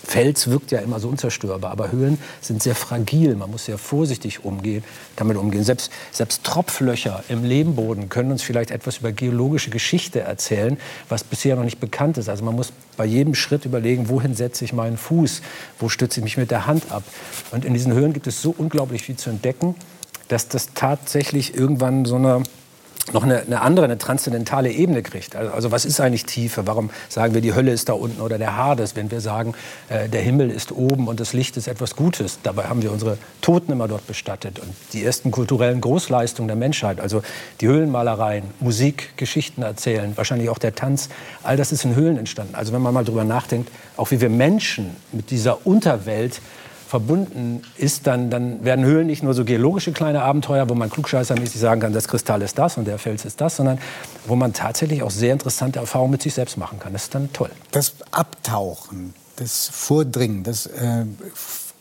Fels 0.05 0.49
wirkt 0.49 0.71
ja 0.71 0.79
immer 0.79 0.99
so 0.99 1.09
unzerstörbar, 1.09 1.71
aber 1.71 1.91
Höhlen 1.91 2.19
sind 2.39 2.61
sehr 2.61 2.75
fragil. 2.75 3.35
Man 3.35 3.49
muss 3.49 3.65
sehr 3.65 3.77
vorsichtig 3.77 4.45
umgehen, 4.45 4.83
damit 5.15 5.35
umgehen. 5.35 5.63
Selbst, 5.63 5.91
selbst 6.11 6.43
Tropflöcher 6.43 7.23
im 7.27 7.43
Lehmboden 7.43 8.07
können 8.07 8.31
uns 8.31 8.43
vielleicht 8.43 8.71
etwas 8.71 8.99
über 8.99 9.11
geologische 9.11 9.71
Geschichte 9.71 10.21
erzählen, 10.21 10.77
was 11.09 11.23
bisher 11.23 11.55
noch 11.55 11.63
nicht 11.63 11.79
bekannt 11.79 12.17
ist. 12.17 12.29
Also 12.29 12.45
man 12.45 12.55
muss 12.55 12.71
bei 12.97 13.05
jedem 13.05 13.33
Schritt 13.33 13.65
überlegen, 13.65 14.07
wohin 14.07 14.35
setze 14.35 14.63
ich 14.63 14.73
meinen 14.73 14.97
Fuß, 14.97 15.41
wo 15.79 15.89
stütze 15.89 16.19
ich 16.19 16.23
mich 16.23 16.37
mit 16.37 16.51
der 16.51 16.67
Hand 16.67 16.91
ab. 16.91 17.03
Und 17.51 17.65
in 17.65 17.73
diesen 17.73 17.91
Höhlen 17.93 18.13
gibt 18.13 18.27
es 18.27 18.41
so 18.41 18.53
unglaublich 18.55 19.01
viel 19.01 19.17
zu 19.17 19.31
entdecken, 19.31 19.75
dass 20.27 20.47
das 20.47 20.69
tatsächlich 20.75 21.55
irgendwann 21.55 22.05
so 22.05 22.15
eine 22.15 22.43
noch 23.13 23.23
eine, 23.23 23.41
eine 23.41 23.61
andere, 23.61 23.85
eine 23.85 23.97
transzendentale 23.97 24.71
Ebene 24.71 25.03
kriegt. 25.03 25.35
Also, 25.35 25.51
also 25.51 25.71
was 25.71 25.85
ist 25.85 25.99
eigentlich 25.99 26.25
Tiefe? 26.25 26.65
Warum 26.65 26.89
sagen 27.07 27.33
wir, 27.33 27.41
die 27.41 27.53
Hölle 27.53 27.71
ist 27.71 27.89
da 27.89 27.93
unten 27.93 28.21
oder 28.21 28.37
der 28.37 28.57
Hades, 28.57 28.95
wenn 28.95 29.11
wir 29.11 29.21
sagen, 29.21 29.53
äh, 29.89 30.09
der 30.09 30.21
Himmel 30.21 30.49
ist 30.49 30.71
oben 30.71 31.07
und 31.07 31.19
das 31.19 31.33
Licht 31.33 31.55
ist 31.57 31.67
etwas 31.67 31.95
Gutes? 31.95 32.39
Dabei 32.41 32.63
haben 32.63 32.81
wir 32.81 32.91
unsere 32.91 33.17
Toten 33.41 33.71
immer 33.71 33.87
dort 33.87 34.07
bestattet 34.07 34.59
und 34.59 34.73
die 34.93 35.03
ersten 35.03 35.31
kulturellen 35.31 35.81
Großleistungen 35.81 36.47
der 36.47 36.57
Menschheit, 36.57 36.99
also 36.99 37.21
die 37.61 37.67
Höhlenmalereien, 37.67 38.45
Musik, 38.59 39.15
Geschichten 39.17 39.61
erzählen, 39.61 40.13
wahrscheinlich 40.15 40.49
auch 40.49 40.57
der 40.57 40.73
Tanz, 40.73 41.09
all 41.43 41.57
das 41.57 41.71
ist 41.71 41.85
in 41.85 41.95
Höhlen 41.95 42.17
entstanden. 42.17 42.55
Also 42.55 42.73
wenn 42.73 42.81
man 42.81 42.93
mal 42.93 43.05
drüber 43.05 43.23
nachdenkt, 43.23 43.69
auch 43.97 44.11
wie 44.11 44.19
wir 44.19 44.29
Menschen 44.29 44.95
mit 45.11 45.29
dieser 45.29 45.65
Unterwelt 45.67 46.41
verbunden 46.87 47.61
ist, 47.77 48.07
dann, 48.07 48.29
dann 48.29 48.63
werden 48.63 48.85
Höhlen 48.85 49.07
nicht 49.07 49.23
nur 49.23 49.33
so 49.33 49.45
geologische 49.45 49.91
kleine 49.91 50.21
Abenteuer, 50.21 50.69
wo 50.69 50.75
man 50.75 50.89
klugscheißermäßig 50.89 51.59
sagen 51.59 51.81
kann, 51.81 51.93
das 51.93 52.07
Kristall 52.07 52.41
ist 52.41 52.57
das 52.57 52.77
und 52.77 52.85
der 52.85 52.99
Fels 52.99 53.25
ist 53.25 53.41
das, 53.41 53.55
sondern 53.55 53.79
wo 54.27 54.35
man 54.35 54.53
tatsächlich 54.53 55.03
auch 55.03 55.11
sehr 55.11 55.33
interessante 55.33 55.79
Erfahrungen 55.79 56.11
mit 56.11 56.21
sich 56.21 56.33
selbst 56.33 56.57
machen 56.57 56.79
kann. 56.79 56.93
Das 56.93 57.03
ist 57.03 57.15
dann 57.15 57.31
toll. 57.33 57.49
Das 57.71 57.93
Abtauchen, 58.11 59.13
das 59.37 59.67
Vordringen, 59.67 60.43
das 60.43 60.67
äh, 60.67 61.05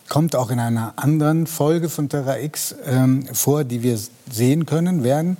kommt 0.08 0.36
auch 0.36 0.50
in 0.50 0.58
einer 0.58 0.94
anderen 0.96 1.46
Folge 1.46 1.88
von 1.88 2.08
Terra 2.08 2.38
X 2.38 2.74
ähm, 2.86 3.26
vor, 3.32 3.64
die 3.64 3.82
wir 3.82 3.98
sehen 4.30 4.66
können 4.66 5.04
werden. 5.04 5.36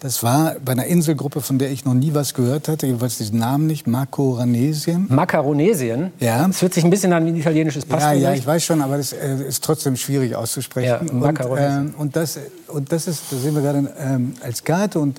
Das 0.00 0.22
war 0.22 0.56
bei 0.62 0.72
einer 0.72 0.84
Inselgruppe, 0.84 1.40
von 1.40 1.58
der 1.58 1.70
ich 1.70 1.86
noch 1.86 1.94
nie 1.94 2.12
was 2.12 2.34
gehört 2.34 2.68
hatte, 2.68 2.86
jedenfalls 2.86 3.16
diesen 3.16 3.38
Namen 3.38 3.66
nicht, 3.66 3.86
Makronesien. 3.86 5.06
Makaronesien? 5.08 6.12
Ja. 6.20 6.46
Das 6.46 6.60
hört 6.60 6.74
sich 6.74 6.84
ein 6.84 6.90
bisschen 6.90 7.14
an 7.14 7.24
wie 7.24 7.30
ein 7.30 7.36
italienisches 7.36 7.86
Pasta. 7.86 8.12
Ja, 8.12 8.30
ja, 8.30 8.34
ich 8.34 8.46
weiß 8.46 8.62
schon, 8.62 8.82
aber 8.82 8.98
das 8.98 9.14
äh, 9.14 9.36
ist 9.48 9.64
trotzdem 9.64 9.96
schwierig 9.96 10.36
auszusprechen. 10.36 10.88
Ja, 10.88 10.98
und, 10.98 11.14
Makaronesien. 11.20 11.86
ähm, 11.88 11.94
und, 11.96 12.14
das, 12.14 12.38
und 12.68 12.92
das 12.92 13.06
ist, 13.06 13.22
da 13.30 13.36
sind 13.36 13.54
wir 13.54 13.62
gerade 13.62 13.90
ähm, 13.98 14.34
als 14.42 14.64
Guide 14.64 14.98
und 14.98 15.18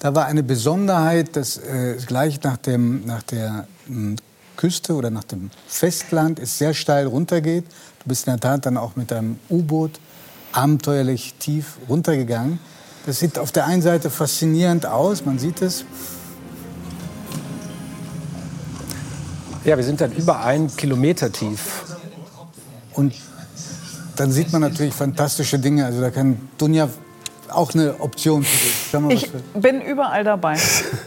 da 0.00 0.14
war 0.14 0.26
eine 0.26 0.42
Besonderheit, 0.42 1.34
dass 1.34 1.56
äh, 1.56 1.96
gleich 2.06 2.42
nach, 2.42 2.58
dem, 2.58 3.06
nach 3.06 3.22
der 3.22 3.66
mh, 3.86 4.16
Küste 4.56 4.92
oder 4.94 5.10
nach 5.10 5.24
dem 5.24 5.50
Festland 5.66 6.38
es 6.38 6.58
sehr 6.58 6.74
steil 6.74 7.06
runtergeht. 7.06 7.64
Du 8.02 8.08
bist 8.08 8.26
in 8.26 8.34
der 8.34 8.40
Tat 8.40 8.66
dann 8.66 8.76
auch 8.76 8.94
mit 8.94 9.10
deinem 9.10 9.38
U-Boot 9.48 9.98
abenteuerlich 10.52 11.34
tief 11.38 11.78
runtergegangen. 11.88 12.58
Das 13.06 13.18
sieht 13.20 13.38
auf 13.38 13.52
der 13.52 13.66
einen 13.66 13.82
Seite 13.82 14.10
faszinierend 14.10 14.86
aus, 14.86 15.24
man 15.24 15.38
sieht 15.38 15.62
es. 15.62 15.84
Ja, 19.64 19.76
wir 19.76 19.84
sind 19.84 20.00
dann 20.00 20.12
über 20.12 20.40
einen 20.40 20.74
Kilometer 20.76 21.30
tief. 21.32 21.84
Und 22.94 23.14
dann 24.16 24.32
sieht 24.32 24.52
man 24.52 24.62
natürlich 24.62 24.94
fantastische 24.94 25.58
Dinge. 25.58 25.84
Also 25.84 26.00
da 26.00 26.10
kann 26.10 26.48
Dunja 26.58 26.88
auch 27.48 27.72
eine 27.74 28.00
Option 28.00 28.44
für 28.44 28.72
Ich 29.10 29.30
bin 29.54 29.80
überall 29.82 30.24
dabei. 30.24 30.56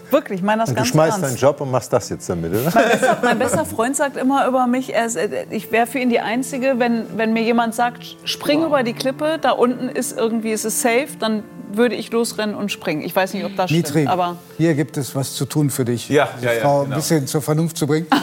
Wirklich, 0.09 0.39
ich 0.39 0.45
meine 0.45 0.61
das 0.61 0.69
Und 0.69 0.75
du 0.75 0.79
ganz 0.79 0.87
schmeißt 0.89 1.17
ernst. 1.17 1.31
deinen 1.31 1.37
Job 1.39 1.61
und 1.61 1.71
machst 1.71 1.91
das 1.93 2.09
jetzt 2.09 2.29
damit, 2.29 2.51
oder? 2.51 2.71
Mein 2.73 2.89
bester, 2.89 3.17
mein 3.23 3.39
bester 3.39 3.65
Freund 3.65 3.95
sagt 3.95 4.17
immer 4.17 4.47
über 4.47 4.67
mich, 4.67 4.93
er 4.93 5.05
ist, 5.05 5.15
äh, 5.15 5.45
ich 5.49 5.71
wäre 5.71 5.87
für 5.87 5.99
ihn 5.99 6.09
die 6.09 6.19
Einzige, 6.19 6.75
wenn, 6.77 7.05
wenn 7.17 7.33
mir 7.33 7.43
jemand 7.43 7.73
sagt, 7.75 8.03
spring 8.25 8.63
über 8.63 8.83
die 8.83 8.93
Klippe, 8.93 9.37
da 9.41 9.51
unten 9.51 9.89
ist 9.89 10.17
irgendwie, 10.17 10.51
es 10.51 10.65
ist 10.65 10.81
safe, 10.81 11.07
dann 11.19 11.43
würde 11.73 11.95
ich 11.95 12.11
losrennen 12.11 12.55
und 12.55 12.71
springen. 12.71 13.01
Ich 13.01 13.15
weiß 13.15 13.33
nicht, 13.33 13.45
ob 13.45 13.55
das 13.55 13.71
Mitri, 13.71 13.91
stimmt, 13.91 14.09
aber 14.09 14.37
hier 14.57 14.73
gibt 14.73 14.97
es 14.97 15.15
was 15.15 15.33
zu 15.33 15.45
tun 15.45 15.69
für 15.69 15.85
dich, 15.85 16.09
Ja, 16.09 16.27
die 16.41 16.45
ja, 16.45 16.53
ja, 16.53 16.61
Frau 16.61 16.81
genau. 16.83 16.95
ein 16.95 16.99
bisschen 16.99 17.27
zur 17.27 17.41
Vernunft 17.41 17.77
zu 17.77 17.87
bringen. 17.87 18.07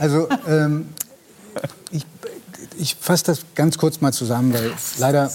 Also 0.00 0.28
ähm, 0.48 0.88
ich, 1.92 2.04
ich 2.76 2.96
fasse 3.00 3.24
das 3.26 3.42
ganz 3.54 3.78
kurz 3.78 4.00
mal 4.00 4.12
zusammen, 4.12 4.52
weil 4.52 4.72
leider 4.98 5.30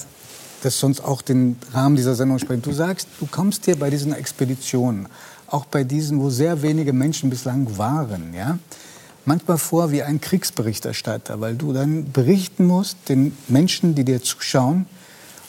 das 0.65 0.79
sonst 0.79 1.01
auch 1.01 1.21
den 1.21 1.57
Rahmen 1.73 1.95
dieser 1.95 2.15
Sendung 2.15 2.39
sprengt. 2.39 2.65
Du 2.65 2.73
sagst, 2.73 3.07
du 3.19 3.27
kommst 3.27 3.67
dir 3.67 3.77
bei 3.77 3.89
diesen 3.89 4.13
Expeditionen, 4.13 5.07
auch 5.47 5.65
bei 5.65 5.83
diesen, 5.83 6.19
wo 6.19 6.29
sehr 6.29 6.61
wenige 6.61 6.91
Menschen 6.91 7.29
bislang 7.29 7.77
waren, 7.77 8.33
ja, 8.33 8.57
manchmal 9.25 9.57
vor 9.57 9.91
wie 9.91 10.03
ein 10.03 10.19
Kriegsberichterstatter, 10.21 11.39
weil 11.39 11.55
du 11.55 11.73
dann 11.73 12.11
berichten 12.11 12.65
musst 12.65 12.97
den 13.09 13.37
Menschen, 13.47 13.95
die 13.95 14.03
dir 14.03 14.21
zuschauen, 14.21 14.85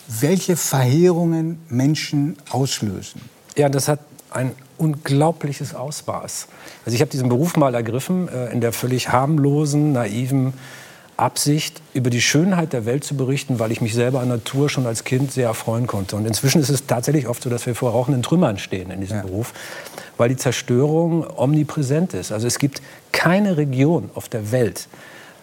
welche 0.09 0.57
Verheerungen 0.57 1.61
Menschen 1.69 2.37
auslösen. 2.51 3.21
Ja, 3.57 3.69
das 3.69 3.89
hat 3.89 4.01
ein 4.31 4.53
unglaubliches 4.79 5.75
Ausmaß. 5.75 6.49
Also 6.85 6.95
ich 6.95 7.01
habe 7.01 7.11
diesen 7.11 7.29
Beruf 7.29 7.57
mal 7.57 7.75
ergriffen, 7.75 8.29
äh, 8.29 8.53
in 8.53 8.61
der 8.61 8.73
völlig 8.73 9.09
harmlosen, 9.09 9.93
naiven 9.93 10.53
Absicht, 11.17 11.81
über 11.95 12.11
die 12.11 12.21
Schönheit 12.21 12.73
der 12.73 12.85
Welt 12.85 13.03
zu 13.05 13.17
berichten, 13.17 13.59
weil 13.59 13.73
ich 13.73 13.81
mich 13.81 13.95
selber 13.95 14.21
an 14.21 14.29
Natur 14.29 14.69
schon 14.69 14.87
als 14.87 15.05
Kind 15.05 15.33
sehr 15.33 15.47
erfreuen 15.47 15.87
konnte. 15.87 16.17
Und 16.17 16.27
inzwischen 16.27 16.61
ist 16.61 16.69
es 16.69 16.87
tatsächlich 16.87 17.27
oft 17.27 17.43
so, 17.43 17.49
dass 17.49 17.65
wir 17.67 17.75
vor 17.75 17.93
rauchenden 17.93 18.23
Trümmern 18.23 18.59
stehen 18.59 18.91
in 18.91 19.01
diesem 19.01 19.23
Beruf, 19.23 19.55
weil 20.19 20.29
die 20.29 20.37
Zerstörung 20.37 21.27
omnipräsent 21.37 22.13
ist. 22.13 22.33
Also 22.33 22.47
es 22.47 22.59
gibt 22.59 22.83
keine 23.13 23.57
Region 23.57 24.11
auf 24.15 24.29
der 24.29 24.53
Welt, 24.53 24.89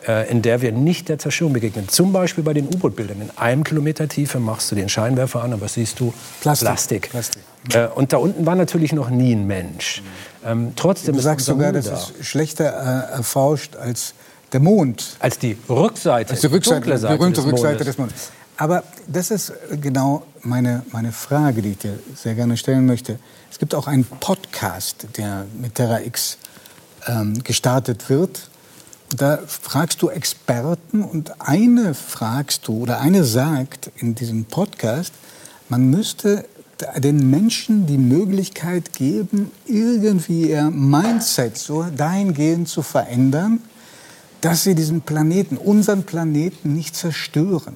äh, 0.08 0.30
in 0.30 0.44
der 0.44 0.62
wir 0.62 0.72
nicht 0.72 1.10
der 1.10 1.18
Zerstörung 1.18 1.54
begegnen. 1.54 1.90
Zum 1.90 2.14
Beispiel 2.14 2.44
bei 2.44 2.54
den 2.54 2.68
U-Boot-Bildern. 2.68 3.22
In 3.22 3.32
einem 3.38 3.64
Kilometer 3.64 4.08
Tiefe 4.08 4.40
machst 4.40 4.70
du 4.72 4.76
den 4.76 4.90
Scheinwerfer 4.90 5.44
an, 5.44 5.54
aber 5.54 5.64
was 5.64 5.74
siehst 5.74 6.00
du? 6.00 6.14
Plastik. 6.42 6.68
Plastik. 6.68 7.10
Plastik. 7.10 7.42
Äh, 7.74 7.88
und 7.88 8.14
da 8.14 8.18
unten 8.18 8.46
war 8.46 8.56
natürlich 8.56 8.94
noch 8.94 9.10
nie 9.10 9.34
ein 9.34 9.48
Mensch. 9.48 10.04
Ähm, 10.46 10.74
trotzdem 10.76 11.16
Du 11.16 11.22
sagst 11.22 11.48
sogar, 11.48 11.72
das 11.72 11.86
da. 11.86 11.94
ist 11.96 12.14
schlechter 12.26 13.10
äh, 13.12 13.16
erforscht 13.16 13.76
als 13.76 14.14
der 14.54 14.60
Mond. 14.62 15.18
als 15.20 15.40
die 15.40 15.58
Rückseite, 15.68 16.32
Als 16.32 16.42
die 16.42 16.48
Rückseite, 16.48 16.76
dunkle 16.82 16.94
die 16.96 17.02
Seite 17.02 17.18
berühmte 17.18 17.42
des 17.42 17.52
Rückseite 17.52 17.70
Mondes. 17.70 17.86
des 17.88 17.98
Mondes. 17.98 18.32
Aber 18.56 18.84
das 19.08 19.32
ist 19.32 19.52
genau 19.82 20.26
meine, 20.44 20.84
meine 20.92 21.12
Frage, 21.12 21.62
die 21.62 21.72
ich 21.72 21.80
dir 21.80 22.00
sehr 22.16 22.36
gerne 22.36 22.56
stellen 22.56 22.86
möchte. 22.86 23.18
Es 23.52 23.58
gibt 23.60 23.74
auch 23.76 23.88
einen 23.88 24.06
Podcast, 24.06 25.08
der 25.18 25.46
mit 25.60 25.76
Terra 25.76 26.02
X 26.02 26.38
ähm, 27.08 27.44
gestartet 27.44 28.10
wird. 28.10 28.50
Da 29.16 29.40
fragst 29.48 30.02
du 30.02 30.10
Experten 30.10 31.04
und 31.04 31.40
eine 31.42 31.94
fragst 31.94 32.68
du 32.68 32.78
oder 32.84 33.00
eine 33.00 33.24
sagt 33.24 33.92
in 33.98 34.16
diesem 34.16 34.46
Podcast, 34.46 35.14
man 35.70 35.90
müsste 35.90 36.46
den 36.98 37.30
Menschen 37.30 37.86
die 37.86 37.98
Möglichkeit 37.98 38.94
geben, 38.94 39.52
irgendwie 39.66 40.50
ihr 40.50 40.70
Mindset 40.70 41.58
so 41.58 41.84
dahingehend 41.96 42.68
zu 42.68 42.82
verändern, 42.82 43.60
dass 44.44 44.64
sie 44.64 44.76
diesen 44.76 45.02
Planeten, 45.02 45.56
unseren 45.56 46.04
Planeten 46.04 46.74
nicht 46.74 46.98
zerstören. 46.98 47.76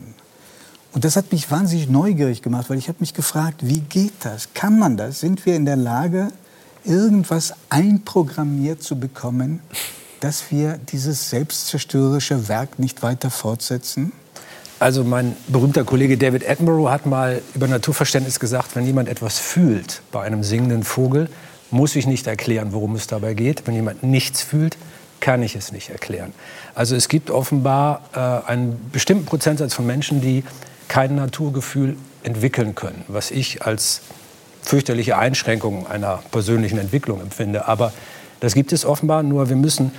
Und 0.91 1.05
das 1.05 1.15
hat 1.15 1.32
mich 1.32 1.49
wahnsinnig 1.49 1.89
neugierig 1.89 2.41
gemacht, 2.41 2.70
weil 2.70 2.78
ich 2.78 2.89
habe 2.89 2.97
mich 2.99 3.13
gefragt, 3.13 3.61
wie 3.61 3.80
geht 3.80 4.13
das? 4.22 4.49
Kann 4.53 4.78
man 4.78 4.97
das? 4.97 5.22
Sind 5.22 5.45
wir 5.45 5.55
in 5.55 5.63
der 5.63 5.78
Lage, 5.78 6.28
irgendwas 6.84 7.53
einprogrammiert 7.70 8.84
zu 8.84 8.99
bekommen, 8.99 9.61
dass 10.20 10.51
wir 10.51 10.78
dieses 10.78 11.30
selbstzerstörerische 11.30 12.49
Werk 12.49 12.80
nicht 12.80 13.01
weiter 13.01 13.30
fortsetzen? 13.30 14.11
Also 14.80 15.05
mein 15.05 15.38
berühmter 15.47 15.86
Kollege 15.86 16.18
David 16.18 16.47
Attenborough 16.47 16.89
hat 16.89 17.05
mal 17.05 17.41
über 17.55 17.70
Naturverständnis 17.70 18.41
gesagt, 18.41 18.76
wenn 18.76 18.86
jemand 18.86 19.07
etwas 19.07 19.39
fühlt 19.39 20.01
bei 20.11 20.22
einem 20.22 20.43
singenden 20.43 20.84
Vogel, 20.84 21.30
muss 21.72 21.95
ich 21.95 22.07
nicht 22.07 22.28
erklären, 22.28 22.74
worum 22.74 22.95
es 22.95 23.07
dabei 23.07 23.36
geht. 23.36 23.65
Wenn 23.68 23.74
jemand 23.74 24.03
nichts 24.03 24.41
fühlt, 24.41 24.78
kann 25.20 25.41
ich 25.43 25.55
es 25.55 25.72
nicht 25.72 25.89
erklären. 25.89 26.34
Also 26.76 26.95
es 26.95 27.07
gibt 27.07 27.32
offenbar 27.32 28.01
äh, 28.13 28.49
einen 28.49 28.89
bestimmten 28.91 29.26
Prozentsatz 29.26 29.74
von 29.74 29.86
Menschen, 29.86 30.22
die 30.22 30.43
kein 30.88 31.15
Naturgefühl 31.15 31.97
entwickeln 32.24 32.76
können, 32.76 33.03
was 33.07 33.32
ich 33.32 33.63
als 33.63 34.01
fürchterliche 34.61 35.18
Einschränkung 35.18 35.88
einer 35.88 36.20
persönlichen 36.32 36.78
Entwicklung 36.78 37.22
empfinde. 37.22 37.68
Aber 37.68 37.93
das 38.39 38.53
gibt 38.53 38.74
es 38.74 38.86
offenbar, 38.86 39.24
nur 39.24 39.49
wir 39.49 39.55
müssen 39.55 39.91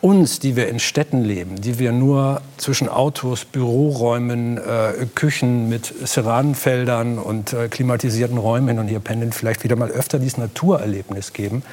uns, 0.00 0.38
die 0.38 0.54
wir 0.54 0.68
in 0.68 0.78
Städten 0.78 1.24
leben, 1.24 1.60
die 1.60 1.78
wir 1.78 1.92
nur 1.92 2.40
zwischen 2.56 2.88
Autos, 2.88 3.44
Büroräumen, 3.44 4.56
äh, 4.56 5.06
Küchen 5.14 5.68
mit 5.68 5.92
Ceranfeldern 6.06 7.18
und 7.18 7.52
äh, 7.52 7.68
klimatisierten 7.68 8.38
Räumen 8.38 8.68
hin 8.68 8.78
und 8.78 8.88
her 8.88 9.00
pendeln, 9.00 9.32
vielleicht 9.32 9.64
wieder 9.64 9.76
mal 9.76 9.90
öfter 9.90 10.18
dieses 10.18 10.38
Naturerlebnis 10.38 11.32
geben, 11.32 11.64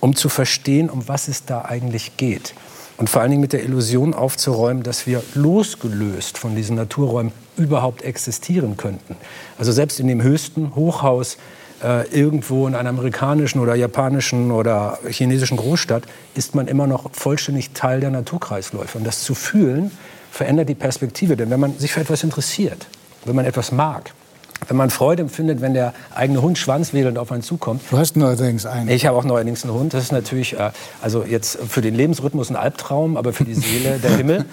um 0.00 0.16
zu 0.16 0.28
verstehen, 0.28 0.90
um 0.90 1.08
was 1.08 1.28
es 1.28 1.44
da 1.44 1.64
eigentlich 1.64 2.16
geht. 2.16 2.54
Und 2.96 3.08
vor 3.08 3.22
allen 3.22 3.30
Dingen 3.30 3.40
mit 3.40 3.52
der 3.52 3.62
Illusion 3.62 4.12
aufzuräumen, 4.12 4.82
dass 4.82 5.06
wir 5.06 5.22
losgelöst 5.34 6.36
von 6.36 6.56
diesen 6.56 6.74
Naturräumen 6.74 7.32
überhaupt 7.56 8.02
existieren 8.02 8.76
könnten. 8.76 9.16
Also 9.56 9.70
selbst 9.70 10.00
in 10.00 10.08
dem 10.08 10.20
höchsten 10.20 10.74
Hochhaus 10.74 11.38
äh, 11.82 12.08
irgendwo 12.08 12.66
in 12.66 12.74
einer 12.74 12.88
amerikanischen 12.88 13.60
oder 13.60 13.76
japanischen 13.76 14.50
oder 14.50 14.98
chinesischen 15.08 15.56
Großstadt 15.56 16.04
ist 16.34 16.56
man 16.56 16.66
immer 16.66 16.88
noch 16.88 17.12
vollständig 17.12 17.70
Teil 17.70 18.00
der 18.00 18.10
Naturkreisläufe. 18.10 18.98
Und 18.98 19.04
das 19.04 19.22
zu 19.22 19.34
fühlen 19.34 19.92
verändert 20.32 20.68
die 20.68 20.74
Perspektive. 20.74 21.36
Denn 21.36 21.50
wenn 21.50 21.60
man 21.60 21.78
sich 21.78 21.92
für 21.92 22.00
etwas 22.00 22.24
interessiert, 22.24 22.88
wenn 23.24 23.36
man 23.36 23.44
etwas 23.44 23.70
mag, 23.70 24.12
wenn 24.66 24.76
man 24.76 24.90
Freude 24.90 25.22
empfindet, 25.22 25.60
wenn 25.60 25.74
der 25.74 25.94
eigene 26.14 26.42
Hund 26.42 26.58
schwanzwedelnd 26.58 27.18
auf 27.18 27.32
einen 27.32 27.42
zukommt. 27.42 27.82
Du 27.90 27.98
hast 27.98 28.16
neuerdings 28.16 28.66
einen. 28.66 28.88
Ich 28.88 29.06
habe 29.06 29.16
auch 29.16 29.24
neuerdings 29.24 29.64
einen 29.64 29.72
Hund. 29.72 29.94
Das 29.94 30.02
ist 30.02 30.12
natürlich, 30.12 30.58
äh, 30.58 30.70
also 31.00 31.24
jetzt 31.24 31.58
für 31.68 31.80
den 31.80 31.94
Lebensrhythmus 31.94 32.50
ein 32.50 32.56
Albtraum, 32.56 33.16
aber 33.16 33.32
für 33.32 33.44
die 33.44 33.54
Seele 33.54 33.98
der 33.98 34.16
Himmel. 34.16 34.44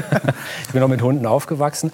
ich 0.66 0.72
bin 0.72 0.82
auch 0.82 0.88
mit 0.88 1.02
Hunden 1.02 1.26
aufgewachsen. 1.26 1.92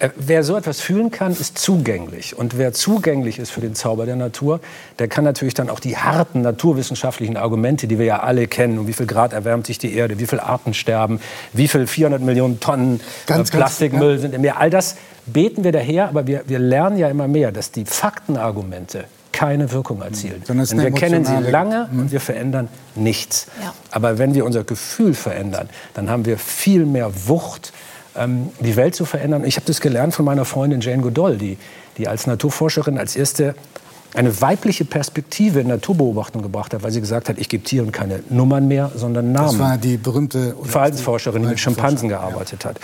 Äh, 0.00 0.10
Wer 0.16 0.42
so 0.42 0.56
etwas 0.56 0.80
fühlen 0.80 1.10
kann, 1.10 1.32
ist 1.32 1.56
zugänglich. 1.56 2.36
Und 2.36 2.58
wer 2.58 2.72
zugänglich 2.72 3.38
ist 3.38 3.50
für 3.50 3.60
den 3.60 3.76
Zauber 3.76 4.06
der 4.06 4.16
Natur, 4.16 4.60
der 4.98 5.06
kann 5.06 5.22
natürlich 5.22 5.54
dann 5.54 5.70
auch 5.70 5.78
die 5.78 5.96
harten 5.96 6.40
naturwissenschaftlichen 6.40 7.36
Argumente, 7.36 7.86
die 7.86 7.98
wir 7.98 8.06
ja 8.06 8.20
alle 8.20 8.48
kennen, 8.48 8.78
um 8.78 8.88
wie 8.88 8.92
viel 8.92 9.06
Grad 9.06 9.32
erwärmt 9.32 9.66
sich 9.66 9.78
die 9.78 9.94
Erde, 9.94 10.18
wie 10.18 10.26
viele 10.26 10.42
Arten 10.42 10.74
sterben, 10.74 11.20
wie 11.52 11.68
viel 11.68 11.86
400 11.86 12.22
Millionen 12.22 12.58
Tonnen 12.58 12.98
Ganz, 12.98 13.04
äh, 13.28 13.32
ganz, 13.34 13.50
Plastikmüll 13.52 14.14
ja. 14.14 14.18
sind 14.18 14.34
im 14.34 14.40
Meer. 14.40 14.58
All 14.58 14.70
das 14.70 14.96
beten 15.26 15.64
wir 15.64 15.72
daher, 15.72 16.08
aber 16.08 16.26
wir, 16.26 16.44
wir 16.46 16.58
lernen 16.58 16.98
ja 16.98 17.08
immer 17.08 17.28
mehr, 17.28 17.52
dass 17.52 17.70
die 17.70 17.84
Faktenargumente 17.84 19.04
keine 19.32 19.72
Wirkung 19.72 20.00
erzielen. 20.00 20.42
Denn 20.48 20.58
wir 20.58 20.92
kennen 20.92 21.24
sie 21.24 21.36
lange 21.36 21.88
und 21.90 22.12
wir 22.12 22.20
verändern 22.20 22.68
nichts. 22.94 23.48
Ja. 23.60 23.74
Aber 23.90 24.18
wenn 24.18 24.34
wir 24.34 24.44
unser 24.44 24.62
Gefühl 24.62 25.14
verändern, 25.14 25.68
dann 25.94 26.08
haben 26.08 26.24
wir 26.24 26.38
viel 26.38 26.86
mehr 26.86 27.10
Wucht, 27.26 27.72
ähm, 28.16 28.50
die 28.60 28.76
Welt 28.76 28.94
zu 28.94 29.04
verändern. 29.04 29.44
Ich 29.44 29.56
habe 29.56 29.66
das 29.66 29.80
gelernt 29.80 30.14
von 30.14 30.24
meiner 30.24 30.44
Freundin 30.44 30.80
Jane 30.80 31.02
Goodall, 31.02 31.36
die, 31.36 31.58
die 31.98 32.06
als 32.06 32.28
Naturforscherin 32.28 32.96
als 32.96 33.16
erste 33.16 33.56
eine 34.14 34.40
weibliche 34.40 34.84
Perspektive 34.84 35.58
in 35.58 35.66
Naturbeobachtung 35.66 36.40
gebracht 36.40 36.72
hat, 36.72 36.84
weil 36.84 36.92
sie 36.92 37.00
gesagt 37.00 37.28
hat, 37.28 37.36
ich 37.38 37.48
gebe 37.48 37.64
Tieren 37.64 37.90
keine 37.90 38.20
Nummern 38.30 38.68
mehr, 38.68 38.92
sondern 38.94 39.32
Namen. 39.32 39.48
Das 39.48 39.58
war 39.58 39.76
die 39.76 39.96
berühmte 39.96 40.54
Verhaltensforscherin, 40.62 41.42
die 41.42 41.48
mit 41.48 41.60
Schimpansen 41.60 42.08
gearbeitet 42.08 42.64
hat. 42.64 42.78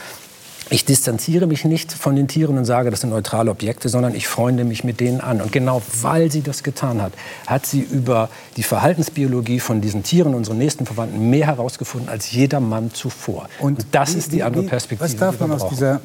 Ich 0.70 0.84
distanziere 0.84 1.46
mich 1.48 1.64
nicht 1.64 1.92
von 1.92 2.14
den 2.16 2.28
Tieren 2.28 2.56
und 2.56 2.64
sage, 2.64 2.90
das 2.90 3.00
sind 3.00 3.10
neutrale 3.10 3.50
Objekte, 3.50 3.88
sondern 3.88 4.14
ich 4.14 4.28
freunde 4.28 4.64
mich 4.64 4.84
mit 4.84 5.00
denen 5.00 5.20
an. 5.20 5.40
Und 5.40 5.50
genau 5.50 5.82
weil 6.00 6.30
sie 6.30 6.42
das 6.42 6.62
getan 6.62 7.02
hat, 7.02 7.12
hat 7.46 7.66
sie 7.66 7.80
über 7.80 8.28
die 8.56 8.62
Verhaltensbiologie 8.62 9.58
von 9.60 9.80
diesen 9.80 10.02
Tieren, 10.04 10.34
unseren 10.34 10.58
nächsten 10.58 10.86
Verwandten, 10.86 11.28
mehr 11.28 11.46
herausgefunden 11.46 12.08
als 12.08 12.30
jeder 12.30 12.60
Mann 12.60 12.92
zuvor. 12.94 13.48
Und, 13.58 13.84
das 13.92 14.14
wie- 14.14 14.18
ist 14.18 14.32
die 14.32 14.42
andere 14.44 14.62
Perspektive. 14.64 15.10
Was 15.10 15.16
darf 15.16 15.40
man 15.40 15.50
aus 15.52 15.68
dieser 15.68 16.00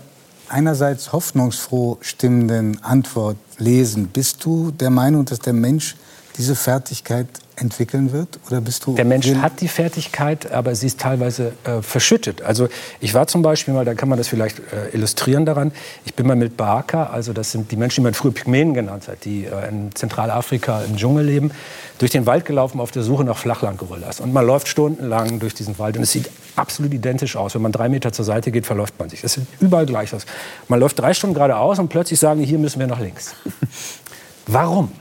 einerseits 0.49 1.11
hoffnungsfroh 1.13 1.97
stimmenden 2.01 2.83
Antwort 2.83 3.37
lesen? 3.57 4.07
Bist 4.07 4.43
du 4.45 4.71
der 4.71 4.89
Meinung, 4.89 5.25
dass 5.25 5.39
der 5.39 5.53
Mensch 5.53 5.95
diese 6.37 6.55
Fertigkeit 6.55 7.27
entwickeln 7.57 8.11
wird? 8.11 8.39
Oder 8.47 8.61
bist 8.61 8.85
du 8.85 8.95
Der 8.95 9.05
Mensch 9.05 9.27
hat 9.35 9.61
die 9.61 9.67
Fertigkeit, 9.67 10.51
aber 10.51 10.75
sie 10.75 10.87
ist 10.87 10.99
teilweise 10.99 11.53
äh, 11.63 11.81
verschüttet. 11.81 12.41
Also 12.41 12.67
ich 12.99 13.13
war 13.13 13.27
zum 13.27 13.41
Beispiel 13.41 13.73
mal, 13.73 13.85
da 13.85 13.93
kann 13.93 14.09
man 14.09 14.17
das 14.17 14.27
vielleicht 14.27 14.59
äh, 14.59 14.89
illustrieren 14.93 15.45
daran, 15.45 15.71
ich 16.05 16.13
bin 16.13 16.27
mal 16.27 16.35
mit 16.35 16.57
Baaka, 16.57 17.05
also 17.07 17.33
das 17.33 17.51
sind 17.51 17.71
die 17.71 17.77
Menschen, 17.77 18.01
die 18.01 18.05
man 18.05 18.13
früher 18.13 18.33
Pygmäen 18.33 18.73
genannt 18.73 19.07
hat, 19.07 19.25
die 19.25 19.45
äh, 19.45 19.69
in 19.69 19.95
Zentralafrika 19.95 20.81
im 20.81 20.97
Dschungel 20.97 21.25
leben, 21.25 21.51
durch 21.97 22.11
den 22.11 22.25
Wald 22.25 22.45
gelaufen 22.45 22.79
auf 22.79 22.91
der 22.91 23.03
Suche 23.03 23.23
nach 23.23 23.37
Flachlandgorillas. 23.37 24.19
Und 24.19 24.33
man 24.33 24.45
läuft 24.45 24.67
stundenlang 24.67 25.39
durch 25.39 25.53
diesen 25.53 25.79
Wald 25.79 25.97
und 25.97 26.03
es 26.03 26.11
sieht 26.11 26.29
absolut 26.55 26.93
identisch 26.93 27.35
aus. 27.35 27.55
Wenn 27.55 27.61
man 27.61 27.71
drei 27.71 27.89
Meter 27.89 28.11
zur 28.11 28.25
Seite 28.25 28.51
geht, 28.51 28.65
verläuft 28.65 28.99
man 28.99 29.09
sich. 29.09 29.23
Es 29.23 29.33
sieht 29.33 29.47
überall 29.59 29.85
gleich 29.85 30.13
aus. 30.13 30.25
Man 30.67 30.79
läuft 30.79 30.99
drei 30.99 31.13
Stunden 31.13 31.35
geradeaus 31.35 31.79
und 31.79 31.89
plötzlich 31.89 32.19
sagen 32.19 32.41
die, 32.41 32.45
hier 32.45 32.59
müssen 32.59 32.79
wir 32.79 32.87
nach 32.87 32.99
links. 32.99 33.35
Warum? 34.47 34.91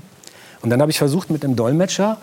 Und 0.65 0.71
dann 0.71 0.81
habe 0.81 0.91
ich 0.91 0.97
versucht, 0.97 1.29
mit 1.29 1.43
dem 1.43 1.57
Dolmetscher 1.57 2.17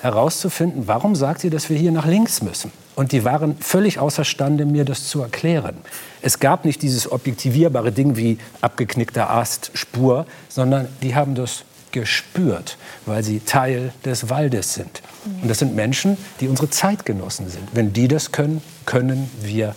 herauszufinden, 0.00 0.88
warum 0.88 1.14
sagt 1.14 1.40
sie, 1.40 1.48
dass 1.48 1.70
wir 1.70 1.78
hier 1.78 1.92
nach 1.92 2.06
links 2.06 2.42
müssen? 2.42 2.72
Und 2.96 3.12
die 3.12 3.24
waren 3.24 3.56
völlig 3.58 4.00
außerstande, 4.00 4.66
mir 4.66 4.84
das 4.84 5.06
zu 5.06 5.22
erklären. 5.22 5.76
Es 6.20 6.40
gab 6.40 6.64
nicht 6.64 6.82
dieses 6.82 7.12
objektivierbare 7.12 7.92
Ding 7.92 8.16
wie 8.16 8.38
abgeknickter 8.60 9.30
Ast, 9.30 9.70
Spur, 9.74 10.26
sondern 10.48 10.88
die 11.02 11.14
haben 11.14 11.36
das 11.36 11.62
gespürt, 11.92 12.78
weil 13.06 13.22
sie 13.22 13.38
Teil 13.38 13.92
des 14.04 14.28
Waldes 14.28 14.74
sind. 14.74 15.00
Und 15.42 15.48
das 15.48 15.60
sind 15.60 15.76
Menschen, 15.76 16.16
die 16.40 16.48
unsere 16.48 16.70
Zeitgenossen 16.70 17.48
sind. 17.48 17.68
Wenn 17.74 17.92
die 17.92 18.08
das 18.08 18.32
können, 18.32 18.60
können 18.86 19.30
wir 19.40 19.76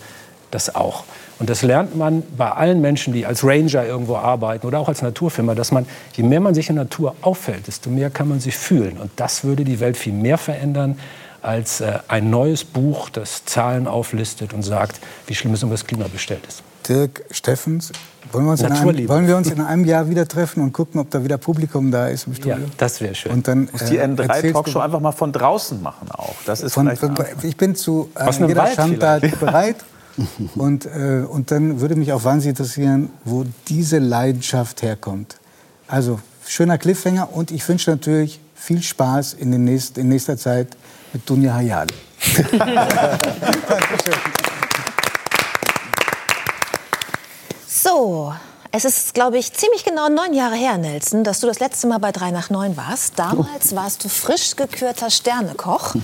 das 0.50 0.74
auch. 0.74 1.04
Und 1.38 1.48
das 1.48 1.62
lernt 1.62 1.96
man 1.96 2.22
bei 2.36 2.50
allen 2.50 2.80
Menschen, 2.80 3.12
die 3.12 3.24
als 3.24 3.44
Ranger 3.44 3.84
irgendwo 3.86 4.16
arbeiten 4.16 4.66
oder 4.66 4.80
auch 4.80 4.88
als 4.88 5.02
Naturfilmer, 5.02 5.54
dass 5.54 5.70
man, 5.70 5.86
je 6.14 6.24
mehr 6.24 6.40
man 6.40 6.54
sich 6.54 6.68
in 6.68 6.74
der 6.76 6.84
Natur 6.84 7.14
auffällt, 7.22 7.66
desto 7.68 7.90
mehr 7.90 8.10
kann 8.10 8.28
man 8.28 8.40
sich 8.40 8.56
fühlen. 8.56 8.96
Und 8.98 9.10
das 9.16 9.44
würde 9.44 9.64
die 9.64 9.78
Welt 9.78 9.96
viel 9.96 10.12
mehr 10.12 10.36
verändern 10.38 10.98
als 11.40 11.80
äh, 11.80 11.98
ein 12.08 12.30
neues 12.30 12.64
Buch, 12.64 13.08
das 13.10 13.44
Zahlen 13.44 13.86
auflistet 13.86 14.52
und 14.52 14.62
sagt, 14.62 14.98
wie 15.28 15.34
schlimm 15.36 15.54
es 15.54 15.62
um 15.62 15.70
das 15.70 15.86
Klima 15.86 16.06
bestellt 16.12 16.44
ist. 16.48 16.62
Dirk 16.88 17.22
Steffens, 17.30 17.92
wollen 18.32 18.46
wir, 18.46 18.52
uns 18.52 18.60
in 18.62 18.72
einem, 18.72 19.08
wollen 19.08 19.26
wir 19.28 19.36
uns 19.36 19.50
in 19.50 19.60
einem 19.60 19.84
Jahr 19.84 20.08
wieder 20.08 20.26
treffen 20.26 20.62
und 20.62 20.72
gucken, 20.72 21.00
ob 21.00 21.10
da 21.10 21.22
wieder 21.22 21.38
Publikum 21.38 21.90
da 21.92 22.08
ist 22.08 22.26
im 22.26 22.34
Studio? 22.34 22.54
Ja, 22.56 22.58
das 22.76 23.00
wäre 23.00 23.14
schön. 23.14 23.30
Und 23.32 23.46
dann, 23.46 23.68
Muss 23.70 23.84
die 23.84 23.98
äh, 23.98 24.04
N3 24.04 24.22
erzählst 24.22 24.54
Talkshow 24.54 24.78
du- 24.78 24.84
einfach 24.84 25.00
mal 25.00 25.12
von 25.12 25.30
draußen 25.32 25.80
machen 25.82 26.10
auch. 26.10 26.34
Das 26.46 26.60
ist 26.62 26.74
Von, 26.74 26.86
vielleicht 26.86 27.00
von, 27.00 27.14
ich 27.42 27.56
bin 27.56 27.76
zu 27.76 28.10
äh, 28.18 28.30
jeder 28.32 28.56
Wald 28.56 28.74
Schandtat 28.74 29.38
bereit. 29.38 29.76
Und, 30.56 30.86
äh, 30.86 31.24
und 31.28 31.50
dann 31.50 31.80
würde 31.80 31.94
mich 31.96 32.12
auch 32.12 32.24
wahnsinnig 32.24 32.58
interessieren, 32.58 33.10
wo 33.24 33.44
diese 33.68 33.98
Leidenschaft 33.98 34.82
herkommt. 34.82 35.38
Also 35.86 36.18
schöner 36.46 36.76
Cliffhanger 36.78 37.32
und 37.32 37.50
ich 37.50 37.66
wünsche 37.68 37.90
natürlich 37.90 38.40
viel 38.54 38.82
Spaß 38.82 39.34
in, 39.34 39.52
den 39.52 39.64
nächst, 39.64 39.96
in 39.96 40.08
nächster 40.08 40.36
Zeit 40.36 40.76
mit 41.12 41.28
Dunja 41.28 41.54
Hayali. 41.54 41.94
So, 47.80 48.34
es 48.72 48.84
ist, 48.84 49.14
glaube 49.14 49.38
ich, 49.38 49.52
ziemlich 49.52 49.84
genau 49.84 50.08
neun 50.08 50.34
Jahre 50.34 50.54
her, 50.54 50.76
Nelson, 50.78 51.24
dass 51.24 51.40
du 51.40 51.46
das 51.46 51.58
letzte 51.58 51.86
Mal 51.86 51.98
bei 51.98 52.12
3 52.12 52.30
nach 52.30 52.50
9 52.50 52.76
warst. 52.76 53.18
Damals 53.18 53.74
warst 53.74 54.04
du 54.04 54.08
frisch 54.08 54.56
gekürter 54.56 55.10
Sternekoch. 55.10 55.94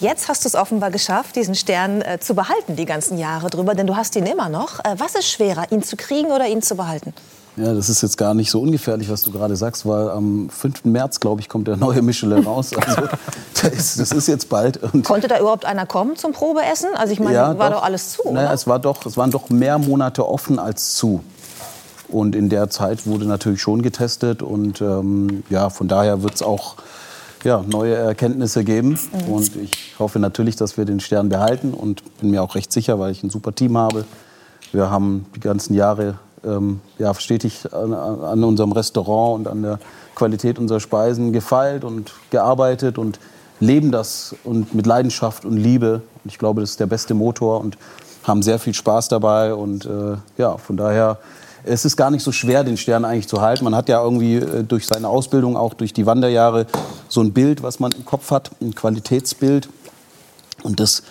Jetzt 0.00 0.28
hast 0.28 0.44
du 0.44 0.48
es 0.48 0.54
offenbar 0.54 0.90
geschafft, 0.90 1.36
diesen 1.36 1.54
Stern 1.54 2.02
äh, 2.02 2.18
zu 2.20 2.34
behalten 2.34 2.76
die 2.76 2.84
ganzen 2.84 3.18
Jahre 3.18 3.48
drüber, 3.50 3.74
denn 3.74 3.86
du 3.86 3.96
hast 3.96 4.16
ihn 4.16 4.26
immer 4.26 4.48
noch. 4.48 4.80
Äh, 4.80 4.94
was 4.98 5.14
ist 5.14 5.28
schwerer, 5.30 5.70
ihn 5.72 5.82
zu 5.82 5.96
kriegen 5.96 6.30
oder 6.30 6.46
ihn 6.46 6.62
zu 6.62 6.76
behalten? 6.76 7.14
Ja, 7.56 7.72
das 7.72 7.88
ist 7.88 8.02
jetzt 8.02 8.18
gar 8.18 8.34
nicht 8.34 8.50
so 8.50 8.60
ungefährlich, 8.60 9.08
was 9.08 9.22
du 9.22 9.30
gerade 9.30 9.54
sagst, 9.54 9.86
weil 9.86 10.10
am 10.10 10.50
5. 10.50 10.84
März, 10.86 11.20
glaube 11.20 11.40
ich, 11.40 11.48
kommt 11.48 11.68
der 11.68 11.76
neue 11.76 12.02
Michelin 12.02 12.44
raus. 12.44 12.72
Also, 12.84 13.08
das, 13.62 13.72
ist, 13.72 14.00
das 14.00 14.12
ist 14.12 14.28
jetzt 14.28 14.48
bald. 14.48 14.82
Und 14.82 15.04
Konnte 15.04 15.26
da 15.26 15.38
überhaupt 15.38 15.64
einer 15.64 15.86
kommen 15.86 16.16
zum 16.16 16.32
Probeessen? 16.32 16.90
Also 16.96 17.12
ich 17.12 17.20
meine, 17.20 17.58
war 17.58 17.70
doch 17.70 17.82
alles 17.82 18.12
zu, 18.12 18.30
Naja, 18.30 18.52
es, 18.52 18.66
war 18.66 18.78
doch, 18.78 19.06
es 19.06 19.16
waren 19.16 19.30
doch 19.30 19.48
mehr 19.48 19.78
Monate 19.78 20.28
offen 20.28 20.58
als 20.58 20.94
zu. 20.96 21.22
Und 22.14 22.36
in 22.36 22.48
der 22.48 22.70
Zeit 22.70 23.08
wurde 23.08 23.24
natürlich 23.24 23.60
schon 23.60 23.82
getestet. 23.82 24.40
Und 24.40 24.80
ähm, 24.80 25.42
ja, 25.50 25.68
von 25.68 25.88
daher 25.88 26.22
wird 26.22 26.36
es 26.36 26.42
auch 26.42 26.76
ja, 27.42 27.64
neue 27.68 27.96
Erkenntnisse 27.96 28.62
geben. 28.62 28.90
Mhm. 29.26 29.32
Und 29.32 29.56
ich 29.56 29.96
hoffe 29.98 30.20
natürlich, 30.20 30.54
dass 30.54 30.76
wir 30.76 30.84
den 30.84 31.00
Stern 31.00 31.28
behalten. 31.28 31.74
Und 31.74 32.02
bin 32.20 32.30
mir 32.30 32.44
auch 32.44 32.54
recht 32.54 32.72
sicher, 32.72 33.00
weil 33.00 33.10
ich 33.10 33.24
ein 33.24 33.30
super 33.30 33.52
Team 33.52 33.76
habe. 33.76 34.04
Wir 34.70 34.90
haben 34.90 35.26
die 35.34 35.40
ganzen 35.40 35.74
Jahre 35.74 36.20
ähm, 36.44 36.80
ja, 36.98 37.12
stetig 37.14 37.72
an, 37.74 37.92
an 37.92 38.44
unserem 38.44 38.70
Restaurant 38.70 39.40
und 39.40 39.48
an 39.48 39.62
der 39.62 39.80
Qualität 40.14 40.60
unserer 40.60 40.78
Speisen 40.78 41.32
gefeilt 41.32 41.82
und 41.82 42.12
gearbeitet 42.30 42.96
und 42.96 43.18
leben 43.58 43.90
das 43.90 44.36
und 44.44 44.72
mit 44.72 44.86
Leidenschaft 44.86 45.44
und 45.44 45.56
Liebe. 45.56 45.94
Und 46.22 46.30
ich 46.30 46.38
glaube, 46.38 46.60
das 46.60 46.70
ist 46.70 46.80
der 46.80 46.86
beste 46.86 47.14
Motor 47.14 47.60
und 47.60 47.76
haben 48.22 48.40
sehr 48.42 48.60
viel 48.60 48.72
Spaß 48.74 49.08
dabei. 49.08 49.52
Und 49.52 49.84
äh, 49.86 50.16
ja, 50.38 50.56
von 50.58 50.76
daher, 50.76 51.18
es 51.66 51.84
ist 51.84 51.96
gar 51.96 52.10
nicht 52.10 52.22
so 52.22 52.32
schwer, 52.32 52.64
den 52.64 52.76
Stern 52.76 53.04
eigentlich 53.04 53.28
zu 53.28 53.40
halten. 53.40 53.64
Man 53.64 53.74
hat 53.74 53.88
ja 53.88 54.02
irgendwie 54.02 54.36
äh, 54.36 54.64
durch 54.64 54.86
seine 54.86 55.08
Ausbildung, 55.08 55.56
auch 55.56 55.74
durch 55.74 55.92
die 55.92 56.06
Wanderjahre, 56.06 56.66
so 57.08 57.20
ein 57.20 57.32
Bild, 57.32 57.62
was 57.62 57.80
man 57.80 57.92
im 57.92 58.04
Kopf 58.04 58.30
hat, 58.30 58.50
ein 58.60 58.74
Qualitätsbild. 58.74 59.68
Und 60.62 60.80
das 60.80 61.02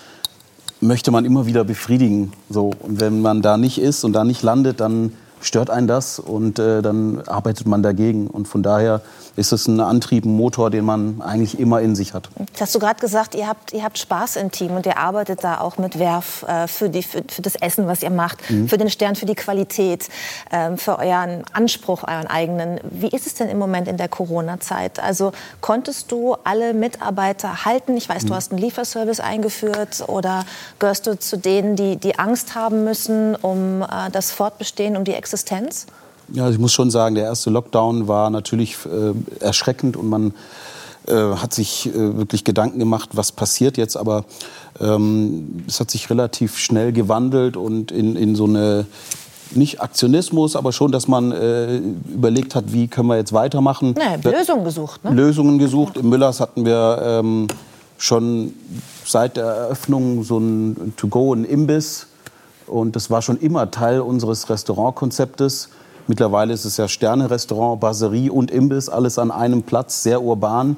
möchte 0.79 1.11
man 1.11 1.25
immer 1.25 1.45
wieder 1.45 1.63
befriedigen. 1.63 2.33
So. 2.49 2.71
Und 2.79 2.99
wenn 2.99 3.21
man 3.21 3.41
da 3.41 3.57
nicht 3.57 3.79
ist 3.79 4.03
und 4.03 4.13
da 4.13 4.23
nicht 4.23 4.43
landet, 4.43 4.79
dann 4.79 5.13
stört 5.41 5.69
einen 5.69 5.87
das 5.87 6.19
und 6.19 6.59
äh, 6.59 6.81
dann 6.81 7.21
arbeitet 7.27 7.67
man 7.67 7.83
dagegen. 7.83 8.27
Und 8.27 8.47
von 8.47 8.63
daher 8.63 9.01
ist 9.35 9.51
es 9.51 9.67
ein 9.67 9.79
Antrieb, 9.79 10.25
ein 10.25 10.35
Motor, 10.35 10.69
den 10.69 10.85
man 10.85 11.21
eigentlich 11.21 11.59
immer 11.59 11.81
in 11.81 11.95
sich 11.95 12.13
hat. 12.13 12.29
Jetzt 12.39 12.61
hast 12.61 12.75
du 12.75 12.79
gerade 12.79 12.99
gesagt, 12.99 13.33
ihr 13.33 13.47
habt, 13.47 13.73
ihr 13.73 13.83
habt 13.83 13.97
Spaß 13.97 14.35
im 14.35 14.51
Team 14.51 14.75
und 14.75 14.85
ihr 14.85 14.97
arbeitet 14.97 15.43
da 15.43 15.59
auch 15.59 15.77
mit 15.77 15.97
Werf 15.97 16.43
äh, 16.47 16.67
für, 16.67 16.89
die, 16.89 17.01
für, 17.03 17.23
für 17.27 17.41
das 17.41 17.55
Essen, 17.55 17.87
was 17.87 18.03
ihr 18.03 18.09
macht, 18.11 18.47
Mhm. 18.49 18.67
für 18.69 18.77
den 18.77 18.89
Stern, 18.89 19.15
für 19.15 19.25
die 19.25 19.35
Qualität, 19.35 20.09
ähm, 20.51 20.77
für 20.77 20.99
euren 20.99 21.43
Anspruch, 21.53 22.03
euren 22.03 22.27
eigenen. 22.27 22.79
Wie 22.89 23.07
ist 23.07 23.25
es 23.25 23.33
denn 23.35 23.49
im 23.49 23.57
Moment 23.57 23.87
in 23.87 23.97
der 23.97 24.07
Corona-Zeit? 24.09 24.99
Also 24.99 25.31
konntest 25.61 26.11
du 26.11 26.35
alle 26.43 26.73
Mitarbeiter 26.73 27.65
halten? 27.65 27.97
Ich 27.97 28.07
weiß, 28.09 28.23
du 28.25 28.33
Mhm. 28.33 28.35
hast 28.35 28.51
einen 28.51 28.61
Lieferservice 28.61 29.19
eingeführt 29.19 30.03
oder 30.07 30.45
gehörst 30.79 31.07
du 31.07 31.17
zu 31.17 31.37
denen, 31.37 31.75
die, 31.75 31.97
die 31.97 32.19
Angst 32.19 32.53
haben 32.55 32.83
müssen 32.83 33.35
um 33.35 33.81
äh, 33.81 34.11
das 34.11 34.31
Fortbestehen, 34.31 34.95
um 34.97 35.03
die 35.03 35.13
Existenz? 35.13 35.87
Ja, 36.29 36.49
ich 36.49 36.57
muss 36.57 36.71
schon 36.71 36.89
sagen, 36.89 37.15
der 37.15 37.25
erste 37.25 37.49
Lockdown 37.49 38.07
war 38.07 38.29
natürlich 38.29 38.77
äh, 38.85 39.43
erschreckend 39.43 39.97
und 39.97 40.07
man 40.07 40.33
äh, 41.07 41.13
hat 41.13 41.53
sich 41.53 41.87
äh, 41.87 42.17
wirklich 42.17 42.43
Gedanken 42.43 42.79
gemacht, 42.79 43.09
was 43.13 43.31
passiert 43.31 43.77
jetzt. 43.77 43.97
Aber 43.97 44.25
ähm, 44.79 45.63
es 45.67 45.79
hat 45.79 45.91
sich 45.91 46.09
relativ 46.09 46.57
schnell 46.57 46.93
gewandelt 46.93 47.57
und 47.57 47.91
in, 47.91 48.15
in 48.15 48.35
so 48.35 48.45
eine 48.45 48.85
nicht 49.55 49.81
Aktionismus, 49.81 50.55
aber 50.55 50.71
schon, 50.71 50.91
dass 50.91 51.07
man 51.07 51.31
äh, 51.31 51.77
überlegt 51.77 52.55
hat, 52.55 52.73
wie 52.73 52.87
können 52.87 53.07
wir 53.07 53.17
jetzt 53.17 53.33
weitermachen. 53.33 53.95
Nee, 53.97 54.31
Lösungen 54.31 54.63
gesucht, 54.63 55.03
ne? 55.03 55.11
Lösungen 55.11 55.59
gesucht. 55.59 55.97
Im 55.97 56.09
Müllers 56.09 56.39
hatten 56.39 56.65
wir 56.65 57.01
ähm, 57.03 57.47
schon 57.97 58.53
seit 59.05 59.37
der 59.37 59.45
Eröffnung 59.45 60.23
so 60.23 60.39
ein 60.39 60.93
To-Go, 60.97 61.33
ein 61.33 61.45
Imbiss. 61.45 62.07
Und 62.65 62.95
das 62.95 63.11
war 63.11 63.21
schon 63.21 63.37
immer 63.37 63.69
Teil 63.71 64.01
unseres 64.01 64.49
Restaurantkonzeptes. 64.49 65.69
Mittlerweile 66.07 66.53
ist 66.53 66.65
es 66.65 66.77
ja 66.77 66.87
Sterne-Restaurant, 66.87 67.79
Baserie 67.79 68.31
und 68.31 68.51
Imbiss, 68.51 68.89
alles 68.89 69.17
an 69.17 69.31
einem 69.31 69.63
Platz, 69.63 70.03
sehr 70.03 70.21
urban. 70.21 70.77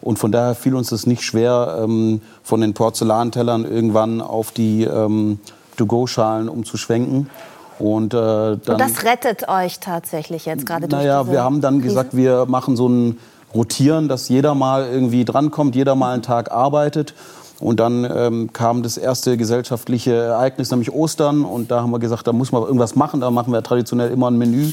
Und 0.00 0.18
von 0.18 0.32
daher 0.32 0.54
fiel 0.54 0.74
uns 0.74 0.92
es 0.92 1.06
nicht 1.06 1.22
schwer, 1.22 1.80
ähm, 1.82 2.22
von 2.42 2.60
den 2.60 2.72
Porzellantellern 2.72 3.64
irgendwann 3.64 4.20
auf 4.20 4.50
die 4.50 4.84
ähm, 4.84 5.40
To-Go-Schalen 5.76 6.48
umzuschwenken. 6.48 7.28
Und, 7.78 8.12
äh, 8.12 8.16
dann, 8.16 8.58
Und 8.66 8.80
das 8.80 9.04
rettet 9.04 9.48
euch 9.48 9.80
tatsächlich 9.80 10.46
jetzt 10.46 10.66
gerade 10.66 10.86
durch 10.86 11.02
naja, 11.02 11.30
wir 11.30 11.42
haben 11.42 11.60
dann 11.60 11.80
gesagt, 11.80 12.14
wir 12.14 12.46
machen 12.46 12.76
so 12.76 12.88
ein 12.88 13.18
Rotieren, 13.54 14.08
dass 14.08 14.28
jeder 14.28 14.54
mal 14.54 14.86
irgendwie 14.86 15.24
drankommt, 15.24 15.74
jeder 15.74 15.94
mal 15.94 16.12
einen 16.12 16.22
Tag 16.22 16.52
arbeitet. 16.52 17.14
Und 17.60 17.78
dann 17.78 18.04
ähm, 18.04 18.52
kam 18.52 18.82
das 18.82 18.96
erste 18.96 19.36
gesellschaftliche 19.36 20.14
Ereignis, 20.14 20.70
nämlich 20.70 20.92
Ostern. 20.92 21.44
Und 21.44 21.70
da 21.70 21.82
haben 21.82 21.90
wir 21.90 21.98
gesagt, 21.98 22.26
da 22.26 22.32
muss 22.32 22.52
man 22.52 22.62
irgendwas 22.62 22.96
machen. 22.96 23.20
Da 23.20 23.30
machen 23.30 23.52
wir 23.52 23.62
traditionell 23.62 24.10
immer 24.10 24.30
ein 24.30 24.38
Menü. 24.38 24.72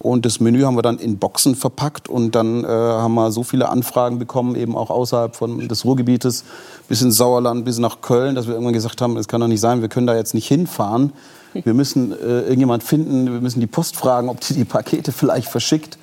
Und 0.00 0.26
das 0.26 0.40
Menü 0.40 0.62
haben 0.62 0.76
wir 0.76 0.82
dann 0.82 0.98
in 0.98 1.18
Boxen 1.18 1.54
verpackt. 1.54 2.08
Und 2.08 2.34
dann 2.34 2.64
äh, 2.64 2.66
haben 2.66 3.14
wir 3.14 3.30
so 3.30 3.44
viele 3.44 3.68
Anfragen 3.68 4.18
bekommen, 4.18 4.56
eben 4.56 4.76
auch 4.76 4.90
außerhalb 4.90 5.36
von 5.36 5.68
des 5.68 5.84
Ruhrgebietes, 5.84 6.44
bis 6.88 7.02
ins 7.02 7.16
Sauerland, 7.16 7.64
bis 7.64 7.78
nach 7.78 8.00
Köln, 8.00 8.34
dass 8.34 8.46
wir 8.46 8.54
irgendwann 8.54 8.74
gesagt 8.74 9.00
haben, 9.00 9.16
es 9.16 9.28
kann 9.28 9.40
doch 9.40 9.48
nicht 9.48 9.60
sein, 9.60 9.80
wir 9.80 9.88
können 9.88 10.06
da 10.06 10.16
jetzt 10.16 10.34
nicht 10.34 10.48
hinfahren. 10.48 11.12
Wir 11.54 11.74
müssen 11.74 12.12
äh, 12.12 12.40
irgendjemand 12.42 12.82
finden, 12.82 13.32
wir 13.32 13.40
müssen 13.40 13.60
die 13.60 13.66
Post 13.66 13.96
fragen, 13.96 14.28
ob 14.28 14.40
die 14.40 14.54
die 14.54 14.64
Pakete 14.64 15.12
vielleicht 15.12 15.48
verschickt. 15.48 15.98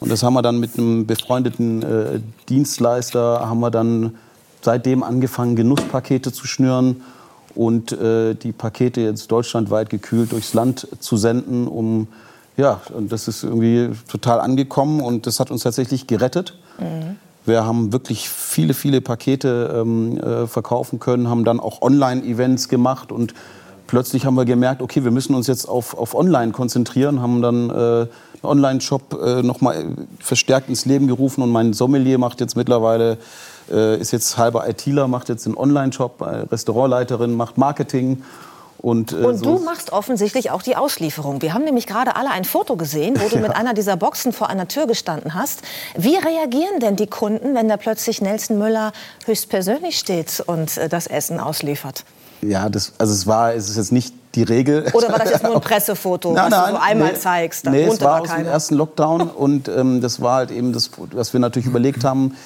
Und 0.00 0.10
das 0.10 0.22
haben 0.22 0.34
wir 0.34 0.42
dann 0.42 0.60
mit 0.60 0.78
einem 0.78 1.06
befreundeten 1.06 1.82
äh, 1.82 2.20
Dienstleister, 2.48 3.48
haben 3.48 3.60
wir 3.60 3.70
dann 3.70 4.14
seitdem 4.64 5.02
angefangen, 5.02 5.56
Genusspakete 5.56 6.32
zu 6.32 6.46
schnüren 6.46 7.02
und 7.54 7.92
äh, 7.92 8.34
die 8.34 8.52
Pakete 8.52 9.00
jetzt 9.00 9.30
deutschlandweit 9.30 9.90
gekühlt 9.90 10.32
durchs 10.32 10.54
Land 10.54 10.88
zu 11.00 11.16
senden, 11.16 11.68
um 11.68 12.08
ja, 12.56 12.80
und 12.92 13.10
das 13.10 13.26
ist 13.26 13.42
irgendwie 13.42 13.90
total 14.08 14.40
angekommen 14.40 15.00
und 15.00 15.26
das 15.26 15.40
hat 15.40 15.50
uns 15.50 15.64
tatsächlich 15.64 16.06
gerettet. 16.06 16.56
Mhm. 16.78 17.16
Wir 17.46 17.66
haben 17.66 17.92
wirklich 17.92 18.28
viele, 18.28 18.74
viele 18.74 19.00
Pakete 19.00 19.82
ähm, 19.82 20.18
äh, 20.18 20.46
verkaufen 20.46 20.98
können, 20.98 21.28
haben 21.28 21.44
dann 21.44 21.60
auch 21.60 21.82
Online-Events 21.82 22.68
gemacht 22.68 23.12
und 23.12 23.34
plötzlich 23.86 24.24
haben 24.24 24.34
wir 24.34 24.44
gemerkt, 24.44 24.80
okay, 24.80 25.04
wir 25.04 25.10
müssen 25.10 25.34
uns 25.34 25.46
jetzt 25.46 25.68
auf, 25.68 25.96
auf 25.96 26.14
Online 26.14 26.52
konzentrieren, 26.52 27.20
haben 27.20 27.42
dann 27.42 27.70
äh, 27.70 27.72
einen 27.72 28.08
Online-Shop 28.42 29.20
äh, 29.22 29.42
nochmal 29.42 29.84
verstärkt 30.20 30.68
ins 30.68 30.86
Leben 30.86 31.06
gerufen 31.06 31.42
und 31.42 31.50
mein 31.50 31.72
Sommelier 31.74 32.18
macht 32.18 32.40
jetzt 32.40 32.56
mittlerweile, 32.56 33.18
äh, 33.70 33.98
ist 33.98 34.12
jetzt 34.12 34.36
halber 34.38 34.68
ITler, 34.68 35.08
macht 35.08 35.28
jetzt 35.28 35.46
einen 35.46 35.56
Online-Shop, 35.56 36.20
äh, 36.20 36.24
Restaurantleiterin, 36.50 37.34
macht 37.34 37.58
Marketing 37.58 38.22
und, 38.84 39.12
äh, 39.12 39.16
und 39.16 39.38
so 39.38 39.56
du 39.56 39.64
machst 39.64 39.92
offensichtlich 39.92 40.50
auch 40.50 40.60
die 40.60 40.76
Auslieferung. 40.76 41.40
Wir 41.40 41.54
haben 41.54 41.64
nämlich 41.64 41.86
gerade 41.86 42.16
alle 42.16 42.30
ein 42.30 42.44
Foto 42.44 42.76
gesehen, 42.76 43.14
wo 43.18 43.28
du 43.28 43.36
ja. 43.40 43.40
mit 43.40 43.56
einer 43.56 43.72
dieser 43.72 43.96
Boxen 43.96 44.34
vor 44.34 44.50
einer 44.50 44.68
Tür 44.68 44.86
gestanden 44.86 45.32
hast. 45.32 45.62
Wie 45.96 46.16
reagieren 46.16 46.80
denn 46.80 46.94
die 46.94 47.06
Kunden, 47.06 47.54
wenn 47.54 47.66
da 47.66 47.78
plötzlich 47.78 48.20
Nelson 48.20 48.58
Müller 48.58 48.92
höchstpersönlich 49.24 49.98
steht 49.98 50.42
und 50.44 50.76
äh, 50.76 50.90
das 50.90 51.06
Essen 51.06 51.40
ausliefert? 51.40 52.04
Ja, 52.42 52.68
das, 52.68 52.92
also 52.98 53.14
es 53.14 53.26
war, 53.26 53.54
es 53.54 53.70
ist 53.70 53.78
jetzt 53.78 53.92
nicht 53.92 54.12
die 54.34 54.42
Regel. 54.42 54.84
Oder 54.92 55.08
war 55.08 55.18
das 55.18 55.30
jetzt 55.30 55.44
nur 55.44 55.54
ein 55.54 55.60
Pressefoto, 55.62 56.32
nein, 56.32 56.52
was 56.52 56.66
du 56.66 56.72
so 56.72 56.78
einmal 56.78 57.12
nee, 57.12 57.18
zeigst? 57.18 57.64
Nee, 57.64 57.84
es 57.84 58.02
war 58.02 58.20
aus 58.20 58.28
dem 58.28 58.44
ersten 58.44 58.74
Lockdown 58.74 59.30
und 59.30 59.68
ähm, 59.68 60.02
das 60.02 60.20
war 60.20 60.36
halt 60.36 60.50
eben 60.50 60.74
das, 60.74 60.90
was 61.12 61.32
wir 61.32 61.40
natürlich 61.40 61.66
überlegt 61.66 62.04
haben, 62.04 62.36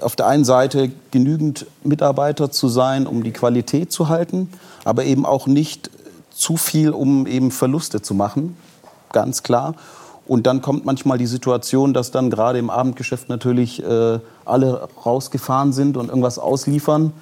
auf 0.00 0.16
der 0.16 0.26
einen 0.26 0.44
Seite 0.44 0.90
genügend 1.10 1.66
Mitarbeiter 1.84 2.50
zu 2.50 2.68
sein, 2.68 3.06
um 3.06 3.22
die 3.22 3.32
Qualität 3.32 3.92
zu 3.92 4.08
halten, 4.08 4.48
aber 4.84 5.04
eben 5.04 5.24
auch 5.26 5.46
nicht 5.46 5.90
zu 6.30 6.56
viel, 6.56 6.90
um 6.90 7.26
eben 7.26 7.50
Verluste 7.50 8.02
zu 8.02 8.14
machen, 8.14 8.56
ganz 9.12 9.42
klar. 9.42 9.74
Und 10.26 10.46
dann 10.46 10.62
kommt 10.62 10.84
manchmal 10.84 11.18
die 11.18 11.26
Situation, 11.26 11.92
dass 11.92 12.12
dann 12.12 12.30
gerade 12.30 12.58
im 12.58 12.70
Abendgeschäft 12.70 13.28
natürlich 13.28 13.82
äh, 13.82 14.20
alle 14.44 14.88
rausgefahren 15.04 15.72
sind 15.72 15.96
und 15.96 16.08
irgendwas 16.08 16.38
ausliefern. 16.38 17.12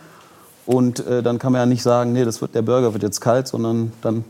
Und 0.66 1.06
äh, 1.06 1.22
dann 1.22 1.38
kann 1.38 1.52
man 1.52 1.62
ja 1.62 1.66
nicht 1.66 1.82
sagen, 1.82 2.12
nee, 2.12 2.24
das 2.24 2.42
wird, 2.42 2.54
der 2.54 2.62
Burger 2.62 2.92
wird 2.92 3.02
jetzt 3.02 3.20
kalt, 3.20 3.48
sondern 3.48 3.92
dann 4.02 4.24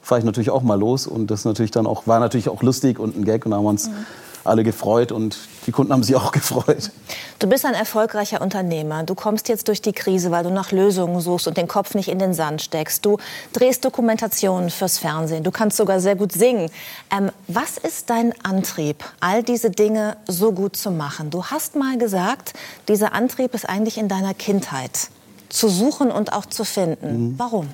fahre 0.00 0.20
ich 0.20 0.24
natürlich 0.24 0.48
auch 0.48 0.62
mal 0.62 0.78
los. 0.78 1.06
Und 1.06 1.30
das 1.30 1.44
natürlich 1.44 1.72
dann 1.72 1.86
auch, 1.86 2.06
war 2.06 2.20
natürlich 2.20 2.48
auch 2.48 2.62
lustig 2.62 2.98
und 2.98 3.16
ein 3.16 3.24
Gag. 3.24 3.44
Und 3.44 3.50
da 3.50 3.58
haben 3.58 3.64
wir 3.64 3.70
uns 3.70 3.88
mhm 3.88 4.06
alle 4.44 4.64
gefreut 4.64 5.12
und 5.12 5.36
die 5.66 5.72
Kunden 5.72 5.92
haben 5.92 6.02
sich 6.02 6.16
auch 6.16 6.32
gefreut. 6.32 6.90
Du 7.38 7.48
bist 7.48 7.64
ein 7.64 7.74
erfolgreicher 7.74 8.40
Unternehmer. 8.40 9.02
Du 9.02 9.14
kommst 9.14 9.48
jetzt 9.48 9.68
durch 9.68 9.82
die 9.82 9.92
Krise, 9.92 10.30
weil 10.30 10.44
du 10.44 10.50
nach 10.50 10.72
Lösungen 10.72 11.20
suchst 11.20 11.48
und 11.48 11.56
den 11.56 11.68
Kopf 11.68 11.94
nicht 11.94 12.08
in 12.08 12.18
den 12.18 12.34
Sand 12.34 12.62
steckst. 12.62 13.04
Du 13.04 13.18
drehst 13.52 13.84
Dokumentationen 13.84 14.70
fürs 14.70 14.98
Fernsehen. 14.98 15.42
Du 15.44 15.50
kannst 15.50 15.76
sogar 15.76 16.00
sehr 16.00 16.16
gut 16.16 16.32
singen. 16.32 16.70
Ähm, 17.10 17.30
was 17.48 17.78
ist 17.78 18.10
dein 18.10 18.32
Antrieb, 18.44 19.04
all 19.20 19.42
diese 19.42 19.70
Dinge 19.70 20.16
so 20.26 20.52
gut 20.52 20.76
zu 20.76 20.90
machen? 20.90 21.30
Du 21.30 21.44
hast 21.44 21.76
mal 21.76 21.98
gesagt, 21.98 22.54
dieser 22.88 23.12
Antrieb 23.12 23.54
ist 23.54 23.68
eigentlich 23.68 23.98
in 23.98 24.08
deiner 24.08 24.34
Kindheit 24.34 25.08
zu 25.48 25.68
suchen 25.68 26.10
und 26.10 26.32
auch 26.32 26.46
zu 26.46 26.64
finden. 26.64 27.32
Mhm. 27.32 27.34
Warum? 27.38 27.68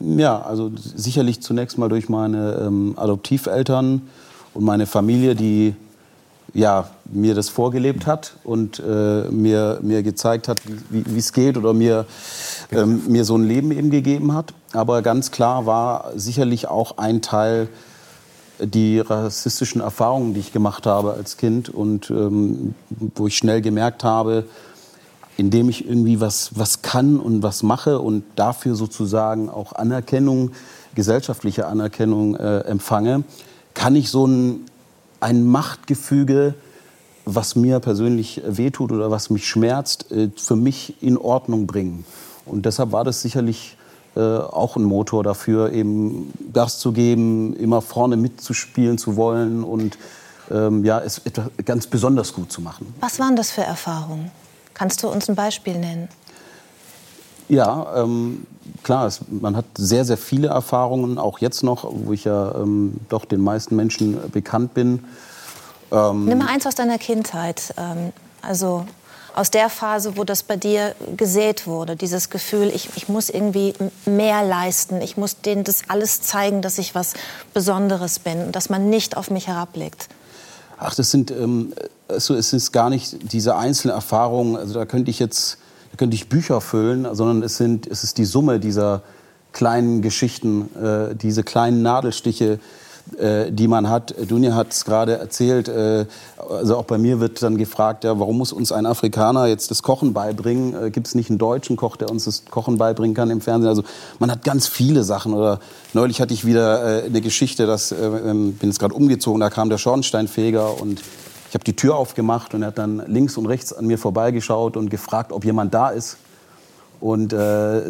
Ja, 0.00 0.40
also 0.42 0.72
sicherlich 0.74 1.40
zunächst 1.40 1.78
mal 1.78 1.88
durch 1.88 2.08
meine 2.08 2.64
ähm, 2.66 2.94
Adoptiveltern 2.96 4.02
und 4.52 4.64
meine 4.64 4.86
Familie, 4.86 5.34
die 5.34 5.74
ja, 6.54 6.88
mir 7.12 7.34
das 7.34 7.48
vorgelebt 7.48 8.06
hat 8.06 8.36
und 8.44 8.78
äh, 8.78 9.28
mir, 9.28 9.80
mir 9.82 10.02
gezeigt 10.04 10.46
hat, 10.46 10.58
wie 10.88 11.18
es 11.18 11.32
geht 11.32 11.56
oder 11.56 11.74
mir, 11.74 12.06
ähm, 12.70 13.02
mir 13.08 13.24
so 13.24 13.36
ein 13.36 13.42
Leben 13.42 13.72
eben 13.72 13.90
gegeben 13.90 14.32
hat. 14.32 14.54
Aber 14.72 15.02
ganz 15.02 15.32
klar 15.32 15.66
war 15.66 16.12
sicherlich 16.14 16.68
auch 16.68 16.96
ein 16.96 17.22
Teil 17.22 17.68
die 18.60 19.00
rassistischen 19.00 19.80
Erfahrungen, 19.80 20.32
die 20.32 20.40
ich 20.40 20.52
gemacht 20.52 20.86
habe 20.86 21.14
als 21.14 21.36
Kind 21.36 21.68
und 21.68 22.08
ähm, 22.10 22.74
wo 23.16 23.26
ich 23.26 23.36
schnell 23.36 23.60
gemerkt 23.60 24.04
habe, 24.04 24.44
indem 25.36 25.68
ich 25.68 25.88
irgendwie 25.88 26.20
was, 26.20 26.52
was 26.54 26.82
kann 26.82 27.18
und 27.18 27.42
was 27.42 27.64
mache 27.64 27.98
und 27.98 28.22
dafür 28.36 28.76
sozusagen 28.76 29.50
auch 29.50 29.72
Anerkennung, 29.72 30.52
gesellschaftliche 30.94 31.66
Anerkennung 31.66 32.36
äh, 32.36 32.60
empfange, 32.60 33.24
kann 33.74 33.96
ich 33.96 34.08
so 34.08 34.28
ein 34.28 34.66
ein 35.24 35.42
Machtgefüge, 35.42 36.54
was 37.24 37.56
mir 37.56 37.80
persönlich 37.80 38.42
wehtut 38.46 38.92
oder 38.92 39.10
was 39.10 39.30
mich 39.30 39.48
schmerzt, 39.48 40.12
äh, 40.12 40.30
für 40.36 40.54
mich 40.54 41.02
in 41.02 41.16
Ordnung 41.16 41.66
bringen. 41.66 42.04
Und 42.44 42.66
deshalb 42.66 42.92
war 42.92 43.04
das 43.04 43.22
sicherlich 43.22 43.78
äh, 44.16 44.20
auch 44.20 44.76
ein 44.76 44.84
Motor 44.84 45.24
dafür, 45.24 45.72
eben 45.72 46.30
Gas 46.52 46.78
zu 46.78 46.92
geben, 46.92 47.56
immer 47.56 47.80
vorne 47.80 48.18
mitzuspielen 48.18 48.98
zu 48.98 49.16
wollen 49.16 49.64
und 49.64 49.96
ähm, 50.50 50.84
ja, 50.84 51.00
es 51.00 51.22
ganz 51.64 51.86
besonders 51.86 52.34
gut 52.34 52.52
zu 52.52 52.60
machen. 52.60 52.94
Was 53.00 53.18
waren 53.18 53.34
das 53.34 53.50
für 53.50 53.62
Erfahrungen? 53.62 54.30
Kannst 54.74 55.02
du 55.02 55.08
uns 55.08 55.30
ein 55.30 55.36
Beispiel 55.36 55.78
nennen? 55.78 56.08
Ja, 57.48 58.02
ähm, 58.02 58.46
klar, 58.82 59.06
es, 59.06 59.20
man 59.28 59.56
hat 59.56 59.66
sehr, 59.76 60.04
sehr 60.04 60.16
viele 60.16 60.48
Erfahrungen, 60.48 61.18
auch 61.18 61.38
jetzt 61.38 61.62
noch, 61.62 61.86
wo 61.90 62.12
ich 62.12 62.24
ja 62.24 62.54
ähm, 62.54 62.94
doch 63.08 63.24
den 63.24 63.40
meisten 63.40 63.76
Menschen 63.76 64.18
bekannt 64.30 64.74
bin. 64.74 65.04
Ähm, 65.92 66.24
Nimm 66.24 66.38
mal 66.38 66.48
eins 66.48 66.66
aus 66.66 66.74
deiner 66.74 66.98
Kindheit, 66.98 67.74
ähm, 67.76 68.12
also 68.42 68.86
aus 69.34 69.50
der 69.50 69.68
Phase, 69.68 70.16
wo 70.16 70.24
das 70.24 70.44
bei 70.44 70.56
dir 70.56 70.94
gesät 71.16 71.66
wurde, 71.66 71.96
dieses 71.96 72.30
Gefühl, 72.30 72.70
ich, 72.72 72.90
ich 72.94 73.08
muss 73.08 73.28
irgendwie 73.28 73.74
mehr 74.06 74.44
leisten, 74.44 75.00
ich 75.00 75.16
muss 75.16 75.40
denen 75.40 75.64
das 75.64 75.82
alles 75.88 76.22
zeigen, 76.22 76.62
dass 76.62 76.78
ich 76.78 76.94
was 76.94 77.14
Besonderes 77.52 78.20
bin 78.20 78.46
und 78.46 78.56
dass 78.56 78.70
man 78.70 78.88
nicht 78.88 79.16
auf 79.16 79.30
mich 79.30 79.48
herabblickt. 79.48 80.08
Ach, 80.78 80.94
das 80.94 81.10
sind, 81.10 81.30
ähm, 81.30 81.72
also 82.08 82.34
es 82.34 82.52
ist 82.52 82.72
gar 82.72 82.90
nicht 82.90 83.32
diese 83.32 83.56
einzelnen 83.56 83.94
Erfahrungen, 83.94 84.56
also 84.56 84.74
da 84.74 84.86
könnte 84.86 85.10
ich 85.10 85.18
jetzt 85.18 85.58
könnte 85.96 86.14
ich 86.14 86.28
Bücher 86.28 86.60
füllen, 86.60 87.06
sondern 87.12 87.42
es, 87.42 87.56
sind, 87.56 87.86
es 87.86 88.04
ist 88.04 88.18
die 88.18 88.24
Summe 88.24 88.60
dieser 88.60 89.02
kleinen 89.52 90.02
Geschichten, 90.02 90.68
äh, 90.76 91.14
diese 91.14 91.42
kleinen 91.44 91.82
Nadelstiche, 91.82 92.58
äh, 93.18 93.52
die 93.52 93.68
man 93.68 93.88
hat. 93.88 94.14
Dunja 94.28 94.54
hat 94.54 94.72
es 94.72 94.84
gerade 94.84 95.18
erzählt, 95.18 95.68
äh, 95.68 96.06
also 96.48 96.76
auch 96.76 96.84
bei 96.84 96.98
mir 96.98 97.20
wird 97.20 97.42
dann 97.42 97.58
gefragt, 97.58 98.04
ja, 98.04 98.18
warum 98.18 98.38
muss 98.38 98.52
uns 98.52 98.72
ein 98.72 98.86
Afrikaner 98.86 99.46
jetzt 99.46 99.70
das 99.70 99.82
Kochen 99.82 100.12
beibringen? 100.12 100.74
Äh, 100.74 100.90
Gibt 100.90 101.06
es 101.06 101.14
nicht 101.14 101.30
einen 101.30 101.38
deutschen 101.38 101.76
Koch, 101.76 101.96
der 101.96 102.10
uns 102.10 102.24
das 102.24 102.44
Kochen 102.46 102.78
beibringen 102.78 103.14
kann 103.14 103.30
im 103.30 103.40
Fernsehen? 103.40 103.68
Also 103.68 103.84
man 104.18 104.30
hat 104.30 104.42
ganz 104.42 104.66
viele 104.66 105.04
Sachen. 105.04 105.34
Oder 105.34 105.60
neulich 105.92 106.20
hatte 106.20 106.34
ich 106.34 106.44
wieder 106.46 107.02
äh, 107.02 107.06
eine 107.06 107.20
Geschichte, 107.20 107.66
dass, 107.66 107.92
äh, 107.92 107.96
ähm, 107.96 108.54
bin 108.54 108.70
jetzt 108.70 108.78
gerade 108.78 108.94
umgezogen, 108.94 109.40
da 109.40 109.50
kam 109.50 109.68
der 109.68 109.78
Schornsteinfeger 109.78 110.80
und 110.80 111.02
ich 111.54 111.56
habe 111.56 111.64
die 111.66 111.76
Tür 111.76 111.94
aufgemacht 111.94 112.52
und 112.52 112.62
er 112.62 112.68
hat 112.68 112.78
dann 112.78 113.00
links 113.06 113.36
und 113.36 113.46
rechts 113.46 113.72
an 113.72 113.86
mir 113.86 113.96
vorbeigeschaut 113.96 114.76
und 114.76 114.90
gefragt, 114.90 115.30
ob 115.30 115.44
jemand 115.44 115.72
da 115.72 115.90
ist. 115.90 116.16
Und 116.98 117.32
äh, 117.32 117.36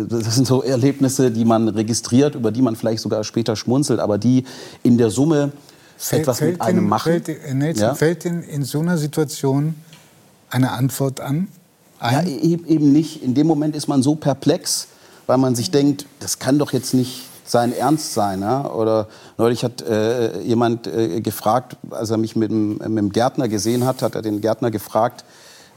das 0.07 0.35
sind 0.35 0.47
so 0.47 0.63
Erlebnisse, 0.63 1.31
die 1.31 1.47
man 1.47 1.69
registriert, 1.69 2.35
über 2.35 2.53
die 2.53 2.61
man 2.61 2.77
vielleicht 2.77 3.01
sogar 3.01 3.25
später 3.25 3.57
schmunzelt, 3.57 4.01
aber 4.01 4.19
die 4.19 4.45
in 4.83 4.99
der 4.99 5.09
Summe 5.09 5.51
fällt, 5.97 6.23
etwas 6.23 6.41
fällt 6.41 6.53
mit 6.53 6.61
einem 6.61 6.81
in, 6.81 6.89
machen. 6.91 7.13
Fällt, 7.13 7.29
äh, 7.31 7.55
Nelson, 7.55 7.83
ja? 7.83 7.95
fällt 7.95 8.27
in, 8.27 8.43
in 8.43 8.65
so 8.65 8.81
einer 8.81 8.99
Situation 8.99 9.77
eine 10.51 10.73
Antwort 10.73 11.21
an? 11.21 11.49
Ein? 12.01 12.13
Ja, 12.13 12.23
e-, 12.23 12.61
eben 12.67 12.93
nicht. 12.93 13.23
In 13.23 13.33
dem 13.33 13.47
Moment 13.47 13.75
ist 13.75 13.89
man 13.89 14.03
so 14.03 14.15
perplex, 14.15 14.89
weil 15.27 15.39
man 15.39 15.55
sich 15.55 15.71
denkt, 15.71 16.05
das 16.21 16.39
kann 16.39 16.59
doch 16.59 16.75
jetzt 16.75 16.93
nicht 16.93 17.23
sein 17.55 17.73
Ernst 17.73 18.15
sein. 18.15 18.41
Ja? 18.41 18.69
Oder 18.69 19.07
neulich 19.39 19.63
hat 19.63 19.81
äh, 19.81 20.41
jemand 20.41 20.89
äh, 20.89 21.21
gefragt, 21.21 21.77
als 21.89 22.11
er 22.11 22.17
mich 22.17 22.35
mit 22.35 22.51
dem, 22.51 22.79
mit 22.79 22.99
dem, 22.99 23.13
Gärtner 23.13 23.49
gesehen 23.49 23.87
hat, 23.87 24.03
hat 24.03 24.17
er 24.17 24.23
den 24.23 24.41
Gärtner 24.41 24.73
gefragt, 24.73 25.25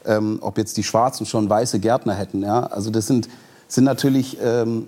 ähm, 0.03 0.39
ob 0.41 0.57
jetzt 0.57 0.75
die 0.77 0.83
Schwarzen 0.83 1.27
schon 1.27 1.47
weiße 1.47 1.79
Gärtner 1.79 2.15
hätten. 2.15 2.41
Ja? 2.41 2.65
Also 2.65 2.89
das 2.89 3.05
sind, 3.05 3.29
sind 3.67 3.83
natürlich 3.83 4.39
ähm, 4.43 4.87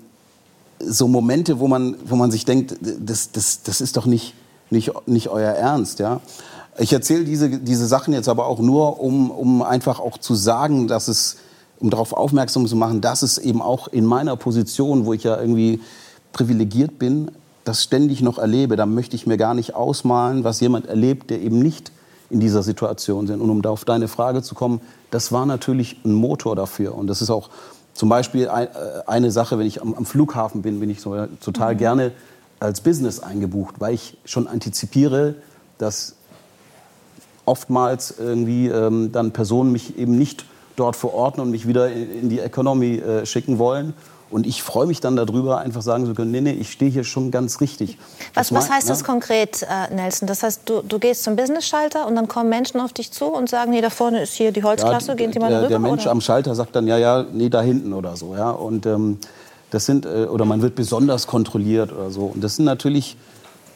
so 0.79 1.07
Momente, 1.07 1.59
wo 1.59 1.67
man, 1.67 1.95
wo 2.05 2.15
man 2.15 2.31
sich 2.31 2.43
denkt, 2.43 2.75
das, 2.81 3.31
das, 3.31 3.61
das 3.61 3.81
ist 3.81 3.95
doch 3.95 4.07
nicht, 4.07 4.33
nicht, 4.71 4.91
nicht 5.07 5.29
euer 5.29 5.51
Ernst. 5.51 5.99
Ja? 5.99 6.21
Ich 6.79 6.91
erzähle 6.91 7.23
diese, 7.23 7.49
diese 7.49 7.85
Sachen 7.85 8.15
jetzt 8.15 8.29
aber 8.29 8.47
auch 8.47 8.59
nur, 8.59 8.99
um, 8.99 9.29
um 9.29 9.61
einfach 9.61 9.99
auch 9.99 10.17
zu 10.17 10.33
sagen, 10.33 10.87
dass 10.87 11.07
es, 11.07 11.37
um 11.79 11.91
darauf 11.91 12.13
aufmerksam 12.13 12.65
zu 12.65 12.75
machen, 12.75 12.99
dass 12.99 13.21
es 13.21 13.37
eben 13.37 13.61
auch 13.61 13.87
in 13.89 14.05
meiner 14.05 14.35
Position, 14.35 15.05
wo 15.05 15.13
ich 15.13 15.23
ja 15.23 15.39
irgendwie 15.39 15.81
privilegiert 16.34 16.99
bin, 16.99 17.31
das 17.65 17.84
ständig 17.84 18.22
noch 18.22 18.38
erlebe, 18.38 18.76
dann 18.76 18.93
möchte 18.95 19.15
ich 19.15 19.27
mir 19.27 19.38
gar 19.38 19.53
nicht 19.53 19.76
ausmalen, 19.76 20.43
was 20.43 20.60
jemand 20.60 20.88
erlebt, 20.88 21.30
der 21.30 21.41
eben 21.41 21.60
nicht 21.60 21.91
in 22.30 22.39
dieser 22.39 22.64
Situation 22.64 23.26
ist. 23.26 23.31
Und 23.31 23.49
um 23.49 23.61
da 23.61 23.69
auf 23.69 23.85
deine 23.85 24.07
Frage 24.07 24.41
zu 24.41 24.56
kommen, 24.56 24.81
das 25.11 25.31
war 25.31 25.45
natürlich 25.45 25.97
ein 26.06 26.14
Motor 26.14 26.56
dafür. 26.56 26.95
Und 26.95 27.07
das 27.07 27.22
ist 27.22 27.30
auch 27.30 27.49
zum 27.93 28.10
Beispiel 28.10 28.45
äh, 28.45 28.68
eine 29.07 29.31
Sache, 29.31 29.57
wenn 29.57 29.68
ich 29.68 29.81
am, 29.81 30.06
Flughafen 30.06 30.61
bin, 30.61 30.80
bin 30.80 30.89
ich 30.89 31.01
total 31.01 31.73
mhm. 31.73 31.77
gerne 31.77 32.11
als 32.60 32.81
Business 32.81 33.19
eingebucht, 33.19 33.76
weil 33.80 33.93
ich 33.93 34.18
schon 34.26 34.47
antizipiere, 34.47 35.35
dass 35.77 36.15
oftmals 37.45 38.15
irgendwie 38.19 38.68
ähm, 38.68 39.11
dann 39.11 39.31
Personen 39.31 39.72
mich 39.72 39.97
eben 39.97 40.18
nicht 40.18 40.45
dort 40.76 40.95
verorten 40.95 41.41
und 41.41 41.51
mich 41.51 41.68
wieder 41.68 41.91
in 41.91 42.30
die 42.30 42.39
Economy 42.39 42.97
äh, 42.97 43.26
schicken 43.26 43.57
wollen. 43.57 43.93
Und 44.31 44.45
ich 44.45 44.61
freue 44.61 44.85
mich 44.85 44.99
dann 45.01 45.15
darüber, 45.15 45.60
einfach 45.60 45.81
sagen 45.81 46.06
zu 46.06 46.14
können, 46.14 46.31
nee, 46.31 46.41
nee, 46.41 46.51
ich 46.51 46.72
stehe 46.72 46.91
hier 46.91 47.03
schon 47.03 47.31
ganz 47.31 47.61
richtig. 47.61 47.97
Was, 48.35 48.53
was 48.53 48.69
heißt 48.69 48.89
das 48.89 49.03
konkret, 49.03 49.64
äh, 49.64 49.93
Nelson? 49.93 50.27
Das 50.27 50.43
heißt, 50.43 50.61
du, 50.65 50.81
du 50.81 50.99
gehst 50.99 51.23
zum 51.23 51.35
Business-Schalter 51.35 52.06
und 52.06 52.15
dann 52.15 52.27
kommen 52.27 52.49
Menschen 52.49 52.80
auf 52.80 52.93
dich 52.93 53.11
zu 53.11 53.26
und 53.26 53.49
sagen, 53.49 53.72
nee, 53.72 53.81
da 53.81 53.89
vorne 53.89 54.22
ist 54.22 54.34
hier 54.34 54.51
die 54.51 54.64
Holzklasse, 54.64 55.15
gehen 55.15 55.34
Sie 55.34 55.39
mal 55.39 55.49
der, 55.49 55.60
rüber? 55.60 55.69
der 55.69 55.80
Mensch 55.80 56.03
oder? 56.03 56.11
am 56.11 56.22
Schalter 56.22 56.53
sagt 56.53 56.76
dann, 56.76 56.85
ja, 56.88 56.97
ja, 56.97 57.26
nee, 57.31 57.49
da 57.49 57.61
hinten 57.61 57.93
oder 57.93 58.15
so. 58.15 58.35
Ja? 58.35 58.51
Und 58.51 58.85
ähm, 58.85 59.18
das 59.72 59.85
sind, 59.85 60.06
äh, 60.06 60.26
oder 60.26 60.45
man 60.45 60.61
wird 60.61 60.76
besonders 60.76 61.26
kontrolliert 61.26 61.91
oder 61.91 62.11
so. 62.11 62.26
Und 62.26 62.43
das 62.43 62.56
sind 62.56 62.65
natürlich, 62.65 63.18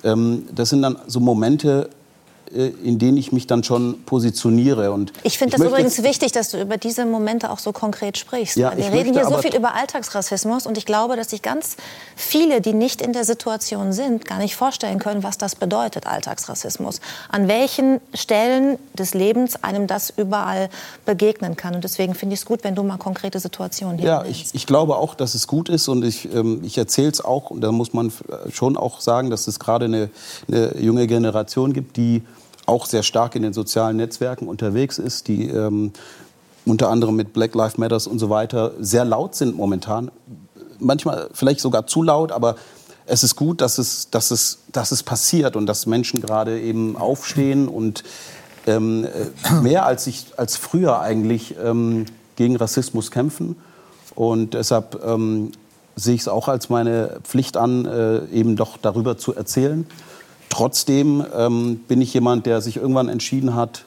ähm, 0.04 0.48
das 0.54 0.70
sind 0.70 0.84
dann 0.84 0.98
so 1.08 1.20
Momente, 1.20 1.90
in 2.54 3.00
denen 3.00 3.18
ich 3.18 3.32
mich 3.32 3.48
dann 3.48 3.64
schon 3.64 4.04
positioniere. 4.06 4.92
Und 4.92 5.12
Ich 5.24 5.38
finde 5.38 5.58
das 5.58 5.66
übrigens 5.66 6.04
wichtig, 6.04 6.32
dass 6.32 6.50
du 6.52 6.62
über 6.62 6.78
diese 6.78 7.06
Momente 7.06 7.50
auch 7.50 7.60
so 7.60 7.72
konkret 7.72 8.18
sprichst. 8.18 8.58
Ja, 8.58 8.76
wir 8.78 8.92
reden 8.92 9.14
hier 9.14 9.26
so 9.26 9.38
viel 9.40 9.56
über 9.56 9.74
Alltagsrassismus 9.76 10.66
und 10.68 10.78
ich 10.78 10.86
glaube, 10.86 11.16
dass 11.16 11.32
sich 11.32 11.42
ganz 11.42 11.78
viele, 12.16 12.62
die 12.62 12.74
nicht 12.74 13.02
in 13.02 13.14
der 13.14 13.26
Situation 13.26 13.92
sind, 13.94 14.26
gar 14.26 14.38
nicht 14.38 14.56
vorstellen 14.56 15.00
können, 15.00 15.24
was 15.24 15.38
das 15.38 15.56
bedeutet, 15.56 16.08
Alltagsrassismus. 16.08 17.02
An 17.30 17.48
welchen 17.48 18.00
Stellen 18.14 18.78
des 18.94 19.14
Lebens 19.14 19.64
einem 19.64 19.88
das 19.88 20.12
überall 20.16 20.70
begegnen 21.06 21.56
kann. 21.56 21.76
Und 21.76 21.84
deswegen 21.84 22.14
finde 22.16 22.34
ich 22.36 22.42
es 22.42 22.46
gut, 22.46 22.64
wenn 22.64 22.76
du 22.76 22.84
mal 22.84 22.98
konkrete 22.98 23.40
Situationen 23.40 23.98
hier 23.98 24.08
Ja, 24.08 24.26
ich, 24.26 24.48
ich 24.54 24.68
glaube 24.68 24.98
auch, 24.98 25.16
dass 25.16 25.34
es 25.36 25.48
gut 25.48 25.70
ist 25.70 25.88
und 25.88 26.04
ich, 26.06 26.32
ähm, 26.34 26.62
ich 26.64 26.78
erzähle 26.78 27.10
es 27.10 27.24
auch. 27.24 27.50
Und 27.50 27.62
da 27.62 27.72
muss 27.72 27.94
man 27.94 28.08
f- 28.08 28.24
schon 28.54 28.78
auch 28.78 29.02
sagen, 29.02 29.30
dass 29.30 29.48
es 29.48 29.60
gerade 29.60 29.86
eine, 29.86 30.10
eine 30.48 30.78
junge 30.78 31.08
Generation 31.08 31.74
gibt, 31.74 31.98
die 31.98 32.22
auch 32.66 32.86
sehr 32.86 33.04
stark 33.04 33.36
in 33.36 33.44
den 33.44 33.54
sozialen 33.54 33.98
Netzwerken 33.98 34.48
unterwegs 34.48 34.98
ist, 34.98 35.28
die 35.28 35.48
ähm, 35.50 35.92
unter 36.66 36.90
anderem 36.90 37.16
mit 37.16 37.34
Black 37.34 37.56
Lives 37.56 37.78
Matters 37.78 38.08
und 38.08 38.20
so 38.20 38.30
weiter 38.30 38.72
sehr 38.80 39.06
laut 39.06 39.36
sind 39.36 39.56
momentan. 39.56 40.12
Manchmal 40.80 41.30
vielleicht 41.34 41.60
sogar 41.60 41.88
zu 41.88 42.04
laut, 42.04 42.32
aber 42.32 42.56
es 43.06 43.24
ist 43.24 43.36
gut, 43.36 43.62
dass 43.62 43.78
es, 43.78 44.10
dass 44.10 44.32
es, 44.32 44.60
dass 44.72 44.92
es 44.92 45.04
passiert 45.04 45.56
und 45.56 45.66
dass 45.66 45.86
Menschen 45.86 46.22
gerade 46.22 46.60
eben 46.62 46.96
aufstehen 46.96 47.68
und 47.68 48.04
ähm, 48.66 49.06
äh, 49.06 49.54
mehr 49.62 49.86
als, 49.86 50.08
ich, 50.08 50.28
als 50.38 50.56
früher 50.56 51.02
eigentlich 51.02 51.56
ähm, 51.62 52.06
gegen 52.36 52.56
Rassismus 52.56 53.12
kämpfen. 53.12 53.58
Und 54.16 54.54
deshalb 54.54 55.04
ähm, 55.06 55.52
sehe 55.96 56.16
ich 56.16 56.22
es 56.22 56.28
auch 56.28 56.48
als 56.48 56.70
meine 56.70 57.20
Pflicht 57.24 57.58
an, 57.58 57.86
äh, 57.86 58.26
eben 58.28 58.56
doch 58.56 58.78
darüber 58.78 59.18
zu 59.18 59.36
erzählen. 59.36 59.86
Trotzdem 60.54 61.26
ähm, 61.36 61.80
bin 61.88 62.00
ich 62.00 62.14
jemand, 62.14 62.46
der 62.46 62.62
sich 62.62 62.78
irgendwann 62.78 63.10
entschieden 63.10 63.56
hat, 63.56 63.86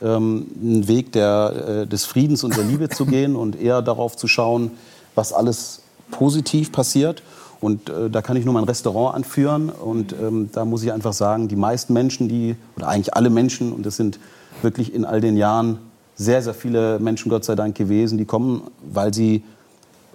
ähm, 0.00 0.46
einen 0.58 0.88
Weg 0.88 1.12
der, 1.12 1.82
äh, 1.82 1.86
des 1.86 2.06
Friedens 2.06 2.44
und 2.44 2.56
der 2.56 2.64
Liebe 2.64 2.88
zu 2.88 3.04
gehen 3.14 3.36
und 3.36 3.60
eher 3.60 3.82
darauf 3.82 4.16
zu 4.16 4.26
schauen, 4.26 4.70
was 5.14 5.34
alles 5.34 5.82
positiv 6.10 6.72
passiert. 6.72 7.22
Und 7.60 7.90
äh, 7.90 8.08
da 8.08 8.22
kann 8.22 8.38
ich 8.38 8.46
nur 8.46 8.54
mein 8.54 8.64
Restaurant 8.64 9.16
anführen. 9.16 9.68
Und 9.68 10.14
ähm, 10.14 10.48
da 10.50 10.64
muss 10.64 10.82
ich 10.82 10.94
einfach 10.94 11.12
sagen, 11.12 11.46
die 11.46 11.56
meisten 11.56 11.92
Menschen, 11.92 12.26
die, 12.26 12.56
oder 12.76 12.88
eigentlich 12.88 13.12
alle 13.12 13.28
Menschen, 13.28 13.70
und 13.70 13.84
das 13.84 13.98
sind 13.98 14.18
wirklich 14.62 14.94
in 14.94 15.04
all 15.04 15.20
den 15.20 15.36
Jahren 15.36 15.78
sehr, 16.16 16.40
sehr 16.40 16.54
viele 16.54 16.98
Menschen, 17.00 17.28
Gott 17.28 17.44
sei 17.44 17.54
Dank, 17.54 17.76
gewesen, 17.76 18.16
die 18.16 18.24
kommen, 18.24 18.62
weil 18.90 19.12
sie 19.12 19.44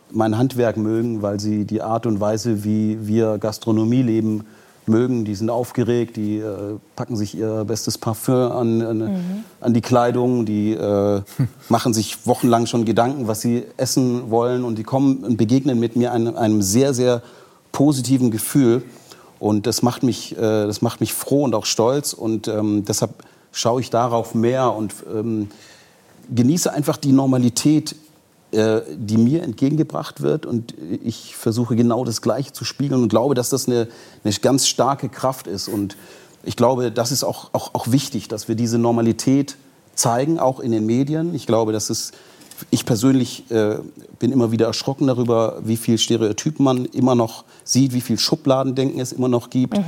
mein 0.09 0.39
Handwerk 0.39 0.75
mögen, 0.75 1.21
weil 1.21 1.39
sie 1.39 1.65
die 1.65 1.83
Art 1.83 2.07
und 2.07 2.19
Weise, 2.19 2.63
wie 2.63 3.05
wir 3.05 3.37
Gastronomie 3.37 4.01
leben, 4.01 4.45
mögen. 4.87 5.25
Die 5.25 5.35
sind 5.35 5.49
aufgeregt, 5.49 6.15
die 6.17 6.37
äh, 6.37 6.77
packen 6.95 7.15
sich 7.15 7.35
ihr 7.35 7.65
bestes 7.65 7.97
Parfüm 7.97 8.51
an, 8.51 8.81
an, 8.81 9.43
an 9.61 9.73
die 9.73 9.81
Kleidung, 9.81 10.45
die 10.45 10.73
äh, 10.73 11.21
machen 11.69 11.93
sich 11.93 12.25
wochenlang 12.25 12.65
schon 12.65 12.85
Gedanken, 12.85 13.27
was 13.27 13.41
sie 13.41 13.63
essen 13.77 14.29
wollen 14.29 14.63
und 14.63 14.77
die 14.77 14.83
kommen 14.83 15.23
und 15.23 15.37
begegnen 15.37 15.79
mit 15.79 15.95
mir 15.95 16.11
einem, 16.11 16.35
einem 16.35 16.61
sehr, 16.61 16.93
sehr 16.93 17.21
positiven 17.71 18.31
Gefühl. 18.31 18.83
Und 19.39 19.67
das 19.67 19.81
macht 19.81 20.03
mich, 20.03 20.37
äh, 20.37 20.39
das 20.39 20.81
macht 20.81 21.01
mich 21.01 21.13
froh 21.13 21.43
und 21.43 21.55
auch 21.55 21.65
stolz 21.65 22.13
und 22.13 22.47
ähm, 22.47 22.85
deshalb 22.85 23.11
schaue 23.51 23.81
ich 23.81 23.89
darauf 23.89 24.33
mehr 24.35 24.73
und 24.73 24.93
ähm, 25.13 25.49
genieße 26.33 26.71
einfach 26.71 26.97
die 26.97 27.11
Normalität, 27.11 27.95
die 28.53 29.17
mir 29.17 29.43
entgegengebracht 29.43 30.21
wird. 30.21 30.45
Und 30.45 30.75
ich 31.03 31.35
versuche 31.35 31.75
genau 31.75 32.05
das 32.05 32.21
Gleiche 32.21 32.53
zu 32.53 32.65
spiegeln 32.65 33.01
und 33.01 33.09
glaube, 33.09 33.35
dass 33.35 33.49
das 33.49 33.67
eine, 33.67 33.87
eine 34.23 34.33
ganz 34.35 34.67
starke 34.67 35.09
Kraft 35.09 35.47
ist. 35.47 35.67
Und 35.67 35.97
ich 36.43 36.55
glaube, 36.55 36.91
das 36.91 37.11
ist 37.11 37.23
auch, 37.23 37.49
auch, 37.53 37.73
auch 37.73 37.91
wichtig, 37.91 38.27
dass 38.27 38.47
wir 38.47 38.55
diese 38.55 38.77
Normalität 38.77 39.57
zeigen, 39.95 40.39
auch 40.39 40.59
in 40.59 40.71
den 40.71 40.85
Medien. 40.85 41.33
Ich 41.33 41.47
glaube, 41.47 41.71
dass 41.71 41.89
es 41.89 42.11
ich 42.69 42.85
persönlich 42.85 43.49
äh, 43.51 43.77
bin 44.19 44.31
immer 44.31 44.51
wieder 44.51 44.67
erschrocken 44.67 45.07
darüber, 45.07 45.59
wie 45.63 45.77
viel 45.77 45.97
Stereotypen 45.97 46.63
man 46.63 46.85
immer 46.85 47.15
noch 47.15 47.43
sieht, 47.63 47.93
wie 47.93 48.01
viel 48.01 48.17
Schubladendenken 48.17 48.99
es 48.99 49.11
immer 49.11 49.27
noch 49.27 49.49
gibt. 49.49 49.79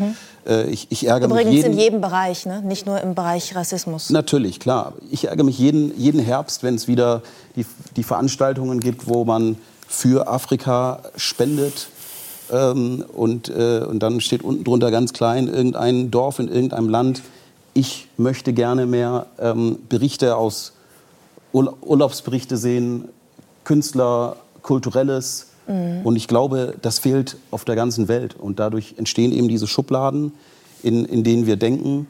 Äh, 0.47 0.69
ich, 0.69 0.87
ich 0.89 1.07
ärgere 1.07 1.29
Übrigens 1.29 1.47
mich 1.47 1.55
jeden, 1.55 1.73
in 1.73 1.79
jedem 1.79 2.01
Bereich, 2.01 2.45
ne? 2.45 2.61
nicht 2.61 2.85
nur 2.85 3.01
im 3.01 3.15
Bereich 3.15 3.55
Rassismus. 3.55 4.09
Natürlich, 4.09 4.59
klar. 4.59 4.93
Ich 5.11 5.27
ärgere 5.27 5.45
mich 5.45 5.57
jeden, 5.57 5.97
jeden 5.97 6.19
Herbst, 6.19 6.63
wenn 6.63 6.75
es 6.75 6.87
wieder 6.87 7.21
die, 7.55 7.65
die 7.95 8.03
Veranstaltungen 8.03 8.79
gibt, 8.79 9.07
wo 9.07 9.25
man 9.25 9.57
für 9.87 10.27
Afrika 10.27 11.01
spendet. 11.15 11.87
Ähm, 12.51 13.03
und, 13.13 13.49
äh, 13.49 13.85
und 13.87 13.99
dann 13.99 14.21
steht 14.21 14.43
unten 14.43 14.63
drunter 14.63 14.91
ganz 14.91 15.13
klein 15.13 15.47
irgendein 15.47 16.11
Dorf 16.11 16.39
in 16.39 16.47
irgendeinem 16.47 16.89
Land. 16.89 17.21
Ich 17.73 18.07
möchte 18.17 18.53
gerne 18.53 18.85
mehr 18.85 19.25
ähm, 19.39 19.79
Berichte 19.89 20.35
aus 20.35 20.74
Urlaubsberichte 21.55 22.57
sehen, 22.57 23.09
Künstler, 23.63 24.37
Kulturelles. 24.61 25.47
Und 26.03 26.15
ich 26.15 26.27
glaube, 26.27 26.75
das 26.81 26.99
fehlt 26.99 27.37
auf 27.49 27.65
der 27.65 27.75
ganzen 27.75 28.07
Welt. 28.07 28.35
Und 28.35 28.59
dadurch 28.59 28.95
entstehen 28.97 29.31
eben 29.31 29.47
diese 29.47 29.65
Schubladen, 29.65 30.33
in, 30.83 31.05
in 31.05 31.23
denen 31.23 31.47
wir 31.47 31.55
denken. 31.55 32.07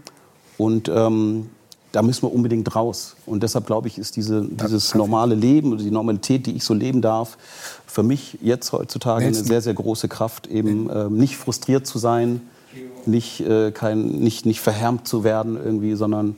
Und 0.57 0.89
ähm, 0.89 1.49
da 1.95 2.01
müssen 2.01 2.23
wir 2.23 2.33
unbedingt 2.33 2.75
raus. 2.75 3.15
Und 3.25 3.43
deshalb 3.43 3.65
glaube 3.65 3.87
ich, 3.87 3.97
ist 3.97 4.17
diese, 4.17 4.45
dieses 4.45 4.95
normale 4.95 5.35
Leben 5.35 5.71
oder 5.71 5.81
die 5.81 5.91
Normalität, 5.91 6.45
die 6.45 6.51
ich 6.57 6.65
so 6.65 6.73
leben 6.73 7.01
darf, 7.01 7.37
für 7.87 8.03
mich 8.03 8.37
jetzt 8.41 8.73
heutzutage 8.73 9.25
eine 9.25 9.33
sehr, 9.33 9.61
sehr 9.61 9.73
große 9.73 10.09
Kraft, 10.09 10.47
eben 10.47 10.89
ähm, 10.93 11.15
nicht 11.15 11.37
frustriert 11.37 11.87
zu 11.87 11.97
sein, 11.97 12.41
nicht, 13.05 13.39
äh, 13.39 13.71
kein, 13.71 14.07
nicht, 14.07 14.45
nicht 14.45 14.59
verhärmt 14.59 15.07
zu 15.07 15.23
werden 15.23 15.55
irgendwie, 15.55 15.95
sondern 15.95 16.35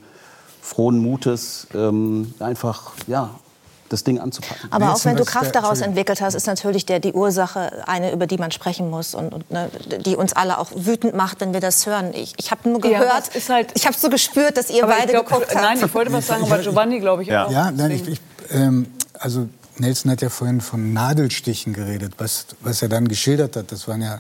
frohen 0.68 0.98
Mutes, 1.00 1.68
ähm, 1.74 2.34
einfach 2.40 2.92
ja, 3.08 3.30
das 3.90 4.04
Ding 4.04 4.20
anzupacken. 4.20 4.70
Aber 4.70 4.94
auch 4.94 5.06
wenn 5.06 5.16
du 5.16 5.24
Kraft 5.24 5.56
daraus 5.56 5.80
entwickelt 5.80 6.20
hast, 6.20 6.34
ist 6.34 6.46
natürlich 6.46 6.86
der, 6.86 7.00
die 7.00 7.14
Ursache 7.14 7.88
eine, 7.88 8.12
über 8.12 8.28
die 8.28 8.38
man 8.38 8.52
sprechen 8.52 8.90
muss 8.90 9.16
und, 9.16 9.34
und 9.34 9.50
ne, 9.50 9.70
die 10.06 10.18
uns 10.18 10.34
alle 10.34 10.58
auch 10.58 10.70
wütend 10.76 11.16
macht, 11.16 11.40
wenn 11.40 11.54
wir 11.54 11.62
das 11.62 11.86
hören. 11.86 12.14
Ich, 12.14 12.34
ich 12.38 12.52
habe 12.52 12.70
nur 12.70 12.86
Ja, 12.86 13.00
gehört, 13.00 13.30
ist 13.34 13.50
halt- 13.50 13.72
ich 13.76 13.86
habe 13.86 13.96
so 13.98 14.10
gespürt, 14.10 14.58
dass 14.58 14.70
ihr 14.70 14.86
beide 14.86 15.14
glaub, 15.14 15.28
geguckt 15.30 15.56
habt. 15.56 15.64
Nein, 15.64 15.80
ich 15.84 15.94
wollte 15.94 16.12
was 16.12 16.28
sagen, 16.28 16.44
aber 16.44 16.60
Giovanni, 16.60 17.00
glaube 17.00 17.24
ich, 17.24 17.30
auch. 17.34 17.50
Ja, 17.50 17.72
nein, 17.72 17.92
ich, 17.92 18.06
ich, 18.08 18.22
ähm, 18.52 18.88
also 19.18 19.48
Nelson 19.78 20.12
hat 20.12 20.22
ja 20.22 20.30
vorhin 20.30 20.60
von 20.60 20.92
Nadelstichen 20.92 21.72
geredet. 21.72 22.14
Was, 22.18 22.48
was 22.60 22.82
er 22.82 22.90
dann 22.90 23.08
geschildert 23.08 23.56
hat, 23.56 23.72
das 23.72 23.88
waren 23.88 24.02
ja 24.02 24.20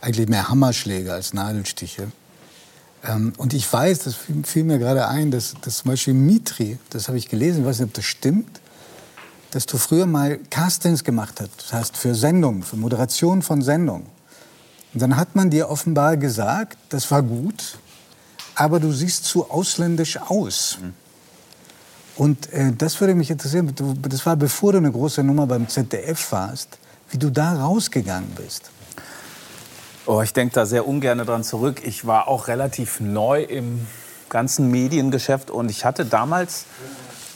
eigentlich 0.00 0.28
mehr 0.28 0.48
Hammerschläge 0.48 1.12
als 1.12 1.34
Nadelstiche. 1.34 2.06
Ähm, 3.04 3.32
und 3.36 3.54
ich 3.54 3.70
weiß, 3.70 4.00
das 4.00 4.14
fiel, 4.14 4.42
fiel 4.44 4.64
mir 4.64 4.78
gerade 4.78 5.08
ein, 5.08 5.30
dass, 5.30 5.54
dass 5.60 5.78
zum 5.78 5.90
Beispiel 5.90 6.14
Mitri, 6.14 6.78
das 6.90 7.08
habe 7.08 7.18
ich 7.18 7.28
gelesen, 7.28 7.60
ich 7.60 7.66
weiß 7.66 7.78
nicht, 7.80 7.88
ob 7.88 7.94
das 7.94 8.04
stimmt, 8.04 8.60
dass 9.50 9.66
du 9.66 9.78
früher 9.78 10.06
mal 10.06 10.38
Castings 10.50 11.04
gemacht 11.04 11.40
hast, 11.40 11.50
das 11.58 11.72
heißt 11.72 11.96
für 11.96 12.14
Sendungen, 12.14 12.62
für 12.62 12.76
Moderation 12.76 13.42
von 13.42 13.62
Sendungen. 13.62 14.06
Und 14.92 15.02
dann 15.02 15.16
hat 15.16 15.36
man 15.36 15.50
dir 15.50 15.68
offenbar 15.68 16.16
gesagt, 16.16 16.78
das 16.88 17.10
war 17.10 17.22
gut, 17.22 17.78
aber 18.54 18.80
du 18.80 18.92
siehst 18.92 19.24
zu 19.24 19.50
ausländisch 19.50 20.16
aus. 20.16 20.78
Und 22.16 22.52
äh, 22.52 22.72
das 22.76 23.00
würde 23.00 23.14
mich 23.14 23.30
interessieren, 23.30 23.72
das 24.02 24.26
war 24.26 24.36
bevor 24.36 24.72
du 24.72 24.78
eine 24.78 24.90
große 24.90 25.22
Nummer 25.22 25.46
beim 25.46 25.68
ZDF 25.68 26.32
warst, 26.32 26.78
wie 27.10 27.18
du 27.18 27.30
da 27.30 27.54
rausgegangen 27.54 28.30
bist. 28.30 28.70
Oh, 30.10 30.22
ich 30.22 30.32
denke 30.32 30.54
da 30.54 30.64
sehr 30.64 30.88
ungern 30.88 31.18
dran 31.18 31.44
zurück. 31.44 31.82
Ich 31.84 32.06
war 32.06 32.28
auch 32.28 32.48
relativ 32.48 32.98
neu 32.98 33.42
im 33.42 33.86
ganzen 34.30 34.70
Mediengeschäft 34.70 35.50
und 35.50 35.70
ich 35.70 35.84
hatte 35.84 36.06
damals 36.06 36.64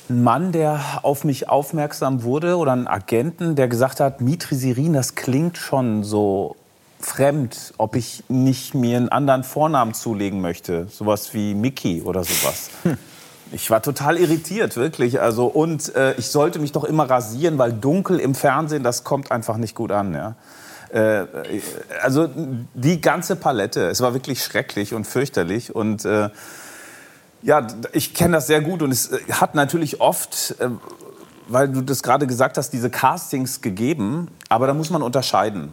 einen 0.08 0.24
Mann, 0.24 0.52
der 0.52 0.80
auf 1.02 1.22
mich 1.24 1.50
aufmerksam 1.50 2.22
wurde 2.22 2.56
oder 2.56 2.72
einen 2.72 2.86
Agenten, 2.86 3.56
der 3.56 3.68
gesagt 3.68 4.00
hat, 4.00 4.22
Mitri 4.22 4.54
Sirin, 4.54 4.94
das 4.94 5.16
klingt 5.16 5.58
schon 5.58 6.02
so 6.02 6.56
fremd, 6.98 7.74
ob 7.76 7.94
ich 7.94 8.24
nicht 8.28 8.74
mir 8.74 8.96
einen 8.96 9.10
anderen 9.10 9.44
Vornamen 9.44 9.92
zulegen 9.92 10.40
möchte, 10.40 10.86
sowas 10.86 11.34
wie 11.34 11.52
Mickey 11.52 12.00
oder 12.00 12.24
sowas. 12.24 12.70
Ich 13.54 13.68
war 13.70 13.82
total 13.82 14.16
irritiert, 14.16 14.78
wirklich. 14.78 15.20
Also 15.20 15.44
und 15.44 15.94
äh, 15.94 16.14
ich 16.14 16.28
sollte 16.28 16.58
mich 16.58 16.72
doch 16.72 16.84
immer 16.84 17.10
rasieren, 17.10 17.58
weil 17.58 17.74
dunkel 17.74 18.18
im 18.18 18.34
Fernsehen, 18.34 18.82
das 18.82 19.04
kommt 19.04 19.30
einfach 19.30 19.58
nicht 19.58 19.74
gut 19.74 19.92
an. 19.92 20.14
Ja. 20.14 20.36
Äh, 20.92 21.26
also 22.02 22.28
die 22.74 23.00
ganze 23.00 23.36
Palette. 23.36 23.88
Es 23.88 24.00
war 24.00 24.12
wirklich 24.14 24.44
schrecklich 24.44 24.92
und 24.92 25.06
fürchterlich. 25.06 25.74
Und 25.74 26.04
äh, 26.04 26.28
ja, 27.42 27.66
ich 27.92 28.14
kenne 28.14 28.34
das 28.34 28.46
sehr 28.46 28.60
gut. 28.60 28.82
Und 28.82 28.92
es 28.92 29.10
äh, 29.10 29.18
hat 29.32 29.54
natürlich 29.54 30.00
oft, 30.00 30.54
äh, 30.58 30.68
weil 31.48 31.68
du 31.68 31.80
das 31.80 32.02
gerade 32.02 32.26
gesagt 32.26 32.58
hast, 32.58 32.70
diese 32.70 32.90
Castings 32.90 33.62
gegeben. 33.62 34.28
Aber 34.48 34.66
da 34.66 34.74
muss 34.74 34.90
man 34.90 35.02
unterscheiden. 35.02 35.72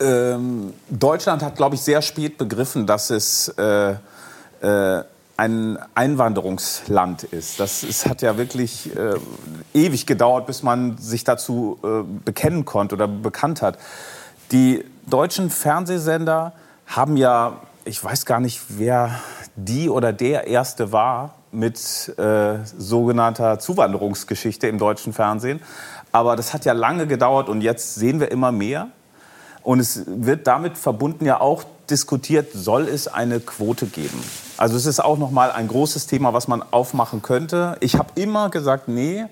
Ähm, 0.00 0.72
Deutschland 0.90 1.42
hat, 1.42 1.54
glaube 1.54 1.76
ich, 1.76 1.82
sehr 1.82 2.02
spät 2.02 2.38
begriffen, 2.38 2.86
dass 2.86 3.10
es 3.10 3.48
äh, 3.56 3.94
äh, 4.62 5.04
ein 5.36 5.78
Einwanderungsland 5.94 7.24
ist. 7.24 7.58
Das 7.58 7.82
es 7.82 8.06
hat 8.06 8.22
ja 8.22 8.36
wirklich 8.36 8.94
äh, 8.96 9.14
ewig 9.74 10.06
gedauert, 10.06 10.46
bis 10.46 10.62
man 10.62 10.98
sich 10.98 11.24
dazu 11.24 11.78
äh, 11.82 12.02
bekennen 12.24 12.64
konnte 12.64 12.94
oder 12.94 13.08
bekannt 13.08 13.62
hat. 13.62 13.78
Die 14.52 14.84
deutschen 15.06 15.50
Fernsehsender 15.50 16.52
haben 16.86 17.16
ja, 17.16 17.60
ich 17.84 18.02
weiß 18.02 18.26
gar 18.26 18.40
nicht, 18.40 18.62
wer 18.68 19.18
die 19.56 19.88
oder 19.88 20.12
der 20.12 20.46
erste 20.46 20.92
war 20.92 21.34
mit 21.50 21.78
äh, 22.18 22.58
sogenannter 22.64 23.58
Zuwanderungsgeschichte 23.58 24.66
im 24.68 24.78
deutschen 24.78 25.12
Fernsehen. 25.12 25.60
Aber 26.10 26.36
das 26.36 26.52
hat 26.52 26.64
ja 26.64 26.72
lange 26.72 27.06
gedauert 27.06 27.48
und 27.48 27.62
jetzt 27.62 27.94
sehen 27.94 28.20
wir 28.20 28.30
immer 28.30 28.52
mehr. 28.52 28.88
Und 29.62 29.80
es 29.80 30.02
wird 30.06 30.46
damit 30.46 30.76
verbunden 30.76 31.24
ja 31.24 31.40
auch 31.40 31.64
diskutiert, 31.88 32.52
soll 32.52 32.88
es 32.88 33.06
eine 33.06 33.40
Quote 33.40 33.86
geben? 33.86 34.22
Also 34.62 34.76
es 34.76 34.86
ist 34.86 35.00
auch 35.02 35.18
noch 35.18 35.32
mal 35.32 35.50
ein 35.50 35.66
großes 35.66 36.06
Thema, 36.06 36.34
was 36.34 36.46
man 36.46 36.62
aufmachen 36.70 37.20
könnte. 37.20 37.76
Ich 37.80 37.96
habe 37.96 38.10
immer 38.14 38.48
gesagt, 38.48 38.86
nee, 38.86 39.24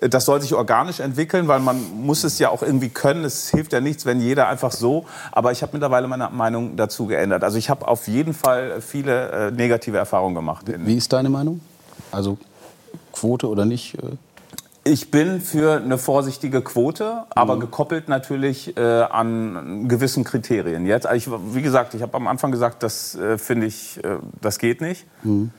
das 0.00 0.26
soll 0.26 0.40
sich 0.40 0.54
organisch 0.54 1.00
entwickeln, 1.00 1.48
weil 1.48 1.58
man 1.58 1.76
muss 2.04 2.22
es 2.22 2.38
ja 2.38 2.50
auch 2.50 2.62
irgendwie 2.62 2.90
können. 2.90 3.24
Es 3.24 3.50
hilft 3.50 3.72
ja 3.72 3.80
nichts, 3.80 4.06
wenn 4.06 4.20
jeder 4.20 4.46
einfach 4.46 4.70
so. 4.70 5.04
Aber 5.32 5.50
ich 5.50 5.62
habe 5.62 5.72
mittlerweile 5.72 6.06
meine 6.06 6.30
Meinung 6.30 6.76
dazu 6.76 7.06
geändert. 7.06 7.42
Also 7.42 7.58
ich 7.58 7.68
habe 7.68 7.88
auf 7.88 8.06
jeden 8.06 8.32
Fall 8.32 8.80
viele 8.80 9.48
äh, 9.48 9.50
negative 9.50 9.96
Erfahrungen 9.96 10.36
gemacht. 10.36 10.66
Wie 10.68 10.96
ist 10.96 11.12
deine 11.12 11.30
Meinung? 11.30 11.60
Also 12.12 12.38
Quote 13.12 13.48
oder 13.48 13.64
nicht? 13.64 13.98
Ich 14.88 15.10
bin 15.10 15.40
für 15.40 15.78
eine 15.78 15.98
vorsichtige 15.98 16.62
Quote, 16.62 17.24
aber 17.30 17.56
mhm. 17.56 17.60
gekoppelt 17.60 18.08
natürlich 18.08 18.76
äh, 18.76 18.80
an 18.80 19.88
gewissen 19.88 20.22
Kriterien. 20.22 20.86
Jetzt, 20.86 21.08
ich, 21.12 21.28
wie 21.28 21.62
gesagt, 21.62 21.94
ich 21.94 22.02
habe 22.02 22.14
am 22.14 22.28
Anfang 22.28 22.52
gesagt, 22.52 22.84
das 22.84 23.16
äh, 23.16 23.36
finde 23.36 23.66
ich, 23.66 23.98
äh, 24.04 24.18
das 24.40 24.60
geht 24.60 24.80
nicht. 24.80 25.04
Mhm. 25.24 25.50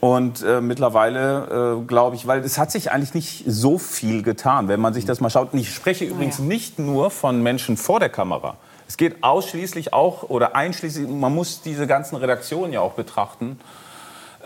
Und 0.00 0.42
äh, 0.42 0.60
mittlerweile 0.60 1.78
äh, 1.78 1.86
glaube 1.86 2.16
ich, 2.16 2.26
weil 2.26 2.40
es 2.40 2.58
hat 2.58 2.72
sich 2.72 2.90
eigentlich 2.90 3.14
nicht 3.14 3.44
so 3.46 3.78
viel 3.78 4.24
getan, 4.24 4.66
wenn 4.66 4.80
man 4.80 4.94
sich 4.94 5.04
das 5.04 5.20
mal 5.20 5.30
schaut. 5.30 5.52
Und 5.52 5.60
ich 5.60 5.72
spreche 5.72 6.04
übrigens 6.04 6.38
ja. 6.38 6.44
nicht 6.44 6.80
nur 6.80 7.12
von 7.12 7.44
Menschen 7.44 7.76
vor 7.76 8.00
der 8.00 8.08
Kamera. 8.08 8.56
Es 8.88 8.96
geht 8.96 9.22
ausschließlich 9.22 9.92
auch 9.92 10.24
oder 10.24 10.56
einschließlich, 10.56 11.08
man 11.08 11.32
muss 11.32 11.62
diese 11.62 11.86
ganzen 11.86 12.16
Redaktionen 12.16 12.72
ja 12.72 12.80
auch 12.80 12.94
betrachten 12.94 13.60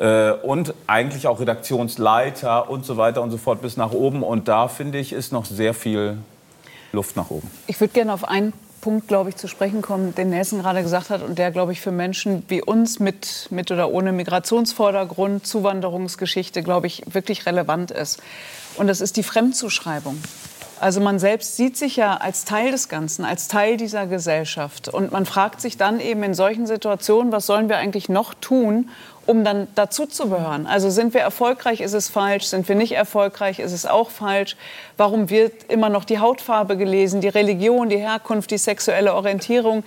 äh, 0.01 0.33
und 0.33 0.75
eigentlich 0.87 1.27
auch 1.29 1.41
Redaktionsleiter 1.41 2.69
und 2.69 2.85
so 2.85 2.97
weiter 2.97 3.23
und 3.23 3.31
so 3.31 3.37
fort 3.37 3.63
bis 3.63 3.77
nach 3.77 3.93
oben. 3.93 4.23
Und 4.23 4.49
da 4.49 4.67
finde 4.67 4.99
ich, 4.99 5.13
ist 5.13 5.33
noch 5.33 5.45
sehr 5.45 5.75
viel 5.75 6.19
Luft 6.93 7.17
nach 7.17 7.31
oben. 7.31 7.49
Ich 7.67 7.81
würde 7.81 7.93
gerne 7.93 8.13
auf 8.13 8.25
einen 8.25 8.53
Punkt, 8.81 9.09
glaube 9.09 9.29
ich, 9.29 9.37
zu 9.37 9.47
sprechen 9.47 9.83
kommen, 9.83 10.15
den 10.15 10.31
Nelson 10.31 10.61
gerade 10.61 10.83
gesagt 10.83 11.11
hat 11.11 11.23
und 11.23 11.39
der, 11.39 11.51
glaube 11.51 11.73
ich, 11.73 11.83
für 11.83 11.93
Menschen 11.93 12.45
wie 12.49 12.63
uns 12.63 12.99
mit, 12.99 13.49
mit 13.51 13.71
oder 13.71 13.91
ohne 13.91 14.13
Migrationsvordergrund, 14.13 15.47
Zuwanderungsgeschichte, 15.47 16.63
glaube 16.63 16.87
ich, 16.87 17.03
wirklich 17.07 17.45
relevant 17.45 17.91
ist. 17.91 18.23
Und 18.77 18.87
das 18.87 19.03
ist 19.03 19.19
die 19.19 19.23
Fremdzuschreibung. 19.23 20.17
Also 20.81 21.03
man 21.03 21.19
selbst 21.19 21.59
sieht 21.59 21.77
sich 21.77 21.97
ja 21.97 22.17
als 22.17 22.47
Teil 22.47 22.71
des 22.71 22.89
Ganzen, 22.89 23.27
als 23.27 23.49
Teil 23.49 23.77
dieser 23.77 24.07
Gesellschaft. 24.07 24.89
Und 24.89 25.13
man 25.13 25.27
fragt 25.27 25.61
sich 25.61 25.77
dann 25.77 26.01
eben 26.01 26.23
in 26.23 26.33
solchen 26.33 26.67
Situationen, 26.67 27.33
was 27.33 27.45
sollen 27.45 27.69
wir 27.69 27.77
eigentlich 27.77 28.09
noch 28.09 28.33
tun, 28.33 28.89
um 29.31 29.44
dann 29.44 29.69
dazu. 29.77 30.09
Also 30.65 30.90
sind 30.90 31.15
wir 31.15 31.20
erfolgreich, 31.20 31.81
ist 31.81 31.94
es 31.94 32.09
falsch, 32.09 32.47
sind 32.47 32.69
wir 32.69 32.74
nicht 32.74 32.93
erfolgreich, 32.93 33.61
ist 33.61 33.73
es 33.73 33.86
auch 33.86 34.11
falsch. 34.11 34.57
Warum 34.97 35.31
wird 35.31 35.70
immer 35.70 35.89
noch 35.89 36.05
die 36.05 36.19
Hautfarbe 36.19 36.77
gelesen, 36.77 37.20
die 37.20 37.28
Religion, 37.28 37.89
die 37.89 37.98
Herkunft, 37.98 38.51
die 38.51 38.59
sexuelle 38.59 39.15
Orientierung? 39.15 39.85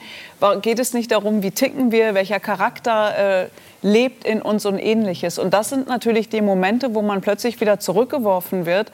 Geht 0.61 0.79
es 0.79 0.93
nicht 0.93 1.11
darum, 1.11 1.43
wie 1.43 1.51
ticken 1.51 1.91
wir, 1.91 2.13
welcher 2.13 2.39
Charakter 2.39 3.43
äh, 3.43 3.47
lebt 3.81 4.23
in 4.23 4.41
uns 4.41 4.65
und 4.65 4.79
ähnliches? 4.79 5.37
Und 5.37 5.53
das 5.53 5.69
sind 5.69 5.89
natürlich 5.89 6.29
die 6.29 6.41
Momente, 6.41 6.95
wo 6.95 7.01
man 7.01 7.19
plötzlich 7.19 7.59
wieder 7.59 7.79
zurückgeworfen 7.79 8.65
wird 8.65 8.91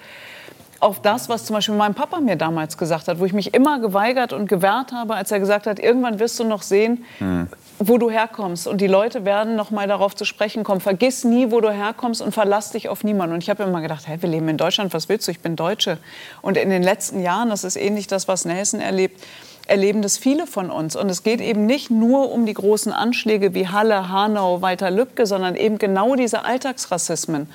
auf 0.79 1.01
das, 1.01 1.27
was 1.27 1.43
zum 1.43 1.55
Beispiel 1.55 1.75
mein 1.75 1.93
Papa 1.93 2.21
mir 2.21 2.37
damals 2.37 2.77
gesagt 2.77 3.09
hat, 3.09 3.19
wo 3.19 3.25
ich 3.25 3.33
mich 3.33 3.53
immer 3.53 3.79
geweigert 3.79 4.31
und 4.31 4.47
gewehrt 4.47 4.93
habe, 4.93 5.13
als 5.13 5.29
er 5.29 5.39
gesagt 5.39 5.67
hat, 5.67 5.77
irgendwann 5.77 6.19
wirst 6.19 6.39
du 6.39 6.45
noch 6.45 6.61
sehen, 6.61 7.03
hm 7.19 7.49
wo 7.79 7.97
du 7.97 8.11
herkommst. 8.11 8.67
Und 8.67 8.81
die 8.81 8.87
Leute 8.87 9.23
werden 9.23 9.55
noch 9.55 9.71
mal 9.71 9.87
darauf 9.87 10.13
zu 10.13 10.25
sprechen 10.25 10.63
kommen. 10.63 10.81
Vergiss 10.81 11.23
nie, 11.23 11.49
wo 11.49 11.61
du 11.61 11.71
herkommst 11.71 12.21
und 12.21 12.33
verlass 12.33 12.71
dich 12.71 12.89
auf 12.89 13.05
niemanden. 13.05 13.33
Und 13.33 13.43
ich 13.43 13.49
habe 13.49 13.63
immer 13.63 13.81
gedacht, 13.81 14.05
hey, 14.05 14.21
wir 14.21 14.29
leben 14.29 14.49
in 14.49 14.57
Deutschland, 14.57 14.93
was 14.93 15.07
willst 15.07 15.27
du? 15.27 15.31
Ich 15.31 15.39
bin 15.39 15.55
Deutsche. 15.55 15.97
Und 16.41 16.57
in 16.57 16.69
den 16.69 16.83
letzten 16.83 17.21
Jahren, 17.21 17.49
das 17.49 17.63
ist 17.63 17.77
ähnlich 17.77 18.07
das, 18.07 18.27
was 18.27 18.43
Nelson 18.43 18.81
erlebt, 18.81 19.23
erleben 19.65 20.01
das 20.01 20.17
viele 20.17 20.45
von 20.45 20.69
uns. 20.69 20.97
Und 20.97 21.09
es 21.09 21.23
geht 21.23 21.39
eben 21.39 21.65
nicht 21.65 21.89
nur 21.89 22.31
um 22.31 22.45
die 22.45 22.53
großen 22.53 22.91
Anschläge 22.91 23.53
wie 23.53 23.69
Halle, 23.69 24.09
Hanau, 24.09 24.61
Walter 24.61 24.91
Lübcke, 24.91 25.25
sondern 25.25 25.55
eben 25.55 25.77
genau 25.77 26.15
diese 26.15 26.43
Alltagsrassismen. 26.43 27.49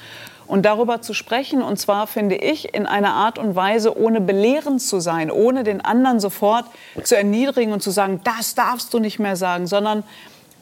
Und 0.46 0.66
darüber 0.66 1.00
zu 1.00 1.14
sprechen, 1.14 1.62
und 1.62 1.78
zwar 1.78 2.06
finde 2.06 2.36
ich 2.36 2.74
in 2.74 2.86
einer 2.86 3.14
Art 3.14 3.38
und 3.38 3.56
Weise, 3.56 3.96
ohne 3.98 4.20
belehrend 4.20 4.82
zu 4.82 5.00
sein, 5.00 5.30
ohne 5.30 5.64
den 5.64 5.80
anderen 5.80 6.20
sofort 6.20 6.66
zu 7.02 7.16
erniedrigen 7.16 7.72
und 7.72 7.82
zu 7.82 7.90
sagen, 7.90 8.20
das 8.24 8.54
darfst 8.54 8.92
du 8.92 8.98
nicht 8.98 9.18
mehr 9.18 9.36
sagen, 9.36 9.66
sondern 9.66 10.04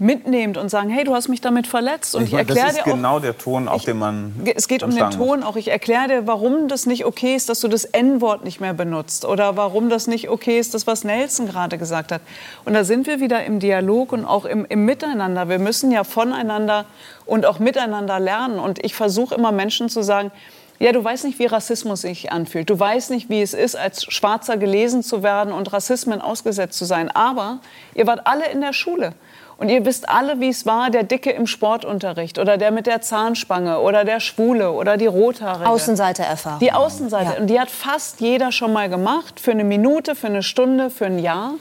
mitnehmend 0.02 0.58
und 0.58 0.68
sagen, 0.68 0.90
hey, 0.90 1.04
du 1.04 1.14
hast 1.14 1.28
mich 1.28 1.40
damit 1.40 1.68
verletzt. 1.68 2.16
Und 2.16 2.24
ich, 2.24 2.32
ich 2.32 2.38
erkläre 2.38 2.72
dir 2.72 2.80
auch, 2.80 2.84
genau 2.84 3.20
der 3.20 3.38
Ton, 3.38 3.68
auf 3.68 3.76
ich, 3.78 3.84
den 3.84 3.98
man 3.98 4.34
Es 4.54 4.66
geht 4.66 4.82
um 4.82 4.94
den 4.94 5.10
Ton 5.10 5.44
auch. 5.44 5.54
Ich 5.54 5.68
erkläre 5.68 6.08
dir, 6.08 6.26
warum 6.26 6.66
das 6.66 6.86
nicht 6.86 7.06
okay 7.06 7.36
ist, 7.36 7.48
dass 7.48 7.60
du 7.60 7.68
das 7.68 7.84
N-Wort 7.84 8.44
nicht 8.44 8.60
mehr 8.60 8.74
benutzt 8.74 9.24
oder 9.24 9.56
warum 9.56 9.88
das 9.88 10.08
nicht 10.08 10.28
okay 10.28 10.58
ist, 10.58 10.74
das 10.74 10.88
was 10.88 11.04
Nelson 11.04 11.46
gerade 11.46 11.78
gesagt 11.78 12.10
hat. 12.10 12.20
Und 12.64 12.74
da 12.74 12.82
sind 12.82 13.06
wir 13.06 13.20
wieder 13.20 13.44
im 13.44 13.60
Dialog 13.60 14.12
und 14.12 14.24
auch 14.24 14.44
im, 14.44 14.66
im 14.68 14.84
Miteinander. 14.84 15.48
Wir 15.48 15.60
müssen 15.60 15.92
ja 15.92 16.02
voneinander 16.02 16.84
und 17.24 17.46
auch 17.46 17.60
miteinander 17.60 18.18
lernen. 18.18 18.58
Und 18.58 18.84
ich 18.84 18.96
versuche 18.96 19.36
immer 19.36 19.52
Menschen 19.52 19.88
zu 19.88 20.02
sagen, 20.02 20.32
ja, 20.80 20.90
du 20.90 21.04
weißt 21.04 21.24
nicht, 21.26 21.38
wie 21.38 21.46
Rassismus 21.46 22.00
sich 22.00 22.32
anfühlt. 22.32 22.68
Du 22.68 22.76
weißt 22.76 23.10
nicht, 23.10 23.30
wie 23.30 23.40
es 23.40 23.54
ist, 23.54 23.76
als 23.76 24.02
Schwarzer 24.02 24.56
gelesen 24.56 25.04
zu 25.04 25.22
werden 25.22 25.52
und 25.52 25.72
Rassismen 25.72 26.20
ausgesetzt 26.20 26.76
zu 26.76 26.86
sein. 26.86 27.08
Aber 27.08 27.60
ihr 27.94 28.08
wart 28.08 28.26
alle 28.26 28.50
in 28.50 28.60
der 28.60 28.72
Schule. 28.72 29.14
Und 29.62 29.68
ihr 29.68 29.84
wisst 29.84 30.08
alle, 30.08 30.40
wie 30.40 30.48
es 30.48 30.66
war, 30.66 30.90
der 30.90 31.04
Dicke 31.04 31.30
im 31.30 31.46
Sportunterricht 31.46 32.40
oder 32.40 32.58
der 32.58 32.72
mit 32.72 32.88
der 32.88 33.00
Zahnspange 33.00 33.78
oder 33.78 34.04
der 34.04 34.18
Schwule 34.18 34.72
oder 34.72 34.96
die 34.96 35.06
Rothaarige. 35.06 35.68
Außenseitererfahrung. 35.68 36.58
Die 36.58 36.72
Außenseite. 36.72 37.34
Ja. 37.34 37.38
Und 37.38 37.46
die 37.46 37.60
hat 37.60 37.70
fast 37.70 38.20
jeder 38.20 38.50
schon 38.50 38.72
mal 38.72 38.88
gemacht. 38.88 39.38
Für 39.38 39.52
eine 39.52 39.62
Minute, 39.62 40.16
für 40.16 40.26
eine 40.26 40.42
Stunde, 40.42 40.90
für 40.90 41.06
ein 41.06 41.20
Jahr. 41.20 41.52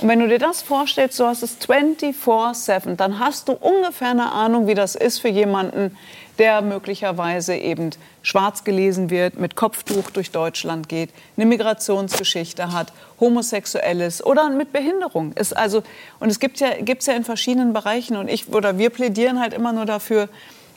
Und 0.00 0.08
wenn 0.08 0.20
du 0.20 0.28
dir 0.28 0.38
das 0.38 0.62
vorstellst, 0.62 1.20
du 1.20 1.26
hast 1.26 1.42
es 1.42 1.60
24-7, 1.60 2.96
dann 2.96 3.18
hast 3.18 3.50
du 3.50 3.52
ungefähr 3.52 4.12
eine 4.12 4.32
Ahnung, 4.32 4.66
wie 4.66 4.74
das 4.74 4.94
ist 4.94 5.18
für 5.18 5.28
jemanden, 5.28 5.94
der 6.38 6.62
möglicherweise 6.62 7.54
eben 7.54 7.90
schwarz 8.22 8.64
gelesen 8.64 9.10
wird, 9.10 9.38
mit 9.38 9.56
Kopftuch 9.56 10.10
durch 10.10 10.30
Deutschland 10.30 10.88
geht, 10.88 11.10
eine 11.36 11.46
Migrationsgeschichte 11.46 12.72
hat, 12.72 12.92
homosexuell 13.20 14.00
ist 14.00 14.24
oder 14.24 14.48
mit 14.50 14.72
Behinderung 14.72 15.32
ist. 15.34 15.56
Also, 15.56 15.82
und 16.20 16.30
es 16.30 16.40
gibt 16.40 16.60
ja, 16.60 16.70
gibt's 16.80 17.06
ja 17.06 17.14
in 17.14 17.24
verschiedenen 17.24 17.72
Bereichen 17.72 18.16
und 18.16 18.28
ich 18.28 18.48
oder 18.48 18.78
wir 18.78 18.90
plädieren 18.90 19.40
halt 19.40 19.52
immer 19.52 19.72
nur 19.72 19.84
dafür, 19.84 20.28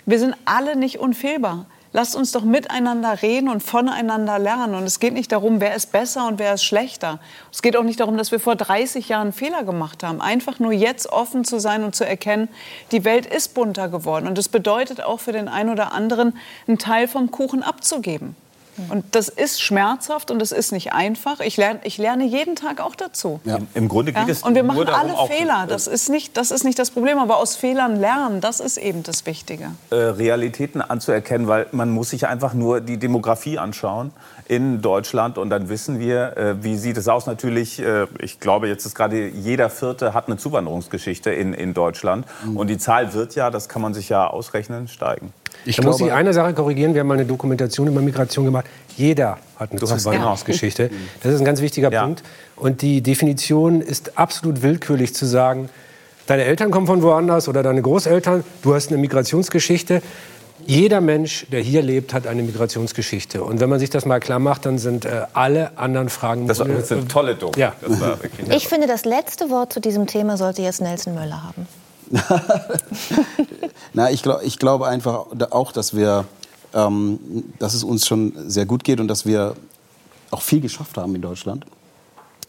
wir 0.05 0.19
sind 0.19 0.35
alle 0.45 0.75
nicht 0.75 0.99
unfehlbar 0.99 1.65
lasst 1.95 2.13
uns 2.13 2.33
doch 2.33 2.43
miteinander 2.43 3.21
reden 3.21 3.47
und 3.47 3.63
voneinander 3.63 4.37
lernen. 4.37 4.75
Und 4.75 4.83
es 4.83 4.99
geht 4.99 5.13
nicht 5.13 5.31
darum, 5.31 5.61
wer 5.61 5.75
ist 5.75 5.93
besser 5.93 6.27
und 6.27 6.39
wer 6.39 6.53
ist 6.53 6.65
schlechter. 6.65 7.19
Es 7.53 7.61
geht 7.61 7.77
auch 7.77 7.83
nicht 7.83 8.01
darum, 8.01 8.17
dass 8.17 8.33
wir 8.33 8.41
vor 8.41 8.57
30 8.57 9.07
Jahren 9.07 9.31
Fehler 9.31 9.63
gemacht 9.63 10.03
haben. 10.03 10.19
Einfach 10.19 10.59
nur 10.59 10.73
jetzt 10.73 11.07
offen 11.07 11.45
zu 11.45 11.57
sein 11.57 11.85
und 11.85 11.95
zu 11.95 12.05
erkennen, 12.05 12.49
die 12.91 13.05
Welt 13.05 13.25
ist 13.25 13.53
bunter 13.53 13.87
geworden. 13.87 14.27
Und 14.27 14.37
das 14.37 14.49
bedeutet 14.49 15.01
auch 15.01 15.21
für 15.21 15.31
den 15.31 15.47
einen 15.47 15.69
oder 15.69 15.93
anderen, 15.93 16.37
einen 16.67 16.79
Teil 16.79 17.07
vom 17.07 17.31
Kuchen 17.31 17.63
abzugeben. 17.63 18.35
Und 18.89 19.05
das 19.11 19.29
ist 19.29 19.61
schmerzhaft 19.61 20.31
und 20.31 20.39
das 20.39 20.51
ist 20.51 20.71
nicht 20.71 20.93
einfach. 20.93 21.39
Ich 21.39 21.57
lerne, 21.57 21.79
ich 21.83 21.97
lerne 21.97 22.25
jeden 22.25 22.55
Tag 22.55 22.81
auch 22.81 22.95
dazu. 22.95 23.39
Ja. 23.45 23.59
Im 23.73 23.87
Grunde 23.87 24.11
geht 24.11 24.27
ja? 24.27 24.31
es 24.31 24.43
Und 24.43 24.55
wir 24.55 24.63
machen 24.63 24.85
darum, 24.85 25.11
alle 25.15 25.27
Fehler. 25.27 25.65
Das 25.67 25.87
ist, 25.87 26.09
nicht, 26.09 26.35
das 26.37 26.51
ist 26.51 26.63
nicht 26.63 26.77
das 26.77 26.91
Problem. 26.91 27.17
Aber 27.17 27.37
aus 27.37 27.55
Fehlern 27.55 27.95
lernen, 27.95 28.41
das 28.41 28.59
ist 28.59 28.77
eben 28.77 29.03
das 29.03 29.25
Wichtige. 29.25 29.71
Äh, 29.89 29.95
Realitäten 29.95 30.81
anzuerkennen, 30.81 31.47
weil 31.47 31.67
man 31.71 31.89
muss 31.89 32.09
sich 32.09 32.27
einfach 32.27 32.53
nur 32.53 32.81
die 32.81 32.97
Demografie 32.97 33.57
anschauen 33.57 34.11
in 34.47 34.81
Deutschland 34.81 35.37
und 35.37 35.49
dann 35.49 35.69
wissen 35.69 35.99
wir, 35.99 36.37
äh, 36.37 36.63
wie 36.63 36.77
sieht 36.77 36.97
es 36.97 37.07
aus. 37.07 37.25
Natürlich, 37.25 37.79
äh, 37.79 38.05
ich 38.19 38.39
glaube, 38.39 38.67
jetzt 38.67 38.85
ist 38.85 38.95
gerade 38.95 39.27
jeder 39.27 39.69
Vierte 39.69 40.13
hat 40.13 40.27
eine 40.27 40.37
Zuwanderungsgeschichte 40.37 41.31
in, 41.31 41.53
in 41.53 41.73
Deutschland. 41.73 42.25
Mhm. 42.43 42.57
Und 42.57 42.67
die 42.67 42.77
Zahl 42.77 43.13
wird 43.13 43.35
ja, 43.35 43.49
das 43.49 43.69
kann 43.69 43.81
man 43.81 43.93
sich 43.93 44.09
ja 44.09 44.27
ausrechnen, 44.27 44.87
steigen. 44.87 45.33
Ich 45.65 45.77
da 45.77 45.83
muss 45.83 45.99
ich 45.99 46.11
eine 46.11 46.33
Sache 46.33 46.53
korrigieren. 46.53 46.93
Wir 46.93 47.01
haben 47.01 47.07
mal 47.07 47.15
eine 47.15 47.25
Dokumentation 47.25 47.87
über 47.87 48.01
Migration 48.01 48.45
gemacht. 48.45 48.65
Jeder 48.95 49.37
hat 49.57 49.71
eine 49.71 49.79
Zuwanderungsgeschichte. 49.79 50.89
Das 51.23 51.33
ist 51.33 51.39
ein 51.39 51.45
ganz 51.45 51.61
wichtiger 51.61 51.91
ja. 51.91 52.03
Punkt. 52.03 52.23
Und 52.55 52.81
die 52.81 53.01
Definition 53.01 53.81
ist 53.81 54.17
absolut 54.17 54.61
willkürlich 54.61 55.13
zu 55.15 55.25
sagen, 55.25 55.69
deine 56.27 56.43
Eltern 56.43 56.71
kommen 56.71 56.87
von 56.87 57.01
woanders 57.01 57.47
oder 57.47 57.63
deine 57.63 57.81
Großeltern, 57.81 58.43
du 58.61 58.75
hast 58.75 58.89
eine 58.89 58.97
Migrationsgeschichte. 58.97 60.01
Jeder 60.65 61.01
Mensch, 61.01 61.45
der 61.51 61.61
hier 61.61 61.81
lebt, 61.81 62.13
hat 62.13 62.27
eine 62.27 62.41
Migrationsgeschichte. 62.41 63.43
Und 63.43 63.59
wenn 63.59 63.69
man 63.69 63.79
sich 63.79 63.89
das 63.89 64.05
mal 64.05 64.19
klar 64.19 64.39
macht, 64.39 64.65
dann 64.65 64.77
sind 64.77 65.05
äh, 65.05 65.23
alle 65.33 65.77
anderen 65.77 66.09
Fragen. 66.09 66.47
Das 66.47 66.59
war 66.59 66.65
eine 66.65 66.77
äh, 66.77 67.05
tolle 67.07 67.35
Doku. 67.35 67.59
Ja. 67.59 67.73
ich 68.49 68.67
finde, 68.67 68.87
das 68.87 69.05
letzte 69.05 69.49
Wort 69.49 69.73
zu 69.73 69.79
diesem 69.79 70.07
Thema 70.07 70.37
sollte 70.37 70.61
jetzt 70.61 70.81
Nelson 70.81 71.13
Möller 71.13 71.43
haben. 71.43 71.67
Na, 73.93 74.11
ich, 74.11 74.23
glaub, 74.23 74.41
ich 74.43 74.59
glaube 74.59 74.87
einfach 74.87 75.25
auch, 75.51 75.71
dass 75.71 75.95
wir, 75.95 76.25
ähm, 76.73 77.19
dass 77.59 77.73
es 77.73 77.83
uns 77.83 78.07
schon 78.07 78.33
sehr 78.49 78.65
gut 78.65 78.83
geht 78.83 78.99
und 78.99 79.07
dass 79.07 79.25
wir 79.25 79.55
auch 80.31 80.41
viel 80.41 80.61
geschafft 80.61 80.97
haben 80.97 81.15
in 81.15 81.21
Deutschland. 81.21 81.65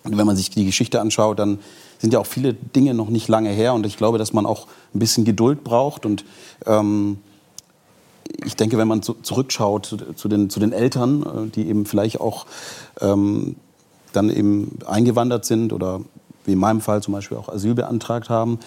Und 0.05 0.17
wenn 0.17 0.27
man 0.27 0.37
sich 0.37 0.51
die 0.51 0.65
Geschichte 0.65 1.01
anschaut, 1.01 1.39
dann 1.39 1.59
sind 1.99 2.13
ja 2.13 2.21
auch 2.21 2.27
viele 2.27 2.55
Dinge 2.55 2.95
noch 2.95 3.09
nicht 3.09 3.29
lange 3.29 3.51
her. 3.51 3.75
Und 3.75 3.87
ich 3.87 3.97
glaube, 3.97 4.19
dass 4.19 4.33
man 4.33 4.47
auch 4.47 4.67
ein 4.95 4.99
bisschen 4.99 5.25
Geduld 5.25 5.65
braucht. 5.65 6.07
Und 6.07 6.25
ähm, 6.65 7.19
ich 8.45 8.57
denke, 8.57 8.79
wenn 8.79 8.89
man 8.89 9.03
zu, 9.03 9.15
zurückschaut 9.15 9.97
zu, 10.17 10.29
den, 10.29 10.51
zu 10.51 10.61
den 10.61 10.73
Eltern, 10.73 11.23
äh, 11.23 11.51
die 11.51 11.69
eben 11.69 11.87
vielleicht 11.87 12.21
auch 12.21 12.47
ähm, 13.01 13.57
dann 14.13 14.31
eben 14.31 14.79
eingewandert 14.87 15.45
sind 15.45 15.73
oder 15.73 16.01
wie 16.45 16.53
in 16.53 16.59
meinem 16.59 16.81
Fall 16.81 17.03
zum 17.03 17.13
Beispiel 17.13 17.37
auch 17.37 17.49
Asyl 17.49 17.75
beantragt 17.75 18.31
haben, 18.31 18.61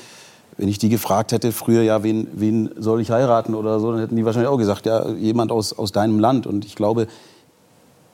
wenn 0.60 0.68
ich 0.68 0.78
die 0.78 0.90
gefragt 0.90 1.32
hätte 1.32 1.54
früher, 1.54 1.84
ja, 1.84 2.04
wen, 2.04 2.28
wen 2.34 2.70
soll 2.78 3.00
ich 3.00 3.12
heiraten 3.12 3.56
oder 3.56 3.80
so, 3.80 3.94
dann 3.94 4.02
hätten 4.02 4.18
die 4.18 4.26
wahrscheinlich 4.26 4.50
auch 4.50 4.58
gesagt, 4.58 4.86
ja, 4.86 5.10
jemand 5.12 5.54
aus, 5.54 5.72
aus 5.72 5.94
deinem 5.94 6.20
Land. 6.20 6.46
Und 6.46 6.66
ich 6.66 6.76
glaube, 6.76 7.08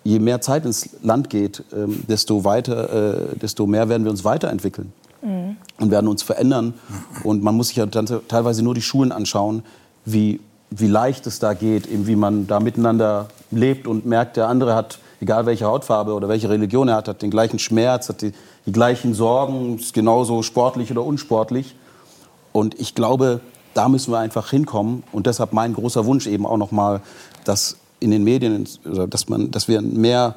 je 0.03 0.19
mehr 0.19 0.41
Zeit 0.41 0.63
ins 0.63 0.91
Land 1.01 1.31
geht, 1.31 1.63
ähm, 1.75 2.03
desto, 2.07 2.43
weiter, 2.43 3.33
äh, 3.33 3.35
desto 3.39 3.65
mehr 3.65 3.89
werden 3.89 4.03
wir 4.03 4.11
uns 4.11 4.23
weiterentwickeln 4.23 4.93
mhm. 5.23 5.57
und 5.79 5.89
werden 5.89 6.07
uns 6.07 6.21
verändern. 6.21 6.75
Und 7.23 7.41
man 7.41 7.55
muss 7.55 7.69
sich 7.69 7.77
ja 7.77 7.87
dann 7.87 8.05
teilweise 8.27 8.61
nur 8.61 8.75
die 8.75 8.83
Schulen 8.83 9.11
anschauen, 9.11 9.63
wie, 10.05 10.39
wie 10.69 10.87
leicht 10.87 11.25
es 11.25 11.39
da 11.39 11.55
geht, 11.55 11.87
eben 11.87 12.05
wie 12.05 12.15
man 12.15 12.45
da 12.45 12.59
miteinander 12.59 13.27
lebt 13.49 13.87
und 13.87 14.05
merkt, 14.05 14.37
der 14.37 14.49
andere 14.49 14.75
hat, 14.75 14.99
egal 15.19 15.47
welche 15.47 15.65
Hautfarbe 15.65 16.13
oder 16.13 16.29
welche 16.29 16.47
Religion 16.47 16.89
er 16.89 16.97
hat, 16.97 17.07
hat 17.07 17.23
den 17.23 17.31
gleichen 17.31 17.57
Schmerz, 17.57 18.07
hat 18.07 18.21
die, 18.21 18.33
die 18.67 18.71
gleichen 18.71 19.15
Sorgen, 19.15 19.79
ist 19.79 19.95
genauso 19.95 20.43
sportlich 20.43 20.91
oder 20.91 21.03
unsportlich. 21.03 21.75
Und 22.55 22.79
ich 22.79 22.95
glaube, 22.95 23.41
da 23.73 23.89
müssen 23.89 24.13
wir 24.13 24.19
einfach 24.19 24.49
hinkommen. 24.49 25.03
Und 25.11 25.27
deshalb 25.27 25.51
mein 25.51 25.73
großer 25.73 26.05
Wunsch 26.05 26.25
eben 26.25 26.45
auch 26.45 26.55
nochmal, 26.55 27.01
dass 27.43 27.75
in 27.99 28.11
den 28.11 28.23
Medien, 28.23 28.65
dass, 29.09 29.27
man, 29.27 29.51
dass 29.51 29.67
wir 29.67 29.81
mehr 29.81 30.35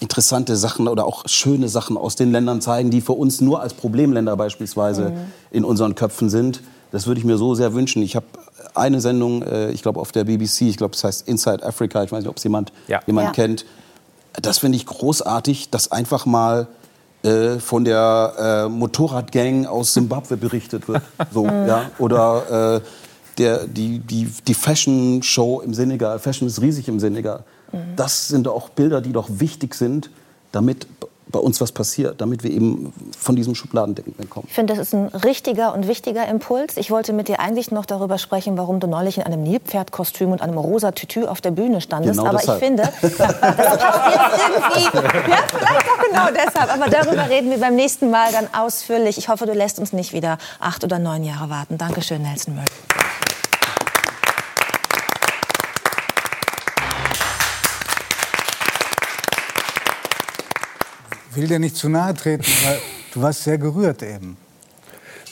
interessante 0.00 0.56
Sachen 0.56 0.88
oder 0.88 1.06
auch 1.06 1.28
schöne 1.28 1.68
Sachen 1.68 1.96
aus 1.96 2.16
den 2.16 2.32
Ländern 2.32 2.60
zeigen, 2.60 2.90
die 2.90 3.00
für 3.00 3.12
uns 3.12 3.40
nur 3.40 3.60
als 3.60 3.72
Problemländer 3.72 4.36
beispielsweise 4.36 5.10
mhm. 5.10 5.16
in 5.52 5.64
unseren 5.64 5.94
Köpfen 5.94 6.28
sind. 6.28 6.60
Das 6.90 7.06
würde 7.06 7.20
ich 7.20 7.24
mir 7.24 7.38
so 7.38 7.54
sehr 7.54 7.72
wünschen. 7.72 8.02
Ich 8.02 8.16
habe 8.16 8.26
eine 8.74 9.00
Sendung, 9.00 9.44
äh, 9.44 9.70
ich 9.70 9.82
glaube 9.82 10.00
auf 10.00 10.10
der 10.10 10.24
BBC, 10.24 10.62
ich 10.62 10.76
glaube, 10.76 10.94
das 10.94 11.04
heißt 11.04 11.28
Inside 11.28 11.64
Africa, 11.64 12.02
ich 12.02 12.10
weiß 12.10 12.18
nicht, 12.18 12.30
ob 12.30 12.38
es 12.38 12.42
jemand, 12.42 12.72
ja. 12.88 13.00
jemand 13.06 13.28
ja. 13.28 13.32
kennt. 13.32 13.64
Das 14.42 14.58
finde 14.58 14.74
ich 14.74 14.86
großartig, 14.86 15.70
dass 15.70 15.92
einfach 15.92 16.26
mal 16.26 16.66
äh, 17.24 17.58
von 17.58 17.84
der 17.84 18.66
äh, 18.66 18.68
Motorradgang 18.68 19.66
aus 19.66 19.94
Simbabwe 19.94 20.36
berichtet 20.36 20.88
wird. 20.88 21.02
So, 21.32 21.46
ja? 21.46 21.90
Oder 21.98 22.76
äh, 22.76 22.80
der, 23.38 23.66
die, 23.66 23.98
die, 23.98 24.30
die 24.46 24.54
Fashion 24.54 25.22
Show 25.22 25.60
im 25.60 25.74
Senegal. 25.74 26.18
Fashion 26.18 26.46
ist 26.46 26.60
riesig 26.60 26.86
im 26.88 27.00
Senegal. 27.00 27.44
Mhm. 27.72 27.96
Das 27.96 28.28
sind 28.28 28.46
auch 28.46 28.68
Bilder, 28.68 29.00
die 29.00 29.12
doch 29.12 29.28
wichtig 29.30 29.74
sind, 29.74 30.10
damit 30.52 30.86
bei 31.28 31.38
uns 31.38 31.60
was 31.60 31.72
passiert, 31.72 32.20
damit 32.20 32.44
wir 32.44 32.50
eben 32.50 32.92
von 33.18 33.36
diesem 33.36 33.54
Schubladendenken 33.54 34.14
wegkommen. 34.18 34.46
Ich 34.48 34.54
finde, 34.54 34.74
das 34.74 34.86
ist 34.86 34.94
ein 34.94 35.06
richtiger 35.08 35.74
und 35.74 35.88
wichtiger 35.88 36.28
Impuls. 36.28 36.76
Ich 36.76 36.90
wollte 36.90 37.12
mit 37.12 37.28
dir 37.28 37.40
eigentlich 37.40 37.70
noch 37.70 37.86
darüber 37.86 38.18
sprechen, 38.18 38.56
warum 38.56 38.80
du 38.80 38.86
neulich 38.86 39.18
in 39.18 39.24
einem 39.24 39.42
Nilpferdkostüm 39.42 40.32
und 40.32 40.42
einem 40.42 40.58
rosa 40.58 40.92
Tütü 40.92 41.24
auf 41.24 41.40
der 41.40 41.50
Bühne 41.50 41.80
standest. 41.80 42.18
Genau 42.18 42.28
Aber 42.28 42.38
deshalb. 42.38 42.60
ich 42.62 42.66
finde, 42.66 42.82
das 43.02 43.16
passt 43.16 43.40
jetzt 43.40 44.94
irgendwie. 44.94 45.30
Ja, 45.30 45.38
vielleicht 45.48 45.86
auch 45.88 46.04
genau 46.08 46.44
deshalb. 46.44 46.72
Aber 46.72 46.90
darüber 46.90 47.28
reden 47.28 47.50
wir 47.50 47.58
beim 47.58 47.74
nächsten 47.74 48.10
Mal 48.10 48.30
dann 48.32 48.48
ausführlich. 48.52 49.18
Ich 49.18 49.28
hoffe, 49.28 49.46
du 49.46 49.52
lässt 49.52 49.78
uns 49.78 49.92
nicht 49.92 50.12
wieder 50.12 50.38
acht 50.60 50.84
oder 50.84 50.98
neun 50.98 51.24
Jahre 51.24 51.50
warten. 51.50 51.78
Dankeschön, 51.78 52.22
Nelson 52.22 52.54
Möll. 52.56 52.64
Will 61.36 61.46
dir 61.46 61.58
nicht 61.58 61.76
zu 61.76 61.88
nahe 61.88 62.14
treten, 62.14 62.44
aber 62.64 62.76
du 63.12 63.22
warst 63.22 63.44
sehr 63.44 63.58
gerührt 63.58 64.02
eben. 64.02 64.36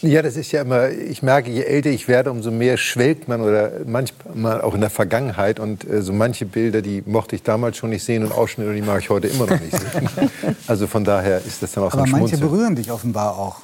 Ja, 0.02 0.20
das 0.20 0.36
ist 0.36 0.50
ja 0.50 0.62
immer, 0.62 0.90
ich 0.90 1.22
merke, 1.22 1.48
je 1.48 1.62
älter 1.62 1.90
ich 1.90 2.08
werde, 2.08 2.32
umso 2.32 2.50
mehr 2.50 2.76
schwelgt 2.76 3.28
man 3.28 3.40
oder 3.40 3.70
manchmal 3.86 4.60
auch 4.60 4.74
in 4.74 4.80
der 4.80 4.90
Vergangenheit. 4.90 5.60
Und 5.60 5.88
äh, 5.88 6.02
so 6.02 6.12
manche 6.12 6.44
Bilder, 6.44 6.82
die 6.82 7.04
mochte 7.06 7.36
ich 7.36 7.44
damals 7.44 7.76
schon 7.76 7.90
nicht 7.90 8.02
sehen 8.02 8.24
und 8.24 8.32
Ausschnitte, 8.32 8.74
die 8.74 8.82
mag 8.82 9.00
ich 9.00 9.10
heute 9.10 9.28
immer 9.28 9.46
noch 9.46 9.60
nicht 9.60 9.70
sehen. 9.70 10.30
also 10.66 10.88
von 10.88 11.04
daher 11.04 11.38
ist 11.38 11.62
das 11.62 11.72
dann 11.72 11.84
auch 11.84 11.92
Aber 11.92 12.04
so 12.04 12.16
ein 12.16 12.20
manche 12.20 12.36
berühren 12.36 12.74
dich 12.74 12.90
offenbar 12.90 13.38
auch. 13.38 13.60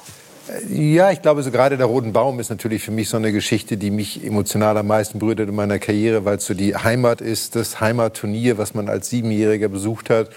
Äh, 0.69 0.93
ja, 0.93 1.11
ich 1.11 1.21
glaube, 1.21 1.43
so 1.43 1.51
gerade 1.51 1.75
der 1.75 1.87
Roten 1.87 2.13
Baum 2.13 2.39
ist 2.39 2.49
natürlich 2.49 2.83
für 2.83 2.91
mich 2.91 3.09
so 3.09 3.17
eine 3.17 3.33
Geschichte, 3.33 3.75
die 3.75 3.91
mich 3.91 4.25
emotional 4.25 4.77
am 4.77 4.87
meisten 4.87 5.19
berührt 5.19 5.41
hat 5.41 5.49
in 5.49 5.55
meiner 5.55 5.77
Karriere, 5.77 6.23
weil 6.23 6.37
es 6.37 6.45
so 6.45 6.53
die 6.53 6.73
Heimat 6.73 7.19
ist, 7.19 7.57
das 7.57 7.81
Heimatturnier, 7.81 8.57
was 8.57 8.73
man 8.73 8.87
als 8.87 9.09
Siebenjähriger 9.09 9.67
besucht 9.67 10.09
hat 10.09 10.29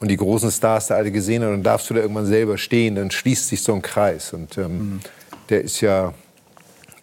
und 0.00 0.08
die 0.08 0.16
großen 0.16 0.50
Stars 0.50 0.88
da 0.88 0.96
alle 0.96 1.10
gesehen 1.10 1.42
hat, 1.42 1.50
dann 1.50 1.62
darfst 1.62 1.88
du 1.88 1.94
da 1.94 2.00
irgendwann 2.00 2.26
selber 2.26 2.58
stehen, 2.58 2.94
dann 2.96 3.10
schließt 3.10 3.48
sich 3.48 3.62
so 3.62 3.74
ein 3.74 3.82
Kreis. 3.82 4.32
Und 4.32 4.58
ähm, 4.58 4.78
mhm. 4.78 5.00
der 5.48 5.62
ist 5.62 5.80
ja 5.80 6.12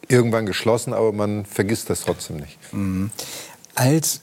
irgendwann 0.07 0.45
geschlossen, 0.45 0.93
aber 0.93 1.11
man 1.11 1.45
vergisst 1.45 1.89
das 1.89 2.01
trotzdem 2.01 2.37
nicht. 2.37 2.57
Mhm. 2.73 3.11
Als 3.75 4.21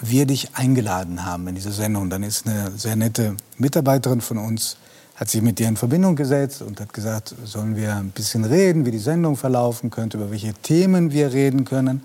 wir 0.00 0.26
dich 0.26 0.54
eingeladen 0.54 1.24
haben 1.24 1.46
in 1.48 1.54
diese 1.54 1.72
Sendung, 1.72 2.10
dann 2.10 2.22
ist 2.22 2.46
eine 2.46 2.70
sehr 2.72 2.96
nette 2.96 3.36
Mitarbeiterin 3.58 4.20
von 4.20 4.38
uns, 4.38 4.76
hat 5.14 5.30
sich 5.30 5.40
mit 5.40 5.58
dir 5.58 5.68
in 5.68 5.76
Verbindung 5.76 6.16
gesetzt 6.16 6.60
und 6.62 6.80
hat 6.80 6.92
gesagt, 6.92 7.34
sollen 7.44 7.76
wir 7.76 7.96
ein 7.96 8.10
bisschen 8.10 8.44
reden, 8.44 8.84
wie 8.84 8.90
die 8.90 8.98
Sendung 8.98 9.36
verlaufen 9.36 9.90
könnte, 9.90 10.18
über 10.18 10.30
welche 10.30 10.52
Themen 10.54 11.12
wir 11.12 11.32
reden 11.32 11.64
können. 11.64 12.02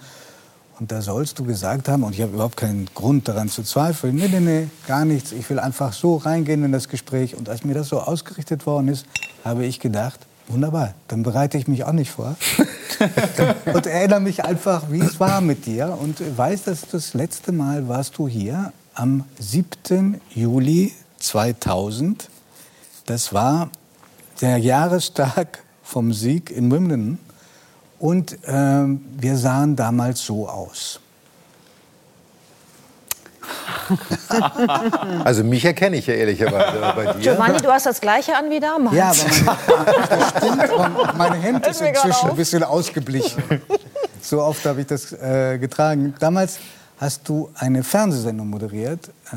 Und 0.82 0.92
da 0.92 1.04
sollst 1.04 1.38
du 1.38 1.44
gesagt 1.44 1.88
haben, 1.88 2.02
und 2.02 2.16
ich 2.16 2.22
habe 2.22 2.34
überhaupt 2.34 2.58
keinen 2.58 2.88
Grund 2.96 3.28
daran 3.28 3.50
zu 3.50 3.62
zweifeln, 3.62 4.16
nee, 4.16 4.28
nee, 4.28 4.40
nee, 4.40 4.68
gar 4.88 5.06
nichts, 5.06 5.32
ich 5.32 5.48
will 5.52 5.60
einfach 5.60 5.94
so 5.94 6.16
reingehen 6.16 6.64
in 6.64 6.72
das 6.72 6.90
Gespräch. 6.90 7.36
Und 7.36 7.50
als 7.50 7.64
mir 7.64 7.76
das 7.76 7.90
so 7.90 8.00
ausgerichtet 8.00 8.66
worden 8.66 8.88
ist, 8.88 9.06
habe 9.46 9.64
ich 9.64 9.80
gedacht, 9.80 10.22
wunderbar, 10.48 10.96
dann 11.08 11.22
bereite 11.22 11.60
ich 11.60 11.68
mich 11.68 11.84
auch 11.84 11.92
nicht 11.92 12.10
vor. 12.10 12.36
und 13.72 13.86
erinnere 13.86 14.22
mich 14.22 14.44
einfach, 14.44 14.90
wie 14.90 15.02
es 15.02 15.20
war 15.20 15.40
mit 15.40 15.68
dir. 15.68 15.96
Und 16.02 16.20
weiß, 16.36 16.64
dass 16.64 16.82
das 16.88 17.14
letzte 17.14 17.52
Mal 17.52 17.88
warst 17.88 18.18
du 18.18 18.28
hier 18.28 18.74
am 18.96 19.26
7. 19.38 20.20
Juli 20.34 20.94
2000. 21.20 22.28
Das 23.06 23.34
war 23.34 23.70
der 24.42 24.58
Jahrestag 24.58 25.64
vom 25.84 26.12
Sieg 26.12 26.50
in 26.50 26.72
Wimbledon. 26.72 27.20
Und 28.02 28.36
ähm, 28.48 29.06
wir 29.20 29.38
sahen 29.38 29.76
damals 29.76 30.26
so 30.26 30.50
aus. 30.50 31.00
Also 35.24 35.44
mich 35.44 35.66
erkenne 35.66 35.98
ich 35.98 36.08
ja 36.08 36.14
ehrlicherweise 36.14 36.80
bei 36.96 37.14
dir. 37.14 37.20
Giovanni, 37.20 37.58
du 37.60 37.70
hast 37.70 37.86
das 37.86 38.00
gleiche 38.00 38.36
an 38.36 38.50
wie 38.50 38.60
damals. 38.60 38.96
Ja, 38.96 39.10
aber 39.10 39.58
mein, 39.76 40.28
stimmt, 40.38 40.72
und 40.72 41.18
mein 41.18 41.34
Hemd 41.34 41.68
ist 41.68 41.82
inzwischen 41.82 42.30
ein 42.30 42.36
bisschen 42.36 42.64
ausgeblichen. 42.64 43.44
So 44.22 44.42
oft 44.42 44.66
habe 44.66 44.82
ich 44.82 44.88
das 44.88 45.12
äh, 45.12 45.58
getragen. 45.60 46.16
Damals 46.20 46.60
hast 47.00 47.28
du 47.28 47.52
eine 47.56 47.84
Fernsehsendung 47.84 48.50
moderiert, 48.50 49.10
äh, 49.32 49.36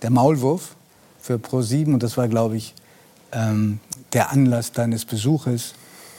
der 0.00 0.10
Maulwurf 0.10 0.74
für 1.20 1.34
Pro7 1.34 1.92
und 1.92 2.02
das 2.02 2.16
war, 2.16 2.26
glaube 2.28 2.56
ich, 2.56 2.74
ähm, 3.32 3.78
der 4.12 4.32
Anlass 4.32 4.72
deines 4.72 5.04
Besuches 5.04 5.74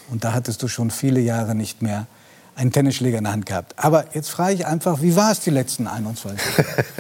und 0.10 0.24
da 0.24 0.34
hattest 0.34 0.62
du 0.64 0.68
schon 0.68 0.92
viele 0.92 1.20
Jahre 1.20 1.56
nicht 1.56 1.82
mehr 1.82 2.08
einen 2.56 2.72
Tennisschläger 2.72 3.18
in 3.18 3.24
der 3.24 3.34
Hand 3.34 3.46
gehabt. 3.46 3.74
Aber 3.78 4.06
jetzt 4.14 4.30
frage 4.30 4.54
ich 4.54 4.66
einfach, 4.66 5.02
wie 5.02 5.16
war 5.16 5.32
es 5.32 5.40
die 5.40 5.50
letzten 5.50 5.88
21 5.88 6.40
Jahre? 6.58 6.86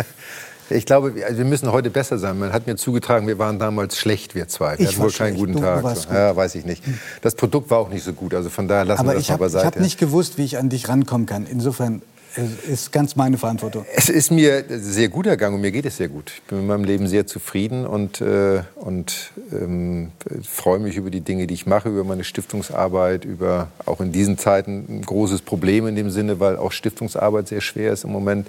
Ich 0.70 0.86
glaube, 0.86 1.14
wir 1.14 1.46
müssen 1.46 1.72
heute 1.72 1.90
besser 1.90 2.18
sein. 2.18 2.40
Man 2.40 2.54
hat 2.54 2.68
mir 2.68 2.76
zugetragen, 2.76 3.28
wir 3.28 3.38
waren 3.38 3.60
damals 3.60 3.98
schlecht, 3.98 4.34
wir 4.34 4.48
zwei. 4.48 4.78
Wir 4.78 4.86
ich 4.86 4.94
hatten 4.94 5.04
wohl 5.04 5.12
keinen 5.12 5.38
guten 5.38 5.54
du, 5.54 5.60
Tag. 5.60 5.98
So. 5.98 6.10
Ja, 6.12 6.36
weiß 6.36 6.56
ich 6.56 6.66
nicht. 6.66 6.84
Das 7.22 7.36
Produkt 7.36 7.70
war 7.70 7.80
auch 7.80 7.90
nicht 7.90 8.04
so 8.04 8.14
gut. 8.14 8.34
Also 8.34 8.50
von 8.50 8.68
daher 8.68 8.86
lassen 8.86 9.02
Aber 9.02 9.12
wir 9.12 9.16
das 9.16 9.24
ich 9.24 9.32
hab, 9.32 9.40
mal 9.40 9.46
beiseite. 9.46 9.68
Ich 9.68 9.74
habe 9.74 9.82
nicht 9.82 10.00
gewusst, 10.00 10.38
wie 10.38 10.46
ich 10.46 10.58
an 10.58 10.70
dich 10.70 10.88
rankommen 10.88 11.28
kann. 11.28 11.46
Insofern 11.46 12.02
es 12.36 12.68
ist 12.68 12.92
ganz 12.92 13.16
meine 13.16 13.38
Verantwortung. 13.38 13.86
Es 13.96 14.10
ist 14.10 14.32
mir 14.32 14.66
sehr 14.70 15.10
gut 15.10 15.28
ergangen 15.28 15.56
und 15.56 15.62
mir 15.62 15.72
geht 15.72 15.86
es 15.86 15.98
sehr 15.98 16.08
gut. 16.08 16.32
Ich 16.36 16.42
bin 16.44 16.60
mit 16.60 16.68
meinem 16.68 16.84
Leben 16.84 17.08
sehr 17.08 17.28
zufrieden 17.28 17.86
und, 17.86 18.22
äh, 18.22 18.64
und 18.76 19.32
ähm, 19.52 20.12
freue 20.44 20.80
mich 20.80 20.96
über 20.96 21.12
die 21.12 21.22
Dinge, 21.22 21.48
die 21.48 21.54
ich 21.54 21.66
mache, 21.66 21.90
über 21.90 22.04
meine 22.04 22.24
Stiftungsarbeit, 22.24 23.26
über 23.26 23.70
auch 23.86 24.02
in 24.02 24.12
diesen 24.12 24.38
Zeiten 24.38 24.86
ein 24.90 25.02
großes 25.04 25.42
Problem 25.42 25.88
in 25.88 25.96
dem 25.96 26.10
Sinne, 26.10 26.40
weil 26.40 26.58
auch 26.58 26.72
Stiftungsarbeit 26.72 27.48
sehr 27.48 27.62
schwer 27.62 27.94
ist 27.94 28.04
im 28.04 28.12
Moment. 28.12 28.48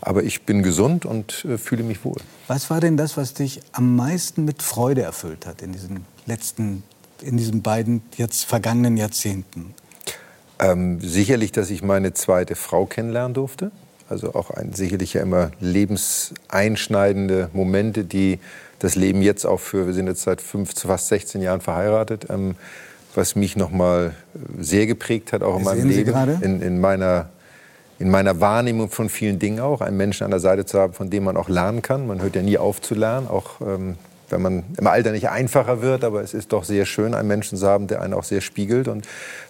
Aber 0.00 0.22
ich 0.22 0.42
bin 0.42 0.62
gesund 0.62 1.04
und 1.04 1.44
äh, 1.44 1.58
fühle 1.58 1.82
mich 1.82 2.04
wohl. 2.04 2.16
Was 2.48 2.70
war 2.70 2.80
denn 2.80 2.96
das, 2.96 3.16
was 3.16 3.34
dich 3.34 3.60
am 3.72 3.96
meisten 3.96 4.44
mit 4.44 4.62
Freude 4.62 5.02
erfüllt 5.02 5.46
hat 5.46 5.62
in 5.62 5.72
diesen 5.72 6.04
letzten, 6.26 6.82
in 7.20 7.36
diesen 7.36 7.62
beiden 7.62 8.02
jetzt 8.16 8.44
vergangenen 8.44 8.96
Jahrzehnten? 8.96 9.74
Ähm, 10.60 11.00
sicherlich, 11.00 11.52
dass 11.52 11.70
ich 11.70 11.82
meine 11.82 12.12
zweite 12.12 12.54
Frau 12.54 12.84
kennenlernen 12.84 13.34
durfte. 13.34 13.70
Also 14.08 14.34
auch 14.34 14.50
ein, 14.50 14.72
sicherlich 14.72 15.14
ja 15.14 15.22
immer 15.22 15.52
lebenseinschneidende 15.60 17.48
Momente, 17.52 18.04
die 18.04 18.40
das 18.78 18.94
Leben 18.94 19.22
jetzt 19.22 19.46
auch 19.46 19.60
für, 19.60 19.86
wir 19.86 19.94
sind 19.94 20.06
jetzt 20.06 20.22
seit 20.22 20.40
fünf, 20.40 20.78
fast 20.78 21.08
16 21.08 21.40
Jahren 21.40 21.60
verheiratet, 21.60 22.26
ähm, 22.28 22.56
was 23.14 23.36
mich 23.36 23.56
noch 23.56 23.70
mal 23.70 24.14
sehr 24.58 24.86
geprägt 24.86 25.32
hat, 25.32 25.42
auch 25.42 25.58
in 25.58 25.64
meinem 25.64 25.88
Leben, 25.88 26.14
in, 26.42 26.60
in, 26.60 26.80
meiner, 26.80 27.28
in 27.98 28.10
meiner 28.10 28.40
Wahrnehmung 28.40 28.90
von 28.90 29.08
vielen 29.08 29.38
Dingen 29.38 29.60
auch, 29.60 29.80
einen 29.80 29.96
Menschen 29.96 30.24
an 30.24 30.30
der 30.30 30.40
Seite 30.40 30.66
zu 30.66 30.78
haben, 30.78 30.92
von 30.92 31.10
dem 31.10 31.24
man 31.24 31.36
auch 31.36 31.48
lernen 31.48 31.82
kann. 31.82 32.06
Man 32.06 32.20
hört 32.20 32.36
ja 32.36 32.42
nie 32.42 32.58
auf 32.58 32.80
zu 32.80 32.94
lernen, 32.94 33.28
auch 33.28 33.60
ähm, 33.60 33.96
wenn 34.30 34.42
man 34.42 34.64
im 34.78 34.86
Alter 34.86 35.12
nicht 35.12 35.28
einfacher 35.28 35.82
wird, 35.82 36.04
aber 36.04 36.22
es 36.22 36.34
ist 36.34 36.52
doch 36.52 36.64
sehr 36.64 36.86
schön, 36.86 37.14
einen 37.14 37.28
Menschen 37.28 37.58
zu 37.58 37.66
haben, 37.66 37.86
der 37.86 38.02
einen 38.02 38.14
auch 38.14 38.24
sehr 38.24 38.40
spiegelt. 38.40 38.88
Und 38.88 39.06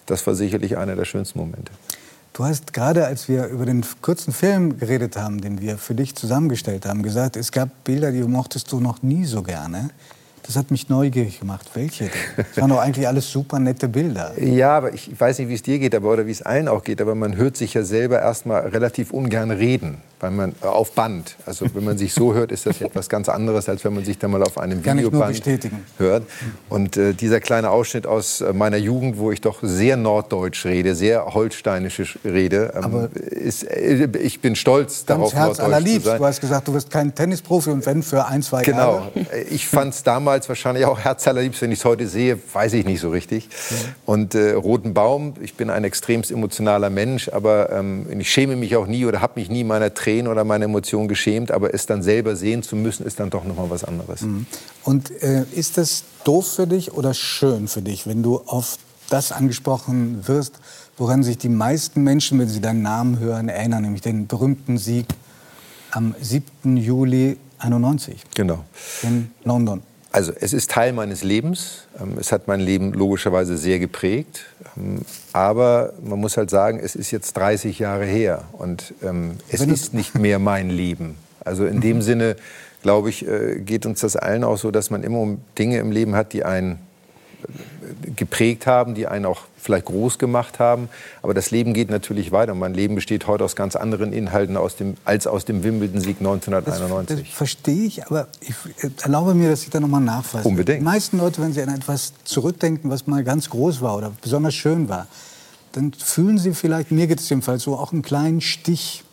das 0.07 0.27
war 0.27 0.35
sicherlich 0.35 0.77
einer 0.77 0.97
der 0.97 1.05
schönsten 1.05 1.39
Momente. 1.39 1.73
Du 2.33 2.45
hast 2.45 2.73
gerade, 2.73 3.07
als 3.07 3.29
wir 3.29 3.47
über 3.47 3.67
den 3.67 3.85
kurzen 4.03 4.33
Film 4.33 4.79
geredet 4.79 5.17
haben, 5.17 5.41
den 5.41 5.61
wir 5.61 5.79
für 5.79 5.95
dich 5.95 6.15
zusammengestellt 6.15 6.87
haben, 6.87 7.03
gesagt, 7.03 7.37
es 7.37 7.53
gab 7.53 7.69
Bilder, 7.85 8.13
die 8.13 8.23
mochtest 8.23 8.71
du 8.73 8.81
noch 8.81 9.03
nie 9.03 9.25
so 9.25 9.43
gerne. 9.43 9.91
Das 10.45 10.57
hat 10.57 10.71
mich 10.71 10.89
neugierig 10.89 11.41
gemacht. 11.41 11.69
Welche 11.75 12.05
denn? 12.05 12.13
Das 12.37 12.57
waren 12.57 12.71
doch 12.71 12.79
eigentlich 12.79 13.07
alles 13.07 13.31
super 13.31 13.59
nette 13.59 13.89
Bilder. 13.89 14.33
Ja, 14.43 14.77
aber 14.77 14.95
ich 14.95 15.19
weiß 15.19 15.39
nicht, 15.39 15.49
wie 15.49 15.55
es 15.55 15.63
dir 15.63 15.79
geht, 15.79 15.95
aber 15.95 16.13
oder 16.13 16.27
wie 16.27 16.31
es 16.31 16.43
allen 16.43 16.69
auch 16.69 16.83
geht, 16.83 17.01
aber 17.01 17.15
man 17.15 17.37
hört 17.37 17.57
sich 17.57 17.75
ja 17.75 17.83
selber 17.83 18.21
erstmal 18.21 18.69
relativ 18.69 19.13
ungern 19.13 19.51
reden 19.51 19.99
weil 20.21 20.31
man 20.31 20.55
äh, 20.63 20.67
auf 20.67 20.93
Band. 20.93 21.37
Also 21.47 21.67
wenn 21.75 21.85
man 21.85 21.99
sich 21.99 22.13
so 22.13 22.35
hört, 22.35 22.53
ist 22.53 22.67
das 22.67 22.81
etwas 22.81 23.09
ganz 23.09 23.29
anderes, 23.29 23.69
als 23.69 23.85
wenn 23.85 23.95
man 23.95 24.05
sich 24.05 24.19
dann 24.19 24.31
mal 24.31 24.43
auf 24.43 24.59
einem 24.59 24.83
Kann 24.83 24.99
Videoband 24.99 25.43
hört. 25.99 26.25
Und 26.69 26.97
äh, 26.97 27.15
dieser 27.15 27.41
kleine 27.41 27.71
Ausschnitt 27.71 28.07
aus 28.07 28.43
äh, 28.43 28.53
meiner 28.53 28.77
Jugend, 28.77 29.19
wo 29.19 29.33
ich 29.33 29.41
doch 29.41 29.59
sehr 29.63 29.97
norddeutsch 29.97 30.67
rede, 30.67 30.95
sehr 30.95 31.25
holsteinisch 31.25 32.19
rede, 32.25 32.73
ähm, 32.77 33.09
ist, 33.15 33.65
äh, 33.65 34.09
ich 34.21 34.41
bin 34.41 34.57
stolz 34.57 35.07
darauf, 35.07 35.35
Herz 35.35 35.59
allerliebst. 35.59 36.07
Du 36.07 36.25
hast 36.25 36.41
gesagt, 36.41 36.69
du 36.69 36.75
wirst 36.75 36.91
kein 36.91 37.15
Tennisprofi 37.15 37.71
und 37.71 37.85
wenn 37.87 38.03
für 38.03 38.27
ein, 38.27 38.43
zwei 38.43 38.63
genau. 38.63 38.79
Jahre. 38.79 39.11
Genau. 39.15 39.27
Ich 39.51 39.67
fand 39.67 39.95
es 39.95 40.03
damals 40.03 40.49
wahrscheinlich 40.49 40.85
auch 40.85 40.99
Herz 40.99 41.27
allerliebst. 41.27 41.63
Wenn 41.63 41.73
ich 41.73 41.79
es 41.79 41.85
heute 41.85 42.07
sehe, 42.07 42.39
weiß 42.53 42.75
ich 42.75 42.85
nicht 42.85 43.01
so 43.01 43.09
richtig. 43.09 43.49
Mhm. 43.49 43.75
Und 44.05 44.35
äh, 44.35 44.53
Roten 44.53 44.93
Baum, 44.93 45.35
ich 45.41 45.55
bin 45.55 45.71
ein 45.71 45.85
extremst 45.85 46.31
emotionaler 46.31 46.91
Mensch, 46.91 47.31
aber 47.31 47.71
ähm, 47.73 48.07
ich 48.19 48.31
schäme 48.31 48.57
mich 48.57 48.77
auch 48.77 48.87
nie 48.87 49.07
oder 49.07 49.23
habe 49.23 49.41
mich 49.41 49.49
nie 49.49 49.65
meiner 49.65 49.95
Tränen 49.95 50.10
Tränen 50.11 50.31
oder 50.31 50.45
meine 50.45 50.65
Emotionen 50.65 51.09
geschämt, 51.09 51.51
aber 51.51 51.73
es 51.73 51.87
dann 51.87 52.03
selber 52.03 52.35
sehen 52.35 52.63
zu 52.63 52.75
müssen, 52.75 53.07
ist 53.07 53.21
dann 53.21 53.31
doch 53.31 53.45
noch 53.45 53.57
mal 53.57 53.71
was 53.71 53.85
anderes. 53.85 54.23
Mhm. 54.23 54.47
Und 54.85 55.11
äh, 55.23 55.45
ist 55.55 55.79
das 55.79 56.05
doof 56.25 56.55
für 56.55 56.67
dich 56.67 56.93
oder 56.93 57.15
schön 57.15 57.69
für 57.69 57.83
dich, 57.83 58.07
wenn 58.07 58.23
du 58.23 58.41
auf 58.47 58.79
das 59.09 59.33
angesprochen 59.33 60.27
wirst, 60.27 60.55
woran 60.97 61.23
sich 61.23 61.39
die 61.39 61.49
meisten 61.49 62.03
Menschen, 62.03 62.39
wenn 62.39 62.49
sie 62.49 62.61
deinen 62.61 62.83
Namen 62.83 63.19
hören, 63.21 63.49
erinnern, 63.49 63.83
nämlich 63.83 64.03
den 64.03 64.27
berühmten 64.27 64.79
Sieg 64.79 65.07
am 65.93 66.15
7. 66.21 66.77
Juli 66.77 67.37
91 67.59 68.23
genau. 68.35 68.65
in 69.03 69.31
London? 69.45 69.83
Also 70.13 70.33
es 70.39 70.53
ist 70.53 70.71
Teil 70.71 70.93
meines 70.93 71.23
Lebens. 71.23 71.87
Ähm, 72.01 72.17
es 72.19 72.33
hat 72.33 72.49
mein 72.49 72.61
Leben 72.61 72.93
logischerweise 72.93 73.57
sehr 73.57 73.79
geprägt. 73.79 74.47
Ähm, 74.77 75.03
aber 75.33 75.93
man 76.03 76.19
muss 76.19 76.37
halt 76.37 76.51
sagen, 76.51 76.81
es 76.83 76.97
ist 76.97 77.11
jetzt 77.11 77.37
30 77.37 77.79
Jahre 77.79 78.05
her 78.05 78.45
und 78.53 78.95
ähm, 79.03 79.37
es 79.49 79.61
ist 79.61 79.95
nicht 79.95 80.17
mehr 80.17 80.39
mein 80.39 80.71
Leben. 80.71 81.17
Also 81.45 81.65
in 81.65 81.81
dem 81.81 82.03
Sinne, 82.03 82.37
glaube 82.83 83.11
ich, 83.11 83.27
äh, 83.27 83.61
geht 83.61 83.87
uns 83.87 84.01
das 84.01 84.17
allen 84.17 84.43
auch 84.43 84.59
so, 84.59 84.71
dass 84.71 84.91
man 84.91 85.05
immer 85.05 85.37
Dinge 85.59 85.79
im 85.79 85.93
Leben 85.93 86.17
hat, 86.17 86.33
die 86.33 86.45
einen 86.45 86.79
geprägt 88.17 88.67
haben, 88.67 88.95
die 88.95 89.07
einen 89.07 89.27
auch 89.27 89.43
vielleicht 89.61 89.87
groß 89.87 90.19
gemacht 90.19 90.59
haben. 90.59 90.89
Aber 91.23 91.35
das 91.35 91.51
Leben 91.51 91.75
geht 91.75 91.91
natürlich 91.91 92.33
weiter. 92.33 92.55
Mein 92.55 92.75
Leben 92.75 92.95
besteht 92.95 93.27
heute 93.27 93.45
aus 93.45 93.57
ganz 93.57 93.77
anderen 93.77 94.13
Inhalten 94.13 94.57
aus 94.57 94.77
dem, 94.77 94.97
als 95.05 95.27
aus 95.27 95.45
dem 95.45 95.63
Wimbledon-Sieg 95.63 96.19
1991. 96.19 97.17
Das, 97.17 97.27
das 97.27 97.35
verstehe 97.37 97.85
ich, 97.85 98.07
aber 98.07 98.29
ich 98.41 98.55
erlaube 99.03 99.35
mir, 99.35 99.51
dass 99.51 99.63
ich 99.63 99.71
da 99.71 99.81
nochmal 99.81 100.01
nachfasse. 100.01 100.49
Unbedingt. 100.49 100.81
Die 100.81 100.85
meisten 100.85 101.19
Leute, 101.19 101.43
wenn 101.43 101.53
sie 101.53 101.63
an 101.63 101.75
etwas 101.75 102.15
zurückdenken, 102.25 102.91
was 102.91 103.07
mal 103.07 103.23
ganz 103.23 103.51
groß 103.51 103.81
war 103.81 103.97
oder 103.97 104.13
besonders 104.21 104.55
schön 104.55 104.89
war, 104.89 105.07
dann 105.73 105.93
fühlen 105.93 106.39
sie 106.39 106.53
vielleicht, 106.53 106.91
mir 106.91 107.07
geht 107.07 107.21
es 107.21 107.29
jedenfalls 107.29 107.63
so, 107.63 107.77
auch 107.77 107.93
einen 107.93 108.03
kleinen 108.03 108.41
Stich. 108.41 109.05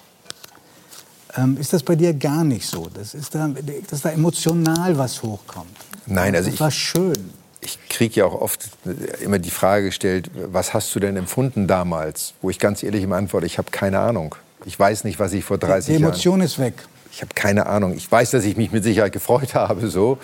Ähm, 1.35 1.57
ist 1.59 1.73
das 1.73 1.83
bei 1.83 1.95
dir 1.95 2.13
gar 2.13 2.43
nicht 2.43 2.65
so? 2.65 2.89
Das 2.93 3.13
ist 3.13 3.35
da, 3.35 3.49
dass 3.89 4.01
da 4.01 4.09
emotional 4.09 4.97
was 4.97 5.21
hochkommt? 5.21 5.69
Nein, 6.07 6.35
also 6.35 6.47
das 6.47 6.55
ich... 6.55 6.59
war 6.59 6.71
schön 6.71 7.31
ich 7.67 7.89
kriege 7.89 8.21
ja 8.21 8.25
auch 8.25 8.39
oft 8.39 8.69
immer 9.21 9.39
die 9.39 9.51
Frage 9.51 9.87
gestellt, 9.87 10.31
was 10.33 10.73
hast 10.73 10.95
du 10.95 10.99
denn 10.99 11.17
empfunden 11.17 11.67
damals? 11.67 12.33
Wo 12.41 12.49
ich 12.49 12.59
ganz 12.59 12.81
ehrlich 12.81 13.03
immer 13.03 13.17
antworte, 13.17 13.45
ich 13.45 13.57
habe 13.57 13.71
keine 13.71 13.99
Ahnung. 13.99 14.35
Ich 14.65 14.79
weiß 14.79 15.03
nicht, 15.03 15.19
was 15.19 15.33
ich 15.33 15.43
vor 15.43 15.57
30 15.57 15.89
Jahren... 15.89 15.97
Die 15.99 16.03
Emotion 16.03 16.39
Jahren, 16.39 16.45
ist 16.45 16.59
weg. 16.59 16.73
Ich 17.11 17.21
habe 17.21 17.33
keine 17.35 17.65
Ahnung. 17.65 17.93
Ich 17.95 18.09
weiß, 18.09 18.31
dass 18.31 18.45
ich 18.45 18.55
mich 18.57 18.71
mit 18.71 18.83
Sicherheit 18.83 19.11
gefreut 19.11 19.53
habe, 19.53 19.89
so. 19.89 20.17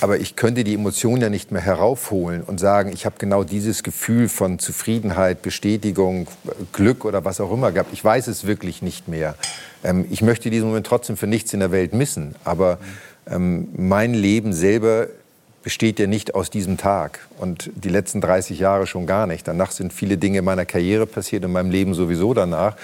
Aber 0.00 0.18
ich 0.18 0.34
könnte 0.34 0.64
die 0.64 0.74
Emotion 0.74 1.20
ja 1.20 1.30
nicht 1.30 1.52
mehr 1.52 1.62
heraufholen 1.62 2.42
und 2.42 2.58
sagen, 2.58 2.90
ich 2.92 3.06
habe 3.06 3.16
genau 3.18 3.44
dieses 3.44 3.82
Gefühl 3.84 4.28
von 4.28 4.58
Zufriedenheit, 4.58 5.42
Bestätigung, 5.42 6.26
Glück 6.72 7.04
oder 7.04 7.24
was 7.24 7.40
auch 7.40 7.52
immer 7.52 7.70
gehabt. 7.70 7.92
Ich 7.92 8.04
weiß 8.04 8.26
es 8.26 8.46
wirklich 8.46 8.82
nicht 8.82 9.06
mehr. 9.06 9.36
Ähm, 9.84 10.04
ich 10.10 10.22
möchte 10.22 10.50
diesen 10.50 10.68
Moment 10.68 10.86
trotzdem 10.86 11.16
für 11.16 11.28
nichts 11.28 11.52
in 11.52 11.60
der 11.60 11.70
Welt 11.70 11.92
missen. 11.92 12.34
Aber 12.44 12.78
ähm, 13.30 13.68
mein 13.76 14.14
Leben 14.14 14.52
selber 14.52 15.08
besteht 15.68 15.98
ja 15.98 16.06
nicht 16.06 16.34
aus 16.34 16.48
diesem 16.48 16.78
Tag 16.78 17.28
und 17.36 17.70
die 17.74 17.90
letzten 17.90 18.22
30 18.22 18.58
Jahre 18.58 18.86
schon 18.86 19.06
gar 19.06 19.26
nicht. 19.26 19.46
Danach 19.46 19.70
sind 19.70 19.92
viele 19.92 20.16
Dinge 20.16 20.38
in 20.38 20.44
meiner 20.46 20.64
Karriere 20.64 21.04
passiert, 21.04 21.44
in 21.44 21.52
meinem 21.52 21.70
Leben 21.70 21.92
sowieso 21.92 22.32
danach. 22.32 22.74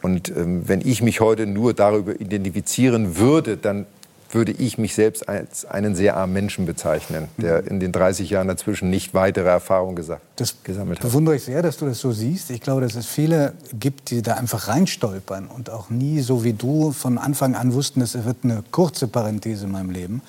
Und 0.00 0.30
ähm, 0.30 0.66
wenn 0.66 0.80
ich 0.80 1.02
mich 1.02 1.20
heute 1.20 1.46
nur 1.46 1.74
darüber 1.74 2.18
identifizieren 2.18 3.18
würde, 3.18 3.58
dann 3.58 3.84
würde 4.30 4.52
ich 4.52 4.78
mich 4.78 4.94
selbst 4.94 5.28
als 5.28 5.66
einen 5.66 5.94
sehr 5.94 6.16
armen 6.16 6.32
Menschen 6.32 6.64
bezeichnen, 6.64 7.28
der 7.36 7.66
in 7.66 7.80
den 7.80 7.92
30 7.92 8.30
Jahren 8.30 8.48
dazwischen 8.48 8.88
nicht 8.88 9.12
weitere 9.12 9.50
Erfahrungen 9.50 9.94
gesagt, 9.94 10.22
das 10.36 10.56
gesammelt 10.64 11.00
hat. 11.00 11.04
Das 11.04 11.10
bewundere 11.10 11.36
ich 11.36 11.44
sehr, 11.44 11.60
dass 11.60 11.76
du 11.76 11.84
das 11.84 11.98
so 11.98 12.12
siehst. 12.12 12.50
Ich 12.50 12.62
glaube, 12.62 12.80
dass 12.80 12.94
es 12.94 13.04
viele 13.04 13.52
gibt, 13.78 14.08
die 14.08 14.22
da 14.22 14.36
einfach 14.36 14.68
reinstolpern 14.68 15.48
und 15.48 15.68
auch 15.68 15.90
nie, 15.90 16.20
so 16.20 16.44
wie 16.44 16.54
du, 16.54 16.92
von 16.92 17.18
Anfang 17.18 17.54
an 17.54 17.74
wussten, 17.74 18.00
es 18.00 18.14
wird 18.24 18.38
eine 18.42 18.64
kurze 18.70 19.06
Parenthese 19.06 19.66
in 19.66 19.72
meinem 19.72 19.90
Leben. 19.90 20.22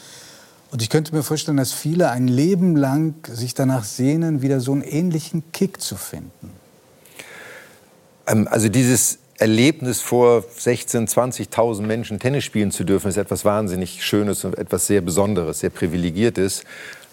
Und 0.74 0.82
ich 0.82 0.90
könnte 0.90 1.14
mir 1.14 1.22
vorstellen, 1.22 1.58
dass 1.58 1.72
viele 1.72 2.10
ein 2.10 2.28
Leben 2.28 2.76
lang 2.76 3.14
sich 3.32 3.54
danach 3.54 3.84
sehnen, 3.84 4.42
wieder 4.42 4.60
so 4.60 4.72
einen 4.72 4.82
ähnlichen 4.82 5.44
Kick 5.52 5.80
zu 5.80 5.96
finden. 5.96 6.50
Ähm, 8.26 8.48
also 8.50 8.70
dieses 8.70 9.20
Erlebnis 9.38 10.02
vor 10.02 10.44
16, 10.58 11.08
20.000 11.08 11.84
Menschen 11.84 12.20
Tennis 12.20 12.44
spielen 12.44 12.72
zu 12.72 12.86
dürfen, 12.86 13.08
ist 13.08 13.18
etwas 13.18 13.46
wahnsinnig 13.46 14.04
Schönes 14.04 14.46
und 14.46 14.58
etwas 14.58 14.88
sehr 14.88 15.02
Besonderes, 15.02 15.60
sehr 15.60 15.70
Privilegiertes. 15.70 16.64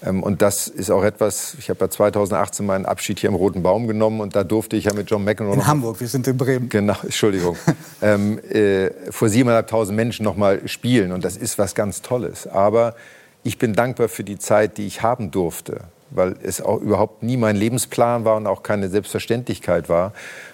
Ähm, 0.02 0.22
und 0.22 0.40
das 0.40 0.66
ist 0.66 0.90
auch 0.90 1.04
etwas, 1.04 1.54
ich 1.58 1.68
habe 1.68 1.80
ja 1.84 1.90
2018 1.90 2.64
meinen 2.64 2.86
Abschied 2.86 3.20
hier 3.20 3.28
im 3.28 3.36
Roten 3.36 3.62
Baum 3.62 3.86
genommen 3.86 4.22
und 4.22 4.34
da 4.36 4.42
durfte 4.42 4.76
ich 4.76 4.84
ja 4.84 4.94
mit 4.94 5.10
John 5.10 5.22
McEnroe... 5.22 5.52
In 5.52 5.66
Hamburg, 5.66 6.00
wir 6.00 6.08
sind 6.08 6.26
in 6.26 6.38
Bremen. 6.38 6.70
Genau, 6.70 6.96
Entschuldigung. 7.02 7.58
ähm, 8.00 8.38
äh, 8.38 8.90
vor 9.10 9.28
7.500 9.28 9.92
Menschen 9.92 10.24
noch 10.24 10.36
mal 10.36 10.66
spielen 10.66 11.12
und 11.12 11.26
das 11.26 11.36
ist 11.36 11.58
was 11.58 11.74
ganz 11.74 12.00
Tolles. 12.00 12.46
Aber 12.46 12.94
ich 13.42 13.58
bin 13.58 13.74
dankbar 13.74 14.08
für 14.08 14.24
die 14.24 14.38
Zeit, 14.38 14.78
die 14.78 14.86
ich 14.86 15.02
haben 15.02 15.30
durfte, 15.30 15.82
weil 16.10 16.36
es 16.42 16.60
auch 16.60 16.80
überhaupt 16.80 17.22
nie 17.22 17.36
mein 17.36 17.56
Lebensplan 17.56 18.24
war 18.24 18.36
und 18.36 18.46
auch 18.46 18.62
keine 18.62 18.88
Selbstverständlichkeit 18.88 19.88
war 19.88 20.12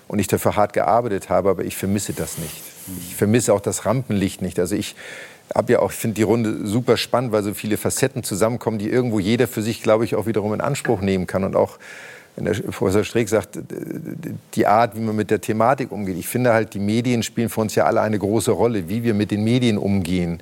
und 0.08 0.18
ich 0.18 0.28
dafür 0.28 0.56
hart 0.56 0.72
gearbeitet 0.72 1.28
habe, 1.28 1.50
aber 1.50 1.64
ich 1.64 1.76
vermisse 1.76 2.12
das 2.12 2.38
nicht. 2.38 2.62
Ich 3.08 3.16
vermisse 3.16 3.52
auch 3.52 3.60
das 3.60 3.86
Rampenlicht 3.86 4.42
nicht. 4.42 4.58
Also 4.58 4.76
ich 4.76 4.94
habe 5.54 5.72
ja 5.72 5.78
auch, 5.80 5.92
finde 5.92 6.14
die 6.14 6.22
Runde 6.22 6.66
super 6.66 6.96
spannend, 6.96 7.32
weil 7.32 7.42
so 7.42 7.54
viele 7.54 7.76
Facetten 7.76 8.22
zusammenkommen, 8.22 8.78
die 8.78 8.88
irgendwo 8.88 9.18
jeder 9.18 9.48
für 9.48 9.62
sich, 9.62 9.82
glaube 9.82 10.04
ich, 10.04 10.14
auch 10.14 10.26
wiederum 10.26 10.54
in 10.54 10.60
Anspruch 10.60 11.00
nehmen 11.00 11.26
kann 11.26 11.44
und 11.44 11.56
auch 11.56 11.78
wenn 12.36 12.44
der 12.44 12.52
Professor 12.52 13.02
Streeck 13.02 13.30
sagt, 13.30 13.58
die 14.54 14.66
Art, 14.66 14.94
wie 14.94 15.00
man 15.00 15.16
mit 15.16 15.30
der 15.30 15.40
Thematik 15.40 15.90
umgeht. 15.90 16.18
Ich 16.18 16.28
finde 16.28 16.52
halt, 16.52 16.74
die 16.74 16.78
Medien 16.78 17.22
spielen 17.22 17.48
für 17.48 17.62
uns 17.62 17.74
ja 17.74 17.84
alle 17.84 18.02
eine 18.02 18.18
große 18.18 18.50
Rolle, 18.50 18.90
wie 18.90 19.02
wir 19.02 19.14
mit 19.14 19.30
den 19.30 19.42
Medien 19.42 19.78
umgehen. 19.78 20.40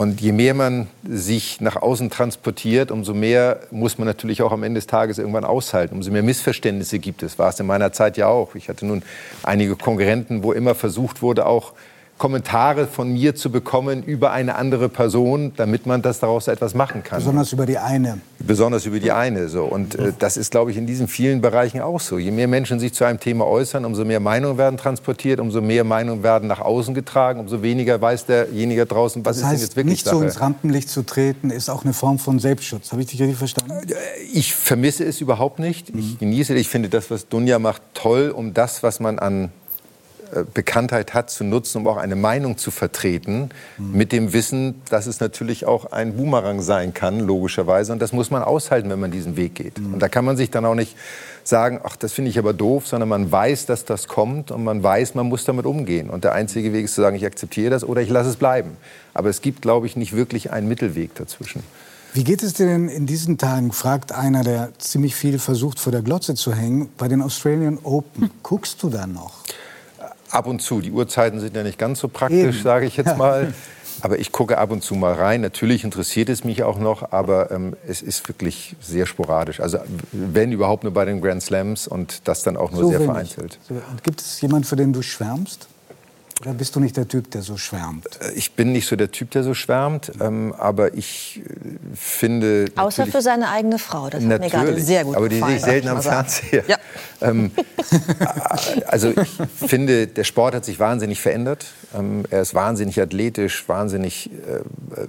Und 0.00 0.22
je 0.22 0.32
mehr 0.32 0.54
man 0.54 0.88
sich 1.06 1.60
nach 1.60 1.76
außen 1.76 2.08
transportiert, 2.08 2.90
umso 2.90 3.12
mehr 3.12 3.60
muss 3.70 3.98
man 3.98 4.08
natürlich 4.08 4.40
auch 4.40 4.50
am 4.50 4.62
Ende 4.62 4.78
des 4.78 4.86
Tages 4.86 5.18
irgendwann 5.18 5.44
aushalten. 5.44 5.94
Umso 5.94 6.10
mehr 6.10 6.22
Missverständnisse 6.22 6.98
gibt 6.98 7.22
es. 7.22 7.38
War 7.38 7.50
es 7.50 7.60
in 7.60 7.66
meiner 7.66 7.92
Zeit 7.92 8.16
ja 8.16 8.26
auch. 8.26 8.54
Ich 8.54 8.70
hatte 8.70 8.86
nun 8.86 9.02
einige 9.42 9.76
Konkurrenten, 9.76 10.42
wo 10.42 10.54
immer 10.54 10.74
versucht 10.74 11.20
wurde, 11.20 11.44
auch 11.44 11.74
Kommentare 12.20 12.86
von 12.86 13.14
mir 13.14 13.34
zu 13.34 13.50
bekommen 13.50 14.02
über 14.02 14.30
eine 14.30 14.56
andere 14.56 14.90
Person, 14.90 15.52
damit 15.56 15.86
man 15.86 16.02
das 16.02 16.20
daraus 16.20 16.48
etwas 16.48 16.74
machen 16.74 17.02
kann. 17.02 17.18
Besonders 17.18 17.50
über 17.54 17.64
die 17.64 17.78
eine. 17.78 18.18
Besonders 18.38 18.84
über 18.84 19.00
die 19.00 19.10
eine. 19.10 19.48
So. 19.48 19.64
Und 19.64 19.94
äh, 19.94 20.12
das 20.18 20.36
ist, 20.36 20.50
glaube 20.50 20.70
ich, 20.70 20.76
in 20.76 20.86
diesen 20.86 21.08
vielen 21.08 21.40
Bereichen 21.40 21.80
auch 21.80 21.98
so. 21.98 22.18
Je 22.18 22.30
mehr 22.30 22.46
Menschen 22.46 22.78
sich 22.78 22.92
zu 22.92 23.04
einem 23.04 23.18
Thema 23.18 23.46
äußern, 23.46 23.86
umso 23.86 24.04
mehr 24.04 24.20
Meinungen 24.20 24.58
werden 24.58 24.76
transportiert, 24.76 25.40
umso 25.40 25.62
mehr 25.62 25.82
Meinungen 25.82 26.22
werden 26.22 26.46
nach 26.46 26.60
außen 26.60 26.92
getragen, 26.92 27.40
umso 27.40 27.62
weniger 27.62 27.98
weiß 27.98 28.26
derjenige 28.26 28.84
draußen, 28.84 29.24
was 29.24 29.36
Das 29.36 29.36
ist 29.38 29.42
denn 29.42 29.50
heißt, 29.52 29.62
jetzt 29.62 29.76
wirklich 29.76 29.92
nicht 29.92 30.04
so 30.04 30.16
Sache. 30.16 30.24
ins 30.26 30.40
Rampenlicht 30.42 30.90
zu 30.90 31.02
treten, 31.06 31.48
ist 31.48 31.70
auch 31.70 31.84
eine 31.84 31.94
Form 31.94 32.18
von 32.18 32.38
Selbstschutz. 32.38 32.92
Habe 32.92 33.00
ich 33.00 33.08
dich 33.08 33.20
richtig 33.22 33.38
verstanden? 33.38 33.72
Ich 34.34 34.54
vermisse 34.54 35.04
es 35.04 35.22
überhaupt 35.22 35.58
nicht. 35.58 35.88
Ich 35.88 36.18
genieße 36.18 36.52
es. 36.52 36.60
Ich 36.60 36.68
finde 36.68 36.90
das, 36.90 37.10
was 37.10 37.28
Dunja 37.28 37.58
macht, 37.58 37.80
toll, 37.94 38.28
um 38.28 38.52
das, 38.52 38.82
was 38.82 39.00
man 39.00 39.18
an 39.18 39.44
äh, 39.44 39.59
Bekanntheit 40.54 41.14
hat, 41.14 41.30
zu 41.30 41.44
nutzen, 41.44 41.78
um 41.78 41.88
auch 41.88 41.96
eine 41.96 42.16
Meinung 42.16 42.56
zu 42.56 42.70
vertreten, 42.70 43.50
mit 43.78 44.12
dem 44.12 44.32
Wissen, 44.32 44.80
dass 44.88 45.06
es 45.06 45.20
natürlich 45.20 45.66
auch 45.66 45.92
ein 45.92 46.16
Boomerang 46.16 46.60
sein 46.62 46.94
kann, 46.94 47.20
logischerweise. 47.20 47.92
Und 47.92 48.00
das 48.00 48.12
muss 48.12 48.30
man 48.30 48.42
aushalten, 48.42 48.90
wenn 48.90 49.00
man 49.00 49.10
diesen 49.10 49.36
Weg 49.36 49.54
geht. 49.56 49.78
Und 49.78 49.98
da 50.00 50.08
kann 50.08 50.24
man 50.24 50.36
sich 50.36 50.50
dann 50.50 50.64
auch 50.64 50.74
nicht 50.74 50.96
sagen, 51.44 51.80
ach, 51.82 51.96
das 51.96 52.12
finde 52.12 52.30
ich 52.30 52.38
aber 52.38 52.52
doof, 52.52 52.86
sondern 52.86 53.08
man 53.08 53.30
weiß, 53.30 53.66
dass 53.66 53.84
das 53.84 54.08
kommt 54.08 54.50
und 54.50 54.64
man 54.64 54.82
weiß, 54.82 55.14
man 55.14 55.26
muss 55.26 55.44
damit 55.44 55.66
umgehen. 55.66 56.10
Und 56.10 56.24
der 56.24 56.32
einzige 56.32 56.72
Weg 56.72 56.84
ist 56.84 56.94
zu 56.94 57.00
sagen, 57.00 57.16
ich 57.16 57.26
akzeptiere 57.26 57.70
das 57.70 57.84
oder 57.84 58.00
ich 58.00 58.08
lasse 58.08 58.30
es 58.30 58.36
bleiben. 58.36 58.76
Aber 59.14 59.28
es 59.28 59.40
gibt, 59.40 59.62
glaube 59.62 59.86
ich, 59.86 59.96
nicht 59.96 60.14
wirklich 60.14 60.52
einen 60.52 60.68
Mittelweg 60.68 61.14
dazwischen. 61.14 61.62
Wie 62.12 62.24
geht 62.24 62.42
es 62.42 62.54
dir 62.54 62.66
denn 62.66 62.88
in 62.88 63.06
diesen 63.06 63.38
Tagen, 63.38 63.70
fragt 63.70 64.10
einer, 64.10 64.42
der 64.42 64.70
ziemlich 64.78 65.14
viel 65.14 65.38
versucht, 65.38 65.78
vor 65.78 65.92
der 65.92 66.02
Glotze 66.02 66.34
zu 66.34 66.52
hängen, 66.52 66.88
bei 66.98 67.06
den 67.06 67.22
Australian 67.22 67.78
Open? 67.84 68.30
Guckst 68.42 68.82
du 68.82 68.90
da 68.90 69.06
noch? 69.06 69.32
Ab 70.30 70.46
und 70.46 70.60
zu. 70.62 70.80
Die 70.80 70.92
Uhrzeiten 70.92 71.40
sind 71.40 71.56
ja 71.56 71.62
nicht 71.62 71.78
ganz 71.78 72.00
so 72.00 72.08
praktisch, 72.08 72.62
sage 72.62 72.86
ich 72.86 72.96
jetzt 72.96 73.16
mal. 73.18 73.52
Aber 74.02 74.18
ich 74.18 74.32
gucke 74.32 74.56
ab 74.56 74.70
und 74.70 74.82
zu 74.82 74.94
mal 74.94 75.12
rein. 75.12 75.42
Natürlich 75.42 75.84
interessiert 75.84 76.28
es 76.30 76.42
mich 76.44 76.62
auch 76.62 76.78
noch, 76.78 77.12
aber 77.12 77.50
ähm, 77.50 77.76
es 77.86 78.00
ist 78.00 78.26
wirklich 78.28 78.74
sehr 78.80 79.04
sporadisch. 79.04 79.60
Also 79.60 79.78
wenn 80.12 80.52
überhaupt 80.52 80.84
nur 80.84 80.92
bei 80.94 81.04
den 81.04 81.20
Grand 81.20 81.42
Slams 81.42 81.86
und 81.86 82.26
das 82.26 82.42
dann 82.42 82.56
auch 82.56 82.70
nur 82.70 82.88
sehr 82.88 83.00
wenig. 83.00 83.06
vereinzelt. 83.10 83.58
So, 83.68 83.74
Und 83.74 84.02
gibt 84.02 84.20
es 84.20 84.40
jemanden, 84.40 84.64
für 84.64 84.76
den 84.76 84.92
du 84.92 85.02
schwärmst? 85.02 85.68
Oder 86.40 86.54
bist 86.54 86.74
du 86.74 86.80
nicht 86.80 86.96
der 86.96 87.06
Typ, 87.06 87.30
der 87.32 87.42
so 87.42 87.58
schwärmt? 87.58 88.06
Äh, 88.22 88.32
Ich 88.32 88.52
bin 88.52 88.72
nicht 88.72 88.86
so 88.86 88.96
der 88.96 89.10
Typ, 89.10 89.30
der 89.32 89.42
so 89.42 89.52
schwärmt, 89.52 90.10
ähm, 90.20 90.54
aber 90.56 90.94
ich 90.94 91.42
äh, 91.44 91.94
finde. 91.94 92.66
Außer 92.76 93.06
für 93.06 93.20
seine 93.20 93.50
eigene 93.50 93.78
Frau. 93.78 94.08
Das 94.08 94.22
hat 94.22 94.40
mir 94.40 94.48
gerade 94.48 94.64
Natürlich, 94.64 94.84
sehr 94.86 95.04
gut 95.04 95.16
aber 95.16 95.28
die 95.28 95.34
sehe 95.34 95.40
gefallen. 95.40 95.56
ich 95.58 95.62
selten 95.62 95.88
am. 95.88 96.02
Fernseher. 96.02 96.64
Ja. 96.66 96.76
Ähm, 97.22 97.50
also 98.86 99.10
ich 99.10 99.38
finde, 99.68 100.06
der 100.06 100.24
Sport 100.24 100.54
hat 100.54 100.64
sich 100.64 100.80
wahnsinnig 100.80 101.20
verändert. 101.20 101.66
Ähm, 101.94 102.22
er 102.30 102.40
ist 102.40 102.54
wahnsinnig 102.54 102.98
athletisch, 102.98 103.68
wahnsinnig 103.68 104.30
äh, 104.30 104.54
äh, 105.02 105.06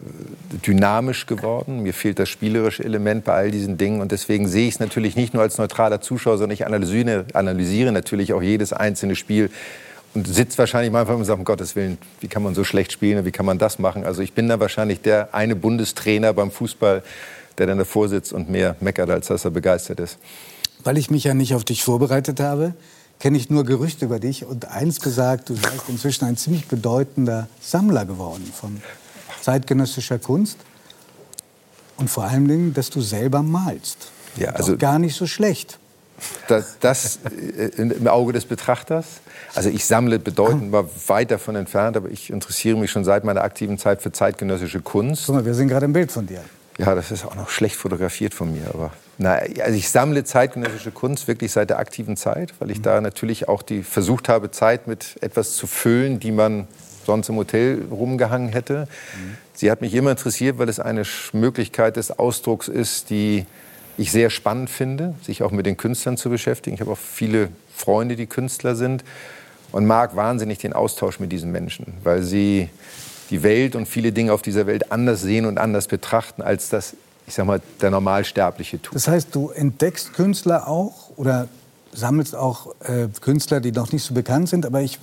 dynamisch 0.66 1.26
geworden. 1.26 1.80
Mir 1.84 1.94
fehlt 1.94 2.20
das 2.20 2.28
spielerische 2.28 2.84
Element 2.84 3.24
bei 3.24 3.34
all 3.34 3.49
diesen 3.52 3.78
Dingen. 3.78 4.02
Und 4.02 4.12
deswegen 4.12 4.49
sehe 4.49 4.68
ich 4.68 4.74
es 4.74 4.80
natürlich 4.82 5.16
nicht 5.16 5.34
nur 5.34 5.41
als 5.41 5.58
neutraler 5.58 6.02
Zuschauer, 6.02 6.38
sondern 6.38 6.53
ich 6.53 6.66
analysiere, 6.66 7.24
analysiere 7.32 7.94
natürlich 7.94 8.34
auch 8.34 8.41
jedes 8.41 8.74
einzelne 8.74 9.16
Spiel. 9.16 9.49
Und 10.14 10.28
sitzt 10.28 10.58
wahrscheinlich 10.58 10.92
manchmal 10.92 11.16
und 11.18 11.26
sagt, 11.26 11.40
um 11.40 11.46
Gottes 11.46 11.76
Willen, 11.76 11.98
wie 12.20 12.28
kann 12.28 12.44
man 12.44 12.54
so 12.54 12.64
schlecht 12.64 12.92
spielen 12.92 13.20
und 13.20 13.26
wie 13.26 13.32
kann 13.32 13.46
man 13.46 13.58
das 13.58 13.80
machen? 13.80 14.04
Also 14.06 14.22
ich 14.22 14.34
bin 14.34 14.50
da 14.50 14.60
wahrscheinlich 14.60 15.02
der 15.02 15.34
eine 15.34 15.56
Bundestrainer 15.56 16.34
beim 16.34 16.52
Fußball, 16.52 17.04
der 17.58 17.68
dann 17.68 17.78
davor 17.78 18.10
sitzt 18.10 18.34
und 18.34 18.50
mehr 18.50 18.76
meckert, 18.82 19.10
als 19.10 19.28
dass 19.28 19.46
er 19.46 19.52
begeistert 19.52 20.00
ist. 20.00 20.18
Weil 20.84 20.98
ich 20.98 21.10
mich 21.10 21.24
ja 21.24 21.34
nicht 21.34 21.56
auf 21.56 21.64
dich 21.64 21.84
vorbereitet 21.84 22.40
habe, 22.40 22.74
kenne 23.20 23.38
ich 23.38 23.50
nur 23.50 23.64
Gerüchte 23.64 24.06
über 24.06 24.20
dich 24.20 24.46
und 24.46 24.66
eins 24.66 25.00
gesagt, 25.00 25.50
du 25.50 25.56
seist 25.56 25.88
inzwischen 25.88 26.26
ein 26.26 26.36
ziemlich 26.38 26.68
bedeutender 26.68 27.48
Sammler 27.62 28.06
geworden 28.06 28.52
von 28.54 28.82
zeitgenössischer 29.42 30.20
Kunst 30.20 30.58
und 31.98 32.10
vor 32.10 32.24
allen 32.24 32.48
Dingen, 32.48 32.74
dass 32.74 32.90
du 32.90 33.00
selber 33.00 33.44
malst. 33.44 34.12
Ja, 34.36 34.52
Doch 34.52 34.60
also- 34.60 34.78
gar 34.78 35.00
nicht 35.00 35.16
so 35.16 35.28
schlecht. 35.28 35.78
Das, 36.48 36.78
das 36.80 37.20
äh, 37.26 37.82
im 37.82 38.08
Auge 38.08 38.34
des 38.34 38.46
Betrachters. 38.46 39.06
Also 39.53 39.69
ich 39.69 39.86
sammle 39.86 40.19
bedeutend 40.19 40.72
mal 40.72 40.86
weit 41.07 41.32
davon 41.32 41.56
entfernt, 41.56 41.98
aber 41.98 42.10
ich 42.10 42.30
interessiere 42.30 42.78
mich 42.78 42.91
schon 42.91 43.03
seit 43.03 43.23
meiner 43.23 43.44
aktiven 43.44 43.78
Zeit 43.78 44.02
für 44.02 44.11
zeitgenössische 44.11 44.82
Kunst. 44.82 45.26
Guck 45.26 45.36
mal, 45.36 45.45
wir 45.45 45.53
sehen 45.53 45.68
gerade 45.68 45.86
ein 45.86 45.94
Bild 45.94 46.11
von 46.11 46.26
dir. 46.26 46.41
Ja, 46.78 46.95
das 46.95 47.11
ist 47.11 47.26
auch 47.26 47.36
noch 47.36 47.49
schlecht 47.49 47.76
fotografiert 47.76 48.34
von 48.34 48.52
mir. 48.52 48.68
Aber 48.73 48.91
na, 49.18 49.34
also 49.36 49.78
ich 49.78 49.90
sammle 49.90 50.23
zeitgenössische 50.23 50.91
Kunst 50.91 51.28
wirklich 51.28 51.52
seit 51.52 51.69
der 51.69 51.80
aktiven 51.80 52.15
Zeit, 52.15 52.53
weil 52.60 52.72
ich 52.72 52.82
da 52.82 53.02
natürlich 53.02 53.49
auch 53.49 53.61
die 53.61 53.84
versucht 53.84 54.30
habe, 54.30 54.52
Zeit 54.52 54.88
mit 54.88 55.18
etwas 55.22 55.56
zu 55.56 55.68
füllen, 55.68 56.19
die 56.19 56.32
man 56.32 56.68
sonst 57.06 57.30
im 57.30 57.36
Hotel 57.36 57.84
rumgehangen 57.91 58.49
hätte. 58.49 58.88
Sie 59.53 59.69
hat 59.69 59.82
mich 59.82 59.94
immer 59.94 60.11
interessiert, 60.11 60.60
weil 60.60 60.69
es 60.69 60.80
eine 60.80 61.03
Möglichkeit 61.34 61.98
des 61.98 62.18
Ausdrucks 62.18 62.68
ist, 62.68 63.10
die 63.10 63.45
ich 63.98 64.11
sehr 64.11 64.30
spannend 64.30 64.69
finde, 64.69 65.14
sich 65.22 65.44
auch 65.44 65.52
mit 65.52 65.65
den 65.65 65.78
Künstlern 65.78 66.18
zu 66.18 66.30
beschäftigen. 66.30 66.76
Ich 66.76 66.82
habe 66.82 66.91
auch 66.91 66.98
viele 66.98 67.49
Freunde, 67.76 68.15
die 68.15 68.28
Künstler 68.28 68.76
sind 68.76 69.03
und 69.72 69.85
mag 69.85 70.15
wahnsinnig 70.15 70.60
den 70.60 70.73
Austausch 70.73 71.19
mit 71.19 71.31
diesen 71.31 71.52
Menschen, 71.52 71.93
weil 72.03 72.23
sie 72.23 72.69
die 73.30 73.43
Welt 73.43 73.76
und 73.76 73.88
viele 73.88 74.11
Dinge 74.11 74.34
auf 74.34 74.41
dieser 74.41 74.68
Welt 74.68 74.91
anders 74.91 75.22
sehen 75.22 75.45
und 75.45 75.57
anders 75.57 75.88
betrachten, 75.88 76.41
als 76.41 76.69
das, 76.69 76.95
ich 77.27 77.34
sag 77.34 77.45
mal, 77.45 77.61
der 77.81 77.89
Normalsterbliche 77.89 78.81
tut. 78.81 78.93
Das 78.93 79.07
heißt, 79.07 79.34
du 79.34 79.49
entdeckst 79.49 80.14
Künstler 80.14 80.68
auch 80.68 81.11
oder 81.15 81.48
sammelst 81.93 82.35
auch 82.35 82.76
äh, 82.81 83.07
Künstler, 83.22 83.61
die 83.61 83.72
noch 83.72 83.91
nicht 83.91 84.03
so 84.03 84.14
bekannt 84.14 84.49
sind. 84.49 84.65
Aber 84.65 84.81
ich, 84.81 84.99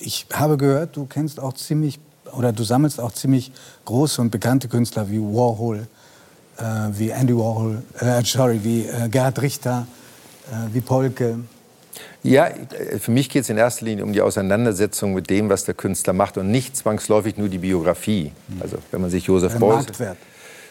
ich 0.00 0.26
habe 0.32 0.56
gehört, 0.56 0.96
du 0.96 1.06
kennst 1.06 1.40
auch 1.40 1.54
ziemlich 1.54 2.00
oder 2.36 2.52
du 2.52 2.62
sammelst 2.62 3.00
auch 3.00 3.12
ziemlich 3.12 3.52
große 3.84 4.20
und 4.20 4.30
bekannte 4.30 4.68
Künstler 4.68 5.08
wie 5.10 5.18
Warhol, 5.18 5.86
äh, 6.58 6.62
wie 6.92 7.10
Andy 7.10 7.34
Warhol, 7.34 7.82
äh, 8.00 8.22
sorry, 8.24 8.60
wie 8.62 8.82
äh, 8.82 9.08
Gerhard 9.08 9.40
Richter, 9.40 9.86
äh, 10.50 10.74
wie 10.74 10.80
Polke. 10.80 11.38
Ja, 12.22 12.48
für 12.98 13.10
mich 13.10 13.30
geht 13.30 13.42
es 13.42 13.50
in 13.50 13.56
erster 13.58 13.84
Linie 13.84 14.04
um 14.04 14.12
die 14.12 14.20
Auseinandersetzung 14.20 15.14
mit 15.14 15.30
dem, 15.30 15.48
was 15.48 15.64
der 15.64 15.74
Künstler 15.74 16.12
macht 16.12 16.36
und 16.36 16.50
nicht 16.50 16.76
zwangsläufig 16.76 17.36
nur 17.36 17.48
die 17.48 17.58
Biografie. 17.58 18.32
Also 18.60 18.78
wenn 18.90 19.00
man 19.00 19.10
sich 19.10 19.24
Josef 19.26 19.52
Der 19.52 19.60
Beuys 19.60 19.86
Marktwert. 19.86 20.16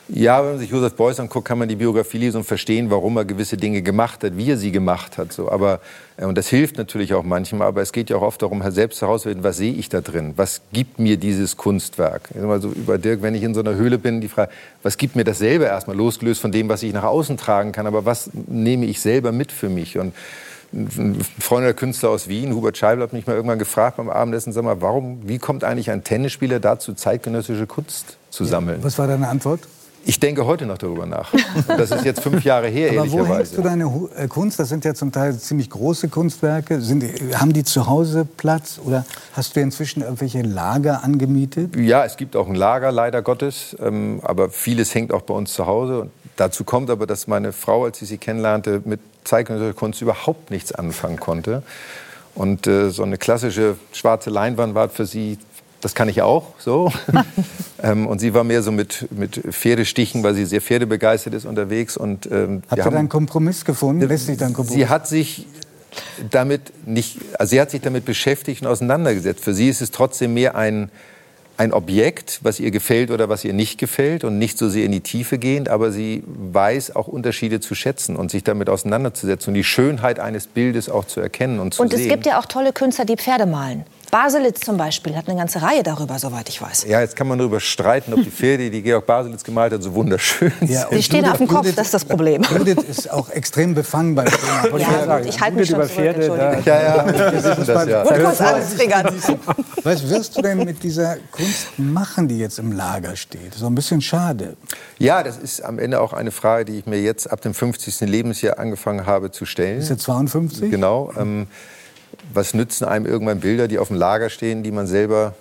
Ja, 0.10 0.42
wenn 0.42 0.52
man 0.52 0.60
sich 0.60 0.70
Josef 0.70 0.94
Beuys 0.94 1.20
anguckt, 1.20 1.46
kann 1.46 1.58
man 1.58 1.68
die 1.68 1.76
Biografie 1.76 2.18
lesen 2.18 2.38
und 2.38 2.44
verstehen, 2.46 2.90
warum 2.90 3.18
er 3.18 3.26
gewisse 3.26 3.58
Dinge 3.58 3.82
gemacht 3.82 4.24
hat, 4.24 4.38
wie 4.38 4.50
er 4.50 4.58
sie 4.58 4.72
gemacht 4.72 5.18
hat. 5.18 5.34
So. 5.34 5.52
Aber, 5.52 5.82
äh, 6.16 6.24
und 6.24 6.38
das 6.38 6.48
hilft 6.48 6.78
natürlich 6.78 7.14
auch 7.14 7.24
manchmal, 7.24 7.68
aber 7.68 7.82
es 7.82 7.92
geht 7.92 8.10
ja 8.10 8.16
auch 8.16 8.22
oft 8.22 8.42
darum, 8.42 8.64
selbst 8.72 9.02
herauszufinden, 9.02 9.44
was 9.44 9.58
sehe 9.58 9.74
ich 9.74 9.90
da 9.90 10.00
drin? 10.00 10.34
Was 10.38 10.62
gibt 10.72 10.98
mir 10.98 11.18
dieses 11.18 11.58
Kunstwerk? 11.58 12.30
Ich 12.30 12.38
sag 12.38 12.48
mal 12.48 12.62
so 12.62 12.70
über 12.70 12.98
Dirk, 12.98 13.22
wenn 13.22 13.36
ich 13.36 13.44
in 13.44 13.54
so 13.54 13.60
einer 13.60 13.76
Höhle 13.76 13.98
bin, 13.98 14.22
die 14.22 14.30
Frage, 14.30 14.50
was 14.82 14.98
gibt 14.98 15.18
mir 15.18 15.26
das 15.26 15.40
selber 15.40 15.66
erstmal, 15.66 15.98
losgelöst 15.98 16.40
von 16.40 16.54
dem, 16.54 16.70
was 16.70 16.84
ich 16.84 16.94
nach 16.94 17.04
außen 17.04 17.36
tragen 17.36 17.74
kann, 17.74 17.86
aber 17.86 18.06
was 18.06 18.30
nehme 18.48 18.86
ich 18.86 19.02
selber 19.02 19.34
mit 19.34 19.52
für 19.52 19.68
mich? 19.68 19.98
Und 19.98 20.14
ein 20.74 21.20
Freund 21.40 21.66
der 21.66 21.74
Künstler 21.74 22.10
aus 22.10 22.28
Wien, 22.28 22.54
Hubert 22.54 22.78
Scheibel, 22.78 23.04
hat 23.04 23.14
mich 23.14 23.26
mal 23.26 23.34
irgendwann 23.34 23.60
gefragt 23.60 23.98
beim 23.98 24.10
Abendessen, 24.10 24.54
sag 24.54 24.64
mal, 24.64 24.82
warum, 24.82 25.28
wie 25.28 25.38
kommt 25.38 25.64
eigentlich 25.64 25.92
ein 25.92 26.04
Tennisspieler 26.04 26.60
dazu, 26.60 26.94
zeitgenössische 26.94 27.68
Kunst 27.68 28.18
zu 28.30 28.46
sammeln? 28.46 28.84
Was 28.84 28.98
war 28.98 29.08
deine 29.08 29.28
Antwort? 29.28 29.62
Ich 30.08 30.22
denke 30.22 30.46
heute 30.46 30.66
noch 30.66 30.78
darüber 30.78 31.06
nach. 31.06 31.34
Und 31.34 31.78
das 31.78 31.92
ist 31.92 32.06
jetzt 32.06 32.22
fünf 32.22 32.42
Jahre 32.46 32.70
her, 32.70 32.92
Aber 32.98 33.12
wo 33.12 33.26
hängst 33.26 33.58
du 33.58 33.62
ehrlicherweise. 33.62 33.62
deine 33.62 34.24
äh, 34.24 34.28
Kunst? 34.30 34.58
Das 34.58 34.70
sind 34.70 34.86
ja 34.86 34.94
zum 34.94 35.12
Teil 35.12 35.38
ziemlich 35.38 35.70
große 35.70 36.08
Kunstwerke. 36.08 36.80
Sind, 36.80 37.04
haben 37.34 37.52
die 37.52 37.66
zu 37.66 37.88
Hause 37.88 38.26
Platz 38.38 38.80
oder 38.86 39.06
hast 39.34 39.58
du 39.58 39.60
inzwischen 39.60 40.04
irgendwelche 40.04 40.44
Lager 40.44 41.04
angemietet? 41.04 41.76
Ja, 41.76 42.06
es 42.06 42.16
gibt 42.16 42.38
auch 42.38 42.48
ein 42.48 42.56
Lager, 42.56 42.94
leider 42.94 43.22
Gottes. 43.22 43.76
Ähm, 43.82 44.22
aber 44.24 44.50
vieles 44.50 44.96
hängt 44.96 45.12
auch 45.12 45.24
bei 45.24 45.34
uns 45.34 45.52
zu 45.52 45.66
Hause. 45.66 46.04
Und 46.04 46.12
dazu 46.38 46.64
kommt 46.64 46.90
aber, 46.90 47.06
dass 47.06 47.28
meine 47.28 47.52
Frau, 47.52 47.84
als 47.84 48.02
ich 48.02 48.08
sie 48.08 48.18
kennenlernte, 48.18 48.82
mit 48.86 49.02
zeitgenössischer 49.28 49.74
Kunst 49.74 50.02
überhaupt 50.02 50.52
nichts 50.52 50.72
anfangen 50.72 51.20
konnte. 51.20 51.64
Und 52.36 52.68
äh, 52.68 52.90
so 52.92 53.04
eine 53.04 53.18
klassische 53.18 53.76
schwarze 53.92 54.30
Leinwand 54.30 54.76
war 54.76 54.90
für 54.90 55.06
sie, 55.06 55.38
das 55.82 55.96
kann 55.96 56.08
ich 56.10 56.22
auch, 56.22 56.54
so. 56.60 56.92
ähm, 57.84 58.08
und 58.08 58.20
sie 58.20 58.34
war 58.34 58.44
mehr 58.44 58.62
so 58.64 58.72
mit, 58.72 59.08
mit 59.12 59.42
Pferdestichen, 59.52 60.24
weil 60.24 60.36
sie 60.36 60.46
sehr 60.46 60.62
pferdebegeistert 60.62 61.34
ist 61.34 61.46
unterwegs. 61.46 61.98
Und, 61.98 62.26
ähm, 62.28 62.64
wir 62.70 62.78
ihr 62.78 62.86
haben- 62.86 62.96
einen 62.96 63.10
Kompromiss 63.10 63.66
gefunden? 63.66 64.08
Lässt 64.08 64.28
sich 64.28 64.38
da 64.38 64.46
ein 64.48 64.54
Kompromiss? 64.54 64.74
Sie 64.82 64.88
hat 64.88 65.08
sich 65.08 65.48
damit 66.30 66.62
nicht, 66.88 67.18
also 67.40 67.52
sie 67.52 67.62
hat 67.62 67.72
sich 67.72 67.82
damit 67.82 68.06
beschäftigt 68.06 68.62
und 68.62 68.68
auseinandergesetzt. 68.68 69.44
Für 69.44 69.54
sie 69.54 69.70
ist 69.70 69.82
es 69.82 69.92
trotzdem 69.92 70.34
mehr 70.34 70.56
ein, 70.56 70.90
ein 71.58 71.74
Objekt, 71.74 72.40
was 72.44 72.60
ihr 72.60 72.70
gefällt 72.70 73.10
oder 73.10 73.30
was 73.30 73.44
ihr 73.44 73.54
nicht 73.54 73.80
gefällt 73.80 74.24
und 74.24 74.38
nicht 74.38 74.58
so 74.60 74.70
sehr 74.70 74.86
in 74.86 74.92
die 74.92 75.02
Tiefe 75.02 75.40
gehend, 75.40 75.70
aber 75.70 75.92
sie 75.92 76.24
weiß 76.26 76.96
auch 76.96 77.08
Unterschiede 77.08 77.60
zu 77.60 77.74
schätzen 77.74 78.16
und 78.16 78.30
sich 78.30 78.44
damit 78.44 78.70
auseinanderzusetzen 78.70 79.50
und 79.50 79.56
die 79.56 79.64
Schönheit 79.64 80.20
eines 80.20 80.46
Bildes 80.46 80.88
auch 80.88 81.06
zu 81.06 81.20
erkennen 81.20 81.60
und 81.60 81.74
zu 81.74 81.82
Und 81.82 81.94
es 81.94 82.00
sehen. 82.00 82.10
gibt 82.10 82.28
ja 82.28 82.40
auch 82.40 82.46
tolle 82.46 82.74
Künstler, 82.74 83.06
die 83.06 83.18
Pferde 83.18 83.48
malen. 83.48 83.86
Baselitz 84.12 84.62
zum 84.62 84.78
Beispiel 84.78 85.16
hat 85.16 85.28
eine 85.28 85.38
ganze 85.38 85.62
Reihe 85.62 85.84
darüber, 85.84 86.18
soweit 86.18 86.48
ich 86.50 86.62
weiß. 86.62 86.86
Ja, 86.88 87.02
jetzt 87.02 87.16
kann 87.16 87.28
man 87.28 87.38
darüber 87.38 87.60
streiten, 87.60 88.14
ob 88.14 88.24
die 88.24 88.32
Pferde, 88.32 88.70
die 88.70 88.82
Georg 88.82 89.06
Baselitz 89.06 89.44
gemalt 89.44 89.74
hat, 89.74 89.84
so 89.84 89.94
wunderschön 89.94 90.52
Ja, 90.62 90.82
sind. 90.88 90.92
Die 90.94 91.04
stehen 91.04 91.18
Judith- 91.26 91.32
auf 91.32 91.38
dem 91.40 91.48
Kopf, 91.48 91.58
Judith- 91.66 91.76
das 91.76 91.88
ist 91.88 91.94
das 91.94 92.06
Problem. 92.06 92.42
Judith 92.58 92.78
ist 92.90 93.12
auch 93.12 93.30
extrem 93.30 93.74
befangen 93.76 94.16
beim 94.16 94.28
Thema. 94.28 94.78
Ja, 94.80 95.18
gut, 95.18 95.26
ich 95.28 95.40
halte 95.42 95.58
mich 95.58 95.68
schon 95.68 95.76
über 95.76 95.88
zurück, 95.88 95.98
Pferde, 96.04 96.20
Entschuldigung. 96.26 96.64
Ja, 96.66 96.82
ja, 96.82 97.06
wir 97.06 97.34
wissen 97.34 97.66
das 97.66 97.88
ja. 97.88 98.06
Wurde 98.06 98.24
kurz 98.24 98.42
angetriggert. 98.42 99.14
Was 99.84 100.10
wirst 100.10 100.38
du 100.38 100.42
denn 100.42 100.60
mit 100.60 100.84
dieser 100.84 101.18
Kunst 101.32 101.68
machen, 101.78 102.28
die 102.28 102.40
jetzt 102.40 102.60
im 102.60 102.72
Lager 102.72 103.16
steht? 103.16 103.54
So 103.56 103.68
ein 103.68 103.76
bisschen 103.76 104.02
schade. 104.02 104.56
Ja, 105.00 105.22
das 105.24 105.38
ist 105.38 105.62
am 105.64 105.80
Ende 105.80 106.00
auch 106.00 106.14
eine 106.14 106.32
Frage, 106.32 106.66
die 106.66 106.80
ich 106.80 106.86
mir 106.86 107.02
jetzt 107.02 107.30
ab 107.30 107.42
dem 107.42 107.54
50. 107.54 108.02
Lebensjahr 108.02 108.58
angefangen 108.58 109.06
habe 109.06 109.32
zu 109.32 109.46
stellen. 109.46 109.80
Ist 109.80 109.90
er 109.90 109.98
52? 109.98 110.72
Genau. 110.72 111.12
Ähm, 111.18 111.48
was 112.34 112.54
nützen 112.54 112.86
einem 112.86 113.06
irgendwann 113.06 113.40
Bilder, 113.40 113.68
die 113.68 113.80
auf 113.80 113.88
dem 113.90 113.98
Lager 113.98 114.30
stehen, 114.30 114.64
die 114.64 114.72
man 114.72 114.88
selber 114.88 115.36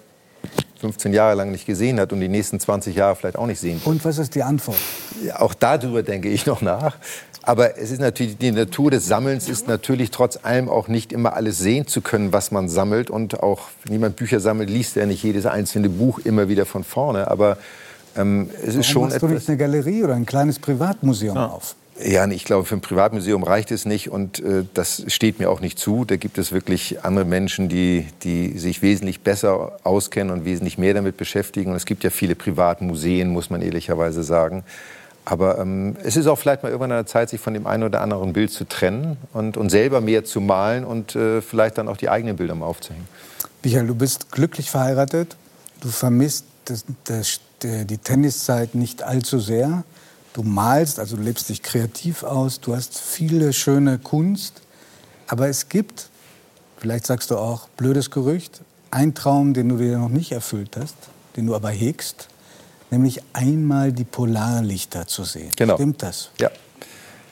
15 0.81 1.13
Jahre 1.13 1.35
lang 1.35 1.51
nicht 1.51 1.67
gesehen 1.67 1.99
hat 1.99 2.13
und 2.13 2.21
die 2.21 2.29
nächsten 2.29 2.61
20 2.61 2.95
Jahre 2.95 3.17
vielleicht 3.17 3.37
auch 3.37 3.47
nicht 3.47 3.61
sehen 3.61 3.77
wird? 3.77 3.87
Und 3.87 4.05
was 4.05 4.19
ist 4.19 4.35
die 4.35 4.43
Antwort? 4.43 4.77
Ja, 5.25 5.41
Auch 5.41 5.55
darüber 5.55 6.03
denke 6.03 6.29
ich 6.29 6.47
noch 6.47 6.61
nach. 6.61 6.97
Aber 7.43 7.79
es 7.79 7.93
ist 7.93 8.01
natürlich, 8.01 8.39
die 8.39 8.51
Natur 8.51 8.91
des 8.91 9.07
Sammelns 9.07 9.49
ist 9.49 9.69
natürlich 9.69 10.11
trotz 10.11 10.39
allem 10.43 10.69
auch 10.69 10.89
nicht 10.89 11.13
immer 11.13 11.35
alles 11.35 11.59
sehen 11.59 11.87
zu 11.87 12.01
können, 12.01 12.33
was 12.33 12.51
man 12.51 12.69
sammelt. 12.69 13.09
Und 13.09 13.41
auch, 13.41 13.69
wenn 13.85 13.93
jemand 13.93 14.17
Bücher 14.17 14.41
sammelt, 14.41 14.69
liest 14.69 14.97
er 14.97 15.07
nicht 15.07 15.23
jedes 15.23 15.47
einzelne 15.47 15.89
Buch 15.89 16.19
immer 16.25 16.49
wieder 16.49 16.67
von 16.67 16.83
vorne. 16.83 17.31
Aber 17.31 17.57
ähm, 18.17 18.51
es 18.63 18.69
ist 18.69 18.69
Warum 18.75 18.83
schon 18.83 19.03
machst 19.03 19.23
du 19.23 19.27
nicht 19.27 19.37
etwas. 19.37 19.49
eine 19.49 19.59
Galerie 19.59 20.03
oder 20.03 20.15
ein 20.15 20.27
kleines 20.27 20.59
Privatmuseum 20.59 21.37
auf? 21.37 21.77
Ja, 22.05 22.27
ich 22.27 22.45
glaube, 22.45 22.67
für 22.67 22.75
ein 22.75 22.83
Privatmuseum 22.83 23.43
reicht 23.43 23.71
es 23.71 23.87
nicht 23.87 24.11
und 24.11 24.39
äh, 24.41 24.65
das 24.75 25.05
steht 25.07 25.39
mir 25.39 25.51
auch 25.51 25.61
nicht 25.61 25.79
zu. 25.79 26.05
Da 26.05 26.17
gibt 26.17 26.37
es 26.37 26.53
wirklich 26.53 27.03
andere 27.05 27.25
Menschen, 27.25 27.71
die, 27.71 28.07
die 28.23 28.59
sich 28.59 28.83
wesentlich 28.83 29.21
besser 29.21 29.79
auskennen 29.83 30.31
und 30.33 30.45
wesentlich 30.45 30.77
mehr 30.77 30.93
damit 30.93 31.17
beschäftigen. 31.17 31.71
Und 31.71 31.77
es 31.77 31.87
gibt 31.87 32.05
ja 32.05 32.11
viele 32.11 32.35
Privatmuseen, 32.35 33.31
muss 33.31 33.49
man 33.49 33.63
ehrlicherweise 33.63 34.23
sagen. 34.23 34.63
Aber 35.25 35.59
ähm, 35.59 35.97
es 36.05 36.17
ist 36.17 36.27
auch 36.27 36.37
vielleicht 36.37 36.63
mal 36.63 36.69
irgendwann 36.69 36.93
an 36.93 36.99
der 36.99 37.07
Zeit, 37.07 37.31
sich 37.31 37.41
von 37.41 37.55
dem 37.55 37.67
einen 37.67 37.83
oder 37.83 38.03
anderen 38.03 38.35
Bild 38.35 38.53
zu 38.53 38.65
trennen 38.65 39.17
und, 39.33 39.57
und 39.57 39.71
selber 39.71 40.03
mehr 40.03 40.25
zu 40.25 40.43
malen 40.43 40.85
und 40.85 41.17
äh, 41.17 41.41
vielleicht 41.41 41.79
dann 41.79 41.89
auch 41.89 41.97
die 41.97 42.11
eigenen 42.11 42.37
Bilder 42.37 42.55
mal 42.55 42.67
aufzuhängen. 42.67 43.09
Michael, 43.65 43.87
du 43.87 43.95
bist 43.95 44.31
glücklich 44.31 44.71
verheiratet. 44.71 45.35
Du 45.81 45.89
vermisst 45.89 46.45
das, 46.67 46.85
das, 47.05 47.41
die 47.63 47.99
Tenniszeit 47.99 48.75
nicht 48.75 49.03
allzu 49.03 49.41
sehr. 49.41 49.83
Du 50.37 50.43
malst, 50.43 50.99
also 50.99 51.17
du 51.17 51.23
lebst 51.23 51.49
dich 51.49 51.63
kreativ 51.63 52.23
aus. 52.23 52.61
Du 52.61 52.77
hast 52.77 52.99
viele 52.99 53.55
schöne 53.55 53.99
Kunst. 53.99 54.61
Aber 55.29 55.49
es 55.49 55.71
gibt, 55.71 56.11
vielleicht 56.77 57.07
sagst 57.07 57.31
du 57.31 57.39
auch, 57.39 57.69
blödes 57.71 58.11
Gerücht, 58.11 58.61
ein 58.91 59.15
Traum, 59.15 59.55
den 59.55 59.71
du 59.71 59.79
dir 59.79 59.97
noch 59.97 60.11
nicht 60.11 60.33
erfüllt 60.33 60.77
hast, 60.79 60.95
den 61.39 61.47
du 61.47 61.55
aber 61.55 61.71
hegst, 61.71 62.29
nämlich 62.91 63.23
einmal 63.33 63.95
die 63.95 64.05
Polarlichter 64.05 65.07
zu 65.07 65.25
sehen. 65.25 65.53
Genau. 65.57 65.77
Stimmt 65.77 66.03
das? 66.03 66.29
Ja. 66.39 66.51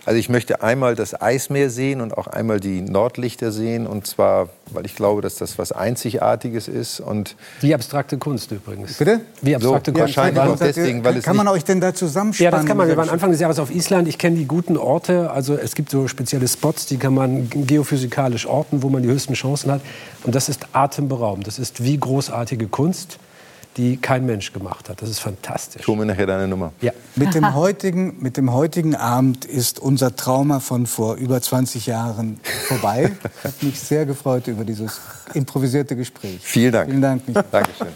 Also 0.06 0.18
ich 0.18 0.28
möchte 0.28 0.62
einmal 0.62 0.94
das 0.94 1.20
Eismeer 1.20 1.70
sehen 1.70 2.00
und 2.00 2.16
auch 2.16 2.26
einmal 2.26 2.60
die 2.60 2.82
Nordlichter 2.82 3.52
sehen. 3.52 3.86
Und 3.86 4.06
zwar, 4.06 4.48
weil 4.70 4.84
ich 4.84 4.94
glaube, 4.96 5.22
dass 5.22 5.36
das 5.36 5.58
was 5.58 5.72
Einzigartiges 5.72 6.68
ist. 6.68 7.00
Und 7.00 7.36
Wie 7.60 7.74
abstrakte 7.74 8.18
Kunst 8.18 8.52
übrigens. 8.52 8.98
Bitte? 8.98 9.20
Wie 9.40 9.54
abstrakte 9.54 9.90
So, 9.90 9.98
Kunst. 9.98 10.16
wahrscheinlich 10.16 10.42
auch 10.42 10.58
deswegen, 10.58 11.04
weil 11.04 11.16
es 11.16 11.24
kann 11.24 11.36
man 11.36 11.48
euch 11.48 11.64
denn 11.64 11.80
da 11.80 11.94
zusammenspannen? 11.94 12.52
Ja, 12.52 12.56
das 12.58 12.66
kann 12.66 12.76
man. 12.76 12.88
Wir 12.88 12.96
waren 12.96 13.08
Anfang 13.08 13.30
des 13.30 13.40
Jahres 13.40 13.58
auf 13.58 13.74
Island. 13.74 14.06
Ich 14.08 14.18
kenne 14.18 14.36
die 14.36 14.46
guten 14.46 14.76
Orte. 14.76 15.30
Also 15.30 15.54
es 15.56 15.74
gibt 15.74 15.90
so 15.90 16.06
spezielle 16.06 16.48
Spots, 16.48 16.86
die 16.86 16.98
kann 16.98 17.14
man 17.14 17.48
geophysikalisch 17.50 18.46
orten, 18.46 18.82
wo 18.82 18.90
man 18.90 19.02
die 19.02 19.08
höchsten 19.08 19.34
Chancen 19.34 19.70
hat. 19.70 19.80
Und 20.24 20.34
das 20.34 20.48
ist 20.48 20.66
atemberaubend. 20.72 21.46
Das 21.46 21.58
ist 21.58 21.82
wie 21.82 21.96
großartige 21.98 22.68
Kunst, 22.68 23.18
die 23.76 23.96
kein 23.96 24.26
Mensch 24.26 24.52
gemacht 24.52 24.88
hat. 24.88 25.02
Das 25.02 25.08
ist 25.08 25.18
fantastisch. 25.18 25.82
ich 25.82 25.88
hole 25.88 25.98
mir 25.98 26.06
nachher 26.06 26.26
deine 26.26 26.48
Nummer. 26.48 26.72
Ja. 26.80 26.92
Mit 27.16 27.34
dem, 27.34 27.54
heutigen, 27.54 28.16
mit 28.20 28.36
dem 28.36 28.52
heutigen 28.52 28.94
Abend 28.94 29.44
ist 29.44 29.78
unser 29.78 30.14
Trauma 30.16 30.60
von 30.60 30.86
vor 30.86 31.16
über 31.16 31.40
20 31.40 31.86
Jahren 31.86 32.40
vorbei. 32.68 33.12
Ich 33.38 33.44
habe 33.44 33.66
mich 33.66 33.80
sehr 33.80 34.06
gefreut 34.06 34.46
über 34.46 34.64
dieses 34.64 35.00
improvisierte 35.34 35.96
Gespräch. 35.96 36.38
Vielen 36.40 36.72
Dank. 36.72 36.88
Vielen 36.88 37.02
Dank, 37.02 37.26
Michael. 37.26 37.44
Dankeschön. 37.50 37.88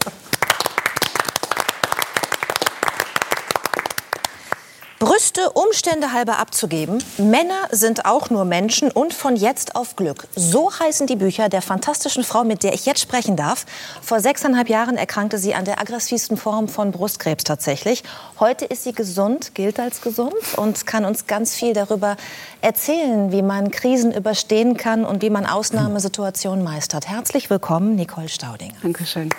Brüste 4.98 5.50
Umstände 5.50 6.12
halber 6.12 6.40
abzugeben. 6.40 7.00
Männer 7.18 7.68
sind 7.70 8.04
auch 8.04 8.30
nur 8.30 8.44
Menschen 8.44 8.90
und 8.90 9.14
von 9.14 9.36
jetzt 9.36 9.76
auf 9.76 9.94
Glück. 9.94 10.26
So 10.34 10.72
heißen 10.76 11.06
die 11.06 11.14
Bücher 11.14 11.48
der 11.48 11.62
fantastischen 11.62 12.24
Frau, 12.24 12.42
mit 12.42 12.64
der 12.64 12.74
ich 12.74 12.84
jetzt 12.84 13.00
sprechen 13.00 13.36
darf. 13.36 13.64
Vor 14.02 14.18
sechseinhalb 14.18 14.68
Jahren 14.68 14.96
erkrankte 14.96 15.38
sie 15.38 15.54
an 15.54 15.64
der 15.64 15.80
aggressivsten 15.80 16.36
Form 16.36 16.66
von 16.66 16.90
Brustkrebs 16.90 17.44
tatsächlich. 17.44 18.02
Heute 18.40 18.64
ist 18.64 18.82
sie 18.82 18.92
gesund, 18.92 19.54
gilt 19.54 19.78
als 19.78 20.00
gesund 20.00 20.34
und 20.56 20.84
kann 20.84 21.04
uns 21.04 21.28
ganz 21.28 21.54
viel 21.54 21.74
darüber 21.74 22.16
erzählen, 22.60 23.30
wie 23.30 23.42
man 23.42 23.70
Krisen 23.70 24.12
überstehen 24.12 24.76
kann 24.76 25.04
und 25.04 25.22
wie 25.22 25.30
man 25.30 25.46
Ausnahmesituationen 25.46 26.64
meistert. 26.64 27.06
Herzlich 27.06 27.50
willkommen, 27.50 27.94
Nicole 27.94 28.28
Staudinger. 28.28 28.74
Dankeschön. 28.82 29.30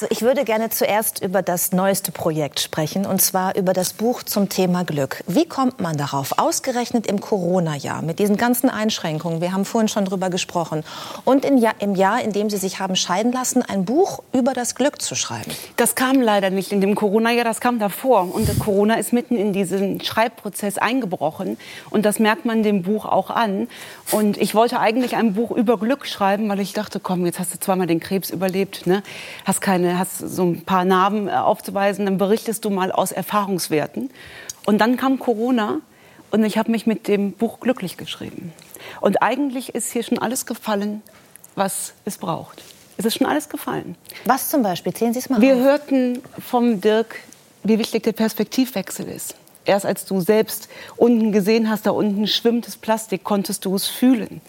Also 0.00 0.14
ich 0.14 0.22
würde 0.22 0.44
gerne 0.46 0.70
zuerst 0.70 1.22
über 1.22 1.42
das 1.42 1.72
neueste 1.72 2.10
Projekt 2.10 2.60
sprechen, 2.60 3.04
und 3.04 3.20
zwar 3.20 3.54
über 3.54 3.74
das 3.74 3.92
Buch 3.92 4.22
zum 4.22 4.48
Thema 4.48 4.82
Glück. 4.82 5.22
Wie 5.26 5.44
kommt 5.46 5.78
man 5.78 5.98
darauf, 5.98 6.38
ausgerechnet 6.38 7.06
im 7.06 7.20
Corona-Jahr, 7.20 8.00
mit 8.00 8.18
diesen 8.18 8.38
ganzen 8.38 8.70
Einschränkungen, 8.70 9.42
wir 9.42 9.52
haben 9.52 9.66
vorhin 9.66 9.88
schon 9.88 10.06
drüber 10.06 10.30
gesprochen, 10.30 10.84
und 11.26 11.44
im 11.44 11.58
Jahr, 11.58 11.74
im 11.80 11.96
Jahr, 11.96 12.22
in 12.22 12.32
dem 12.32 12.48
Sie 12.48 12.56
sich 12.56 12.80
haben 12.80 12.96
scheiden 12.96 13.30
lassen, 13.30 13.60
ein 13.60 13.84
Buch 13.84 14.22
über 14.32 14.54
das 14.54 14.74
Glück 14.74 15.02
zu 15.02 15.14
schreiben? 15.14 15.50
Das 15.76 15.94
kam 15.96 16.22
leider 16.22 16.48
nicht 16.48 16.72
in 16.72 16.80
dem 16.80 16.94
Corona-Jahr, 16.94 17.44
das 17.44 17.60
kam 17.60 17.78
davor. 17.78 18.34
Und 18.34 18.58
Corona 18.58 18.94
ist 18.94 19.12
mitten 19.12 19.36
in 19.36 19.52
diesen 19.52 20.00
Schreibprozess 20.00 20.78
eingebrochen. 20.78 21.58
Und 21.90 22.06
das 22.06 22.18
merkt 22.18 22.46
man 22.46 22.62
dem 22.62 22.80
Buch 22.84 23.04
auch 23.04 23.28
an. 23.28 23.68
Und 24.12 24.38
ich 24.38 24.54
wollte 24.54 24.80
eigentlich 24.80 25.16
ein 25.16 25.34
Buch 25.34 25.50
über 25.50 25.76
Glück 25.76 26.06
schreiben, 26.06 26.48
weil 26.48 26.60
ich 26.60 26.72
dachte, 26.72 27.00
komm, 27.00 27.26
jetzt 27.26 27.38
hast 27.38 27.52
du 27.52 27.60
zweimal 27.60 27.86
den 27.86 28.00
Krebs 28.00 28.30
überlebt, 28.30 28.86
ne? 28.86 29.02
hast, 29.44 29.60
keine, 29.60 29.89
hast 29.98 30.18
so 30.18 30.44
ein 30.44 30.64
paar 30.64 30.84
Narben 30.84 31.28
äh, 31.28 31.32
aufzuweisen, 31.32 32.04
dann 32.06 32.18
berichtest 32.18 32.64
du 32.64 32.70
mal 32.70 32.92
aus 32.92 33.12
Erfahrungswerten. 33.12 34.10
Und 34.66 34.78
dann 34.78 34.96
kam 34.96 35.18
Corona 35.18 35.80
und 36.30 36.44
ich 36.44 36.58
habe 36.58 36.70
mich 36.70 36.86
mit 36.86 37.08
dem 37.08 37.32
Buch 37.32 37.60
glücklich 37.60 37.96
geschrieben. 37.96 38.52
Und 39.00 39.22
eigentlich 39.22 39.74
ist 39.74 39.92
hier 39.92 40.02
schon 40.02 40.18
alles 40.18 40.46
gefallen, 40.46 41.02
was 41.54 41.94
es 42.04 42.18
braucht. 42.18 42.62
Es 42.96 43.04
ist 43.04 43.16
schon 43.16 43.26
alles 43.26 43.48
gefallen. 43.48 43.96
Was 44.26 44.50
zum 44.50 44.62
Beispiel? 44.62 44.92
Zählen 44.92 45.12
Sie 45.12 45.20
es 45.20 45.30
mal 45.30 45.40
Wir 45.40 45.54
auf. 45.54 45.60
hörten 45.60 46.22
vom 46.38 46.80
Dirk, 46.80 47.20
wie 47.64 47.78
wichtig 47.78 48.02
der 48.02 48.12
Perspektivwechsel 48.12 49.08
ist. 49.08 49.34
Erst 49.64 49.86
als 49.86 50.04
du 50.06 50.20
selbst 50.20 50.68
unten 50.96 51.32
gesehen 51.32 51.68
hast, 51.70 51.86
da 51.86 51.90
unten 51.90 52.26
schwimmt 52.26 52.66
das 52.66 52.76
Plastik, 52.76 53.24
konntest 53.24 53.64
du 53.64 53.74
es 53.74 53.86
fühlen. 53.86 54.40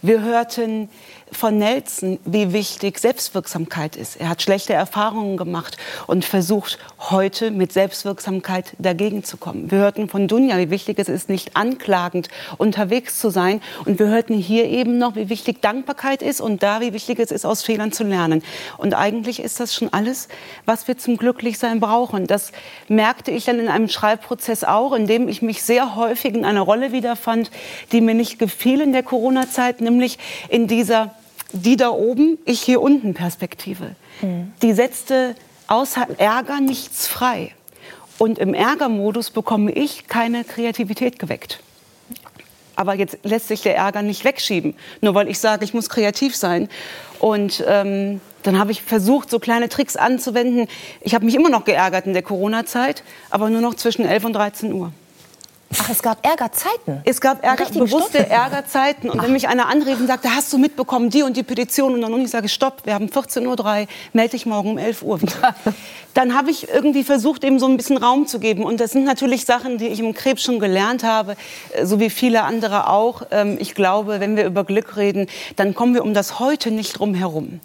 Wir 0.00 0.22
hörten 0.22 0.88
von 1.32 1.58
Nelson, 1.58 2.18
wie 2.24 2.52
wichtig 2.52 2.98
Selbstwirksamkeit 2.98 3.96
ist. 3.96 4.16
Er 4.16 4.28
hat 4.28 4.42
schlechte 4.42 4.72
Erfahrungen 4.72 5.36
gemacht 5.36 5.76
und 6.06 6.24
versucht 6.24 6.78
heute 6.98 7.50
mit 7.50 7.72
Selbstwirksamkeit 7.72 8.72
dagegen 8.78 9.24
zu 9.24 9.36
kommen. 9.36 9.70
Wir 9.70 9.78
hörten 9.78 10.08
von 10.08 10.28
Dunja, 10.28 10.58
wie 10.58 10.70
wichtig 10.70 10.98
es 10.98 11.08
ist, 11.08 11.28
nicht 11.28 11.56
anklagend 11.56 12.28
unterwegs 12.58 13.18
zu 13.18 13.30
sein. 13.30 13.60
Und 13.84 13.98
wir 13.98 14.06
hörten 14.06 14.34
hier 14.34 14.66
eben 14.66 14.98
noch, 14.98 15.16
wie 15.16 15.28
wichtig 15.28 15.62
Dankbarkeit 15.62 16.22
ist 16.22 16.40
und 16.40 16.62
da, 16.62 16.80
wie 16.80 16.92
wichtig 16.92 17.18
es 17.18 17.30
ist, 17.30 17.44
aus 17.44 17.62
Fehlern 17.62 17.92
zu 17.92 18.04
lernen. 18.04 18.42
Und 18.76 18.94
eigentlich 18.94 19.40
ist 19.40 19.60
das 19.60 19.74
schon 19.74 19.92
alles, 19.92 20.28
was 20.66 20.88
wir 20.88 20.98
zum 20.98 21.16
Glücklichsein 21.16 21.80
brauchen. 21.80 22.26
Das 22.26 22.52
merkte 22.88 23.30
ich 23.30 23.44
dann 23.44 23.60
in 23.60 23.68
einem 23.68 23.88
Schreibprozess 23.88 24.64
auch, 24.64 24.92
in 24.92 25.06
dem 25.06 25.28
ich 25.28 25.42
mich 25.42 25.62
sehr 25.62 25.96
häufig 25.96 26.34
in 26.34 26.44
einer 26.44 26.62
Rolle 26.62 26.92
wiederfand, 26.92 27.50
die 27.92 28.00
mir 28.00 28.14
nicht 28.14 28.38
gefiel 28.38 28.80
in 28.80 28.92
der 28.92 29.02
Corona-Zeit, 29.02 29.80
nämlich 29.80 30.18
in 30.48 30.66
dieser 30.66 31.14
die 31.52 31.76
da 31.76 31.90
oben, 31.90 32.38
ich 32.44 32.60
hier 32.60 32.80
unten 32.80 33.14
Perspektive. 33.14 33.94
Die 34.62 34.72
setzte 34.72 35.34
außer 35.66 36.06
Ärger 36.18 36.60
nichts 36.60 37.06
frei. 37.06 37.52
Und 38.18 38.38
im 38.38 38.52
Ärgermodus 38.52 39.30
bekomme 39.30 39.72
ich 39.72 40.06
keine 40.06 40.44
Kreativität 40.44 41.18
geweckt. 41.18 41.60
Aber 42.76 42.94
jetzt 42.94 43.18
lässt 43.22 43.48
sich 43.48 43.62
der 43.62 43.76
Ärger 43.76 44.02
nicht 44.02 44.24
wegschieben, 44.24 44.74
nur 45.00 45.14
weil 45.14 45.28
ich 45.28 45.38
sage, 45.38 45.64
ich 45.64 45.74
muss 45.74 45.88
kreativ 45.88 46.36
sein. 46.36 46.68
Und 47.18 47.64
ähm, 47.66 48.20
dann 48.42 48.58
habe 48.58 48.72
ich 48.72 48.82
versucht, 48.82 49.30
so 49.30 49.38
kleine 49.38 49.68
Tricks 49.68 49.96
anzuwenden. 49.96 50.66
Ich 51.00 51.14
habe 51.14 51.24
mich 51.24 51.34
immer 51.34 51.50
noch 51.50 51.64
geärgert 51.64 52.06
in 52.06 52.12
der 52.12 52.22
Corona-Zeit, 52.22 53.02
aber 53.30 53.50
nur 53.50 53.60
noch 53.60 53.74
zwischen 53.74 54.04
11 54.04 54.24
und 54.24 54.32
13 54.34 54.72
Uhr. 54.72 54.92
Ach, 55.78 55.88
es 55.88 56.02
gab 56.02 56.26
Ärgerzeiten. 56.26 57.00
Es 57.04 57.20
gab 57.20 57.44
Ärger, 57.44 57.66
bewusste 57.66 58.28
Ärgerzeiten. 58.28 59.08
Und 59.08 59.22
wenn 59.22 59.32
mich 59.32 59.46
einer 59.46 59.68
anrief 59.68 60.00
und 60.00 60.08
sagte, 60.08 60.34
hast 60.34 60.52
du 60.52 60.58
mitbekommen, 60.58 61.10
die 61.10 61.22
und 61.22 61.36
die 61.36 61.44
Petition? 61.44 61.94
Und 61.94 62.00
dann 62.00 62.12
und 62.12 62.22
ich 62.22 62.30
sage, 62.30 62.48
stopp, 62.48 62.82
wir 62.84 62.94
haben 62.94 63.06
14.03 63.06 63.82
Uhr, 63.82 63.86
melde 64.12 64.30
dich 64.32 64.46
morgen 64.46 64.70
um 64.70 64.78
11 64.78 65.02
Uhr 65.02 65.22
wieder. 65.22 65.54
Dann 66.14 66.36
habe 66.36 66.50
ich 66.50 66.68
irgendwie 66.68 67.04
versucht, 67.04 67.44
ihm 67.44 67.60
so 67.60 67.66
ein 67.66 67.76
bisschen 67.76 67.96
Raum 67.96 68.26
zu 68.26 68.40
geben. 68.40 68.64
Und 68.64 68.80
das 68.80 68.90
sind 68.90 69.04
natürlich 69.04 69.44
Sachen, 69.44 69.78
die 69.78 69.86
ich 69.86 70.00
im 70.00 70.12
Krebs 70.12 70.42
schon 70.42 70.58
gelernt 70.58 71.04
habe, 71.04 71.36
äh, 71.72 71.86
so 71.86 72.00
wie 72.00 72.10
viele 72.10 72.42
andere 72.42 72.88
auch. 72.88 73.22
Ähm, 73.30 73.56
ich 73.60 73.76
glaube, 73.76 74.18
wenn 74.18 74.36
wir 74.36 74.44
über 74.44 74.64
Glück 74.64 74.96
reden, 74.96 75.28
dann 75.54 75.72
kommen 75.72 75.94
wir 75.94 76.02
um 76.02 76.12
das 76.12 76.40
Heute 76.40 76.72
nicht 76.72 76.98
drum 76.98 77.14
herum. 77.14 77.60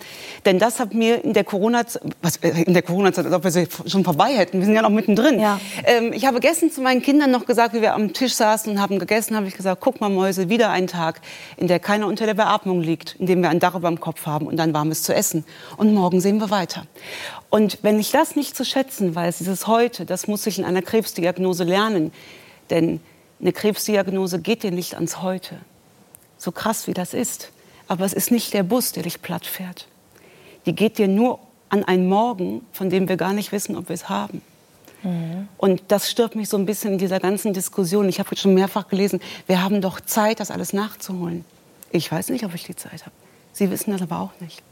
Denn 0.45 0.60
das 0.60 0.80
hat 0.80 0.94
mir 0.94 1.23
in 1.23 1.34
der 1.34 1.44
Corona-Zeit, 1.44 2.03
was, 2.22 2.38
äh, 2.38 2.49
in 2.49 2.73
der 2.76 2.84
Corona-Zeit, 2.84 3.26
als 3.26 3.34
ob 3.34 3.44
wir 3.44 3.52
sie 3.52 3.68
schon 3.88 4.03
vorbei 4.03 4.34
hätten, 4.36 4.60
wir 4.60 4.65
sind 4.65 4.76
ja 4.76 4.84
noch 4.84 4.91
mittendrin. 4.91 5.40
Ja. 5.40 5.60
Ähm, 5.84 6.14
ich 6.14 6.27
habe 6.27 6.40
gestern 6.40 6.69
zu 6.69 6.82
meinen 6.82 7.02
Kindern 7.02 7.32
noch 7.32 7.48
gesagt, 7.48 7.73
wie 7.73 7.82
wir 7.82 7.94
am 7.95 8.13
Tisch 8.13 8.34
saßen 8.34 8.72
und 8.72 8.81
haben 8.81 8.99
gegessen, 8.99 9.35
habe 9.35 9.47
ich 9.47 9.55
gesagt, 9.55 9.81
guck 9.81 10.01
mal 10.01 10.09
Mäuse, 10.09 10.49
wieder 10.49 10.69
ein 10.69 10.88
Tag, 10.88 11.22
in 11.57 11.67
der 11.67 11.80
keiner 11.80 12.07
unter 12.07 12.26
der 12.26 12.34
Beatmung 12.34 12.81
liegt, 12.81 13.15
in 13.19 13.26
dem 13.26 13.41
wir 13.41 13.49
ein 13.49 13.59
Dach 13.59 13.76
über 13.76 13.89
dem 13.89 13.99
Kopf 13.99 14.26
haben 14.26 14.47
und 14.47 14.59
ein 14.59 14.73
warmes 14.73 15.03
zu 15.03 15.13
essen. 15.13 15.45
Und 15.77 15.93
morgen 15.93 16.22
sehen 16.22 16.38
wir 16.39 16.49
weiter. 16.49 16.85
Und 17.49 17.80
wenn 17.81 17.99
ich 17.99 18.11
das 18.11 18.35
nicht 18.35 18.55
zu 18.55 18.65
schätzen 18.65 19.15
weiß, 19.15 19.39
dieses 19.39 19.67
Heute, 19.67 20.05
das 20.05 20.27
muss 20.27 20.45
ich 20.45 20.59
in 20.59 20.65
einer 20.65 20.81
Krebsdiagnose 20.81 21.63
lernen. 21.63 22.11
Denn 22.69 22.99
eine 23.41 23.53
Krebsdiagnose 23.53 24.39
geht 24.39 24.63
dir 24.63 24.72
nicht 24.72 24.95
ans 24.95 25.22
Heute. 25.22 25.57
So 26.38 26.51
krass 26.51 26.88
wie 26.88 26.93
das 26.93 27.13
ist. 27.13 27.51
Aber 27.88 28.05
es 28.05 28.13
ist 28.13 28.31
nicht 28.31 28.53
der 28.53 28.63
Bus, 28.63 28.91
der 28.91 29.03
dich 29.03 29.22
platt 29.22 29.45
fährt. 29.45 29.88
Die 30.65 30.73
geht 30.73 30.97
dir 30.97 31.07
nur 31.07 31.39
an 31.69 31.84
einen 31.84 32.07
Morgen, 32.07 32.65
von 32.72 32.89
dem 32.89 33.07
wir 33.07 33.17
gar 33.17 33.34
nicht 33.34 33.51
wissen, 33.51 33.76
ob 33.76 33.89
wir 33.89 33.93
es 33.93 34.09
haben. 34.09 34.41
Und 35.57 35.84
das 35.90 36.10
stört 36.10 36.36
mich 36.36 36.49
so 36.49 36.57
ein 36.57 36.65
bisschen 36.65 36.94
in 36.94 36.98
dieser 36.98 37.19
ganzen 37.19 37.53
Diskussion. 37.53 38.10
Ich 38.10 38.19
habe 38.19 38.30
jetzt 38.32 38.41
schon 38.41 38.53
mehrfach 38.53 38.88
gelesen, 38.88 39.19
wir 39.48 39.61
haben 39.61 39.82
doch 39.82 40.02
Zeit, 40.02 40.40
das 40.40 40.52
alles 40.52 40.73
nachzuholen. 40.73 41.45
Ich 41.91 42.11
weiß 42.11 42.30
nicht, 42.30 42.44
ob 42.45 42.53
ich 42.53 42.64
die 42.64 42.76
Zeit 42.76 43.02
habe. 43.02 43.11
Sie 43.53 43.72
wissen 43.72 43.91
das 43.91 44.02
aber 44.02 44.19
auch 44.19 44.32
nicht. 44.41 44.64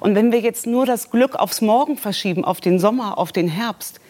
Und 0.00 0.14
wenn 0.14 0.30
wir 0.30 0.40
jetzt 0.40 0.66
nur 0.66 0.84
das 0.84 1.10
Glück 1.10 1.36
aufs 1.36 1.62
Morgen 1.62 1.96
verschieben, 1.96 2.44
auf 2.44 2.60
den 2.60 2.78
Sommer, 2.78 3.16
auf 3.16 3.32
den 3.32 3.48
Herbst, 3.48 4.00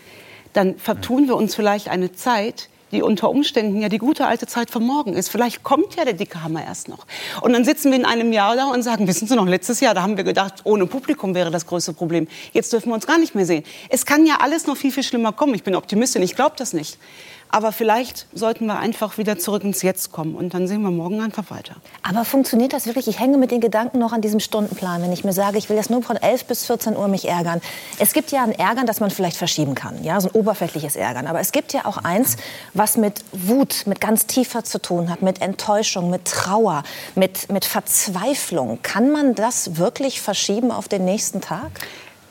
dann 0.53 0.77
vertun 0.79 1.29
wir 1.29 1.37
uns 1.37 1.55
vielleicht 1.55 1.89
eine 1.89 2.13
Zeit, 2.13 2.69
die 2.93 3.03
unter 3.03 3.31
Umständen 3.31 3.81
ja 3.81 3.89
die 3.89 3.99
gute 3.99 4.27
alte 4.27 4.47
Zeit 4.47 4.71
von 4.71 4.85
morgen 4.85 5.15
ist. 5.15 5.29
Vielleicht 5.29 5.63
kommt 5.63 5.97
ja 5.97 6.05
der 6.05 6.15
dicke 6.15 6.43
Hammer 6.43 6.65
erst 6.65 6.89
noch. 6.89 7.07
Und 7.41 7.53
dann 7.53 7.65
sitzen 7.65 7.91
wir 7.91 7.99
in 7.99 8.05
einem 8.05 8.33
Jahr 8.33 8.57
da 8.57 8.67
und 8.67 8.83
sagen, 8.83 9.07
wissen 9.09 9.27
Sie 9.27 9.35
noch, 9.35 9.47
letztes 9.47 9.81
Jahr, 9.81 9.95
da 9.95 10.03
haben 10.03 10.17
wir 10.17 10.25
gedacht, 10.25 10.55
ohne 10.65 10.87
Publikum 10.87 11.35
wäre 11.35 11.51
das 11.51 11.67
größte 11.67 11.93
Problem. 11.93 12.29
Jetzt 12.53 12.73
dürfen 12.73 12.91
wir 12.91 12.95
uns 12.95 13.07
gar 13.07 13.19
nicht 13.19 13.35
mehr 13.35 13.47
sehen. 13.47 13.65
Es 13.89 14.07
kann 14.07 14.27
ja 14.27 14.39
alles 14.41 14.67
noch 14.67 14.77
viel, 14.77 14.93
viel 14.93 15.03
schlimmer 15.03 15.33
kommen. 15.33 15.55
Ich 15.55 15.63
bin 15.63 15.75
Optimistin, 15.75 16.23
ich 16.23 16.37
glaube 16.37 16.55
das 16.57 16.73
nicht. 16.73 16.99
Aber 17.49 17.73
vielleicht 17.73 18.27
sollten 18.33 18.67
wir 18.67 18.79
einfach 18.79 19.19
wieder 19.19 19.39
zurück 19.39 19.65
ins 19.65 19.83
Jetzt 19.83 20.13
kommen 20.13 20.35
und 20.35 20.55
dann 20.55 20.67
sehen 20.67 20.83
wir 20.83 20.91
morgen 20.91 21.21
einfach 21.21 21.51
weiter. 21.51 21.77
Aber 22.03 22.25
funktioniert 22.25 22.73
das 22.73 22.87
wirklich? 22.87 23.09
Ich 23.09 23.21
hänge 23.21 23.39
mit 23.39 23.51
den 23.51 23.61
Gedanken 23.61 23.99
noch 23.99 24.13
an 24.13 24.21
diesem 24.21 24.41
Stundenplan, 24.41 25.03
wenn 25.03 25.13
ich 25.13 25.25
mir 25.25 25.33
sage, 25.33 25.59
ich 25.59 25.69
will 25.69 25.77
jetzt 25.77 25.91
nur 25.91 26.03
von 26.03 26.17
11 26.17 26.45
bis 26.47 26.67
14 26.67 26.97
Uhr 26.97 27.09
mich 27.09 27.29
ärgern. 27.29 27.61
Es 27.99 28.13
gibt 28.13 28.33
ja 28.33 28.43
ein 28.43 28.53
Ärgern, 28.53 28.87
das 28.87 29.01
man 29.01 29.11
vielleicht 29.11 29.37
verschieben 29.37 29.75
kann, 29.75 30.03
ja, 30.03 30.21
so 30.21 30.29
ein 30.29 30.35
oberflächliches 30.35 30.97
Ärgern. 30.97 31.27
Aber 31.27 31.41
es 31.41 31.53
gibt 31.53 31.73
ja 31.73 31.85
auch 31.85 31.99
eins, 31.99 32.37
was 32.75 32.97
mit 32.97 33.25
Wut, 33.33 33.85
mit 33.87 34.01
ganz 34.01 34.27
tiefer 34.27 34.65
zu 34.65 34.81
tun 34.81 35.11
hat, 35.11 35.23
mit 35.23 35.41
Enttäuschung, 35.41 36.11
mit 36.11 36.25
Trauer, 36.25 36.83
mit, 37.15 37.51
mit 37.51 37.65
Verzweiflung. 37.65 38.81
Kann 38.83 39.11
man 39.11 39.35
das 39.35 39.77
wirklich 39.77 40.21
verschieben 40.21 40.71
auf 40.71 40.89
den 40.89 41.05
nächsten 41.05 41.41
Tag? 41.41 41.71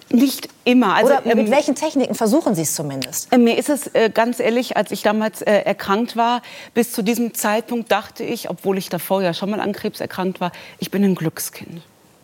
Nicht 0.10 0.50
immer. 0.66 0.96
Also, 0.96 1.14
Oder 1.14 1.22
mit 1.26 1.48
ähm, 1.48 1.52
welchen 1.52 1.76
Techniken 1.76 2.14
versuchen 2.14 2.54
Sie 2.54 2.62
es 2.62 2.76
zumindest? 2.76 3.32
Äh, 3.34 3.38
Mir 3.38 3.58
ist 3.58 3.70
es 3.70 3.88
äh, 3.94 4.10
ganz 4.14 4.40
ehrlich, 4.40 4.78
als 4.78 4.92
ich 4.92 5.02
damals 5.02 5.42
äh, 5.42 5.62
erkrankt 5.62 6.16
war, 6.16 6.42
bis 6.74 6.92
zu 6.92 7.02
diesem 7.02 7.34
Zeitpunkt 7.34 7.92
dachte 7.92 8.24
ich, 8.24 8.50
obwohl 8.50 8.78
ich 8.78 8.90
davor 8.90 9.24
ja 9.24 9.34
schon 9.34 9.50
mal 9.50 9.60
an 9.60 9.74
Krebs 9.74 10.00
erkrankt 10.00 10.40
war, 10.40 10.52
ich 10.80 10.92
bin 10.92 11.04
ein 11.04 11.16
Glückskind. 11.16 11.82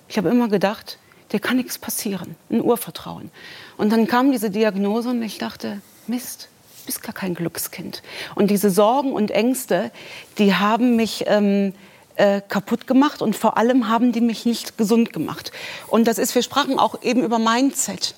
Ich 0.08 0.18
habe 0.18 0.30
immer 0.30 0.48
gedacht, 0.48 1.00
dir 1.32 1.40
kann 1.40 1.58
nichts 1.58 1.80
passieren, 1.80 2.36
ein 2.50 2.62
Urvertrauen. 2.62 3.32
Und 3.78 3.92
dann 3.92 4.08
kam 4.08 4.32
diese 4.32 4.52
Diagnose 4.52 5.10
und 5.10 5.24
ich 5.24 5.38
dachte, 5.38 5.82
Mist, 6.06 6.50
du 6.82 6.86
bist 6.86 7.02
gar 7.02 7.14
kein 7.14 7.34
Glückskind. 7.34 8.04
Und 8.36 8.52
diese 8.52 8.70
Sorgen 8.70 9.14
und 9.14 9.32
Ängste, 9.32 9.92
die 10.38 10.54
haben 10.54 10.96
mich 10.96 11.24
ähm, 11.28 11.74
äh, 12.22 12.42
kaputt 12.48 12.86
gemacht 12.86 13.24
und 13.24 13.36
vor 13.36 13.58
allem 13.58 13.88
haben 13.88 14.12
die 14.12 14.22
mich 14.22 14.46
nicht 14.46 14.78
gesund 14.78 15.12
gemacht. 15.12 15.52
Und 15.88 16.08
das 16.08 16.20
ist, 16.20 16.36
wir 16.36 16.44
sprachen 16.44 16.78
auch 16.78 17.02
eben 17.02 17.24
über 17.24 17.40
Mindset. 17.40 18.14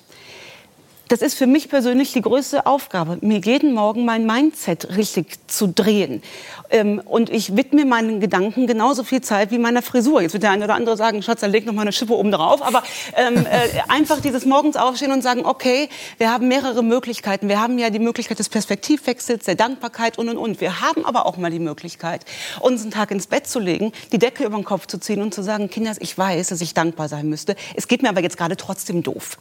Das 1.08 1.20
ist 1.20 1.34
für 1.34 1.46
mich 1.46 1.68
persönlich 1.68 2.14
die 2.14 2.22
größte 2.22 2.64
Aufgabe, 2.64 3.18
mir 3.20 3.38
jeden 3.38 3.74
Morgen 3.74 4.06
mein 4.06 4.24
Mindset 4.24 4.96
richtig 4.96 5.38
zu 5.48 5.66
drehen. 5.66 6.22
Ähm, 6.70 7.02
und 7.04 7.28
ich 7.28 7.54
widme 7.56 7.84
meinen 7.84 8.20
Gedanken 8.20 8.66
genauso 8.66 9.04
viel 9.04 9.20
Zeit 9.20 9.50
wie 9.50 9.58
meiner 9.58 9.82
Frisur. 9.82 10.22
Jetzt 10.22 10.32
wird 10.32 10.44
der 10.44 10.52
eine 10.52 10.64
oder 10.64 10.74
andere 10.74 10.96
sagen, 10.96 11.22
Schatz, 11.22 11.40
dann 11.40 11.50
leg 11.50 11.66
noch 11.66 11.74
mal 11.74 11.82
eine 11.82 11.92
Schippe 11.92 12.14
oben 12.14 12.32
drauf. 12.32 12.62
Aber 12.62 12.82
ähm, 13.16 13.44
äh, 13.44 13.68
einfach 13.88 14.20
dieses 14.20 14.46
morgens 14.46 14.76
aufstehen 14.76 15.12
und 15.12 15.22
sagen, 15.22 15.44
okay, 15.44 15.90
wir 16.16 16.32
haben 16.32 16.48
mehrere 16.48 16.82
Möglichkeiten. 16.82 17.48
Wir 17.48 17.60
haben 17.60 17.78
ja 17.78 17.90
die 17.90 17.98
Möglichkeit 17.98 18.38
des 18.38 18.48
Perspektivwechsels, 18.48 19.44
der 19.44 19.56
Dankbarkeit 19.56 20.16
und 20.16 20.30
und 20.30 20.38
und. 20.38 20.62
Wir 20.62 20.80
haben 20.80 21.04
aber 21.04 21.26
auch 21.26 21.36
mal 21.36 21.50
die 21.50 21.58
Möglichkeit, 21.58 22.24
uns 22.60 22.80
einen 22.80 22.92
Tag 22.92 23.10
ins 23.10 23.26
Bett 23.26 23.46
zu 23.46 23.58
legen, 23.58 23.92
die 24.12 24.18
Decke 24.18 24.44
über 24.44 24.56
den 24.56 24.64
Kopf 24.64 24.86
zu 24.86 24.98
ziehen 24.98 25.20
und 25.20 25.34
zu 25.34 25.42
sagen, 25.42 25.68
Kinders, 25.68 25.98
ich 26.00 26.16
weiß, 26.16 26.48
dass 26.48 26.62
ich 26.62 26.72
dankbar 26.72 27.10
sein 27.10 27.28
müsste. 27.28 27.56
Es 27.74 27.88
geht 27.88 28.02
mir 28.02 28.08
aber 28.08 28.22
jetzt 28.22 28.38
gerade 28.38 28.56
trotzdem 28.56 29.02
doof. 29.02 29.36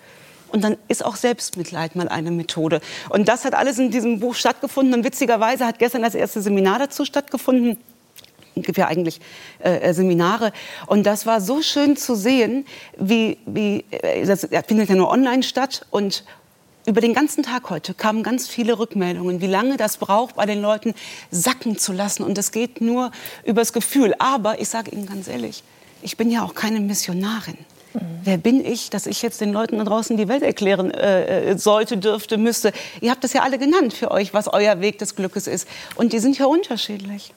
Und 0.54 0.64
dann 0.64 0.78
ist 0.88 1.04
auch 1.04 1.16
Selbstmitleid 1.16 1.96
mal 1.96 2.08
eine 2.08 2.30
Methode. 2.30 2.80
Und 3.10 3.28
das 3.28 3.44
hat 3.44 3.56
alles 3.56 3.80
in 3.80 3.90
diesem 3.90 4.20
Buch 4.20 4.36
stattgefunden. 4.36 4.94
Und 4.94 5.04
witzigerweise 5.04 5.66
hat 5.66 5.80
gestern 5.80 6.04
das 6.04 6.14
erste 6.14 6.44
Seminar 6.44 6.78
dazu 6.78 7.06
stattgefunden. 7.06 7.78
Es 8.56 8.64
gibt 8.64 8.78
ja 8.78 8.86
eigentlich 8.86 9.20
äh, 9.60 9.92
Seminare. 9.96 10.54
Und 10.86 11.08
das 11.08 11.26
war 11.26 11.42
so 11.42 11.64
schön 11.64 11.98
zu 11.98 12.14
sehen, 12.14 12.68
wie, 12.98 13.40
wie 13.48 13.84
äh, 13.90 14.28
das 14.28 14.48
findet 14.68 14.90
ja 14.90 14.96
nur 14.96 15.10
online 15.10 15.42
statt. 15.42 15.88
Und 15.90 16.24
über 16.86 17.02
den 17.02 17.16
ganzen 17.16 17.42
Tag 17.42 17.72
heute 17.72 17.96
kamen 17.96 18.22
ganz 18.22 18.48
viele 18.48 18.78
Rückmeldungen, 18.78 19.42
wie 19.42 19.48
lange 19.48 19.78
das 19.78 19.98
braucht, 19.98 20.36
bei 20.36 20.46
den 20.46 20.62
Leuten 20.62 20.94
sacken 21.32 21.80
zu 21.80 21.94
lassen. 21.94 22.22
Und 22.22 22.38
das 22.38 22.52
geht 22.52 22.80
nur 22.80 23.10
übers 23.44 23.74
Gefühl. 23.74 24.14
Aber 24.20 24.62
ich 24.62 24.70
sage 24.70 24.92
Ihnen 24.92 25.08
ganz 25.08 25.28
ehrlich, 25.28 25.64
ich 26.04 26.16
bin 26.16 26.30
ja 26.30 26.44
auch 26.44 26.54
keine 26.54 26.80
Missionarin. 26.80 27.58
Wer 28.24 28.38
bin 28.38 28.66
ich, 28.66 28.90
dass 28.90 29.06
ich 29.06 29.22
jetzt 29.22 29.42
den 29.42 29.54
Leuten 29.54 29.78
da 29.78 29.84
draußen 29.84 30.18
die 30.18 30.28
Welt 30.28 30.44
erklären 30.44 30.92
äh, 30.92 31.52
äh, 31.52 31.58
sollte, 31.58 31.98
dürfte, 31.98 32.38
müsste? 32.38 32.72
Ihr 33.02 33.12
habt 33.12 33.24
das 33.24 33.34
ja 33.34 33.42
alle 33.42 33.58
genannt 33.58 33.94
für 33.94 34.12
euch, 34.12 34.34
was 34.34 34.52
euer 34.52 34.82
Weg 34.82 34.98
des 34.98 35.16
Glückes 35.16 35.48
ist. 35.48 35.68
Und 35.96 36.14
die 36.14 36.20
sind 36.20 36.38
ja 36.38 36.46
unterschiedlich. 36.46 37.34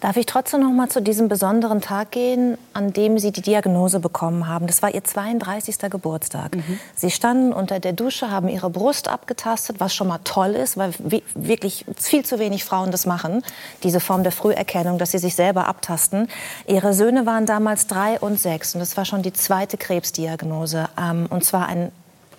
Darf 0.00 0.16
ich 0.16 0.24
trotzdem 0.24 0.60
noch 0.60 0.70
mal 0.72 0.88
zu 0.88 1.02
diesem 1.02 1.28
besonderen 1.28 1.82
Tag 1.82 2.10
gehen, 2.10 2.56
an 2.72 2.94
dem 2.94 3.18
Sie 3.18 3.32
die 3.32 3.42
Diagnose 3.42 4.00
bekommen 4.00 4.48
haben? 4.48 4.66
Das 4.66 4.80
war 4.80 4.94
Ihr 4.94 5.04
32. 5.04 5.76
Geburtstag. 5.90 6.56
Sie 6.96 7.10
standen 7.10 7.52
unter 7.52 7.80
der 7.80 7.92
Dusche, 7.92 8.30
haben 8.30 8.48
Ihre 8.48 8.70
Brust 8.70 9.08
abgetastet, 9.08 9.76
was 9.78 9.94
schon 9.94 10.08
mal 10.08 10.20
toll 10.24 10.52
ist, 10.52 10.78
weil 10.78 10.92
wi- 11.00 11.22
wirklich 11.34 11.84
viel 11.98 12.24
zu 12.24 12.38
wenig 12.38 12.64
Frauen 12.64 12.90
das 12.92 13.04
machen, 13.04 13.42
diese 13.82 14.00
Form 14.00 14.22
der 14.22 14.32
Früherkennung, 14.32 14.96
dass 14.96 15.10
sie 15.10 15.18
sich 15.18 15.34
selber 15.34 15.66
abtasten. 15.68 16.28
Ihre 16.66 16.94
Söhne 16.94 17.26
waren 17.26 17.44
damals 17.44 17.86
drei 17.86 18.18
und 18.20 18.40
sechs 18.40 18.74
und 18.74 18.80
das 18.80 18.96
war 18.96 19.04
schon 19.04 19.20
die 19.20 19.34
zweite 19.34 19.76
Krebsdiagnose. 19.76 20.88
Ähm, 20.98 21.26
und 21.28 21.44
zwar 21.44 21.66
ein 21.66 21.92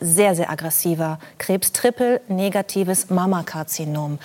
sehr, 0.04 0.34
sehr 0.34 0.50
aggressiver 0.50 1.20
Krebs, 1.38 1.74
triple-negatives 1.74 3.12
Mammakarzinom. 3.12 4.18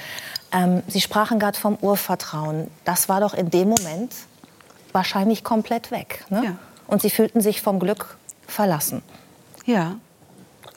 Ähm, 0.52 0.82
Sie 0.88 1.00
sprachen 1.00 1.38
gerade 1.38 1.58
vom 1.58 1.76
Urvertrauen. 1.76 2.70
Das 2.84 3.08
war 3.08 3.20
doch 3.20 3.34
in 3.34 3.50
dem 3.50 3.68
Moment 3.68 4.12
wahrscheinlich 4.92 5.44
komplett 5.44 5.90
weg. 5.90 6.24
Ne? 6.30 6.44
Ja. 6.44 6.58
Und 6.86 7.02
Sie 7.02 7.10
fühlten 7.10 7.40
sich 7.40 7.62
vom 7.62 7.80
Glück 7.80 8.16
verlassen. 8.46 9.02
Ja, 9.64 9.96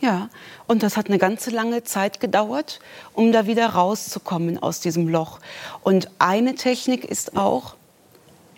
ja. 0.01 0.29
Und 0.67 0.83
das 0.83 0.97
hat 0.97 1.07
eine 1.07 1.17
ganze 1.17 1.49
lange 1.49 1.83
Zeit 1.83 2.19
gedauert, 2.19 2.79
um 3.13 3.31
da 3.31 3.47
wieder 3.47 3.67
rauszukommen 3.67 4.61
aus 4.61 4.79
diesem 4.79 5.07
Loch. 5.07 5.39
Und 5.83 6.09
eine 6.19 6.55
Technik 6.55 7.05
ist 7.05 7.35
auch, 7.35 7.75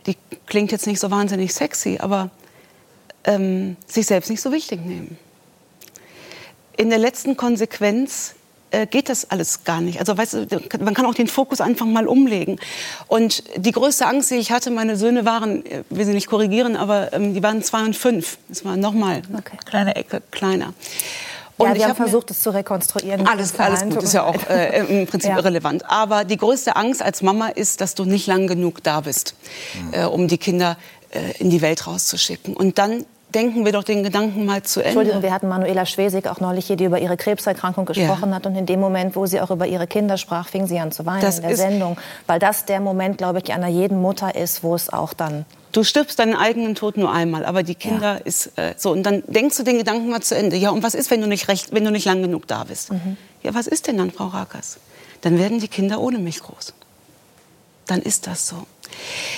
die 0.05 0.17
klingt 0.45 0.71
jetzt 0.71 0.87
nicht 0.87 0.99
so 0.99 1.11
wahnsinnig 1.11 1.53
sexy, 1.53 1.99
aber 1.99 2.29
ähm, 3.23 3.77
sich 3.87 4.07
selbst 4.07 4.29
nicht 4.29 4.41
so 4.41 4.51
wichtig 4.51 4.85
nehmen. 4.85 5.17
In 6.77 6.89
der 6.89 6.99
letzten 6.99 7.37
Konsequenz 7.37 8.35
äh, 8.71 8.87
geht 8.87 9.09
das 9.09 9.29
alles 9.29 9.63
gar 9.63 9.81
nicht. 9.81 9.99
Also 9.99 10.17
weißt 10.17 10.33
du, 10.33 10.47
man 10.83 10.93
kann 10.93 11.05
auch 11.05 11.13
den 11.13 11.27
Fokus 11.27 11.61
einfach 11.61 11.85
mal 11.85 12.07
umlegen. 12.07 12.59
Und 13.07 13.43
die 13.57 13.71
größte 13.71 14.05
Angst, 14.07 14.31
die 14.31 14.35
ich 14.35 14.51
hatte, 14.51 14.71
meine 14.71 14.95
Söhne 14.97 15.25
waren, 15.25 15.65
äh, 15.65 15.83
will 15.89 16.05
sie 16.05 16.13
nicht 16.13 16.27
korrigieren, 16.27 16.75
aber 16.75 17.13
ähm, 17.13 17.33
die 17.33 17.43
waren 17.43 17.61
zwei 17.63 17.83
und 17.83 17.95
fünf. 17.95 18.37
Das 18.49 18.65
war 18.65 18.77
nochmal 18.77 19.21
Okay. 19.37 19.57
kleine 19.65 19.95
Ecke 19.95 20.21
kleiner. 20.31 20.73
Und 21.57 21.67
ja, 21.67 21.73
ich 21.73 21.77
wir 21.79 21.83
haben 21.83 21.91
hab 21.91 21.99
mir- 21.99 22.05
versucht, 22.05 22.31
es 22.31 22.39
zu 22.41 22.49
rekonstruieren. 22.49 23.27
alles, 23.27 23.57
alles 23.59 23.81
gut, 23.83 24.01
ist 24.01 24.13
ja 24.13 24.23
auch 24.23 24.35
äh, 24.49 24.79
im 25.01 25.05
Prinzip 25.05 25.29
Ja. 25.31 25.37
irrelevant. 25.37 25.87
Aber 25.89 26.23
die 26.23 26.37
größte 26.37 26.75
Angst 26.75 27.03
als 27.03 27.21
Mama 27.21 27.49
ist, 27.49 27.81
dass 27.81 27.93
du 27.93 28.05
nicht 28.05 28.25
lang 28.25 28.47
genug 28.47 28.81
da 28.83 29.01
bist, 29.01 29.35
äh, 29.91 30.05
um 30.05 30.27
die 30.27 30.39
Kinder 30.39 30.77
äh, 31.11 31.37
in 31.39 31.49
die 31.51 31.61
Welt 31.61 31.85
rauszuschicken. 31.85 32.55
Und 32.55 32.77
dann 32.79 33.05
denken 33.33 33.65
wir 33.65 33.71
doch 33.71 33.83
den 33.83 34.03
Gedanken 34.03 34.45
mal 34.45 34.61
zu 34.63 34.79
Ende. 34.79 34.89
Entschuldigung, 34.89 35.21
wir 35.23 35.31
hatten 35.33 35.47
Manuela 35.47 35.85
Schwesig 35.85 36.27
auch 36.27 36.39
neulich 36.39 36.67
hier, 36.67 36.75
die 36.75 36.85
über 36.85 36.99
ihre 36.99 37.17
Krebserkrankung 37.17 37.85
gesprochen 37.85 38.29
Ja. 38.29 38.35
hat. 38.35 38.45
Und 38.45 38.55
in 38.55 38.65
dem 38.65 38.79
Moment, 38.79 39.15
wo 39.15 39.25
sie 39.25 39.41
auch 39.41 39.49
über 39.51 39.65
ihre 39.67 39.87
Kinder 39.87 40.17
sprach, 40.17 40.47
fing 40.47 40.67
sie 40.67 40.79
an 40.79 40.91
zu 40.91 41.05
weinen 41.05 41.21
Das 41.21 41.39
in 41.39 41.47
der 41.47 41.57
Sendung. 41.57 41.97
Weil 42.27 42.39
das 42.39 42.65
der 42.65 42.79
Moment, 42.79 43.17
glaube 43.17 43.39
ich, 43.43 43.51
einer 43.53 43.67
jeden 43.67 44.01
Mutter 44.01 44.35
ist, 44.35 44.63
wo 44.63 44.75
es 44.75 44.91
auch 44.91 45.13
dann 45.13 45.45
Du 45.71 45.85
stirbst 45.85 46.19
deinen 46.19 46.35
eigenen 46.35 46.75
Tod 46.75 46.97
nur 46.97 47.13
einmal, 47.13 47.45
aber 47.45 47.63
die 47.63 47.75
Kinder 47.75 48.15
Ja. 48.15 48.21
ist 48.25 48.57
äh, 48.57 48.73
so. 48.75 48.91
Und 48.91 49.03
dann 49.03 49.23
denkst 49.27 49.55
du 49.55 49.63
den 49.63 49.77
Gedanken 49.77 50.09
mal 50.09 50.21
zu 50.21 50.35
Ende. 50.35 50.57
Ja, 50.57 50.69
und 50.71 50.83
was 50.83 50.93
ist, 50.95 51.09
wenn 51.11 51.21
du 51.21 51.27
nicht 51.27 51.47
recht, 51.47 51.73
wenn 51.73 51.85
du 51.85 51.91
nicht 51.91 52.03
lang 52.05 52.21
genug 52.21 52.45
da 52.47 52.65
bist? 52.65 52.89
Ja, 53.41 53.53
was 53.53 53.67
ist 53.67 53.87
denn 53.87 53.97
dann, 53.97 54.11
Frau 54.11 54.27
Rakas? 54.27 54.79
Dann 55.21 55.39
werden 55.39 55.59
die 55.59 55.69
Kinder 55.69 56.01
ohne 56.01 56.17
mich 56.17 56.41
groß. 56.41 56.73
Dann 57.87 58.01
ist 58.01 58.27
das 58.27 58.47
so. 58.47 58.65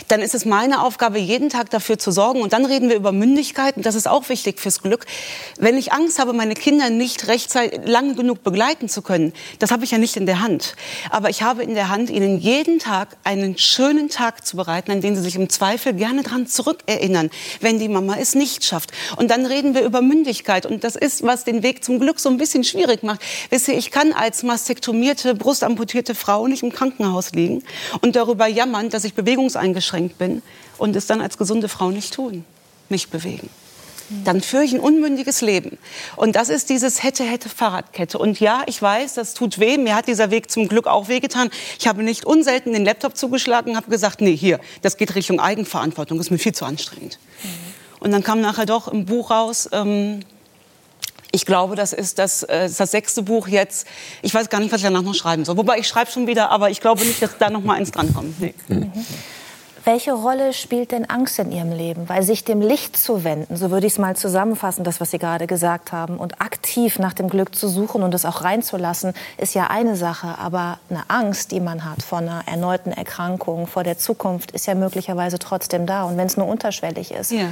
Dann 0.07 0.21
ist 0.21 0.35
es 0.35 0.45
meine 0.45 0.83
Aufgabe, 0.83 1.19
jeden 1.19 1.49
Tag 1.49 1.69
dafür 1.69 1.97
zu 1.97 2.11
sorgen. 2.11 2.41
Und 2.41 2.53
dann 2.53 2.65
reden 2.65 2.89
wir 2.89 2.95
über 2.95 3.11
Mündigkeit. 3.11 3.77
Und 3.77 3.85
das 3.85 3.95
ist 3.95 4.07
auch 4.07 4.29
wichtig 4.29 4.59
fürs 4.59 4.81
Glück. 4.81 5.05
Wenn 5.57 5.77
ich 5.77 5.93
Angst 5.93 6.19
habe, 6.19 6.33
meine 6.33 6.53
Kinder 6.53 6.89
nicht 6.89 7.27
rechtzeitig 7.27 7.81
lange 7.85 8.15
genug 8.15 8.43
begleiten 8.43 8.89
zu 8.89 9.01
können, 9.01 9.33
das 9.59 9.71
habe 9.71 9.83
ich 9.83 9.91
ja 9.91 9.97
nicht 9.97 10.15
in 10.15 10.25
der 10.25 10.41
Hand. 10.41 10.75
Aber 11.09 11.29
ich 11.29 11.41
habe 11.41 11.63
in 11.63 11.73
der 11.73 11.89
Hand, 11.89 12.09
ihnen 12.09 12.39
jeden 12.39 12.79
Tag 12.79 13.09
einen 13.23 13.57
schönen 13.57 14.09
Tag 14.09 14.45
zu 14.45 14.57
bereiten, 14.57 14.91
an 14.91 15.01
den 15.01 15.15
sie 15.15 15.21
sich 15.21 15.35
im 15.35 15.49
Zweifel 15.49 15.93
gerne 15.93 16.23
dran 16.23 16.47
zurückerinnern, 16.47 17.29
wenn 17.61 17.79
die 17.79 17.89
Mama 17.89 18.15
es 18.19 18.35
nicht 18.35 18.63
schafft. 18.65 18.91
Und 19.17 19.31
dann 19.31 19.45
reden 19.45 19.73
wir 19.73 19.83
über 19.83 20.01
Mündigkeit. 20.01 20.65
Und 20.65 20.83
das 20.83 20.95
ist, 20.95 21.23
was 21.23 21.43
den 21.43 21.63
Weg 21.63 21.83
zum 21.83 21.99
Glück 21.99 22.19
so 22.19 22.29
ein 22.29 22.37
bisschen 22.37 22.63
schwierig 22.63 23.03
macht. 23.03 23.21
Wisst 23.49 23.67
ihr, 23.67 23.77
ich 23.77 23.91
kann 23.91 24.13
als 24.13 24.43
mastektomierte, 24.43 25.35
brustamputierte 25.35 26.15
Frau 26.15 26.47
nicht 26.47 26.63
im 26.63 26.71
Krankenhaus 26.71 27.31
liegen 27.31 27.63
und 28.01 28.15
darüber 28.15 28.47
jammern, 28.47 28.89
dass 28.89 29.03
ich 29.03 29.13
bewegungseingeschränkt 29.43 30.17
bin 30.17 30.41
und 30.77 30.95
es 30.95 31.07
dann 31.07 31.21
als 31.21 31.37
gesunde 31.37 31.67
Frau 31.67 31.91
nicht 31.91 32.13
tun, 32.13 32.45
mich 32.89 33.09
bewegen. 33.09 33.49
Dann 34.25 34.41
führe 34.41 34.63
ich 34.63 34.73
ein 34.73 34.79
unmündiges 34.79 35.41
Leben. 35.41 35.77
Und 36.17 36.35
das 36.35 36.49
ist 36.49 36.69
dieses 36.69 37.01
hätte, 37.03 37.23
hätte 37.23 37.49
Fahrradkette. 37.49 38.19
Und 38.19 38.39
ja, 38.39 38.61
ich 38.67 38.79
weiß, 38.79 39.15
das 39.15 39.33
tut 39.33 39.59
weh. 39.59 39.77
Mir 39.77 39.95
hat 39.95 40.07
dieser 40.07 40.29
Weg 40.29 40.51
zum 40.51 40.67
Glück 40.67 40.87
auch 40.87 41.07
wehgetan. 41.07 41.49
Ich 41.79 41.87
habe 41.87 42.03
nicht 42.03 42.25
unselten 42.25 42.73
den 42.73 42.85
Laptop 42.85 43.17
zugeschlagen 43.17 43.71
und 43.71 43.77
habe 43.77 43.89
gesagt, 43.89 44.21
nee, 44.21 44.35
hier, 44.35 44.59
das 44.81 44.97
geht 44.97 45.15
Richtung 45.15 45.39
Eigenverantwortung. 45.39 46.17
Das 46.17 46.27
ist 46.27 46.31
mir 46.31 46.37
viel 46.37 46.53
zu 46.53 46.65
anstrengend. 46.65 47.17
Und 48.01 48.11
dann 48.11 48.23
kam 48.23 48.41
nachher 48.41 48.65
doch 48.65 48.87
im 48.89 49.05
Buch 49.05 49.31
raus, 49.31 49.69
ähm, 49.71 50.19
ich 51.35 51.47
glaube, 51.47 51.75
das 51.75 51.93
ist 51.93 52.19
das, 52.19 52.43
äh, 52.43 52.69
das 52.69 52.91
sechste 52.91 53.23
Buch 53.23 53.47
jetzt. 53.47 53.87
Ich 54.21 54.33
weiß 54.33 54.49
gar 54.49 54.59
nicht, 54.59 54.71
was 54.71 54.81
ich 54.81 54.85
danach 54.85 55.01
noch 55.01 55.15
schreiben 55.15 55.43
soll. 55.43 55.57
Wobei 55.57 55.79
ich 55.79 55.87
schreibe 55.87 56.11
schon 56.11 56.27
wieder, 56.27 56.51
aber 56.51 56.69
ich 56.69 56.79
glaube 56.79 57.03
nicht, 57.03 57.21
dass 57.21 57.37
da 57.39 57.49
noch 57.49 57.63
mal 57.63 57.73
eins 57.73 57.91
drankommt. 57.91 58.39
Nee. 58.39 58.53
Welche 59.85 60.13
Rolle 60.13 60.53
spielt 60.53 60.93
denn 60.93 61.09
Angst 61.09 61.39
in 61.39 61.51
Ihrem 61.51 61.73
Leben? 61.73 62.07
Weil 62.07 62.23
sich 62.23 62.45
dem 62.45 62.61
Licht 62.61 62.95
zu 62.95 63.25
wenden, 63.25 63.57
so 63.57 63.69
würde 63.69 63.85
ich 63.85 63.93
es 63.93 63.99
mal 63.99 64.15
zusammenfassen, 64.15 64.85
das, 64.85 65.01
was 65.01 65.11
Sie 65.11 65.19
gerade 65.19 65.45
gesagt 65.45 65.91
haben, 65.91 66.17
und 66.17 66.39
aktiv 66.39 66.99
nach 66.99 67.11
dem 67.11 67.27
Glück 67.27 67.53
zu 67.53 67.67
suchen 67.67 68.01
und 68.01 68.13
es 68.13 68.23
auch 68.23 68.43
reinzulassen, 68.43 69.13
ist 69.37 69.55
ja 69.55 69.67
eine 69.67 69.97
Sache. 69.97 70.37
Aber 70.39 70.79
eine 70.89 71.03
Angst, 71.09 71.51
die 71.51 71.59
man 71.59 71.83
hat 71.83 72.01
vor 72.01 72.19
einer 72.19 72.43
erneuten 72.45 72.93
Erkrankung, 72.93 73.67
vor 73.67 73.83
der 73.83 73.97
Zukunft, 73.97 74.51
ist 74.51 74.67
ja 74.67 74.75
möglicherweise 74.75 75.37
trotzdem 75.37 75.85
da. 75.85 76.03
Und 76.05 76.15
wenn 76.15 76.27
es 76.27 76.37
nur 76.37 76.47
unterschwellig 76.47 77.11
ist. 77.11 77.31
Ja. 77.31 77.49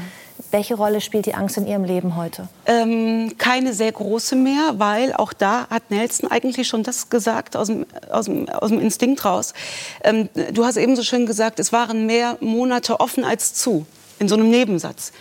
Welche 0.50 0.74
Rolle 0.74 1.02
spielt 1.02 1.28
die 1.28 1.36
Angst 1.36 1.58
in 1.58 1.68
Ihrem 1.68 1.84
Leben 1.84 2.16
heute? 2.16 2.48
Ähm, 2.66 3.36
keine 3.38 3.74
sehr 3.74 3.92
große 3.92 4.36
mehr, 4.36 4.74
weil 4.78 5.14
auch 5.14 5.34
da 5.34 5.68
hat 5.70 5.92
Nelson 5.92 6.32
eigentlich 6.32 6.68
schon 6.68 6.82
das 6.82 7.10
gesagt, 7.10 7.56
aus 7.56 7.68
dem, 7.68 7.86
aus 8.10 8.26
dem, 8.26 8.50
aus 8.50 8.70
dem 8.70 8.80
Instinkt 8.80 9.24
raus. 9.24 9.54
Ähm, 10.04 10.30
du 10.52 10.66
hast 10.66 10.78
eben 10.78 10.96
so 10.96 11.04
schön 11.04 11.26
gesagt, 11.26 11.60
es 11.60 11.72
waren 11.72 12.08
mehr 12.08 12.21
Monate 12.40 13.00
offen 13.00 13.24
als 13.24 13.54
zu, 13.54 13.86
in 14.20 14.28
so 14.28 14.36
einem 14.36 14.50
Nebensatz. 14.50 15.12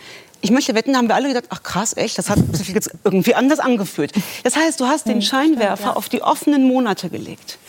Ich 0.43 0.49
möchte 0.49 0.73
wetten, 0.73 0.93
da 0.93 0.97
haben 0.97 1.07
wir 1.07 1.15
alle 1.15 1.27
gedacht, 1.27 1.45
ach 1.49 1.61
krass, 1.61 1.95
echt, 1.95 2.17
das 2.17 2.29
hat 2.29 2.39
sich 2.53 2.69
jetzt 2.69 2.89
irgendwie 3.03 3.35
anders 3.35 3.59
angefühlt. 3.59 4.11
Das 4.43 4.55
heißt, 4.55 4.79
du 4.79 4.87
hast 4.87 5.07
den 5.07 5.21
Scheinwerfer 5.21 5.95
auf 5.95 6.09
die 6.09 6.23
offenen 6.23 6.63
Monate 6.63 7.09
gelegt. 7.09 7.59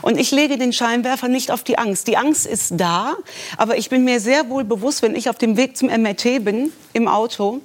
Und 0.00 0.18
ich 0.18 0.30
lege 0.30 0.56
den 0.56 0.72
Scheinwerfer 0.72 1.28
nicht 1.28 1.50
auf 1.50 1.62
die 1.62 1.76
Angst. 1.76 2.06
Die 2.06 2.16
Angst 2.16 2.46
ist 2.46 2.72
da, 2.76 3.16
aber 3.58 3.76
ich 3.76 3.90
bin 3.90 4.04
mir 4.04 4.18
sehr 4.18 4.48
wohl 4.48 4.64
bewusst, 4.64 5.02
wenn 5.02 5.14
ich 5.14 5.28
auf 5.28 5.36
dem 5.36 5.58
Weg 5.58 5.76
zum 5.76 5.88
MRT 5.88 6.42
bin, 6.42 6.72
im 6.94 7.06
Auto, 7.06 7.60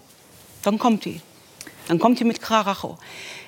dann 0.63 0.77
kommt 0.79 1.05
die. 1.05 1.21
Dann 1.87 1.99
kommt 1.99 2.19
die 2.19 2.25
mit 2.25 2.41
Kraracho. 2.41 2.97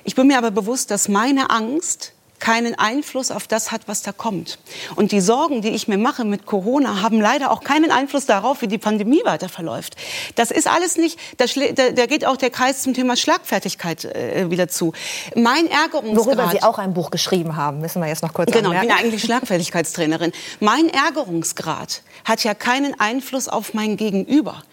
Ich 0.05 0.15
bin 0.15 0.27
mir 0.27 0.37
aber 0.37 0.51
bewusst, 0.51 0.89
dass 0.89 1.09
meine 1.09 1.49
Angst 1.49 2.13
keinen 2.39 2.77
Einfluss 2.77 3.31
auf 3.31 3.47
das 3.47 3.71
hat, 3.71 3.81
was 3.87 4.01
da 4.01 4.11
kommt. 4.11 4.59
Und 4.95 5.11
die 5.11 5.21
Sorgen, 5.21 5.61
die 5.61 5.69
ich 5.69 5.87
mir 5.87 5.97
mache 5.97 6.25
mit 6.25 6.45
Corona, 6.45 7.01
haben 7.01 7.19
leider 7.19 7.51
auch 7.51 7.61
keinen 7.61 7.91
Einfluss 7.91 8.25
darauf, 8.25 8.61
wie 8.61 8.67
die 8.67 8.77
Pandemie 8.77 9.21
weiter 9.25 9.49
verläuft. 9.49 9.95
Das 10.35 10.51
ist 10.51 10.67
alles 10.67 10.97
nicht, 10.97 11.19
da, 11.37 11.45
da, 11.91 12.05
geht 12.05 12.25
auch 12.25 12.37
der 12.37 12.49
Kreis 12.49 12.81
zum 12.81 12.93
Thema 12.93 13.15
Schlagfertigkeit 13.15 14.05
äh, 14.05 14.49
wieder 14.49 14.67
zu. 14.67 14.93
Mein 15.35 15.67
Ärgerungsgrad... 15.67 16.25
Worüber 16.25 16.49
Sie 16.51 16.63
auch 16.63 16.77
ein 16.77 16.93
Buch 16.93 17.11
geschrieben 17.11 17.55
haben, 17.55 17.79
müssen 17.79 18.01
wir 18.01 18.07
jetzt 18.07 18.23
noch 18.23 18.33
kurz 18.33 18.51
Genau, 18.51 18.71
ich 18.71 18.79
bin 18.79 18.89
anmerken. 18.89 19.05
eigentlich 19.05 19.23
Schlagfertigkeitstrainerin. 19.23 20.31
Mein 20.59 20.89
Ärgerungsgrad 20.89 22.01
hat 22.25 22.43
ja 22.43 22.53
keinen 22.53 22.99
Einfluss 22.99 23.47
auf 23.47 23.73
mein 23.73 23.97
Gegenüber. 23.97 24.63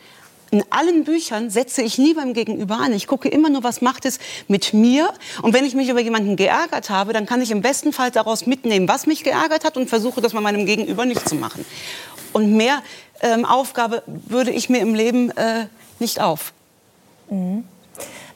In 0.51 0.63
allen 0.71 1.05
Büchern 1.05 1.51
setze 1.51 1.83
ich 1.83 1.99
nie 1.99 2.15
beim 2.15 2.33
Gegenüber 2.33 2.77
an. 2.77 2.93
Ich 2.93 3.07
gucke 3.07 3.29
immer 3.29 3.51
nur, 3.51 3.65
was 3.65 3.81
macht 3.81 4.05
es 4.05 4.19
mit 4.47 4.73
mir. 4.73 5.13
Und 5.43 5.55
wenn 5.55 5.65
ich 5.65 5.75
mich 5.75 5.89
über 5.89 6.01
jemanden 6.01 6.37
geärgert 6.37 6.89
habe, 6.89 7.13
dann 7.13 7.27
kann 7.27 7.43
ich 7.43 7.51
im 7.51 7.63
besten 7.63 7.93
Fall 7.93 8.11
daraus 8.11 8.47
mitnehmen, 8.47 8.89
was 8.89 9.07
mich 9.07 9.25
geärgert 9.25 9.65
hat 9.65 9.77
und 9.77 9.89
versuche, 9.89 10.21
das 10.21 10.33
bei 10.33 10.41
meinem 10.41 10.65
Gegenüber 10.65 11.05
nicht 11.05 11.29
zu 11.29 11.35
machen. 11.35 11.65
Und 12.33 12.57
mehr 12.57 12.83
ähm, 13.23 13.45
Aufgabe 13.45 14.03
würde 14.07 14.53
ich 14.53 14.69
mir 14.69 14.79
im 14.81 14.95
Leben 14.95 15.31
äh, 15.31 15.67
nicht 15.99 16.21
auf. 16.21 16.53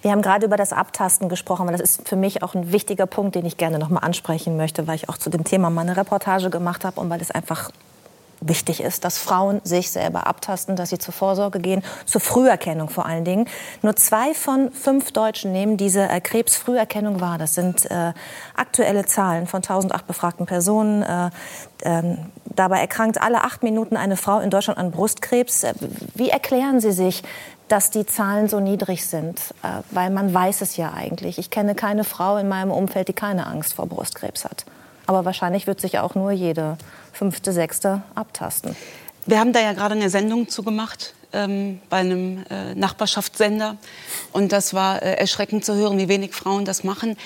Wir 0.02 0.10
haben 0.10 0.22
gerade 0.22 0.46
über 0.46 0.56
das 0.56 0.72
Abtasten 0.72 1.28
gesprochen, 1.28 1.66
weil 1.66 1.76
das 1.76 1.82
ist 1.82 2.08
für 2.08 2.16
mich 2.16 2.42
auch 2.42 2.54
ein 2.54 2.72
wichtiger 2.72 3.06
Punkt, 3.06 3.34
den 3.34 3.44
ich 3.44 3.56
gerne 3.56 3.78
noch 3.78 3.90
mal 3.90 4.00
ansprechen 4.00 4.56
möchte, 4.56 4.86
weil 4.86 4.96
ich 4.96 5.08
auch 5.08 5.18
zu 5.18 5.30
dem 5.30 5.44
Thema 5.44 5.70
mal 5.70 5.82
eine 5.82 5.96
Reportage 5.96 6.50
gemacht 6.50 6.84
habe 6.84 7.00
und 7.00 7.10
weil 7.10 7.20
es 7.20 7.30
einfach 7.30 7.70
wichtig 8.40 8.80
ist, 8.80 9.04
dass 9.04 9.18
Frauen 9.18 9.60
sich 9.64 9.90
selber 9.90 10.26
abtasten, 10.26 10.76
dass 10.76 10.90
sie 10.90 10.98
zur 10.98 11.14
Vorsorge 11.14 11.60
gehen, 11.60 11.82
zur 12.06 12.20
Früherkennung 12.20 12.88
vor 12.88 13.06
allen 13.06 13.24
Dingen. 13.24 13.46
Nur 13.82 13.96
zwei 13.96 14.34
von 14.34 14.72
fünf 14.72 15.12
Deutschen 15.12 15.52
nehmen 15.52 15.76
diese 15.76 16.08
äh, 16.08 16.20
Krebsfrüherkennung 16.20 17.20
wahr. 17.20 17.38
Das 17.38 17.54
sind 17.54 17.90
äh, 17.90 18.12
aktuelle 18.56 19.04
Zahlen 19.04 19.46
von 19.46 19.58
1008 19.58 20.06
befragten 20.06 20.46
Personen. 20.46 21.02
Äh, 21.02 21.30
ähm, 21.82 22.18
dabei 22.46 22.80
erkrankt 22.80 23.20
alle 23.20 23.44
acht 23.44 23.62
Minuten 23.62 23.96
eine 23.96 24.16
Frau 24.16 24.40
in 24.40 24.50
Deutschland 24.50 24.78
an 24.78 24.90
Brustkrebs. 24.90 25.64
Äh, 25.64 25.74
Wie 26.14 26.30
erklären 26.30 26.80
Sie 26.80 26.92
sich, 26.92 27.22
dass 27.68 27.90
die 27.90 28.06
Zahlen 28.06 28.48
so 28.48 28.60
niedrig 28.60 29.06
sind? 29.06 29.38
Äh, 29.62 29.82
weil 29.90 30.10
man 30.10 30.32
weiß 30.32 30.62
es 30.62 30.76
ja 30.76 30.92
eigentlich. 30.92 31.38
Ich 31.38 31.50
kenne 31.50 31.74
keine 31.74 32.04
Frau 32.04 32.36
in 32.38 32.48
meinem 32.48 32.70
Umfeld, 32.70 33.08
die 33.08 33.12
keine 33.12 33.46
Angst 33.46 33.74
vor 33.74 33.86
Brustkrebs 33.86 34.44
hat. 34.44 34.64
Aber 35.06 35.24
wahrscheinlich 35.24 35.66
wird 35.66 35.80
sich 35.80 35.98
auch 35.98 36.14
nur 36.14 36.30
jede 36.30 36.76
fünfte, 37.20 37.52
sechste 37.52 38.00
abtasten. 38.14 38.74
Wir 39.26 39.40
haben 39.40 39.52
da 39.52 39.60
ja 39.60 39.74
gerade 39.74 39.94
eine 39.94 40.08
Sendung 40.08 40.48
zu 40.48 40.62
gemacht 40.62 41.12
ähm, 41.34 41.78
bei 41.90 41.98
einem 41.98 42.46
äh, 42.48 42.74
Nachbarschaftssender. 42.74 43.76
Und 44.32 44.52
das 44.52 44.72
war 44.72 45.02
äh, 45.02 45.16
erschreckend 45.16 45.62
zu 45.62 45.74
hören, 45.74 45.98
wie 45.98 46.08
wenig 46.08 46.32
Frauen 46.32 46.64
das 46.64 46.82
machen. 46.82 47.18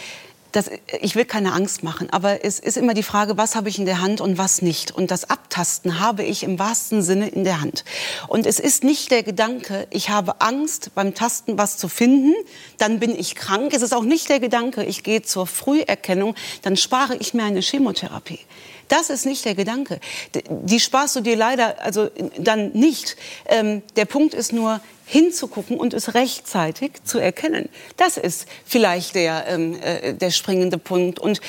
Das, 0.50 0.68
ich 1.00 1.14
will 1.14 1.24
keine 1.24 1.52
Angst 1.52 1.84
machen, 1.84 2.10
aber 2.10 2.44
es 2.44 2.58
ist 2.58 2.76
immer 2.76 2.94
die 2.94 3.04
Frage, 3.04 3.36
was 3.36 3.54
habe 3.54 3.68
ich 3.68 3.78
in 3.78 3.86
der 3.86 4.00
Hand 4.00 4.20
und 4.20 4.36
was 4.36 4.62
nicht. 4.62 4.90
Und 4.90 5.12
das 5.12 5.30
Abtasten 5.30 6.00
habe 6.00 6.24
ich 6.24 6.42
im 6.42 6.58
wahrsten 6.58 7.00
Sinne 7.00 7.28
in 7.28 7.44
der 7.44 7.60
Hand. 7.60 7.84
Und 8.26 8.46
es 8.46 8.58
ist 8.58 8.82
nicht 8.82 9.12
der 9.12 9.22
Gedanke, 9.22 9.86
ich 9.90 10.10
habe 10.10 10.40
Angst 10.40 10.90
beim 10.96 11.14
Tasten 11.14 11.56
was 11.56 11.76
zu 11.76 11.88
finden, 11.88 12.34
dann 12.78 12.98
bin 12.98 13.16
ich 13.16 13.36
krank. 13.36 13.72
Es 13.74 13.82
ist 13.82 13.94
auch 13.94 14.02
nicht 14.02 14.28
der 14.28 14.40
Gedanke, 14.40 14.82
ich 14.82 15.04
gehe 15.04 15.22
zur 15.22 15.46
Früherkennung, 15.46 16.34
dann 16.62 16.76
spare 16.76 17.14
ich 17.16 17.32
mir 17.32 17.44
eine 17.44 17.60
Chemotherapie. 17.60 18.40
Das 18.89 19.11
ist 19.11 19.27
nicht 19.27 19.44
der 19.44 19.55
Gedanke. 19.55 20.01
Die 20.48 20.81
sparst 20.81 21.16
du 21.16 21.20
dir 21.20 21.36
leider 21.36 21.82
also 21.82 22.11
dann 22.39 22.73
nicht. 22.73 23.16
Ähm, 23.47 23.82
der 23.97 24.05
Punkt 24.05 24.35
ist 24.35 24.52
nur, 24.52 24.81
hinzugucken 25.06 25.77
und 25.77 25.93
es 25.93 26.15
rechtzeitig 26.15 26.93
zu 27.05 27.19
erkennen. 27.19 27.69
Das 27.97 28.16
ist 28.16 28.47
vielleicht 28.65 29.15
der, 29.15 29.47
ähm, 29.48 29.77
äh, 29.82 30.15
der 30.15 30.31
springende 30.31 30.78
Punkt. 30.78 31.19
Und 31.19 31.40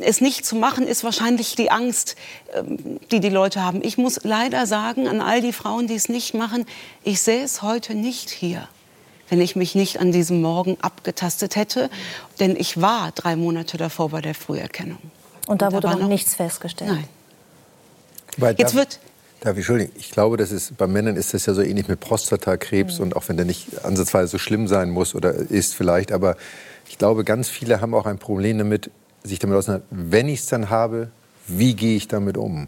es 0.00 0.20
nicht 0.20 0.46
zu 0.46 0.56
machen, 0.56 0.86
ist 0.86 1.02
wahrscheinlich 1.02 1.56
die 1.56 1.70
Angst, 1.70 2.16
ähm, 2.54 3.00
die 3.10 3.20
die 3.20 3.30
Leute 3.30 3.64
haben. 3.64 3.82
Ich 3.82 3.98
muss 3.98 4.20
leider 4.22 4.66
sagen, 4.66 5.08
an 5.08 5.20
all 5.20 5.40
die 5.40 5.52
Frauen, 5.52 5.88
die 5.88 5.96
es 5.96 6.08
nicht 6.08 6.34
machen, 6.34 6.66
ich 7.02 7.20
sehe 7.20 7.42
es 7.42 7.62
heute 7.62 7.94
nicht 7.94 8.30
hier 8.30 8.68
wenn 9.30 9.42
ich 9.42 9.56
mich 9.56 9.74
nicht 9.74 10.00
an 10.00 10.10
diesem 10.10 10.40
Morgen 10.40 10.78
abgetastet 10.80 11.54
hätte. 11.54 11.90
Denn 12.40 12.56
ich 12.56 12.80
war 12.80 13.12
drei 13.12 13.36
Monate 13.36 13.76
davor 13.76 14.08
bei 14.08 14.22
der 14.22 14.34
Früherkennung. 14.34 14.96
Und 15.48 15.62
da 15.62 15.66
Und 15.66 15.72
da 15.72 15.76
wurde 15.76 15.88
war 15.88 15.94
noch, 15.94 16.02
noch- 16.02 16.08
nichts 16.08 16.34
festgestellt. 16.34 16.90
Nein. 16.90 17.04
Weil 18.36 18.54
Jetzt 18.58 18.74
wird 18.74 19.00
Darf 19.40 19.52
ich, 19.52 19.58
Entschuldigung, 19.58 19.92
ich 19.96 20.10
glaube, 20.10 20.36
das 20.36 20.50
ist, 20.50 20.76
bei 20.76 20.88
Männern 20.88 21.14
ist 21.14 21.32
das 21.32 21.46
ja 21.46 21.54
so 21.54 21.62
ähnlich 21.62 21.86
mit 21.86 22.00
Prostatakrebs 22.00 22.98
und 22.98 23.14
auch 23.14 23.28
wenn 23.28 23.36
der 23.36 23.46
nicht 23.46 23.84
ansatzweise 23.84 24.26
so 24.32 24.38
schlimm 24.38 24.66
sein 24.66 24.90
muss 24.90 25.14
oder 25.14 25.32
ist 25.32 25.76
vielleicht, 25.76 26.10
aber 26.10 26.36
ich 26.88 26.98
glaube, 26.98 27.22
ganz 27.22 27.48
viele 27.48 27.80
haben 27.80 27.94
auch 27.94 28.06
ein 28.06 28.18
Problem 28.18 28.58
damit, 28.58 28.90
sich 29.22 29.38
damit 29.38 29.56
auseinandersetzen, 29.56 30.10
wenn 30.10 30.28
ich 30.28 30.40
es 30.40 30.46
dann 30.46 30.70
habe, 30.70 31.10
wie 31.46 31.74
gehe 31.76 31.96
ich 31.96 32.08
damit 32.08 32.36
um? 32.36 32.66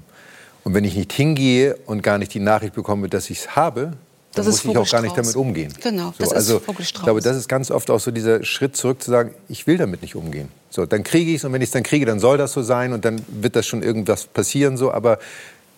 Und 0.63 0.73
wenn 0.75 0.85
ich 0.85 0.95
nicht 0.95 1.13
hingehe 1.13 1.77
und 1.87 2.05
gar 2.05 2.19
nicht 2.19 2.33
die 2.35 2.41
Nachricht 2.41 2.75
bekomme, 2.75 3.09
dass 3.09 3.31
ich 3.31 3.41
es 3.41 3.57
habe, 3.57 3.95
Das 4.35 4.47
muss 4.47 4.57
ist 4.57 4.65
ich 4.65 4.77
auch 4.77 4.89
gar 4.89 5.03
nicht 5.03 5.17
damit 5.17 5.35
umgehen. 5.35 5.75
Genau, 5.83 6.07
so, 6.07 6.15
das 6.19 6.29
ist 6.29 6.35
also, 6.35 6.61
Vogelstrauß. 6.61 7.01
Ich 7.01 7.05
glaube, 7.05 7.21
das 7.21 7.37
ist 7.37 7.49
ganz 7.49 7.71
oft 7.71 7.91
auch 7.91 7.99
so 7.99 8.11
dieser 8.13 8.45
Schritt 8.45 8.77
zurück 8.77 9.03
zu 9.03 9.11
sagen, 9.11 9.35
ich 9.49 9.67
will 9.67 9.77
damit 9.77 10.03
nicht 10.03 10.15
umgehen. 10.15 10.49
So, 10.71 10.87
dann 10.87 11.03
kriege 11.03 11.31
ich 11.33 11.39
es 11.39 11.45
und 11.45 11.53
wenn 11.53 11.63
ich 11.63 11.69
es 11.69 11.73
dann 11.73 11.83
kriege, 11.83 12.07
dann 12.07 12.21
soll 12.21 12.39
das 12.39 12.53
so 12.53 12.63
sein 12.63 12.93
und 12.93 13.05
dann 13.05 13.21
wird 13.29 13.57
das 13.57 13.67
schon 13.67 13.83
irgendwas 13.83 14.27
passieren. 14.27 14.77
So. 14.77 14.93
Aber 14.93 15.19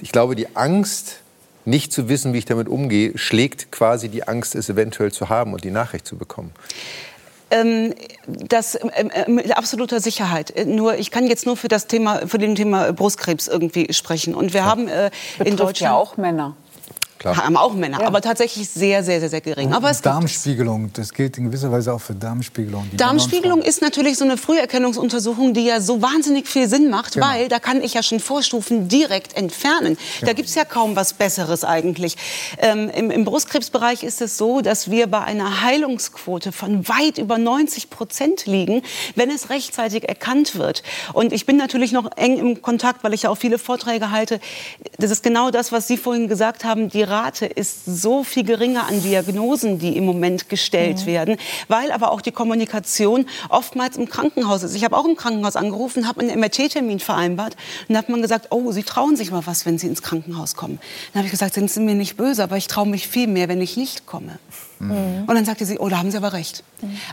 ich 0.02 0.12
glaube, 0.12 0.36
die 0.36 0.54
Angst, 0.54 1.20
nicht 1.64 1.92
zu 1.92 2.08
wissen, 2.08 2.32
wie 2.32 2.38
ich 2.38 2.44
damit 2.44 2.68
umgehe, 2.68 3.16
schlägt 3.16 3.70
quasi 3.72 4.08
die 4.08 4.26
Angst, 4.26 4.54
es 4.54 4.68
eventuell 4.68 5.12
zu 5.12 5.28
haben 5.28 5.54
und 5.54 5.64
die 5.64 5.70
Nachricht 5.70 6.06
zu 6.06 6.16
bekommen. 6.16 6.52
Ähm, 7.50 7.94
das 8.26 8.78
ähm, 8.94 9.10
äh, 9.10 9.30
mit 9.30 9.56
absoluter 9.56 10.00
Sicherheit. 10.00 10.50
Äh, 10.50 10.64
Nur 10.64 10.96
ich 10.96 11.10
kann 11.10 11.26
jetzt 11.26 11.44
nur 11.44 11.56
für 11.56 11.68
das 11.68 11.86
Thema, 11.86 12.26
für 12.26 12.38
den 12.38 12.54
Thema 12.54 12.92
Brustkrebs 12.92 13.46
irgendwie 13.46 13.92
sprechen. 13.92 14.34
Und 14.34 14.54
wir 14.54 14.64
haben 14.64 14.88
äh, 14.88 15.10
in 15.38 15.56
Deutschland 15.56 15.80
ja 15.80 15.94
auch 15.94 16.16
Männer. 16.16 16.56
Klar. 17.22 17.36
haben 17.36 17.56
auch 17.56 17.72
Männer, 17.74 18.04
aber 18.06 18.20
tatsächlich 18.20 18.68
sehr, 18.68 19.02
sehr, 19.02 19.20
sehr, 19.20 19.28
sehr 19.30 19.40
gering. 19.40 19.72
Aber 19.72 19.90
es 19.90 19.98
gibt 19.98 20.06
es. 20.06 20.12
Darmspiegelung, 20.12 20.92
das 20.92 21.12
gilt 21.14 21.38
in 21.38 21.44
gewisser 21.44 21.70
Weise 21.72 21.92
auch 21.94 22.00
für 22.00 22.14
Darmspiegelung. 22.14 22.88
die 22.92 22.96
Darmspiegelung 22.96 23.62
ist 23.62 23.80
natürlich 23.82 24.18
so 24.18 24.24
eine 24.24 24.36
Früherkennungsuntersuchung, 24.36 25.54
die 25.54 25.64
ja 25.64 25.80
so 25.80 26.02
wahnsinnig 26.02 26.48
viel 26.48 26.68
Sinn 26.68 26.90
macht, 26.90 27.14
Genau. 27.14 27.26
weil 27.26 27.48
da 27.48 27.58
kann 27.58 27.82
ich 27.82 27.94
ja 27.94 28.02
schon 28.02 28.20
Vorstufen 28.20 28.88
direkt 28.88 29.36
entfernen. 29.36 29.96
Da 30.22 30.32
gibt's 30.32 30.54
ja 30.54 30.64
kaum 30.64 30.96
was 30.96 31.14
Besseres 31.14 31.64
eigentlich. 31.64 32.16
Ähm, 32.58 32.90
im, 32.90 33.10
Im 33.10 33.24
Brustkrebsbereich 33.24 34.02
ist 34.02 34.20
es 34.20 34.36
so, 34.36 34.60
dass 34.60 34.90
wir 34.90 35.06
bei 35.06 35.20
einer 35.22 35.62
Heilungsquote 35.62 36.52
von 36.52 36.88
weit 36.88 37.18
über 37.18 37.38
90 37.38 37.90
Prozent 37.90 38.46
liegen, 38.46 38.82
wenn 39.14 39.30
es 39.30 39.50
rechtzeitig 39.50 40.08
erkannt 40.08 40.56
wird. 40.56 40.82
Und 41.12 41.32
ich 41.32 41.46
bin 41.46 41.56
natürlich 41.56 41.92
noch 41.92 42.10
eng 42.16 42.38
im 42.38 42.62
Kontakt, 42.62 43.04
weil 43.04 43.14
ich 43.14 43.22
ja 43.22 43.30
auch 43.30 43.38
viele 43.38 43.58
Vorträge 43.58 44.10
halte. 44.10 44.40
Das 44.98 45.10
ist 45.10 45.22
genau 45.22 45.50
das, 45.50 45.72
was 45.72 45.86
Sie 45.86 45.96
vorhin 45.96 46.28
gesagt 46.28 46.64
haben. 46.64 46.88
Die 46.88 47.02
Rate 47.12 47.46
ist 47.46 47.84
so 47.84 48.24
viel 48.24 48.44
geringer 48.44 48.86
an 48.88 49.02
Diagnosen, 49.02 49.78
die 49.78 49.96
im 49.96 50.04
Moment 50.04 50.48
gestellt 50.48 51.06
werden, 51.06 51.36
weil 51.68 51.92
aber 51.92 52.10
auch 52.10 52.22
die 52.22 52.32
Kommunikation 52.32 53.26
oftmals 53.50 53.96
im 53.98 54.08
Krankenhaus 54.08 54.62
ist. 54.62 54.74
Ich 54.74 54.82
habe 54.82 54.96
auch 54.96 55.04
im 55.04 55.14
Krankenhaus 55.14 55.56
angerufen, 55.56 56.08
habe 56.08 56.22
einen 56.22 56.40
MRT-Termin 56.40 57.00
vereinbart 57.00 57.56
und 57.88 57.96
hat 57.96 58.08
man 58.08 58.22
gesagt, 58.22 58.48
oh, 58.50 58.72
Sie 58.72 58.82
trauen 58.82 59.16
sich 59.16 59.30
mal 59.30 59.46
was, 59.46 59.66
wenn 59.66 59.76
Sie 59.78 59.86
ins 59.86 60.02
Krankenhaus 60.02 60.56
kommen. 60.56 60.80
Dann 61.12 61.20
habe 61.20 61.26
ich 61.26 61.32
gesagt, 61.32 61.54
sind 61.54 61.70
Sie 61.70 61.80
mir 61.80 61.94
nicht 61.94 62.16
böse, 62.16 62.42
aber 62.42 62.56
ich 62.56 62.66
traue 62.66 62.88
mich 62.88 63.06
viel 63.06 63.26
mehr, 63.26 63.48
wenn 63.48 63.60
ich 63.60 63.76
nicht 63.76 64.06
komme. 64.06 64.38
Und 64.82 65.28
dann 65.28 65.44
sagte 65.44 65.64
sie, 65.64 65.78
oh, 65.78 65.88
da 65.88 65.98
haben 65.98 66.10
Sie 66.10 66.16
aber 66.16 66.32
recht. 66.32 66.64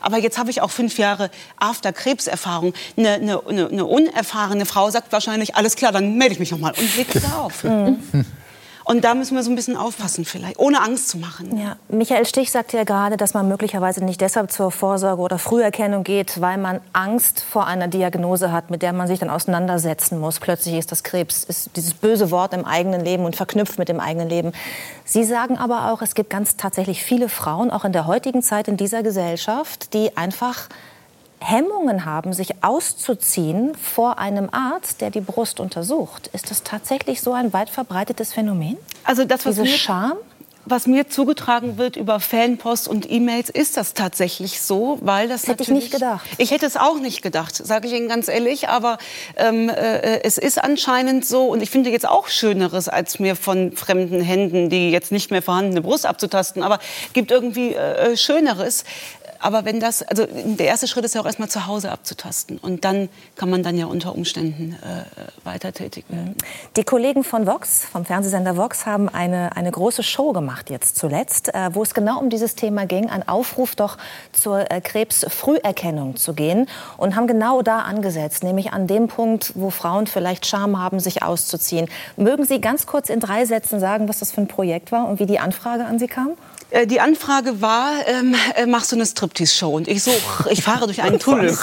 Aber 0.01 0.17
jetzt 0.17 0.39
habe 0.39 0.49
ich 0.49 0.61
auch 0.61 0.71
fünf 0.71 0.97
Jahre 0.97 1.29
After-Krebserfahrung. 1.57 2.73
Eine, 2.97 3.13
eine, 3.13 3.45
eine, 3.45 3.85
unerfahrene 3.85 4.65
Frau 4.65 4.89
sagt 4.89 5.11
wahrscheinlich, 5.11 5.55
alles 5.55 5.75
klar, 5.75 5.91
dann 5.91 6.17
melde 6.17 6.33
ich 6.33 6.39
mich 6.39 6.49
nochmal 6.49 6.73
und 6.75 6.97
legt 6.97 7.13
wieder 7.15 7.37
auf. 7.39 7.63
Und 8.89 9.03
da 9.03 9.13
müssen 9.13 9.35
wir 9.35 9.43
so 9.43 9.51
ein 9.51 9.55
bisschen 9.55 9.77
aufpassen 9.77 10.25
vielleicht, 10.25 10.57
ohne 10.57 10.81
Angst 10.81 11.09
zu 11.09 11.19
machen. 11.19 11.55
Ja, 11.55 11.75
Michael 11.89 12.25
Stich 12.25 12.49
sagte 12.49 12.75
ja 12.75 12.85
gerade, 12.85 13.17
dass 13.17 13.35
man 13.35 13.47
möglicherweise 13.47 14.03
nicht 14.03 14.19
deshalb 14.19 14.51
zur 14.51 14.71
Vorsorge 14.71 15.21
oder 15.21 15.37
Früherkennung 15.37 16.03
geht, 16.03 16.41
weil 16.41 16.57
man 16.57 16.81
Angst 16.91 17.41
vor 17.41 17.67
einer 17.67 17.87
Diagnose 17.87 18.51
hat, 18.51 18.71
mit 18.71 18.81
der 18.81 18.91
man 18.93 19.07
sich 19.07 19.19
dann 19.19 19.29
auseinandersetzen 19.29 20.19
muss. 20.19 20.39
Plötzlich 20.39 20.73
ist 20.73 20.91
das 20.91 21.03
Krebs, 21.03 21.43
ist 21.43 21.69
dieses 21.75 21.93
böse 21.93 22.31
Wort 22.31 22.51
im 22.55 22.65
eigenen 22.65 23.05
Leben 23.05 23.25
und 23.25 23.35
verknüpft 23.35 23.77
mit 23.77 23.89
dem 23.89 23.99
eigenen 23.99 24.27
Leben. 24.27 24.53
Sie 25.05 25.23
sagen 25.23 25.59
aber 25.59 25.91
auch, 25.91 26.01
es 26.01 26.15
gibt 26.15 26.31
ganz 26.31 26.57
tatsächlich 26.57 27.03
viele 27.03 27.29
Frauen, 27.29 27.69
auch 27.69 27.85
in 27.85 27.93
der 27.93 28.07
heutigen 28.07 28.41
Zeit 28.41 28.67
in 28.67 28.75
dieser 28.75 29.03
Gesellschaft, 29.03 29.93
die 29.93 30.17
einfach 30.17 30.67
Hemmungen 31.39 32.05
haben, 32.05 32.33
sich 32.33 32.63
auszuziehen 32.63 33.75
vor 33.75 34.19
einem 34.19 34.49
Arzt, 34.51 35.01
der 35.01 35.09
die 35.09 35.21
Brust 35.21 35.59
untersucht. 35.59 36.29
Ist 36.33 36.51
das 36.51 36.63
tatsächlich 36.63 37.21
so 37.21 37.33
ein 37.33 37.53
weit 37.53 37.69
verbreitetes 37.69 38.33
Phänomen? 38.33 38.77
Also 39.03 39.25
das, 39.25 39.45
was 39.45 39.55
Diese 39.55 39.63
mir, 39.63 39.77
Scham? 39.77 40.13
was 40.65 40.85
mir 40.85 41.09
zugetragen 41.09 41.77
wird 41.77 41.95
über 41.95 42.19
Fanpost 42.19 42.87
und 42.87 43.09
E-Mails, 43.09 43.49
ist 43.49 43.77
das 43.77 43.93
tatsächlich 43.93 44.61
so, 44.61 44.99
weil 45.01 45.27
das, 45.27 45.41
Das 45.41 45.51
hätte 45.51 45.63
ich 45.63 45.69
nicht 45.69 45.91
gedacht. 45.91 46.27
Ich 46.37 46.51
hätte 46.51 46.65
es 46.65 46.77
auch 46.77 46.99
nicht 46.99 47.21
gedacht, 47.21 47.55
sage 47.55 47.87
ich 47.87 47.93
Ihnen 47.93 48.07
ganz 48.07 48.27
ehrlich. 48.27 48.69
Aber 48.69 48.97
ähm, 49.35 49.69
äh, 49.69 50.21
es 50.21 50.37
ist 50.37 50.63
anscheinend 50.63 51.25
so, 51.25 51.47
und 51.47 51.63
ich 51.63 51.69
finde 51.71 51.89
jetzt 51.89 52.07
auch 52.07 52.27
Schöneres, 52.27 52.87
als 52.87 53.19
mir 53.19 53.35
von 53.35 53.71
fremden 53.71 54.21
Händen 54.21 54.69
die 54.69 54.91
jetzt 54.91 55.11
nicht 55.11 55.31
mehr 55.31 55.41
vorhandene 55.41 55.81
Brust 55.81 56.05
abzutasten. 56.05 56.61
Aber 56.61 56.79
gibt 57.13 57.31
irgendwie 57.31 57.73
äh, 57.73 58.15
Schöneres. 58.15 58.83
Aber 59.39 59.65
wenn 59.65 59.79
das, 59.79 60.03
also 60.03 60.25
der 60.25 60.67
erste 60.67 60.87
Schritt 60.87 61.05
ist 61.05 61.15
ja 61.15 61.21
auch 61.21 61.25
erstmal 61.25 61.49
zu 61.49 61.65
Hause 61.65 61.91
abzutasten. 61.91 62.57
Und 62.57 62.83
dann 62.83 63.09
kann 63.35 63.49
man 63.49 63.63
dann 63.63 63.77
ja 63.77 63.85
unter 63.85 64.13
Umständen 64.13 64.73
äh, 64.73 65.45
weiter 65.45 65.71
tätig 65.71 66.05
werden. 66.09 66.35
Die 66.75 66.83
Kollegen 66.83 67.23
von 67.23 67.47
Vox, 67.47 67.85
vom 67.85 68.05
Fernsehsender 68.05 68.57
Vox, 68.57 68.85
haben 68.85 69.07
eine, 69.07 69.55
eine 69.55 69.71
große 69.71 70.03
Show 70.03 70.33
gemacht 70.33 70.69
jetzt 70.69 70.97
zuletzt, 70.97 71.53
äh, 71.53 71.69
wo 71.73 71.83
es 71.83 71.93
genau 71.93 72.19
um 72.19 72.29
dieses 72.29 72.55
Thema 72.55 72.85
ging, 72.85 73.09
ein 73.09 73.27
Aufruf 73.27 73.75
doch 73.75 73.97
zur 74.33 74.69
äh, 74.69 74.81
Krebsfrüherkennung 74.81 76.17
zu 76.17 76.33
gehen 76.33 76.67
und 76.97 77.15
haben 77.15 77.27
genau 77.27 77.61
da 77.61 77.79
angesetzt, 77.79 78.43
nämlich 78.43 78.73
an 78.73 78.87
dem 78.87 79.07
Punkt, 79.07 79.53
wo 79.55 79.69
Frauen 79.69 80.07
vielleicht 80.07 80.45
Scham 80.45 80.79
haben, 80.79 80.99
sich 80.99 81.23
auszuziehen. 81.23 81.87
Mögen 82.17 82.43
Sie 82.45 82.59
ganz 82.59 82.85
kurz 82.85 83.09
in 83.09 83.19
drei 83.19 83.45
Sätzen 83.45 83.79
sagen, 83.79 84.09
was 84.09 84.19
das 84.19 84.31
für 84.31 84.41
ein 84.41 84.47
Projekt 84.47 84.91
war 84.91 85.07
und 85.07 85.19
wie 85.19 85.25
die 85.25 85.39
Anfrage 85.39 85.85
an 85.85 85.97
Sie 85.99 86.07
kam? 86.07 86.31
Äh, 86.71 86.87
Die 86.87 86.99
Anfrage 86.99 87.61
war, 87.61 88.07
ähm, 88.07 88.35
äh, 88.55 88.65
machst 88.65 88.91
du 88.91 88.95
eine 88.95 89.05
Striptease-Show? 89.05 89.69
Und 89.69 89.87
ich 89.87 90.03
so, 90.03 90.11
ich 90.49 90.63
fahre 90.63 90.85
durch 90.85 91.01
einen 91.01 91.19
Tunnel, 91.19 91.57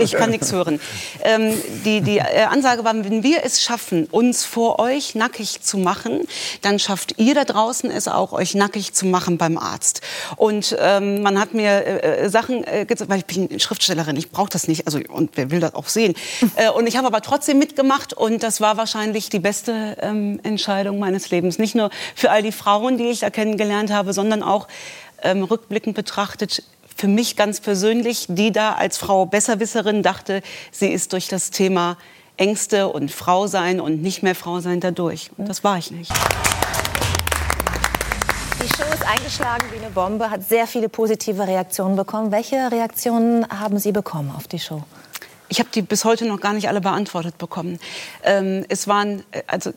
ich 0.00 0.12
kann 0.12 0.30
nichts 0.30 0.52
hören. 0.52 0.80
Ähm, 1.22 1.54
die 1.84 2.00
die 2.00 2.18
äh, 2.18 2.44
Ansage 2.50 2.84
war, 2.84 2.94
wenn 2.94 3.22
wir 3.22 3.44
es 3.44 3.62
schaffen, 3.62 4.06
uns 4.10 4.44
vor 4.44 4.78
euch 4.78 5.14
nackig 5.14 5.62
zu 5.62 5.78
machen, 5.78 6.20
dann 6.62 6.78
schafft 6.78 7.18
ihr 7.18 7.34
da 7.34 7.44
draußen 7.44 7.90
es 7.90 8.08
auch, 8.08 8.32
euch 8.32 8.54
nackig 8.54 8.94
zu 8.94 9.06
machen 9.06 9.38
beim 9.38 9.58
Arzt. 9.58 10.00
Und 10.36 10.76
ähm, 10.78 11.22
man 11.22 11.38
hat 11.38 11.54
mir 11.54 12.02
äh, 12.02 12.28
Sachen, 12.28 12.64
äh, 12.64 12.86
gezeigt, 12.86 13.10
weil 13.10 13.18
ich 13.18 13.26
bin 13.26 13.60
Schriftstellerin, 13.60 14.16
ich 14.16 14.30
brauche 14.30 14.50
das 14.50 14.68
nicht, 14.68 14.86
also 14.86 14.98
und 15.08 15.30
wer 15.34 15.50
will 15.50 15.60
das 15.60 15.74
auch 15.74 15.88
sehen. 15.88 16.14
Äh, 16.56 16.68
und 16.70 16.86
ich 16.86 16.98
habe 16.98 17.06
aber 17.06 17.22
trotzdem 17.22 17.58
mitgemacht 17.58 18.12
und 18.12 18.42
das 18.42 18.60
war 18.60 18.76
wahrscheinlich 18.76 19.30
die 19.30 19.38
beste 19.38 19.96
ähm, 20.00 20.38
Entscheidung 20.42 20.98
meines 20.98 21.30
Lebens. 21.30 21.58
Nicht 21.58 21.74
nur 21.74 21.88
für 22.14 22.30
all 22.30 22.42
die 22.42 22.52
Frauen, 22.52 22.98
die 22.98 23.04
ich 23.04 23.20
da 23.20 23.30
kennengelernt 23.30 23.90
habe, 23.90 24.12
sondern 24.22 24.44
auch 24.44 24.68
ähm, 25.22 25.42
rückblickend 25.42 25.96
betrachtet 25.96 26.62
für 26.96 27.08
mich 27.08 27.34
ganz 27.34 27.60
persönlich, 27.60 28.26
die 28.28 28.52
da 28.52 28.74
als 28.74 28.96
Frau 28.96 29.26
Besserwisserin 29.26 30.02
dachte, 30.02 30.42
sie 30.70 30.88
ist 30.88 31.12
durch 31.12 31.26
das 31.26 31.50
Thema 31.50 31.96
Ängste 32.36 32.88
und 32.88 33.10
Frau 33.10 33.48
sein 33.48 33.80
und 33.80 34.02
nicht 34.02 34.22
mehr 34.22 34.36
Frau 34.36 34.60
sein 34.60 34.78
dadurch. 34.78 35.30
Und 35.36 35.48
das 35.48 35.64
war 35.64 35.78
ich 35.78 35.90
nicht. 35.90 36.12
Die 38.62 38.68
Show 38.68 38.84
ist 38.94 39.04
eingeschlagen 39.04 39.64
wie 39.72 39.78
eine 39.78 39.90
Bombe, 39.90 40.30
hat 40.30 40.48
sehr 40.48 40.68
viele 40.68 40.88
positive 40.88 41.44
Reaktionen 41.44 41.96
bekommen. 41.96 42.30
Welche 42.30 42.70
Reaktionen 42.70 43.48
haben 43.48 43.80
Sie 43.80 43.90
bekommen 43.90 44.32
auf 44.36 44.46
die 44.46 44.60
Show? 44.60 44.84
Ich 45.48 45.58
habe 45.58 45.68
die 45.74 45.82
bis 45.82 46.04
heute 46.04 46.24
noch 46.26 46.40
gar 46.40 46.52
nicht 46.52 46.68
alle 46.68 46.80
beantwortet 46.80 47.36
bekommen. 47.36 47.80
Ähm, 48.22 48.64
es 48.68 48.86
waren, 48.86 49.24
äh, 49.32 49.42
also 49.48 49.72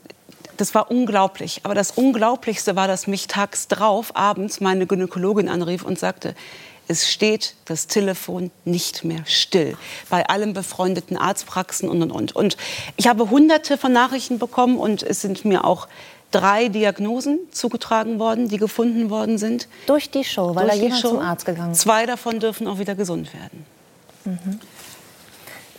das 0.58 0.76
war 0.76 0.92
unglaublich. 0.92 1.62
Aber 1.64 1.76
das 1.76 1.92
Unglaublichste 1.92 2.76
war, 2.76 2.88
dass 2.88 3.08
mich 3.08 3.28
tags 3.28 3.68
drauf 3.68 4.16
abends 4.16 4.62
meine 4.62 4.86
Gynäkologin 4.86 5.50
anrief 5.50 5.84
und 5.84 6.00
sagte, 6.00 6.36
es 6.88 7.10
steht 7.10 7.56
das 7.66 7.88
Telefon 7.88 8.52
nicht 8.64 9.04
mehr 9.04 9.24
still. 9.26 9.76
Bei 10.10 10.28
allen 10.28 10.54
befreundeten 10.54 11.18
Arztpraxen 11.18 11.90
und, 11.90 12.02
und, 12.04 12.12
und. 12.12 12.36
Und 12.36 12.58
ich 12.96 13.08
habe 13.08 13.30
hunderte 13.30 13.78
von 13.78 13.92
Nachrichten 13.92 14.38
bekommen 14.38 14.78
und 14.78 15.02
es 15.02 15.22
sind 15.22 15.46
mir 15.46 15.66
auch 15.66 15.88
drei 16.32 16.68
Diagnosen 16.68 17.40
zugetragen 17.52 18.20
worden, 18.20 18.50
die 18.50 18.58
gefunden 18.58 19.10
worden 19.10 19.38
sind. 19.38 19.68
Durch 19.88 20.12
die 20.12 20.24
Show, 20.24 20.54
weil 20.56 20.68
Durch 20.68 20.78
da 20.78 20.84
jemand 20.84 21.02
Show. 21.02 21.10
zum 21.10 21.20
Arzt 21.20 21.46
gegangen 21.46 21.72
ist. 21.72 21.82
Zwei 21.82 22.06
davon 22.06 22.40
dürfen 22.40 22.68
auch 22.68 22.78
wieder 22.78 22.94
gesund 22.96 23.30
werden. 23.34 23.66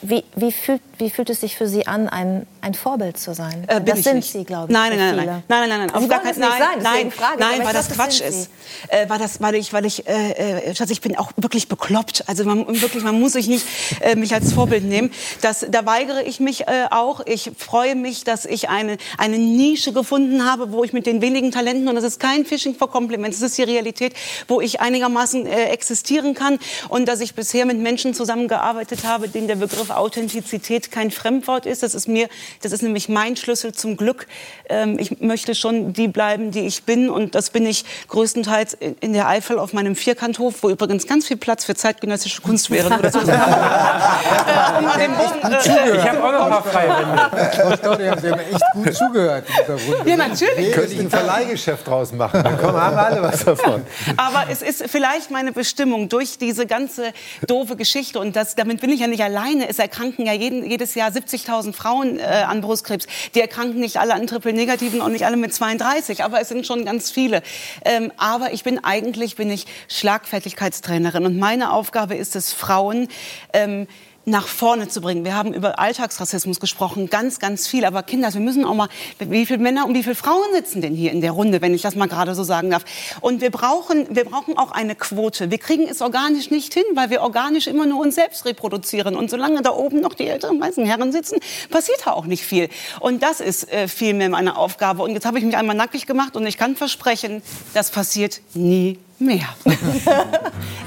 Wie, 0.03 0.25
wie, 0.35 0.53
fühlt, 0.53 0.83
wie 0.99 1.11
fühlt 1.11 1.31
es 1.31 1.41
sich 1.41 1.57
für 1.57 1.67
Sie 1.67 1.87
an, 1.87 2.09
ein, 2.09 2.47
ein 2.67 2.75
Vorbild 2.75 3.19
zu 3.19 3.35
sein? 3.35 3.65
Äh, 3.69 3.81
das 3.81 4.03
sind 4.03 4.17
nicht. 4.17 4.33
Sie, 4.33 4.45
glaube 4.45 4.67
ich. 4.71 4.73
Nein, 4.73 4.97
nein, 4.97 5.17
nein, 5.17 5.27
nein, 5.27 5.43
nein, 5.49 5.69
nein, 5.69 5.79
nein, 5.87 5.91
auf 5.95 6.09
gar 6.09 6.21
keinen 6.21 6.39
nicht 6.39 6.51
nein, 6.59 6.79
nein, 6.83 7.11
frage 7.13 7.39
nein, 7.39 7.61
weil 7.65 7.73
das 7.73 7.89
Quatsch 7.89 8.21
ist. 8.21 8.51
Äh, 8.89 9.09
weil 9.09 9.19
das, 9.19 9.41
weil 9.41 9.55
ich, 9.55 9.73
weil 9.73 9.87
ich, 9.87 10.07
äh, 10.09 10.33
äh, 10.33 10.75
Schatz, 10.75 10.91
ich 10.91 11.01
bin 11.01 11.17
auch 11.17 11.31
wirklich 11.37 11.69
bekloppt. 11.69 12.25
Also 12.27 12.45
man, 12.45 12.67
wirklich, 12.81 13.05
man 13.05 13.19
muss 13.21 13.33
sich 13.33 13.47
nicht 13.47 13.65
äh, 14.01 14.17
mich 14.17 14.35
als 14.35 14.53
Vorbild 14.53 14.85
nehmen. 14.85 15.13
Das, 15.41 15.65
da 15.69 15.87
weigere 15.87 16.25
ich 16.25 16.41
mich 16.41 16.67
äh, 16.67 16.87
auch. 16.91 17.21
Ich 17.27 17.53
freue 17.57 17.95
mich, 17.95 18.25
dass 18.25 18.45
ich 18.45 18.69
eine 18.69 18.99
eine 19.19 19.39
Nische 19.39 19.93
gefunden 19.93 20.45
habe, 20.45 20.73
wo 20.73 20.85
ich 20.85 20.93
mit 20.93 21.07
den 21.07 21.21
wenigen 21.23 21.53
Talenten 21.53 21.89
und 21.89 21.95
das 21.95 22.05
ist 22.05 22.21
kein 22.21 22.45
Fishing 22.45 22.75
for 22.75 22.91
Compliments, 22.91 23.41
das 23.41 23.51
ist 23.51 23.59
die 23.59 23.63
Realität, 23.63 24.15
wo 24.49 24.61
ich 24.61 24.81
einigermaßen 24.81 25.47
äh, 25.47 25.67
existieren 25.67 26.35
kann 26.35 26.59
und 26.89 27.07
dass 27.07 27.21
ich 27.21 27.35
bisher 27.35 27.67
mit 27.67 27.79
Menschen 27.79 28.15
zusammengearbeitet 28.15 29.05
habe, 29.05 29.29
denen 29.29 29.47
der 29.47 29.57
Begriff 29.57 29.91
Authentizität 29.91 30.91
kein 30.91 31.11
Fremdwort 31.11 31.67
ist. 31.67 31.83
Das 31.83 31.95
ist 31.95 32.09
mir, 32.09 32.29
das 32.63 32.73
ist 32.73 32.83
nämlich 32.83 33.09
mein 33.09 33.37
Schlüssel 33.37 33.73
zum 33.75 33.97
Glück. 33.97 34.27
Ähm, 34.69 34.99
ich 34.99 35.21
möchte 35.21 35.55
schon 35.55 35.93
die 35.93 36.09
bleiben, 36.09 36.51
die 36.51 36.67
ich 36.67 36.85
bin. 36.85 37.09
Und 37.11 37.35
das 37.35 37.51
bin 37.51 37.67
ich 37.67 37.85
größtenteils 38.09 38.75
in 39.01 39.13
der 39.13 39.29
Eifel 39.29 39.59
auf 39.59 39.73
meinem 39.73 39.97
Vierkanthof, 39.97 40.63
wo 40.63 40.71
übrigens 40.71 41.07
ganz 41.07 41.27
viel 41.27 41.37
Platz 41.37 41.65
für 41.65 41.75
zeitgenössische 41.75 42.43
Kunst 42.43 42.71
wäre. 42.71 42.89
Nur, 42.91 42.99
dass 42.99 43.15
man- 43.15 43.25
um 43.25 44.99
den 44.99 45.13
Bogen, 45.15 45.53
äh, 45.53 45.97
Ich 45.97 46.09
habe 46.09 46.25
auch 46.25 46.33
noch 46.33 46.67
ein 46.67 46.73
paar. 46.73 47.51
Frau 47.53 47.77
Staudinger, 47.77 48.19
Sie 48.19 48.31
haben 48.31 48.41
echt 48.41 48.63
gut 48.73 48.95
zugehört 48.95 49.45
in 49.49 49.55
dieser 49.77 49.95
Runde. 49.97 50.11
ja, 50.11 50.17
natürlich. 50.17 50.73
Könnte 50.73 50.95
ich 50.95 51.01
ein 51.01 51.11
Verleihgeschäft 51.11 51.87
draus 51.87 52.13
machen. 52.13 52.43
Dann 52.43 52.59
kommen, 52.59 52.77
haben 52.81 52.97
alle 52.97 53.23
was 53.23 53.45
davon. 53.45 53.83
Aber 54.17 54.45
es 54.51 54.63
ist 54.63 54.85
vielleicht 54.89 55.31
meine 55.31 55.53
Bestimmung 55.53 56.09
durch 56.09 56.39
diese 56.39 56.67
ganze 56.67 57.13
doofe 57.47 57.77
Geschichte 57.77 58.19
und 58.21 58.37
das, 58.37 58.55
damit 58.55 58.81
bin 58.81 58.91
ich 58.91 59.01
ja 59.01 59.07
nicht 59.07 59.23
alleine. 59.23 59.69
Es 59.69 59.79
erkranken 59.79 60.27
ja 60.27 60.33
jeden, 60.33 60.69
jedes 60.69 60.95
Jahr 60.95 61.11
70.000 61.11 61.73
Frauen 61.75 62.19
äh, 62.19 62.23
an 62.49 62.61
Brustkrebs. 62.61 63.07
Die 63.35 63.41
erkranken 63.41 63.81
nicht 63.81 63.99
alle 63.99 64.15
an 64.15 64.27
Triple-Negativen 64.27 65.01
und 65.01 65.13
nicht 65.13 65.27
alle 65.27 65.37
mit 65.37 65.55
32, 65.55 66.25
aber 66.25 66.41
es 66.41 66.49
sind 66.49 66.67
schon 66.67 66.85
ganz 66.85 67.11
viele. 67.11 67.43
Ähm, 67.85 68.13
aber 68.17 68.53
ich 68.53 68.65
bin 68.65 68.83
eigentlich 68.83 69.37
bin 69.37 69.51
ich 69.51 69.67
Schlagfertigkeitstrainerin 69.89 71.27
und 71.27 71.39
meine 71.39 71.73
Aufgabe 71.73 72.15
ist 72.15 72.37
es, 72.37 72.53
Frauen 72.53 73.09
ähm, 73.53 73.87
nach 74.29 74.49
vorne 74.49 74.89
zu 74.89 75.01
bringen. 75.01 75.25
Wir 75.25 75.37
haben 75.37 75.55
über 75.55 75.79
Alltagsrassismus 75.79 76.59
gesprochen, 76.59 77.09
ganz, 77.09 77.39
ganz 77.39 77.69
viel. 77.69 77.85
Aber 77.85 78.03
Kinder, 78.03 78.35
wir 78.35 78.41
müssen 78.41 78.65
auch 78.65 78.75
mal, 78.75 78.89
wie 79.21 79.47
viele 79.47 79.61
Männer 79.61 79.87
und 79.87 79.95
wie 79.95 80.03
viele 80.03 80.17
Frauen 80.17 80.53
sitzen 80.53 80.81
denn 80.81 80.97
hier 80.97 81.13
in 81.13 81.21
der 81.21 81.31
Runde, 81.31 81.63
wenn 81.63 81.73
ich 81.73 81.83
das 81.83 81.95
mal 81.95 82.09
gerade 82.09 82.35
so 82.35 82.43
sagen 82.43 82.71
darf. 82.71 82.85
Und 83.21 83.41
wir 83.41 83.53
brauchen, 83.53 84.09
wir 84.11 84.25
brauchen 84.25 84.59
auch 84.59 84.73
eine 84.73 84.97
Quote. 84.97 85.53
Wir 85.53 85.59
kriegen 85.59 85.87
es 85.89 86.03
organisch 86.03 86.51
nicht 86.51 86.75
hin, 86.75 86.83
weil 86.95 87.09
wir 87.11 87.23
organisch 87.23 87.69
immer 87.69 87.87
nur 87.87 88.01
uns 88.01 88.17
selbst 88.17 88.45
reproduzieren. 88.47 89.15
Und 89.15 89.31
solange 89.31 89.63
da 89.63 89.71
oben 89.71 90.01
noch 90.01 90.15
die 90.15 90.27
älteren 90.27 90.61
weißen 90.61 90.85
Herren 90.85 91.13
sitzen, 91.13 91.39
passiert 91.71 92.01
da 92.05 92.11
auch 92.11 92.27
nicht 92.27 92.45
viel. 92.45 92.69
Und 92.99 93.23
das 93.23 93.39
ist 93.39 93.73
äh, 93.73 93.87
vielmehr 93.87 94.29
meine 94.29 94.57
Aufgabe. 94.57 95.05
Und 95.05 95.13
jetzt 95.13 95.25
habe 95.25 95.39
ich 95.39 95.45
mich 95.45 95.57
einmal 95.57 95.77
nackig 95.77 96.05
gemacht 96.05 96.35
und 96.35 96.45
ich 96.47 96.59
kann 96.59 96.75
versprechen, 96.75 97.43
das 97.75 97.93
passiert 97.93 98.41
nie 98.55 98.99
mehr. 99.19 99.47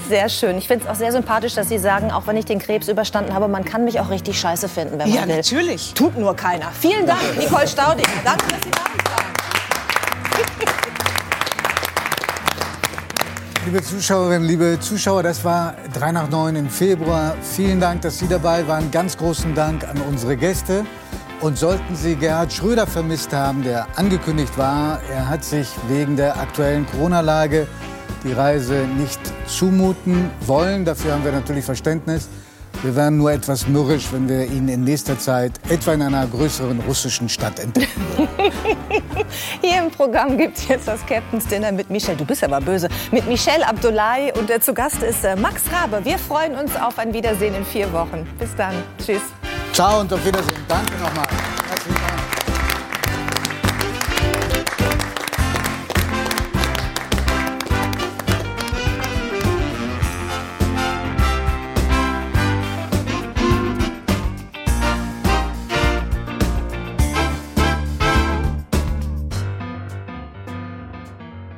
Sehr 0.09 0.29
schön. 0.29 0.57
Ich 0.57 0.67
finde 0.67 0.85
es 0.85 0.89
auch 0.89 0.95
sehr 0.95 1.11
sympathisch, 1.11 1.53
dass 1.55 1.69
Sie 1.69 1.77
sagen, 1.77 2.11
auch 2.11 2.25
wenn 2.27 2.37
ich 2.37 2.45
den 2.45 2.59
Krebs 2.59 2.87
überstanden 2.87 3.33
habe, 3.33 3.47
man 3.47 3.63
kann 3.63 3.85
mich 3.85 3.99
auch 3.99 4.09
richtig 4.09 4.39
scheiße 4.39 4.67
finden, 4.67 4.93
wenn 4.99 5.09
man 5.09 5.17
Ja, 5.17 5.27
will. 5.27 5.35
natürlich. 5.35 5.93
Tut 5.93 6.17
nur 6.17 6.35
keiner. 6.35 6.71
Vielen 6.79 7.05
Dank, 7.05 7.19
Nicole 7.37 7.67
Staudinger. 7.67 8.07
Danke, 8.23 8.45
dass 8.49 8.61
Sie 8.63 8.71
da 8.71 8.79
waren. 8.79 8.99
Liebe 13.65 13.83
Zuschauerinnen, 13.83 14.47
liebe 14.47 14.79
Zuschauer, 14.79 15.21
das 15.21 15.43
war 15.43 15.75
3 15.93 16.11
nach 16.13 16.29
9 16.29 16.55
im 16.55 16.69
Februar. 16.69 17.35
Vielen 17.55 17.79
Dank, 17.79 18.01
dass 18.01 18.17
Sie 18.17 18.27
dabei 18.27 18.67
waren. 18.67 18.89
Ganz 18.89 19.15
großen 19.17 19.53
Dank 19.53 19.83
an 19.83 20.01
unsere 20.07 20.35
Gäste. 20.37 20.85
Und 21.41 21.57
sollten 21.57 21.95
Sie 21.95 22.15
Gerhard 22.15 22.51
Schröder 22.51 22.87
vermisst 22.87 23.31
haben, 23.31 23.63
der 23.63 23.87
angekündigt 23.95 24.57
war, 24.57 24.99
er 25.09 25.29
hat 25.29 25.43
sich 25.43 25.69
wegen 25.87 26.17
der 26.17 26.35
aktuellen 26.37 26.85
Corona-Lage 26.87 27.67
die 28.23 28.33
Reise 28.33 28.87
nicht 28.97 29.19
zumuten 29.47 30.29
wollen. 30.41 30.85
Dafür 30.85 31.13
haben 31.13 31.23
wir 31.23 31.31
natürlich 31.31 31.65
Verständnis. 31.65 32.27
Wir 32.81 32.95
wären 32.95 33.17
nur 33.17 33.31
etwas 33.31 33.67
mürrisch, 33.67 34.07
wenn 34.11 34.29
wir 34.29 34.45
ihn 34.45 34.69
in 34.69 34.85
nächster 34.85 35.19
Zeit 35.19 35.51
etwa 35.67 35.93
in 35.93 36.01
einer 36.01 36.25
größeren 36.27 36.79
russischen 36.81 37.27
Stadt 37.27 37.59
entdecken. 37.59 38.01
Hier 39.61 39.79
im 39.79 39.91
Programm 39.91 40.37
gibt 40.37 40.57
es 40.57 40.67
jetzt 40.69 40.87
das 40.87 41.05
Captain's 41.05 41.45
Dinner 41.47 41.73
mit 41.73 41.89
Michelle. 41.89 42.17
Du 42.17 42.23
bist 42.23 42.41
aber 42.41 42.61
böse. 42.61 42.87
Mit 43.11 43.27
Michelle 43.27 43.67
Abdullahi 43.67 44.31
und 44.39 44.49
äh, 44.49 44.61
zu 44.61 44.73
Gast 44.73 45.03
ist 45.03 45.25
äh, 45.25 45.35
Max 45.35 45.63
Rabe. 45.73 46.05
Wir 46.05 46.17
freuen 46.17 46.55
uns 46.55 46.73
auf 46.77 46.97
ein 46.99 47.13
Wiedersehen 47.13 47.53
in 47.53 47.65
vier 47.65 47.91
Wochen. 47.91 48.25
Bis 48.39 48.55
dann. 48.55 48.75
Tschüss. 49.03 49.21
Ciao 49.73 49.99
und 49.99 50.13
auf 50.13 50.25
Wiedersehen. 50.25 50.63
Danke 50.67 50.93
nochmal. 50.93 51.27
Herzlichen 51.67 51.95
Dank. 51.95 52.38